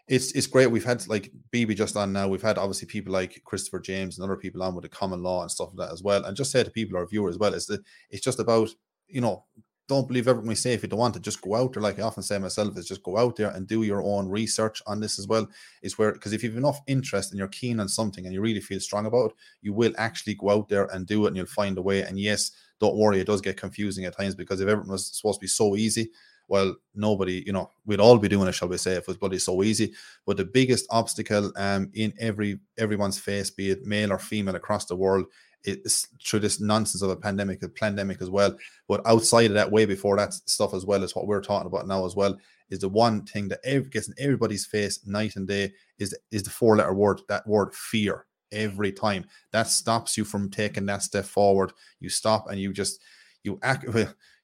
it's 0.07 0.31
it's 0.31 0.47
great. 0.47 0.71
We've 0.71 0.83
had 0.83 1.07
like 1.07 1.31
BB 1.53 1.75
just 1.75 1.95
on 1.95 2.11
now. 2.13 2.29
We've 2.29 2.41
had 2.41 2.57
obviously 2.57 2.87
people 2.87 3.13
like 3.13 3.43
Christopher 3.45 3.79
James 3.79 4.17
and 4.17 4.25
other 4.25 4.37
people 4.37 4.63
on 4.63 4.73
with 4.73 4.81
the 4.81 4.89
common 4.89 5.21
law 5.21 5.43
and 5.43 5.51
stuff 5.51 5.69
like 5.75 5.87
that 5.87 5.93
as 5.93 6.01
well. 6.01 6.25
And 6.25 6.35
just 6.35 6.51
say 6.51 6.63
to 6.63 6.71
people, 6.71 6.97
our 6.97 7.05
viewers 7.05 7.35
as 7.35 7.39
well, 7.39 7.53
is 7.53 7.67
that 7.67 7.83
it's 8.09 8.23
just 8.23 8.39
about 8.39 8.69
you 9.07 9.21
know 9.21 9.45
don't 9.91 10.07
believe 10.07 10.29
everything 10.29 10.47
we 10.47 10.55
say 10.55 10.71
if 10.71 10.83
you 10.83 10.87
don't 10.87 10.99
want 10.99 11.13
to 11.13 11.19
just 11.19 11.41
go 11.41 11.53
out 11.53 11.73
there. 11.73 11.83
Like 11.83 11.99
i 11.99 12.01
often 12.01 12.23
say 12.23 12.39
myself 12.39 12.77
is 12.77 12.87
just 12.87 13.03
go 13.03 13.17
out 13.17 13.35
there 13.35 13.49
and 13.49 13.67
do 13.67 13.83
your 13.83 14.01
own 14.01 14.29
research 14.29 14.81
on 14.87 15.01
this 15.01 15.19
as 15.19 15.27
well. 15.27 15.49
Is 15.81 15.97
where 15.97 16.13
because 16.13 16.31
if 16.31 16.43
you've 16.43 16.55
enough 16.55 16.79
interest 16.87 17.31
and 17.31 17.37
you're 17.37 17.49
keen 17.49 17.81
on 17.81 17.89
something 17.89 18.25
and 18.25 18.33
you 18.33 18.39
really 18.39 18.61
feel 18.61 18.79
strong 18.79 19.05
about 19.05 19.31
it 19.31 19.35
you 19.61 19.73
will 19.73 19.93
actually 19.97 20.35
go 20.35 20.49
out 20.49 20.69
there 20.69 20.85
and 20.93 21.05
do 21.05 21.25
it 21.25 21.27
and 21.27 21.35
you'll 21.35 21.45
find 21.45 21.77
a 21.77 21.81
way. 21.81 22.03
And 22.03 22.17
yes 22.17 22.51
don't 22.79 22.95
worry 22.95 23.19
it 23.19 23.27
does 23.27 23.41
get 23.41 23.57
confusing 23.57 24.05
at 24.05 24.15
times 24.15 24.33
because 24.33 24.61
if 24.61 24.69
everything 24.69 24.93
was 24.93 25.07
supposed 25.07 25.39
to 25.39 25.43
be 25.43 25.47
so 25.47 25.75
easy 25.75 26.09
well 26.47 26.73
nobody 26.95 27.43
you 27.45 27.51
know 27.51 27.69
we'd 27.85 27.99
all 27.99 28.17
be 28.17 28.29
doing 28.29 28.47
it 28.47 28.53
shall 28.53 28.67
we 28.69 28.77
say 28.77 28.93
if 28.93 28.99
it 28.99 29.07
was 29.07 29.17
bloody 29.17 29.39
so 29.39 29.61
easy. 29.61 29.93
But 30.25 30.37
the 30.37 30.45
biggest 30.45 30.85
obstacle 30.89 31.51
um 31.57 31.91
in 31.95 32.13
every 32.17 32.59
everyone's 32.77 33.19
face 33.19 33.49
be 33.49 33.71
it 33.71 33.85
male 33.85 34.13
or 34.13 34.19
female 34.19 34.55
across 34.55 34.85
the 34.85 34.95
world 34.95 35.25
it's 35.63 36.07
through 36.23 36.39
this 36.39 36.59
nonsense 36.59 37.01
of 37.01 37.09
a 37.09 37.15
pandemic, 37.15 37.61
a 37.63 37.69
pandemic 37.69 38.21
as 38.21 38.29
well. 38.29 38.55
But 38.87 39.01
outside 39.05 39.47
of 39.47 39.53
that, 39.53 39.71
way 39.71 39.85
before 39.85 40.17
that 40.17 40.33
stuff 40.33 40.73
as 40.73 40.85
well 40.85 41.03
is 41.03 41.15
what 41.15 41.27
we're 41.27 41.41
talking 41.41 41.67
about 41.67 41.87
now 41.87 42.05
as 42.05 42.15
well. 42.15 42.37
Is 42.69 42.79
the 42.79 42.89
one 42.89 43.25
thing 43.25 43.49
that 43.49 43.59
every, 43.63 43.89
gets 43.89 44.07
in 44.07 44.15
everybody's 44.17 44.65
face 44.65 45.05
night 45.05 45.35
and 45.35 45.47
day 45.47 45.73
is 45.99 46.15
is 46.31 46.43
the 46.43 46.49
four 46.49 46.77
letter 46.77 46.93
word 46.93 47.21
that 47.27 47.45
word 47.45 47.73
fear 47.73 48.25
every 48.51 48.91
time 48.91 49.25
that 49.51 49.67
stops 49.67 50.17
you 50.17 50.25
from 50.25 50.49
taking 50.49 50.85
that 50.85 51.03
step 51.03 51.25
forward. 51.25 51.73
You 51.99 52.09
stop 52.09 52.49
and 52.49 52.59
you 52.59 52.73
just 52.73 53.01
you 53.43 53.59
act. 53.63 53.85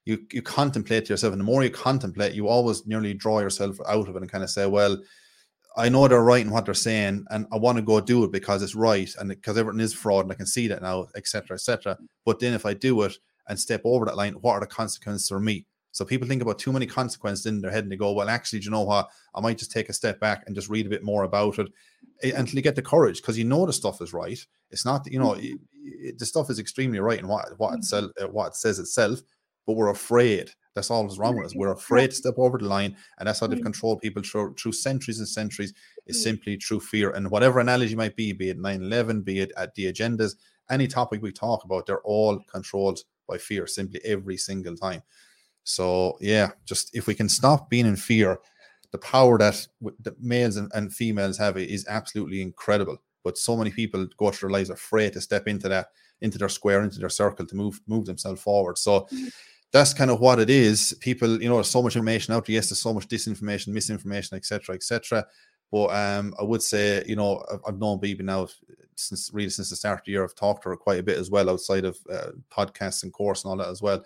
You, 0.05 0.19
you 0.31 0.41
contemplate 0.41 1.09
yourself, 1.09 1.33
and 1.33 1.41
the 1.41 1.43
more 1.45 1.65
you 1.65 1.69
contemplate, 1.69 2.33
you 2.33 2.47
always 2.47 2.87
nearly 2.87 3.13
draw 3.13 3.41
yourself 3.41 3.75
out 3.89 4.07
of 4.07 4.15
it 4.15 4.21
and 4.21 4.31
kind 4.31 4.41
of 4.41 4.49
say, 4.49 4.65
"Well, 4.65 4.97
I 5.77 5.89
know 5.89 6.07
they're 6.07 6.23
right 6.23 6.43
in 6.43 6.51
what 6.51 6.65
they're 6.65 6.73
saying, 6.73 7.25
and 7.29 7.45
I 7.51 7.57
want 7.57 7.77
to 7.77 7.83
go 7.83 8.01
do 8.01 8.23
it 8.23 8.31
because 8.31 8.63
it's 8.63 8.75
right, 8.75 9.13
and 9.19 9.29
because 9.29 9.57
everything 9.57 9.79
is 9.79 9.93
fraud, 9.93 10.25
and 10.25 10.31
I 10.31 10.35
can 10.35 10.47
see 10.47 10.67
that 10.67 10.81
now, 10.81 11.07
etc., 11.15 11.55
etc. 11.55 11.97
But 12.25 12.39
then 12.39 12.53
if 12.53 12.65
I 12.65 12.73
do 12.73 13.03
it 13.03 13.17
and 13.47 13.59
step 13.59 13.81
over 13.83 14.05
that 14.05 14.17
line, 14.17 14.33
what 14.33 14.53
are 14.53 14.59
the 14.59 14.67
consequences 14.67 15.27
for 15.27 15.39
me? 15.39 15.65
So 15.91 16.03
people 16.03 16.27
think 16.27 16.41
about 16.41 16.59
too 16.59 16.71
many 16.71 16.85
consequences 16.85 17.45
in 17.45 17.61
their 17.61 17.71
head, 17.71 17.83
and 17.83 17.91
they 17.91 17.95
go, 17.95 18.11
"Well, 18.11 18.29
actually, 18.29 18.59
do 18.59 18.65
you 18.65 18.71
know 18.71 18.83
what? 18.83 19.09
I 19.35 19.41
might 19.41 19.57
just 19.57 19.71
take 19.71 19.89
a 19.89 19.93
step 19.93 20.19
back 20.19 20.43
and 20.45 20.55
just 20.55 20.69
read 20.69 20.85
a 20.85 20.89
bit 20.89 21.03
more 21.03 21.23
about 21.23 21.59
it 21.59 21.67
until 22.23 22.55
you 22.55 22.61
get 22.61 22.75
the 22.75 22.81
courage, 22.81 23.21
because 23.21 23.37
you 23.37 23.45
know 23.45 23.65
the 23.65 23.73
stuff 23.73 24.01
is 24.01 24.13
right. 24.13 24.39
It's 24.71 24.85
not, 24.85 25.09
you 25.11 25.19
know, 25.19 25.31
mm-hmm. 25.31 26.09
the 26.17 26.25
stuff 26.25 26.49
is 26.49 26.59
extremely 26.59 26.99
right 26.99 27.19
in 27.19 27.27
what 27.27 27.47
what 27.57 27.73
it, 27.73 27.81
mm-hmm. 27.81 28.25
uh, 28.25 28.27
what 28.27 28.47
it 28.47 28.55
says 28.55 28.79
itself, 28.79 29.19
but 29.67 29.73
we're 29.73 29.89
afraid 29.89 30.49
that's 30.73 30.91
all 30.91 31.03
that's 31.03 31.17
wrong 31.17 31.35
with 31.35 31.47
us. 31.47 31.55
We're 31.55 31.71
afraid 31.71 32.11
to 32.11 32.15
step 32.15 32.35
over 32.37 32.59
the 32.59 32.65
line, 32.65 32.95
and 33.17 33.27
that's 33.27 33.39
how 33.39 33.47
they've 33.47 33.59
mm. 33.59 33.63
controlled 33.63 33.99
people 33.99 34.21
through, 34.21 34.53
through 34.55 34.73
centuries 34.73 35.17
and 35.17 35.27
centuries. 35.27 35.73
Is 36.05 36.19
mm. 36.19 36.23
simply 36.23 36.55
through 36.57 36.81
fear, 36.81 37.09
and 37.11 37.31
whatever 37.31 37.59
analogy 37.59 37.95
might 37.95 38.15
be, 38.15 38.31
be 38.31 38.49
it 38.49 38.59
9/11, 38.59 39.23
be 39.23 39.39
it 39.39 39.51
at 39.57 39.73
the 39.73 39.91
agendas, 39.91 40.35
any 40.69 40.87
topic 40.87 41.21
we 41.21 41.31
talk 41.31 41.63
about, 41.63 41.85
they're 41.85 42.01
all 42.01 42.39
controlled 42.51 42.99
by 43.27 43.37
fear, 43.37 43.67
simply 43.67 43.99
every 44.05 44.37
single 44.37 44.75
time. 44.75 45.01
So 45.63 46.17
yeah, 46.21 46.51
just 46.65 46.95
if 46.95 47.07
we 47.07 47.15
can 47.15 47.27
stop 47.27 47.69
being 47.69 47.85
in 47.85 47.95
fear, 47.95 48.39
the 48.91 48.99
power 48.99 49.37
that 49.39 49.67
the 49.81 50.15
males 50.19 50.57
and, 50.57 50.71
and 50.73 50.93
females 50.93 51.37
have 51.37 51.57
is 51.57 51.85
absolutely 51.87 52.41
incredible. 52.41 52.97
But 53.23 53.37
so 53.37 53.57
many 53.57 53.71
people 53.71 54.07
go 54.17 54.31
through 54.31 54.49
their 54.49 54.59
lives 54.59 54.69
afraid 54.69 55.13
to 55.13 55.21
step 55.21 55.47
into 55.47 55.67
that, 55.69 55.87
into 56.21 56.37
their 56.37 56.49
square, 56.49 56.83
into 56.83 56.99
their 56.99 57.09
circle 57.09 57.45
to 57.45 57.55
move 57.55 57.81
move 57.87 58.05
themselves 58.05 58.41
forward. 58.41 58.77
So 58.77 59.07
mm. 59.11 59.33
That's 59.77 59.93
kind 59.93 60.11
of 60.11 60.19
what 60.19 60.39
it 60.39 60.49
is. 60.49 60.97
People, 60.99 61.41
you 61.41 61.49
know, 61.49 61.55
there's 61.55 61.69
so 61.69 61.81
much 61.81 61.95
information 61.95 62.33
out 62.33 62.45
there. 62.45 62.55
Yes, 62.55 62.69
there's 62.69 62.81
so 62.81 62.93
much 62.93 63.07
disinformation, 63.07 63.69
misinformation, 63.69 64.35
etc., 64.37 64.75
etc. 64.75 65.25
But 65.71 65.87
um, 65.87 66.33
I 66.39 66.43
would 66.43 66.63
say, 66.63 67.03
you 67.05 67.15
know, 67.15 67.43
I've, 67.67 67.77
known 67.77 67.99
BB 67.99 68.21
now 68.21 68.47
since 68.95 69.29
really 69.33 69.49
since 69.49 69.69
the 69.69 69.75
start 69.75 69.99
of 69.99 70.05
the 70.05 70.13
year. 70.13 70.23
I've 70.23 70.35
talked 70.35 70.63
to 70.63 70.69
her 70.69 70.77
quite 70.77 70.99
a 70.99 71.03
bit 71.03 71.17
as 71.17 71.29
well 71.29 71.49
outside 71.49 71.85
of 71.85 71.97
uh, 72.11 72.31
podcasts 72.49 73.03
and 73.03 73.11
course 73.11 73.43
and 73.43 73.51
all 73.51 73.57
that 73.57 73.69
as 73.69 73.81
well. 73.81 74.03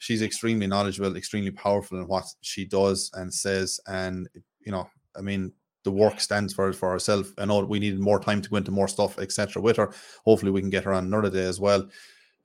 She's 0.00 0.22
extremely 0.22 0.66
knowledgeable, 0.66 1.16
extremely 1.16 1.50
powerful 1.52 1.98
in 1.98 2.06
what 2.06 2.24
she 2.40 2.64
does 2.64 3.10
and 3.14 3.32
says. 3.32 3.80
And 3.86 4.28
you 4.60 4.72
know, 4.72 4.88
I 5.16 5.20
mean, 5.20 5.52
the 5.84 5.92
work 5.92 6.20
stands 6.20 6.52
for 6.52 6.72
for 6.72 6.90
herself. 6.90 7.32
I 7.38 7.44
know 7.44 7.64
we 7.64 7.78
needed 7.78 8.00
more 8.00 8.20
time 8.20 8.42
to 8.42 8.50
go 8.50 8.56
into 8.56 8.72
more 8.72 8.88
stuff, 8.88 9.18
etc. 9.18 9.62
With 9.62 9.76
her. 9.76 9.92
Hopefully, 10.24 10.50
we 10.50 10.60
can 10.60 10.70
get 10.70 10.84
her 10.84 10.92
on 10.92 11.04
another 11.04 11.30
day 11.30 11.44
as 11.44 11.60
well. 11.60 11.88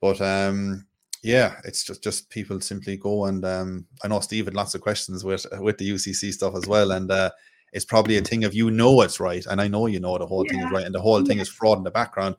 But 0.00 0.20
um, 0.20 0.86
yeah, 1.24 1.56
it's 1.64 1.82
just 1.82 2.02
just 2.02 2.28
people 2.28 2.60
simply 2.60 2.98
go 2.98 3.24
and 3.24 3.44
um, 3.46 3.86
I 4.04 4.08
know 4.08 4.20
Steve 4.20 4.44
had 4.44 4.54
lots 4.54 4.74
of 4.74 4.82
questions 4.82 5.24
with 5.24 5.46
with 5.58 5.78
the 5.78 5.90
UCC 5.90 6.32
stuff 6.32 6.54
as 6.54 6.66
well, 6.66 6.92
and 6.92 7.10
uh, 7.10 7.30
it's 7.72 7.86
probably 7.86 8.18
a 8.18 8.20
thing 8.20 8.44
of 8.44 8.54
you 8.54 8.70
know 8.70 9.00
it's 9.00 9.18
right, 9.18 9.44
and 9.46 9.58
I 9.58 9.66
know 9.66 9.86
you 9.86 10.00
know 10.00 10.18
the 10.18 10.26
whole 10.26 10.44
yeah. 10.44 10.52
thing 10.52 10.60
is 10.60 10.70
right, 10.70 10.84
and 10.84 10.94
the 10.94 11.00
whole 11.00 11.20
yeah. 11.20 11.26
thing 11.26 11.38
is 11.38 11.48
fraud 11.48 11.78
in 11.78 11.84
the 11.84 11.90
background, 11.90 12.36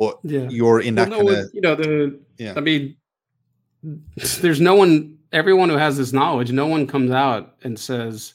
but 0.00 0.18
yeah. 0.24 0.48
you're 0.50 0.80
in 0.80 0.96
that 0.96 1.10
well, 1.10 1.20
no, 1.22 1.26
kind 1.32 1.46
of 1.46 1.54
you 1.54 1.60
know 1.60 1.74
the 1.76 2.20
yeah. 2.36 2.54
I 2.56 2.60
mean, 2.60 2.96
there's 4.40 4.60
no 4.60 4.74
one, 4.74 5.16
everyone 5.32 5.68
who 5.68 5.76
has 5.76 5.96
this 5.96 6.12
knowledge, 6.12 6.50
no 6.50 6.66
one 6.66 6.86
comes 6.86 7.12
out 7.12 7.54
and 7.62 7.78
says. 7.78 8.34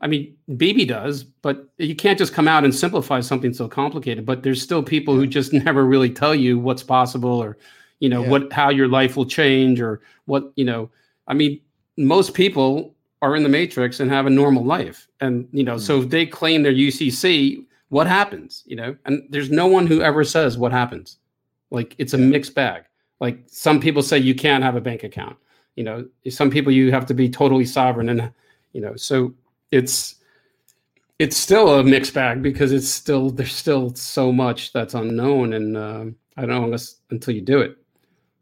I 0.00 0.06
mean, 0.06 0.36
BB 0.50 0.88
does, 0.88 1.24
but 1.24 1.66
you 1.78 1.94
can't 1.94 2.18
just 2.18 2.34
come 2.34 2.46
out 2.46 2.62
and 2.62 2.74
simplify 2.74 3.20
something 3.20 3.54
so 3.54 3.68
complicated. 3.68 4.26
But 4.26 4.42
there's 4.42 4.60
still 4.60 4.82
people 4.82 5.14
who 5.14 5.26
just 5.26 5.52
never 5.64 5.86
really 5.86 6.10
tell 6.10 6.34
you 6.34 6.58
what's 6.58 6.82
possible 6.82 7.42
or 7.42 7.56
you 8.00 8.08
know 8.08 8.22
yeah. 8.22 8.30
what 8.30 8.52
how 8.52 8.70
your 8.70 8.88
life 8.88 9.16
will 9.16 9.26
change 9.26 9.80
or 9.80 10.00
what 10.26 10.52
you 10.56 10.64
know 10.64 10.90
i 11.28 11.34
mean 11.34 11.60
most 11.96 12.34
people 12.34 12.94
are 13.22 13.36
in 13.36 13.42
the 13.42 13.48
matrix 13.48 14.00
and 14.00 14.10
have 14.10 14.26
a 14.26 14.30
normal 14.30 14.64
life 14.64 15.08
and 15.20 15.48
you 15.52 15.64
know 15.64 15.76
mm. 15.76 15.80
so 15.80 16.02
if 16.02 16.10
they 16.10 16.26
claim 16.26 16.62
their 16.62 16.72
ucc 16.72 17.64
what 17.88 18.06
happens 18.06 18.62
you 18.66 18.76
know 18.76 18.96
and 19.04 19.22
there's 19.30 19.50
no 19.50 19.66
one 19.66 19.86
who 19.86 20.02
ever 20.02 20.24
says 20.24 20.58
what 20.58 20.72
happens 20.72 21.18
like 21.70 21.94
it's 21.98 22.14
a 22.14 22.18
yeah. 22.18 22.26
mixed 22.26 22.54
bag 22.54 22.84
like 23.20 23.38
some 23.46 23.80
people 23.80 24.02
say 24.02 24.18
you 24.18 24.34
can't 24.34 24.64
have 24.64 24.76
a 24.76 24.80
bank 24.80 25.02
account 25.04 25.36
you 25.76 25.84
know 25.84 26.06
some 26.28 26.50
people 26.50 26.72
you 26.72 26.90
have 26.90 27.06
to 27.06 27.14
be 27.14 27.28
totally 27.28 27.64
sovereign 27.64 28.08
and 28.08 28.32
you 28.72 28.80
know 28.80 28.94
so 28.96 29.32
it's 29.70 30.16
it's 31.18 31.36
still 31.36 31.78
a 31.78 31.84
mixed 31.84 32.14
bag 32.14 32.42
because 32.42 32.72
it's 32.72 32.88
still 32.88 33.30
there's 33.30 33.54
still 33.54 33.94
so 33.94 34.32
much 34.32 34.72
that's 34.72 34.94
unknown 34.94 35.52
and 35.52 35.76
uh, 35.76 36.04
i 36.36 36.40
don't 36.42 36.50
know 36.50 36.64
unless 36.64 36.96
until 37.10 37.34
you 37.34 37.40
do 37.40 37.60
it 37.60 37.76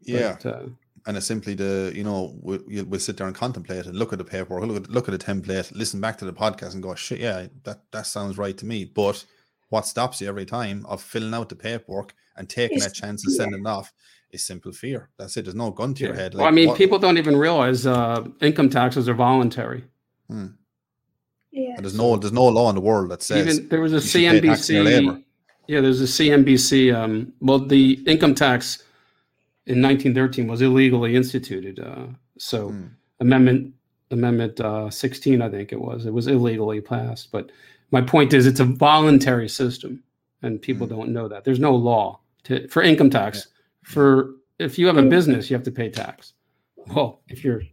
yeah. 0.05 0.37
But, 0.41 0.45
uh, 0.55 0.63
and 1.05 1.17
it's 1.17 1.25
simply 1.25 1.53
the 1.53 1.91
you 1.93 2.03
know 2.03 2.33
we, 2.41 2.57
we'll, 2.67 2.85
we'll 2.85 2.99
sit 2.99 3.17
there 3.17 3.27
and 3.27 3.35
contemplate 3.35 3.85
and 3.85 3.95
look 3.97 4.13
at 4.13 4.19
the 4.19 4.25
paperwork, 4.25 4.63
look 4.65 4.83
at 4.83 4.89
look 4.89 5.09
at 5.09 5.19
the 5.19 5.25
template, 5.33 5.71
listen 5.75 5.99
back 5.99 6.17
to 6.19 6.25
the 6.25 6.33
podcast, 6.33 6.73
and 6.73 6.83
go, 6.83 6.95
shit, 6.95 7.19
yeah, 7.19 7.47
that 7.63 7.81
that 7.91 8.07
sounds 8.07 8.37
right 8.37 8.57
to 8.57 8.65
me. 8.65 8.85
But 8.85 9.25
what 9.69 9.85
stops 9.85 10.21
you 10.21 10.27
every 10.27 10.45
time 10.45 10.85
of 10.87 11.01
filling 11.01 11.33
out 11.33 11.49
the 11.49 11.55
paperwork 11.55 12.13
and 12.37 12.47
taking 12.47 12.79
that 12.79 12.93
chance 12.93 13.25
and 13.25 13.33
sending 13.33 13.61
it 13.61 13.67
off 13.67 13.91
is 14.31 14.45
simple 14.45 14.71
fear. 14.71 15.09
That's 15.17 15.35
it. 15.37 15.43
There's 15.45 15.55
no 15.55 15.71
gun 15.71 15.93
to 15.95 16.03
Yeah. 16.03 16.07
your 16.09 16.15
head. 16.15 16.35
well, 16.35 16.45
I 16.45 16.51
mean, 16.51 16.69
what- 16.69 16.77
people 16.77 16.99
don't 16.99 17.17
even 17.17 17.35
realize 17.37 17.85
uh, 17.85 18.23
income 18.41 18.69
taxes 18.69 19.09
are 19.09 19.13
voluntary. 19.13 19.83
Hmm. 20.29 20.47
Yeah. 21.51 21.75
and 21.75 21.85
there's 21.85 21.95
no 21.95 22.15
there's 22.17 22.33
no 22.33 22.45
law 22.47 22.69
in 22.69 22.75
the 22.75 22.81
world 22.81 23.11
that 23.11 23.21
says 23.21 23.45
Even 23.45 23.69
there 23.69 23.79
was 23.79 23.93
a 23.93 23.97
you 23.97 24.01
should 24.01 24.41
pay 24.41 24.47
tax 24.47 24.69
on 24.71 24.75
your 24.75 24.85
CNBC. 24.85 25.23
Yeah, 25.67 25.81
there's 25.81 26.01
a 26.01 26.05
CNBC. 26.05 26.95
Um, 26.95 27.33
well, 27.41 27.59
the 27.59 27.93
income 28.07 28.33
tax 28.33 28.83
in 29.65 29.81
1913 29.81 30.47
was 30.47 30.61
illegally 30.61 31.15
instituted. 31.15 31.79
Uh, 31.79 32.07
so 32.37 32.69
Hmm. 32.69 32.85
amendment 33.19 33.73
amendment 34.11 34.59
uh, 34.59 34.89
16, 34.91 35.41
I 35.41 35.49
think 35.49 35.71
it 35.71 35.81
was. 35.81 36.05
It 36.05 36.13
was 36.13 36.27
illegally 36.27 36.81
passed. 36.81 37.31
But 37.31 37.51
my 37.91 38.01
point 38.01 38.33
is, 38.33 38.45
it's 38.45 38.59
a 38.59 38.65
voluntary 38.65 39.49
system, 39.49 40.03
and 40.43 40.61
people 40.61 40.85
Hmm. 40.87 40.93
don't 40.95 41.13
know 41.13 41.27
that. 41.27 41.43
There's 41.43 41.59
no 41.59 41.73
law 41.75 42.19
to, 42.43 42.67
for 42.67 42.83
income 42.83 43.09
tax. 43.09 43.47
For 43.83 44.35
if 44.59 44.77
you 44.77 44.85
have 44.87 44.97
a 44.97 45.01
Mm. 45.01 45.09
business, 45.09 45.49
you 45.49 45.55
have 45.55 45.63
to 45.65 45.71
pay 45.71 45.89
tax. 45.89 46.33
Well, 46.93 47.21
if 47.27 47.43
you're, 47.43 47.63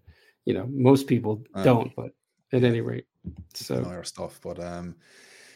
you 0.47 0.55
know, 0.55 0.67
most 0.71 1.07
people 1.07 1.45
Uh. 1.55 1.63
don't. 1.65 1.95
But 1.97 2.13
at 2.53 2.65
any 2.65 2.81
rate, 2.81 3.07
so 3.55 3.81
know, 3.81 3.91
your 3.91 4.05
stuff. 4.05 4.41
But 4.43 4.59
um, 4.61 4.95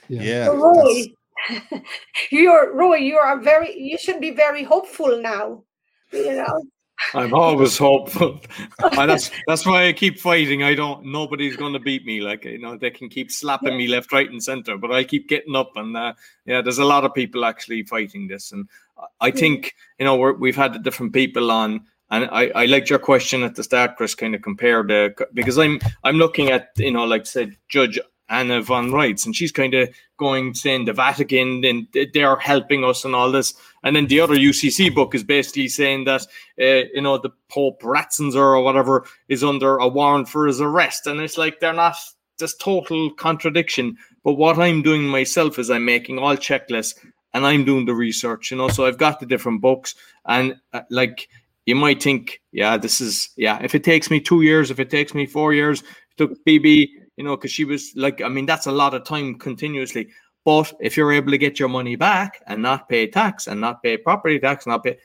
yeah. 0.09 0.23
yeah, 0.23 0.47
Roy, 0.48 1.06
you're 2.31 2.74
Roy. 2.74 2.97
You 2.97 3.16
are 3.16 3.39
very. 3.40 3.78
You 3.78 3.97
should 3.98 4.20
be 4.20 4.31
very 4.32 4.62
hopeful 4.65 5.20
now. 5.20 5.65
You 6.14 6.36
know. 6.36 6.64
I'm 7.12 7.34
always 7.34 7.76
hopeful. 7.76 8.40
And 8.96 9.10
that's 9.10 9.30
that's 9.46 9.66
why 9.66 9.88
I 9.88 9.92
keep 9.92 10.18
fighting. 10.18 10.62
I 10.62 10.74
don't. 10.74 11.06
Nobody's 11.06 11.56
going 11.56 11.72
to 11.72 11.80
beat 11.80 12.04
me. 12.06 12.20
Like 12.20 12.44
you 12.44 12.58
know, 12.58 12.76
they 12.76 12.90
can 12.90 13.08
keep 13.08 13.30
slapping 13.30 13.76
me 13.76 13.88
left, 13.88 14.12
right, 14.12 14.30
and 14.30 14.42
center, 14.42 14.76
but 14.78 14.92
I 14.92 15.02
keep 15.04 15.28
getting 15.28 15.56
up. 15.56 15.72
And 15.76 15.96
uh, 15.96 16.14
yeah, 16.46 16.62
there's 16.62 16.78
a 16.78 16.84
lot 16.84 17.04
of 17.04 17.12
people 17.14 17.44
actually 17.44 17.82
fighting 17.82 18.28
this. 18.28 18.52
And 18.52 18.68
I- 18.96 19.28
I 19.28 19.30
think 19.32 19.74
you 19.98 20.04
know 20.04 20.16
we're, 20.16 20.34
we've 20.34 20.56
had 20.56 20.72
the 20.74 20.78
different 20.78 21.12
people 21.12 21.50
on. 21.50 21.84
And 22.10 22.26
I, 22.30 22.48
I 22.54 22.66
liked 22.66 22.90
your 22.90 22.98
question 23.00 23.42
at 23.42 23.56
the 23.56 23.64
start, 23.64 23.96
Chris. 23.96 24.14
Kind 24.14 24.34
of 24.34 24.42
compare 24.42 24.82
the 24.84 25.14
because 25.34 25.58
I'm 25.58 25.80
I'm 26.04 26.16
looking 26.16 26.50
at 26.50 26.68
you 26.76 26.92
know 26.92 27.04
like 27.04 27.26
said 27.26 27.56
Judge 27.68 27.98
Anna 28.28 28.62
von 28.62 28.90
Reitz, 28.90 29.26
and 29.26 29.36
she's 29.36 29.52
kind 29.52 29.74
of 29.74 29.88
going 30.16 30.55
saying 30.55 30.84
the 30.84 30.92
Vatican 30.92 31.64
and 31.64 31.86
they're 32.12 32.36
helping 32.36 32.84
us 32.84 33.05
and 33.05 33.14
all 33.14 33.30
this. 33.30 33.55
And 33.82 33.94
then 33.94 34.06
the 34.06 34.20
other 34.20 34.36
UCC 34.36 34.94
book 34.94 35.14
is 35.14 35.24
basically 35.24 35.68
saying 35.68 36.05
that 36.05 36.22
uh, 36.60 36.88
you 36.94 37.02
know 37.02 37.18
the 37.18 37.30
Pope 37.51 37.82
Ratzinger 37.82 38.36
or 38.36 38.62
whatever 38.62 39.05
is 39.28 39.44
under 39.44 39.76
a 39.76 39.88
warrant 39.88 40.28
for 40.28 40.46
his 40.46 40.60
arrest, 40.60 41.06
and 41.06 41.20
it's 41.20 41.38
like 41.38 41.60
they're 41.60 41.72
not 41.72 41.96
this 42.38 42.56
total 42.56 43.10
contradiction. 43.12 43.96
But 44.24 44.34
what 44.34 44.59
I'm 44.59 44.82
doing 44.82 45.05
myself 45.05 45.59
is 45.59 45.70
I'm 45.70 45.84
making 45.84 46.18
all 46.18 46.36
checklists 46.36 46.94
and 47.34 47.44
I'm 47.44 47.64
doing 47.64 47.84
the 47.84 47.94
research, 47.94 48.51
you 48.51 48.56
know. 48.56 48.68
So 48.68 48.86
I've 48.86 48.98
got 48.98 49.20
the 49.20 49.26
different 49.26 49.60
books, 49.60 49.94
and 50.24 50.56
uh, 50.72 50.82
like 50.90 51.28
you 51.66 51.74
might 51.74 52.02
think, 52.02 52.40
yeah, 52.52 52.76
this 52.76 53.01
is 53.01 53.30
yeah. 53.36 53.59
If 53.62 53.74
it 53.74 53.84
takes 53.84 54.10
me 54.10 54.20
two 54.20 54.42
years, 54.42 54.70
if 54.70 54.80
it 54.80 54.90
takes 54.90 55.14
me 55.14 55.26
four 55.26 55.52
years, 55.52 55.82
it 55.82 56.16
took 56.16 56.44
BB, 56.44 56.88
you 57.16 57.24
know, 57.24 57.36
because 57.36 57.50
she 57.50 57.64
was 57.64 57.92
like, 57.96 58.20
I 58.22 58.28
mean, 58.28 58.46
that's 58.46 58.66
a 58.66 58.72
lot 58.72 58.94
of 58.94 59.04
time 59.04 59.38
continuously. 59.38 60.08
But 60.44 60.72
if 60.80 60.96
you're 60.96 61.12
able 61.12 61.30
to 61.30 61.38
get 61.38 61.58
your 61.58 61.70
money 61.70 61.96
back 61.96 62.42
and 62.46 62.60
not 62.60 62.88
pay 62.88 63.06
tax 63.06 63.46
and 63.46 63.60
not 63.60 63.82
pay 63.82 63.96
property 63.96 64.38
tax, 64.38 64.66
not 64.66 64.84
pay, 64.84 64.98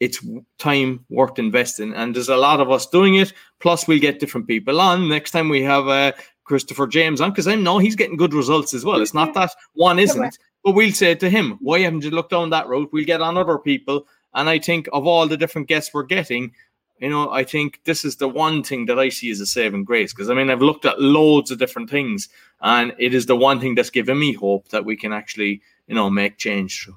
it's 0.00 0.24
time 0.58 1.04
worth 1.08 1.38
investing. 1.38 1.94
And 1.94 2.14
there's 2.14 2.28
a 2.28 2.36
lot 2.36 2.60
of 2.60 2.70
us 2.70 2.86
doing 2.86 3.16
it. 3.16 3.32
Plus, 3.60 3.88
we'll 3.88 3.98
get 3.98 4.20
different 4.20 4.46
people 4.46 4.80
on. 4.80 5.08
Next 5.08 5.32
time 5.32 5.48
we 5.48 5.62
have 5.62 5.88
uh, 5.88 6.12
Christopher 6.44 6.86
James 6.86 7.20
on, 7.20 7.30
because 7.30 7.48
I 7.48 7.54
know 7.54 7.78
he's 7.78 7.96
getting 7.96 8.16
good 8.16 8.34
results 8.34 8.74
as 8.74 8.84
well. 8.84 9.00
It's 9.00 9.14
not 9.14 9.34
that 9.34 9.50
one 9.72 9.98
isn't, 9.98 10.38
but 10.62 10.72
we'll 10.72 10.92
say 10.92 11.14
to 11.14 11.30
him, 11.30 11.58
why 11.60 11.80
haven't 11.80 12.04
you 12.04 12.10
looked 12.10 12.30
down 12.30 12.50
that 12.50 12.68
route? 12.68 12.90
We'll 12.92 13.04
get 13.04 13.20
on 13.20 13.36
other 13.36 13.58
people. 13.58 14.06
And 14.34 14.48
I 14.48 14.58
think 14.58 14.88
of 14.92 15.06
all 15.06 15.26
the 15.26 15.36
different 15.36 15.68
guests 15.68 15.94
we're 15.94 16.02
getting, 16.02 16.52
you 16.98 17.10
know, 17.10 17.30
I 17.30 17.44
think 17.44 17.80
this 17.84 18.04
is 18.04 18.16
the 18.16 18.28
one 18.28 18.62
thing 18.62 18.86
that 18.86 18.98
I 18.98 19.08
see 19.08 19.30
as 19.30 19.40
a 19.40 19.46
saving 19.46 19.84
grace. 19.84 20.12
Because 20.12 20.30
I 20.30 20.34
mean, 20.34 20.50
I've 20.50 20.62
looked 20.62 20.84
at 20.84 21.00
loads 21.00 21.50
of 21.50 21.58
different 21.58 21.90
things, 21.90 22.28
and 22.60 22.92
it 22.98 23.14
is 23.14 23.26
the 23.26 23.36
one 23.36 23.60
thing 23.60 23.74
that's 23.74 23.90
given 23.90 24.18
me 24.18 24.32
hope 24.32 24.68
that 24.68 24.84
we 24.84 24.96
can 24.96 25.12
actually, 25.12 25.60
you 25.86 25.94
know, 25.94 26.08
make 26.08 26.38
change. 26.38 26.88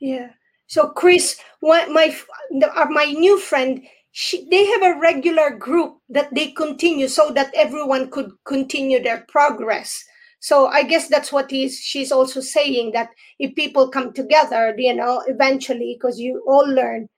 Yeah. 0.00 0.30
So 0.66 0.88
Chris, 0.88 1.40
what 1.60 1.90
my 1.90 2.16
uh, 2.64 2.86
my 2.90 3.04
new 3.04 3.38
friend, 3.38 3.82
she, 4.12 4.48
they 4.50 4.66
have 4.66 4.82
a 4.82 5.00
regular 5.00 5.50
group 5.50 5.98
that 6.08 6.34
they 6.34 6.52
continue 6.52 7.08
so 7.08 7.30
that 7.30 7.52
everyone 7.54 8.10
could 8.10 8.32
continue 8.44 9.02
their 9.02 9.24
progress. 9.28 10.04
So 10.40 10.68
I 10.68 10.84
guess 10.84 11.08
that's 11.08 11.32
what 11.32 11.50
he's 11.50 11.78
she's 11.78 12.10
also 12.10 12.40
saying 12.40 12.92
that 12.92 13.10
if 13.38 13.54
people 13.54 13.88
come 13.88 14.12
together, 14.12 14.74
you 14.76 14.94
know, 14.94 15.22
eventually, 15.26 15.96
because 15.98 16.18
you 16.18 16.42
all 16.46 16.66
learn. 16.66 17.08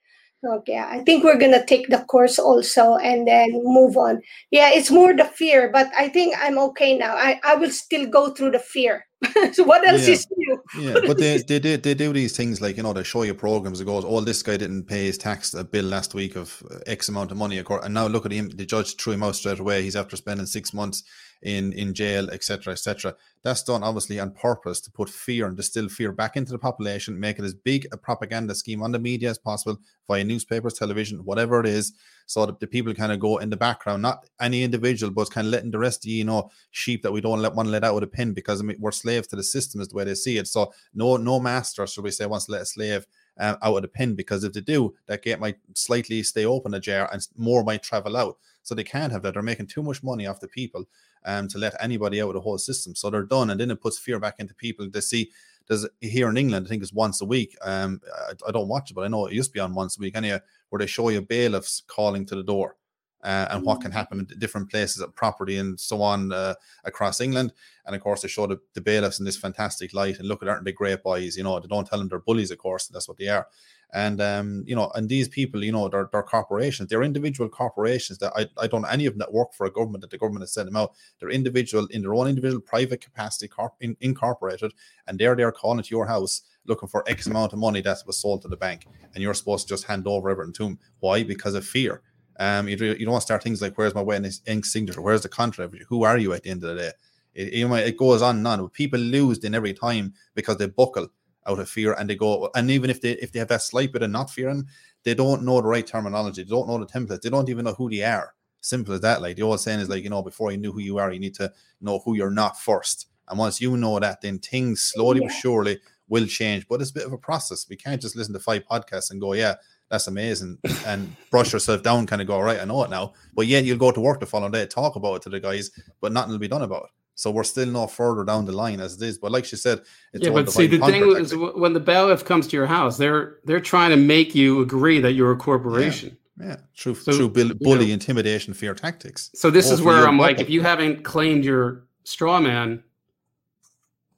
Okay, 0.45 0.77
I 0.77 1.01
think 1.05 1.23
we're 1.23 1.39
gonna 1.39 1.65
take 1.65 1.87
the 1.89 1.99
course 1.99 2.37
also 2.37 2.97
and 2.97 3.29
then 3.29 3.51
move 3.63 3.97
on. 3.97 4.21
Yeah, 4.51 4.71
it's 4.73 4.91
more 4.91 5.15
the 5.15 5.25
fear, 5.25 5.71
but 5.73 5.89
I 5.97 6.09
think 6.09 6.35
I'm 6.37 6.59
okay 6.59 6.99
now. 6.99 7.15
I, 7.15 7.41
I 7.45 7.55
will 7.55 7.71
still 7.71 8.07
go 8.07 8.31
through 8.31 8.51
the 8.51 8.59
fear. 8.59 9.07
so 9.53 9.63
what 9.63 9.87
else 9.87 10.09
Yeah. 10.09 10.15
is 10.15 10.27
new? 10.37 10.59
yeah, 10.81 10.95
but 11.07 11.17
they, 11.19 11.39
they 11.47 11.61
do 11.61 11.77
they 11.77 11.95
do 11.95 12.13
these 12.13 12.37
things 12.37 12.61
like 12.61 12.77
you 12.77 12.83
know 12.83 12.93
they 12.93 13.05
show 13.05 13.23
you 13.23 13.35
programs 13.35 13.79
that 13.79 13.85
goes, 13.85 14.05
oh 14.05 14.21
this 14.21 14.43
guy 14.43 14.57
didn't 14.57 14.87
pay 14.87 15.05
his 15.07 15.17
tax 15.17 15.55
uh, 15.55 15.63
bill 15.63 15.85
last 15.85 16.13
week 16.13 16.35
of 16.35 16.61
uh, 16.69 16.79
X 16.87 17.09
amount 17.09 17.31
of 17.31 17.37
money, 17.37 17.59
of 17.59 17.65
course, 17.65 17.85
and 17.85 17.95
now 17.95 18.09
look 18.09 18.27
at 18.27 18.33
him, 18.33 18.49
the 18.49 18.67
judge 18.67 18.97
threw 18.97 19.13
him 19.13 19.23
out 19.23 19.37
straight 19.37 19.61
away. 19.61 19.83
He's 19.83 19.95
after 19.95 20.17
spending 20.17 20.47
six 20.47 20.75
months 20.75 21.05
in 21.43 21.73
in 21.73 21.93
jail, 21.93 22.31
etc., 22.31 22.73
etc. 22.73 23.15
That's 23.43 23.63
done 23.63 23.83
obviously 23.83 24.21
on 24.21 24.31
purpose 24.33 24.81
to 24.83 24.91
put 24.91 25.09
fear 25.09 25.47
and 25.47 25.57
distill 25.57 25.89
fear 25.89 26.13
back 26.13 26.37
into 26.37 26.53
the 26.53 26.59
population, 26.59 27.19
make 27.19 27.39
it 27.39 27.45
as 27.45 27.55
big 27.55 27.87
a 27.93 27.97
propaganda 27.97 28.55
scheme 28.55 28.83
on 28.83 28.93
the 28.93 28.99
media 28.99 29.31
as 29.31 29.39
possible 29.39 29.81
via 30.07 30.25
newspapers, 30.25 30.75
television, 30.75 31.25
whatever 31.25 31.61
it 31.61 31.67
is, 31.67 31.93
so 32.27 32.47
that 32.47 32.61
the 32.61 32.67
people 32.67 32.95
kind 32.95 33.13
of 33.13 33.21
go 33.21 33.39
in 33.39 33.51
the 33.51 33.57
background, 33.57 34.03
not 34.03 34.25
any 34.41 34.63
individual, 34.63 35.13
but 35.13 35.31
kind 35.31 35.47
of 35.47 35.53
letting 35.53 35.71
the 35.71 35.79
rest 35.79 36.05
of 36.05 36.11
you 36.11 36.25
know 36.25 36.51
sheep 36.71 37.03
that 37.03 37.13
we 37.13 37.21
don't 37.21 37.43
let 37.43 37.55
want 37.55 37.67
to 37.67 37.73
let 37.73 37.85
out 37.85 37.95
with 37.95 38.05
a 38.05 38.09
pin 38.09 38.33
because 38.33 38.61
I 38.61 38.65
mean, 38.65 38.77
we're 38.79 38.93
slaves 38.93 39.27
to 39.29 39.37
the 39.37 39.43
system 39.43 39.81
is 39.81 39.89
the 39.89 39.97
way 39.97 40.05
they 40.05 40.15
see 40.15 40.39
it. 40.39 40.47
So 40.47 40.73
no 40.95 41.17
no 41.17 41.41
master, 41.41 41.87
should 41.87 42.05
we 42.05 42.11
say, 42.11 42.27
wants 42.27 42.47
to 42.47 42.53
let 42.53 42.63
a 42.63 42.67
slave 42.67 43.07
um, 43.39 43.57
out 43.63 43.77
of 43.77 43.83
the 43.83 43.89
pin 43.89 44.15
because 44.15 44.45
if 44.45 44.53
they 44.53 44.61
do, 44.61 44.95
that 45.07 45.23
gate 45.23 45.41
might 45.41 45.57
slightly 45.75 46.23
stay 46.23 46.45
open 46.45 46.75
ajar 46.75 47.09
and 47.13 47.27
more 47.37 47.65
might 47.65 47.83
travel 47.83 48.17
out. 48.17 48.39
So 48.63 48.75
they 48.75 48.85
can't 48.85 49.13
have 49.13 49.23
that. 49.23 49.35
They're 49.35 49.43
making 49.43 49.67
too 49.67 49.83
much 49.83 50.03
money 50.03 50.27
off 50.27 50.41
the 50.41 50.49
people 50.49 50.85
um, 51.25 51.49
to 51.49 51.59
let 51.59 51.75
anybody 51.81 52.21
out 52.21 52.29
of 52.29 52.35
the 52.35 52.41
whole 52.41 52.59
system. 52.59 52.95
So 52.95 53.11
they're 53.11 53.23
done, 53.23 53.51
and 53.51 53.61
then 53.61 53.71
it 53.71 53.81
puts 53.81 53.99
fear 53.99 54.19
back 54.19 54.37
into 54.39 54.55
people. 54.55 54.89
They 54.89 55.01
see 55.01 55.31
there's 55.69 55.87
here 56.01 56.29
in 56.29 56.37
England, 56.37 56.67
I 56.67 56.69
think 56.69 56.83
it's 56.83 56.93
once 56.93 57.21
a 57.21 57.25
week. 57.25 57.57
Um, 57.63 58.01
I, 58.29 58.33
I 58.49 58.53
don't 58.53 58.69
watch 58.69 58.91
it, 58.91 58.95
but 58.95 59.05
I 59.05 59.09
know 59.09 59.27
it 59.27 59.33
used 59.33 59.51
to 59.51 59.55
be 59.55 59.61
on 59.61 59.75
once 59.75 59.97
a 59.97 60.01
week 60.01 60.17
anyway, 60.17 60.41
where 60.71 60.81
they 60.81 60.87
show 60.87 61.09
you 61.09 61.23
bailiffs 61.23 61.83
calling 61.87 62.27
to 62.27 62.35
the 62.35 62.43
door. 62.43 62.77
Uh, 63.25 63.47
and 63.53 63.65
what 63.65 63.81
can 63.81 63.93
happen 63.93 64.19
in 64.19 64.39
different 64.41 64.69
places 64.69 65.01
of 65.01 65.15
property 65.15 65.59
and 65.59 65.79
so 65.79 66.03
on 66.03 66.33
uh, 66.33 66.55
across 66.83 67.21
England. 67.21 67.53
And 67.87 67.95
of 67.95 68.03
course, 68.03 68.23
they 68.23 68.27
show 68.27 68.49
the, 68.49 68.59
the 68.75 68.81
bailiffs 68.81 69.21
in 69.21 69.25
this 69.25 69.37
fantastic 69.37 69.95
light. 69.95 70.19
And 70.19 70.27
look 70.27 70.43
at 70.43 70.49
aren't 70.49 70.65
they 70.65 70.73
great 70.73 71.05
boys? 71.05 71.37
You 71.37 71.45
know, 71.45 71.61
they 71.61 71.69
don't 71.69 71.87
tell 71.87 72.01
them 72.01 72.09
they're 72.09 72.19
bullies, 72.19 72.51
of 72.51 72.59
course. 72.59 72.89
That's 72.89 73.07
what 73.07 73.19
they 73.19 73.29
are. 73.29 73.47
And 73.95 74.23
um, 74.23 74.65
you 74.67 74.75
know, 74.75 74.91
and 74.95 75.09
these 75.09 75.29
people, 75.29 75.63
you 75.63 75.71
know, 75.71 75.89
they're, 75.89 76.09
they're 76.11 76.23
corporations. 76.23 76.89
They're 76.89 77.03
individual 77.03 77.49
corporations 77.51 78.19
that 78.19 78.33
I, 78.35 78.47
I 78.59 78.67
don't 78.67 78.87
any 78.91 79.05
of 79.05 79.13
them 79.13 79.19
that 79.19 79.33
work 79.33 79.53
for 79.53 79.67
a 79.67 79.71
government 79.71 80.01
that 80.01 80.11
the 80.11 80.17
government 80.17 80.43
has 80.43 80.55
sent 80.55 80.67
them 80.67 80.77
out. 80.77 80.95
They're 81.21 81.29
individual 81.29 81.87
in 81.91 82.01
their 82.01 82.15
own 82.15 82.27
individual 82.27 82.63
private 82.63 83.03
capacity, 83.03 83.49
corp, 83.49 83.75
in, 83.81 83.97
incorporated, 84.01 84.73
and 85.07 85.19
they're 85.19 85.37
there 85.37 85.53
calling 85.53 85.83
to 85.83 85.91
your 85.91 86.07
house 86.07 86.43
looking 86.65 86.89
for 86.89 87.05
X 87.07 87.27
amount 87.27 87.53
of 87.53 87.59
money 87.59 87.81
that 87.83 87.99
was 88.07 88.19
sold 88.19 88.41
to 88.43 88.49
the 88.49 88.57
bank, 88.57 88.87
and 89.15 89.23
you're 89.23 89.35
supposed 89.35 89.67
to 89.69 89.75
just 89.75 89.85
hand 89.85 90.07
over 90.07 90.31
everything 90.31 90.55
to 90.55 90.65
them. 90.65 90.79
Why? 91.01 91.23
Because 91.23 91.55
of 91.55 91.67
fear. 91.67 92.03
Um, 92.39 92.69
you, 92.69 92.77
you 92.77 93.05
don't 93.05 93.13
want 93.13 93.21
to 93.21 93.27
start 93.27 93.43
things 93.43 93.61
like 93.61 93.77
where's 93.77 93.95
my 93.95 94.01
wedding 94.01 94.31
ink 94.47 94.65
signature? 94.65 95.03
Where's 95.03 95.23
the 95.23 95.29
contract? 95.29 95.75
Who 95.89 96.05
are 96.05 96.19
you 96.19 96.33
at 96.33 96.45
the 96.45 96.51
end 96.51 96.65
of 96.65 96.75
the 96.75 96.83
day? 96.83 96.93
It, 97.35 97.71
it 97.71 97.97
goes 97.97 98.23
on 98.23 98.39
and 98.39 98.47
on. 98.47 98.69
People 98.71 99.01
lose 99.01 99.39
in 99.39 99.55
every 99.55 99.75
time 99.75 100.15
because 100.35 100.57
they 100.57 100.67
buckle 100.67 101.09
out 101.47 101.59
of 101.59 101.69
fear 101.69 101.95
and 101.95 102.09
they 102.09 102.15
go. 102.15 102.51
And 102.55 102.71
even 102.71 102.91
if 102.91 103.01
they 103.01 103.13
if 103.13 103.33
they 103.33 103.39
have 103.39 103.49
that 103.49 103.63
slight 103.63 103.93
bit 103.93 104.03
of 104.03 104.11
not 104.11 104.31
fearing, 104.31 104.67
they 105.05 105.15
don't 105.15 105.45
know 105.45 105.61
the 105.61 105.69
right 105.69 105.87
terminology. 105.87 106.43
They 106.43 106.51
don't 106.51 106.69
know 106.69 106.79
the 106.79 106.87
template 106.87 107.23
They 107.23 107.31
don't 107.31 107.49
even 107.49 107.65
know 107.65 107.75
who 107.75 107.91
they 107.91 108.03
are. 108.03 108.35
Simple 108.61 108.95
as 108.95 109.01
that. 109.01 109.23
Like 109.23 109.37
the 109.37 109.43
old 109.43 109.61
saying 109.61 109.81
is 109.81 109.89
like 109.89 110.05
you 110.05 110.11
know 110.11 110.23
before 110.23 110.53
you 110.53 110.59
knew 110.59 110.73
who 110.73 110.81
you 110.81 110.99
are, 110.99 111.13
you 111.13 111.21
need 111.21 111.35
to 111.35 111.53
know 111.81 112.01
who 112.01 112.15
you're 112.15 112.31
not 112.31 112.61
first. 112.61 113.09
And 113.29 113.39
once 113.39 113.61
you 113.61 113.77
know 113.77 113.99
that, 113.99 114.21
then 114.21 114.39
things 114.39 114.83
slowly 114.83 115.21
but 115.21 115.31
surely 115.31 115.79
will 116.09 116.27
change. 116.27 116.69
But 116.69 116.81
it's 116.81 116.91
a 116.91 116.95
bit 116.95 117.07
of 117.07 117.13
a 117.13 117.19
process. 117.19 117.67
We 117.69 117.77
can't 117.77 118.01
just 118.01 118.17
listen 118.17 118.35
to 118.35 118.41
five 118.41 118.65
podcasts 118.71 119.11
and 119.11 119.21
go, 119.21 119.33
yeah, 119.33 119.55
that's 119.89 120.09
amazing, 120.09 120.59
and 120.87 121.15
brush 121.31 121.53
yourself 121.53 121.83
down, 121.83 122.07
kind 122.07 122.21
of 122.21 122.29
go, 122.29 122.35
all 122.35 122.43
right, 122.43 122.61
I 122.61 122.65
know 122.65 122.85
it 122.85 122.91
now. 122.91 123.15
But 123.35 123.47
yet 123.47 123.65
you'll 123.65 123.79
go 123.79 123.91
to 123.91 124.01
work 124.01 124.21
the 124.21 124.27
following 124.27 124.53
day, 124.53 124.67
talk 124.67 124.97
about 124.97 125.17
it 125.17 125.23
to 125.23 125.29
the 125.31 125.41
guys, 125.41 125.71
but 126.01 126.13
nothing 126.13 126.33
will 126.33 126.39
be 126.39 126.49
done 126.49 126.63
about 126.63 126.85
it. 126.85 126.91
So 127.15 127.31
we're 127.31 127.45
still 127.45 127.67
no 127.67 127.87
further 127.87 128.25
down 128.25 128.47
the 128.47 128.53
line 128.53 128.81
as 128.81 129.01
it 129.01 129.07
is. 129.07 129.19
But 129.19 129.33
like 129.33 129.45
she 129.45 129.57
said, 129.57 129.83
it's 130.13 130.27
yeah, 130.27 130.33
but 130.33 130.51
see, 130.51 130.67
the 130.67 130.79
thing 130.79 131.03
is, 131.17 131.35
when 131.37 131.73
the 131.73 131.81
bailiff 131.81 132.25
comes 132.25 132.47
to 132.49 132.57
your 132.57 132.67
house, 132.67 132.97
they're 132.97 133.37
they're 133.45 133.61
trying 133.61 133.91
to 133.91 133.97
make 133.97 134.35
you 134.35 134.61
agree 134.63 134.99
that 135.01 135.13
you're 135.13 135.33
a 135.33 135.37
corporation. 135.37 136.17
yeah, 136.41 136.57
true, 136.75 136.95
So, 136.95 137.13
true, 137.13 137.33
you 137.35 137.55
bully, 137.55 137.87
know- 137.87 137.93
intimidation, 137.93 138.55
fear 138.55 138.75
tactics. 138.75 139.31
So 139.35 139.51
this 139.51 139.71
is 139.71 139.83
where 139.83 140.09
I'm 140.09 140.19
like, 140.19 140.41
if 140.41 140.49
you 140.51 140.63
haven't 140.63 141.03
claimed 141.05 141.45
your 141.45 141.85
straw 142.05 142.41
man, 142.41 142.83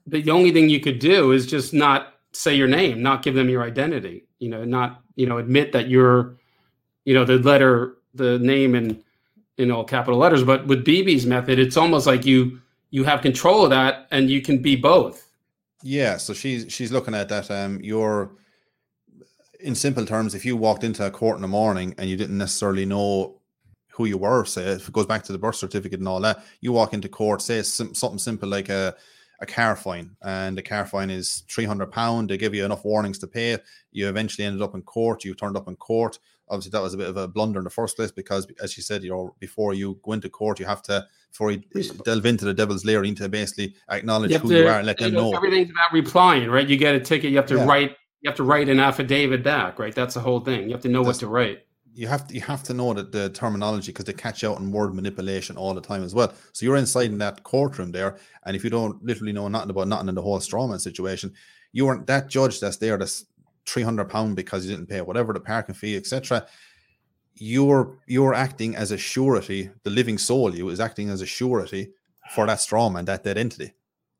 the 0.06 0.30
only 0.30 0.52
thing 0.52 0.68
you 0.68 0.80
could 0.80 0.98
do 0.98 1.32
is 1.32 1.46
just 1.46 1.72
not 1.74 2.14
say 2.32 2.54
your 2.54 2.68
name, 2.68 3.02
not 3.02 3.22
give 3.22 3.34
them 3.34 3.48
your 3.48 3.62
identity. 3.62 4.24
you 4.38 4.48
know, 4.50 4.64
not 4.64 5.00
you 5.16 5.26
know 5.26 5.38
admit 5.38 5.72
that 5.72 5.88
you're, 5.88 6.36
you 7.04 7.14
know, 7.14 7.24
the 7.24 7.38
letter, 7.38 7.96
the 8.14 8.38
name, 8.38 8.74
and 8.74 9.02
in 9.58 9.70
all 9.70 9.84
capital 9.84 10.18
letters. 10.18 10.42
But 10.44 10.66
with 10.66 10.84
BB's 10.84 11.26
method, 11.26 11.58
it's 11.58 11.76
almost 11.76 12.06
like 12.06 12.24
you 12.26 12.60
you 12.94 13.02
have 13.02 13.22
control 13.22 13.64
of 13.64 13.70
that, 13.70 14.06
and 14.12 14.30
you 14.30 14.40
can 14.40 14.62
be 14.62 14.76
both. 14.76 15.28
Yeah. 15.82 16.16
So 16.16 16.32
she's 16.32 16.72
she's 16.72 16.92
looking 16.92 17.12
at 17.12 17.28
that. 17.28 17.50
Um, 17.50 17.80
you're 17.82 18.30
in 19.58 19.74
simple 19.74 20.06
terms, 20.06 20.32
if 20.32 20.44
you 20.44 20.56
walked 20.56 20.84
into 20.84 21.04
a 21.04 21.10
court 21.10 21.34
in 21.34 21.42
the 21.42 21.48
morning 21.48 21.92
and 21.98 22.08
you 22.08 22.16
didn't 22.16 22.38
necessarily 22.38 22.86
know 22.86 23.40
who 23.94 24.04
you 24.04 24.16
were, 24.16 24.44
say 24.44 24.62
if 24.66 24.86
it 24.86 24.92
goes 24.92 25.06
back 25.06 25.24
to 25.24 25.32
the 25.32 25.38
birth 25.38 25.56
certificate 25.56 25.98
and 25.98 26.06
all 26.06 26.20
that, 26.20 26.44
you 26.60 26.70
walk 26.70 26.94
into 26.94 27.08
court, 27.08 27.42
say 27.42 27.62
something 27.62 28.18
simple 28.18 28.48
like 28.48 28.68
a 28.68 28.94
a 29.40 29.46
car 29.46 29.74
fine, 29.74 30.14
and 30.22 30.56
the 30.56 30.62
car 30.62 30.86
fine 30.86 31.10
is 31.10 31.42
three 31.50 31.64
hundred 31.64 31.90
pound. 31.90 32.30
They 32.30 32.36
give 32.36 32.54
you 32.54 32.64
enough 32.64 32.84
warnings 32.84 33.18
to 33.18 33.26
pay. 33.26 33.58
You 33.90 34.08
eventually 34.08 34.46
ended 34.46 34.62
up 34.62 34.76
in 34.76 34.82
court. 34.82 35.24
You 35.24 35.34
turned 35.34 35.56
up 35.56 35.66
in 35.66 35.74
court. 35.74 36.20
Obviously, 36.48 36.70
that 36.70 36.82
was 36.82 36.94
a 36.94 36.98
bit 36.98 37.08
of 37.08 37.16
a 37.16 37.26
blunder 37.26 37.58
in 37.58 37.64
the 37.64 37.70
first 37.70 37.96
place 37.96 38.12
because, 38.12 38.46
as 38.62 38.76
you 38.76 38.84
said, 38.84 39.02
you 39.02 39.10
know, 39.10 39.34
before 39.40 39.74
you 39.74 39.98
go 40.04 40.12
into 40.12 40.28
court, 40.28 40.60
you 40.60 40.66
have 40.66 40.82
to 40.82 41.04
before 41.34 41.50
you 41.50 41.62
uh, 41.74 41.82
delve 42.04 42.26
into 42.26 42.44
the 42.44 42.54
devil's 42.54 42.84
lair, 42.84 43.02
you 43.02 43.10
need 43.10 43.16
to 43.16 43.28
basically 43.28 43.74
acknowledge 43.90 44.30
you 44.30 44.38
who 44.38 44.48
to, 44.50 44.58
you 44.60 44.68
are 44.68 44.78
and 44.78 44.86
let 44.86 44.98
them 44.98 45.12
know. 45.12 45.32
Everything's 45.34 45.70
about 45.70 45.92
replying, 45.92 46.48
right? 46.48 46.68
You 46.68 46.76
get 46.76 46.94
a 46.94 47.00
ticket, 47.00 47.30
you 47.30 47.36
have 47.36 47.46
to 47.46 47.56
yeah. 47.56 47.66
write 47.66 47.96
you 48.24 48.30
have 48.30 48.36
to 48.36 48.44
write 48.44 48.70
an 48.70 48.80
affidavit 48.80 49.42
back, 49.42 49.78
right? 49.78 49.94
That's 49.94 50.14
the 50.14 50.20
whole 50.20 50.40
thing. 50.40 50.64
You 50.64 50.70
have 50.70 50.80
to 50.82 50.88
know 50.88 51.04
That's, 51.04 51.18
what 51.18 51.26
to 51.26 51.28
write. 51.28 51.66
You 51.92 52.06
have 52.06 52.26
to 52.28 52.34
you 52.34 52.40
have 52.40 52.62
to 52.64 52.74
know 52.74 52.94
that 52.94 53.12
the 53.12 53.28
terminology 53.30 53.92
because 53.92 54.06
they 54.06 54.14
catch 54.14 54.44
out 54.44 54.60
in 54.60 54.72
word 54.72 54.94
manipulation 54.94 55.56
all 55.56 55.74
the 55.74 55.80
time 55.80 56.04
as 56.04 56.14
well. 56.14 56.32
So 56.52 56.64
you're 56.64 56.76
inside 56.76 57.10
in 57.10 57.18
that 57.18 57.42
courtroom 57.42 57.90
there, 57.90 58.16
and 58.46 58.56
if 58.56 58.64
you 58.64 58.70
don't 58.70 59.04
literally 59.04 59.32
know 59.32 59.48
nothing 59.48 59.70
about 59.70 59.88
nothing 59.88 60.08
in 60.08 60.14
the 60.14 60.22
whole 60.22 60.38
strawman 60.38 60.80
situation, 60.80 61.34
you 61.72 61.86
aren't 61.86 62.06
that 62.06 62.28
judge 62.28 62.60
that's 62.60 62.78
there 62.78 62.96
that's 62.96 63.26
three 63.66 63.82
hundred 63.82 64.08
pound 64.08 64.36
because 64.36 64.64
you 64.64 64.74
didn't 64.74 64.88
pay 64.88 65.00
whatever 65.02 65.32
the 65.32 65.40
parking 65.40 65.74
fee, 65.74 65.96
etc. 65.96 66.46
You're 67.36 67.98
you're 68.06 68.34
acting 68.34 68.76
as 68.76 68.90
a 68.90 68.98
surety. 68.98 69.70
The 69.82 69.90
living 69.90 70.18
soul 70.18 70.54
you 70.54 70.68
is 70.68 70.80
acting 70.80 71.10
as 71.10 71.20
a 71.20 71.26
surety 71.26 71.92
for 72.34 72.46
that 72.46 72.58
strawman, 72.58 73.06
that 73.06 73.24
dead 73.24 73.38
entity. 73.38 73.72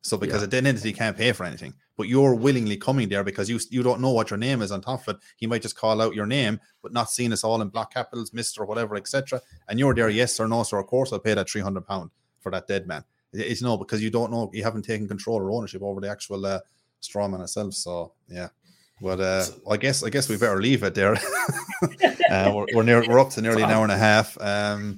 So 0.03 0.17
because 0.17 0.43
yeah. 0.43 0.49
a 0.49 0.51
dead 0.51 0.67
entity 0.67 0.93
can't 0.93 1.17
pay 1.17 1.33
for 1.33 1.45
anything, 1.45 1.75
but 1.97 2.09
you're 2.09 2.35
willingly 2.35 2.77
coming 2.77 3.09
there 3.09 3.25
because 3.25 3.49
you 3.49 3.59
you 3.71 3.83
don't 3.83 4.01
know 4.01 4.11
what 4.11 4.31
your 4.31 4.37
name 4.37 4.61
is 4.63 4.71
on 4.73 4.81
top 4.81 5.09
of 5.09 5.17
it. 5.17 5.23
He 5.37 5.47
might 5.47 5.63
just 5.63 5.77
call 5.77 6.03
out 6.03 6.15
your 6.15 6.27
name, 6.27 6.61
but 6.83 6.93
not 6.93 7.11
seeing 7.11 7.33
us 7.33 7.45
all 7.45 7.63
in 7.63 7.69
block 7.69 7.95
capitals, 7.95 8.33
Mister 8.33 8.63
or 8.63 8.67
whatever, 8.67 8.97
etc. 8.97 9.41
And 9.69 9.79
you're 9.79 9.95
there, 9.95 10.11
yes 10.11 10.39
or 10.39 10.49
no. 10.49 10.63
sir. 10.63 10.79
of 10.79 10.87
course 10.87 11.13
I'll 11.13 11.21
pay 11.21 11.35
that 11.35 11.49
three 11.49 11.63
hundred 11.63 11.87
pound 11.87 12.11
for 12.41 12.51
that 12.53 12.67
dead 12.67 12.87
man. 12.87 13.05
It's 13.33 13.63
no 13.63 13.77
because 13.77 14.03
you 14.03 14.11
don't 14.11 14.31
know, 14.31 14.51
you 14.53 14.63
haven't 14.63 14.83
taken 14.83 15.09
control 15.09 15.39
or 15.39 15.51
ownership 15.51 15.83
over 15.83 16.01
the 16.01 16.11
actual 16.11 16.45
uh, 16.45 16.61
straw 17.01 17.27
man 17.27 17.41
itself. 17.41 17.75
So 17.75 18.13
yeah. 18.29 18.49
But 19.05 19.21
uh, 19.21 19.45
I 19.71 19.77
guess 19.77 20.03
I 20.03 20.11
guess 20.11 20.29
we 20.29 20.37
better 20.37 20.61
leave 20.61 20.83
it 20.83 20.95
there. 20.95 21.13
uh, 22.31 22.53
we're, 22.55 22.67
we're 22.75 22.83
near 22.83 23.07
we're 23.07 23.21
up 23.21 23.31
to 23.31 23.43
nearly 23.43 23.63
an 23.63 23.71
hour 23.71 23.85
and 23.85 23.93
a 23.93 23.99
half. 23.99 24.37
Um, 24.41 24.97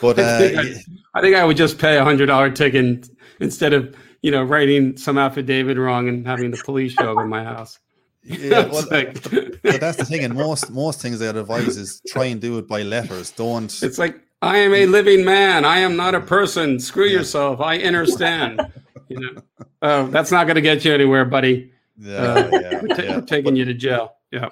but 0.00 0.18
uh, 0.18 0.22
I, 0.22 0.38
think 0.38 0.58
I, 0.58 1.18
I, 1.18 1.20
think 1.22 1.36
I 1.36 1.44
would 1.44 1.56
just 1.56 1.78
pay 1.78 1.96
a 1.96 2.04
hundred 2.04 2.26
dollar 2.26 2.50
ticket 2.50 3.08
instead 3.40 3.72
of 3.72 3.96
you 4.26 4.32
know, 4.32 4.42
writing 4.42 4.96
some 4.96 5.18
affidavit 5.18 5.78
wrong 5.78 6.08
and 6.08 6.26
having 6.26 6.50
the 6.50 6.56
police 6.64 6.92
show 6.94 7.12
up 7.12 7.22
in 7.22 7.28
my 7.28 7.44
house. 7.44 7.78
Yeah, 8.24 8.66
well, 8.72 8.84
like, 8.90 9.14
that's 9.62 9.98
the 9.98 10.04
thing. 10.04 10.24
And 10.24 10.34
most 10.34 10.68
most 10.70 11.00
things 11.00 11.20
they 11.20 11.28
advise 11.28 11.76
is 11.76 12.02
try 12.08 12.24
and 12.24 12.40
do 12.40 12.58
it 12.58 12.66
by 12.66 12.82
letters. 12.82 13.30
Don't. 13.30 13.72
It's 13.84 13.98
like 13.98 14.16
I 14.42 14.58
am 14.58 14.74
a 14.74 14.86
living 14.86 15.24
man. 15.24 15.64
I 15.64 15.78
am 15.78 15.94
not 15.96 16.16
a 16.16 16.20
person. 16.20 16.80
Screw 16.80 17.06
yeah. 17.06 17.18
yourself. 17.18 17.60
I 17.60 17.78
understand. 17.78 18.60
you 19.08 19.20
know, 19.20 19.42
oh, 19.82 20.08
that's 20.08 20.32
not 20.32 20.48
going 20.48 20.56
to 20.56 20.60
get 20.60 20.84
you 20.84 20.92
anywhere, 20.92 21.24
buddy. 21.24 21.70
Yeah, 21.98 22.16
uh, 22.16 22.48
yeah, 22.52 22.80
we're, 22.82 23.02
yeah. 23.02 23.20
taking 23.20 23.44
but, 23.44 23.56
you 23.56 23.64
to 23.64 23.74
jail. 23.74 24.16
Yeah. 24.30 24.48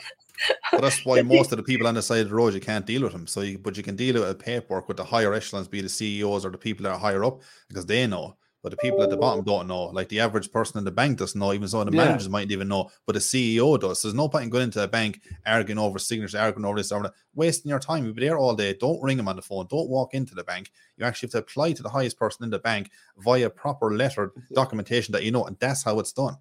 But 0.73 0.83
that's 0.83 1.05
why 1.05 1.23
most 1.23 1.53
of 1.53 1.59
the 1.59 1.63
people 1.63 1.87
on 1.87 1.95
the 1.95 2.03
side 2.03 2.21
of 2.21 2.29
the 2.29 2.35
road 2.35 2.55
you 2.55 2.61
can't 2.61 2.87
deal 2.87 3.03
with 3.03 3.13
them. 3.13 3.27
So, 3.27 3.41
you, 3.41 3.59
but 3.59 3.77
you 3.77 3.83
can 3.83 3.97
deal 3.97 4.15
with 4.15 4.31
a 4.31 4.35
paperwork 4.35 4.89
with 4.89 4.97
the 4.97 5.05
higher 5.05 5.33
echelons, 5.35 5.69
be 5.69 5.81
the 5.81 5.89
CEOs 5.89 6.45
or 6.45 6.51
the 6.51 6.59
people 6.59 6.85
that 6.85 6.93
are 6.93 6.99
higher 6.99 7.25
up, 7.25 7.43
because 7.69 7.87
they 7.87 8.07
know 8.07 8.37
but 8.65 8.71
the 8.71 8.79
people 8.79 9.03
at 9.03 9.11
the 9.11 9.17
bottom 9.19 9.45
don't 9.45 9.69
know. 9.69 9.85
Like 9.85 10.09
the 10.09 10.21
average 10.21 10.51
person 10.51 10.79
in 10.79 10.85
the 10.85 10.91
bank 10.91 11.19
doesn't 11.19 11.39
know, 11.39 11.53
even 11.53 11.69
so 11.69 11.85
the 11.85 11.93
yeah. 11.93 12.07
managers 12.07 12.31
might 12.31 12.51
even 12.51 12.67
know, 12.67 12.91
but 13.05 13.13
the 13.13 13.19
CEO 13.19 13.79
does. 13.79 14.01
So 14.01 14.09
there's 14.09 14.17
no 14.17 14.27
point 14.27 14.45
in 14.45 14.51
going 14.51 14.65
into 14.65 14.83
a 14.83 14.89
bank 14.89 15.21
arguing 15.45 15.79
over 15.79 15.99
signatures, 15.99 16.35
arguing 16.35 16.65
over 16.65 16.79
this, 16.79 16.91
over 16.91 17.03
that, 17.03 17.13
wasting 17.35 17.69
your 17.69 17.79
time. 17.79 18.07
You'll 18.07 18.15
be 18.15 18.23
there 18.23 18.39
all 18.39 18.55
day. 18.55 18.73
Don't 18.73 19.03
ring 19.03 19.19
them 19.19 19.29
on 19.29 19.37
the 19.37 19.43
phone. 19.43 19.67
Don't 19.69 19.91
walk 19.91 20.15
into 20.15 20.35
the 20.35 20.45
bank. 20.45 20.73
You 20.97 21.05
actually 21.05 21.27
have 21.27 21.33
to 21.33 21.39
apply 21.41 21.73
to 21.73 21.83
the 21.83 21.91
highest 21.91 22.19
person 22.19 22.43
in 22.43 22.49
the 22.49 22.59
bank 22.59 22.91
via 23.19 23.51
proper 23.51 23.95
letter 23.95 24.33
documentation 24.55 25.13
that 25.13 25.25
you 25.25 25.31
know, 25.31 25.45
and 25.45 25.59
that's 25.61 25.83
how 25.83 25.99
it's 25.99 26.13
done. 26.13 26.39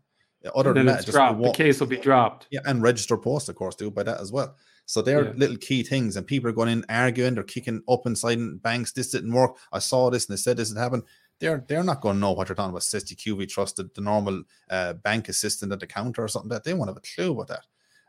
Other 0.55 0.73
than 0.73 0.85
that, 0.87 1.05
just 1.05 1.17
the 1.17 1.51
case 1.53 1.79
will 1.79 1.87
be 1.87 1.97
dropped. 1.97 2.47
Yeah, 2.51 2.61
and 2.65 2.81
register 2.81 3.17
post, 3.17 3.49
of 3.49 3.55
course, 3.55 3.75
do 3.75 3.89
by 3.89 4.03
that 4.03 4.19
as 4.19 4.31
well. 4.31 4.55
So 4.85 5.01
they're 5.01 5.27
yeah. 5.27 5.33
little 5.37 5.55
key 5.55 5.83
things, 5.83 6.17
and 6.17 6.27
people 6.27 6.49
are 6.49 6.53
going 6.53 6.69
in 6.69 6.85
arguing, 6.89 7.35
they're 7.35 7.43
kicking 7.43 7.81
up 7.87 8.05
inside 8.05 8.61
banks. 8.61 8.91
This 8.91 9.11
didn't 9.11 9.31
work. 9.31 9.55
I 9.71 9.79
saw 9.79 10.09
this, 10.09 10.27
and 10.27 10.33
they 10.33 10.41
said 10.41 10.57
this 10.57 10.69
had 10.69 10.77
happened 10.77 11.03
they're 11.43 11.63
they're 11.67 11.83
not 11.83 12.01
going 12.01 12.15
to 12.15 12.19
know 12.19 12.31
what 12.31 12.47
you're 12.47 12.55
talking 12.55 12.71
about. 12.71 12.81
Cestui 12.81 13.17
QV 13.17 13.49
trusted 13.49 13.93
the 13.93 14.01
normal 14.01 14.43
uh, 14.69 14.93
bank 14.93 15.29
assistant 15.29 15.71
at 15.71 15.79
the 15.79 15.87
counter 15.87 16.23
or 16.23 16.27
something 16.27 16.49
that 16.49 16.63
they 16.63 16.73
won't 16.73 16.89
have 16.89 16.97
a 16.97 17.01
clue 17.01 17.31
about 17.33 17.47
that. 17.49 17.65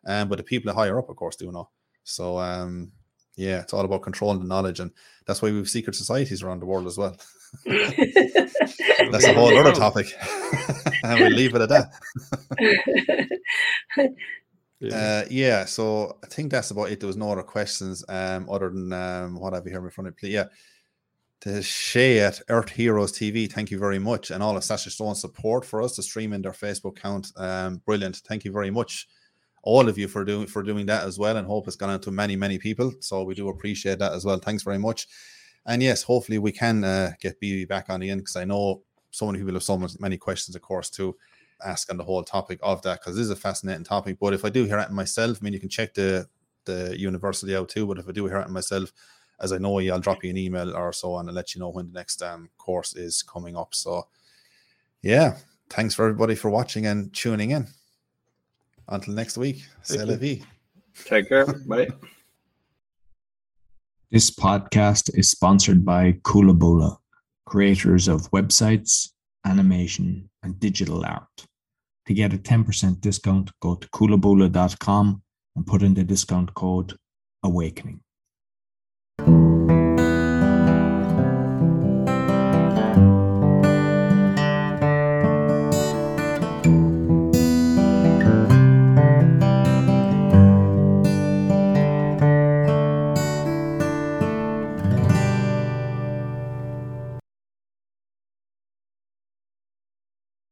Um, 0.06 0.28
but 0.28 0.38
the 0.38 0.44
people 0.44 0.72
higher 0.72 0.98
up, 0.98 1.08
of 1.08 1.16
course, 1.16 1.36
do 1.36 1.50
know. 1.50 1.70
So 2.04 2.38
um, 2.38 2.92
yeah, 3.36 3.60
it's 3.60 3.72
all 3.72 3.84
about 3.84 4.02
controlling 4.02 4.38
the 4.38 4.46
knowledge, 4.46 4.80
and 4.80 4.92
that's 5.26 5.42
why 5.42 5.50
we 5.50 5.58
have 5.58 5.68
secret 5.68 5.96
societies 5.96 6.42
around 6.42 6.60
the 6.60 6.66
world 6.66 6.86
as 6.86 6.98
well. 6.98 7.16
that's 7.64 9.24
a 9.24 9.34
whole 9.34 9.56
other 9.56 9.72
topic, 9.72 10.06
and 11.02 11.20
we'll 11.20 11.30
leave 11.30 11.54
it 11.54 11.62
at 11.62 11.68
that. 11.68 11.92
yeah. 14.80 14.96
Uh, 14.96 15.24
yeah, 15.30 15.64
so 15.64 16.18
I 16.22 16.26
think 16.26 16.50
that's 16.50 16.70
about 16.70 16.90
it. 16.90 17.00
There 17.00 17.06
was 17.06 17.16
no 17.16 17.32
other 17.32 17.42
questions 17.42 18.04
um, 18.08 18.48
other 18.50 18.70
than 18.70 18.92
um, 18.92 19.40
what 19.40 19.52
have 19.52 19.64
you 19.64 19.72
here 19.72 19.84
in 19.84 19.90
front 19.90 20.08
of 20.08 20.22
me. 20.22 20.30
Yeah, 20.30 20.44
to 21.44 21.62
Shay 21.62 22.20
at 22.20 22.40
Earth 22.48 22.70
Heroes 22.70 23.12
TV. 23.12 23.52
Thank 23.52 23.70
you 23.70 23.78
very 23.78 23.98
much. 23.98 24.30
And 24.30 24.42
all 24.42 24.56
of 24.56 24.64
Sasha 24.64 24.88
Stone's 24.88 25.20
support 25.20 25.66
for 25.66 25.82
us 25.82 25.94
to 25.96 26.02
stream 26.02 26.32
in 26.32 26.40
their 26.40 26.52
Facebook 26.52 26.98
account. 26.98 27.32
Um, 27.36 27.82
brilliant. 27.84 28.16
Thank 28.26 28.46
you 28.46 28.50
very 28.50 28.70
much. 28.70 29.06
All 29.62 29.86
of 29.86 29.98
you 29.98 30.08
for 30.08 30.24
doing 30.24 30.46
for 30.46 30.62
doing 30.62 30.86
that 30.86 31.04
as 31.04 31.18
well. 31.18 31.36
And 31.36 31.46
hope 31.46 31.66
it's 31.66 31.76
gone 31.76 31.90
out 31.90 32.02
to 32.02 32.10
many, 32.10 32.34
many 32.34 32.58
people. 32.58 32.92
So 33.00 33.24
we 33.24 33.34
do 33.34 33.50
appreciate 33.50 33.98
that 33.98 34.12
as 34.12 34.24
well. 34.24 34.38
Thanks 34.38 34.62
very 34.62 34.78
much. 34.78 35.06
And 35.66 35.82
yes, 35.82 36.02
hopefully 36.02 36.38
we 36.38 36.52
can 36.52 36.84
uh, 36.84 37.12
get 37.20 37.40
BB 37.40 37.68
back 37.68 37.88
on 37.88 38.00
the 38.00 38.10
end 38.10 38.20
because 38.20 38.36
I 38.36 38.44
know 38.44 38.82
so 39.10 39.26
many 39.26 39.38
people 39.38 39.54
have 39.54 39.62
so 39.62 39.80
many 39.98 40.16
questions, 40.16 40.56
of 40.56 40.62
course, 40.62 40.90
to 40.90 41.16
ask 41.64 41.90
on 41.90 41.96
the 41.96 42.04
whole 42.04 42.22
topic 42.22 42.58
of 42.62 42.82
that 42.82 43.00
because 43.00 43.16
this 43.16 43.24
is 43.24 43.30
a 43.30 43.36
fascinating 43.36 43.84
topic. 43.84 44.18
But 44.20 44.34
if 44.34 44.44
I 44.44 44.50
do 44.50 44.64
hear 44.64 44.78
it 44.78 44.90
myself, 44.90 45.38
I 45.40 45.44
mean, 45.44 45.52
you 45.52 45.60
can 45.60 45.68
check 45.68 45.94
the 45.94 46.28
the 46.64 46.98
university 46.98 47.54
out 47.54 47.68
too. 47.68 47.86
But 47.86 47.98
if 47.98 48.08
I 48.08 48.12
do 48.12 48.26
hear 48.26 48.38
it 48.38 48.48
myself, 48.50 48.92
as 49.40 49.52
I 49.52 49.58
know 49.58 49.78
you, 49.78 49.92
I'll 49.92 50.00
drop 50.00 50.24
you 50.24 50.30
an 50.30 50.36
email 50.36 50.74
or 50.74 50.92
so 50.92 51.12
on 51.14 51.28
and 51.28 51.34
let 51.34 51.54
you 51.54 51.60
know 51.60 51.70
when 51.70 51.86
the 51.86 51.92
next 51.92 52.22
um, 52.22 52.48
course 52.58 52.94
is 52.94 53.22
coming 53.22 53.56
up. 53.56 53.74
So, 53.74 54.06
yeah, 55.02 55.36
thanks 55.70 55.94
for 55.94 56.04
everybody 56.04 56.34
for 56.34 56.50
watching 56.50 56.86
and 56.86 57.12
tuning 57.12 57.50
in. 57.50 57.66
Until 58.88 59.14
next 59.14 59.38
week, 59.38 59.64
Take 61.04 61.28
care. 61.28 61.46
Bye. 61.66 61.88
This 64.14 64.30
podcast 64.30 65.10
is 65.18 65.28
sponsored 65.28 65.84
by 65.84 66.12
Coolaboola, 66.22 66.98
creators 67.46 68.06
of 68.06 68.30
websites, 68.30 69.08
animation, 69.44 70.30
and 70.44 70.60
digital 70.60 71.04
art. 71.04 71.46
To 72.06 72.14
get 72.14 72.32
a 72.32 72.38
10% 72.38 73.00
discount, 73.00 73.50
go 73.60 73.74
to 73.74 73.88
coolaboola.com 73.88 75.20
and 75.56 75.66
put 75.66 75.82
in 75.82 75.94
the 75.94 76.04
discount 76.04 76.54
code 76.54 76.96
AWAKENING. 77.44 77.98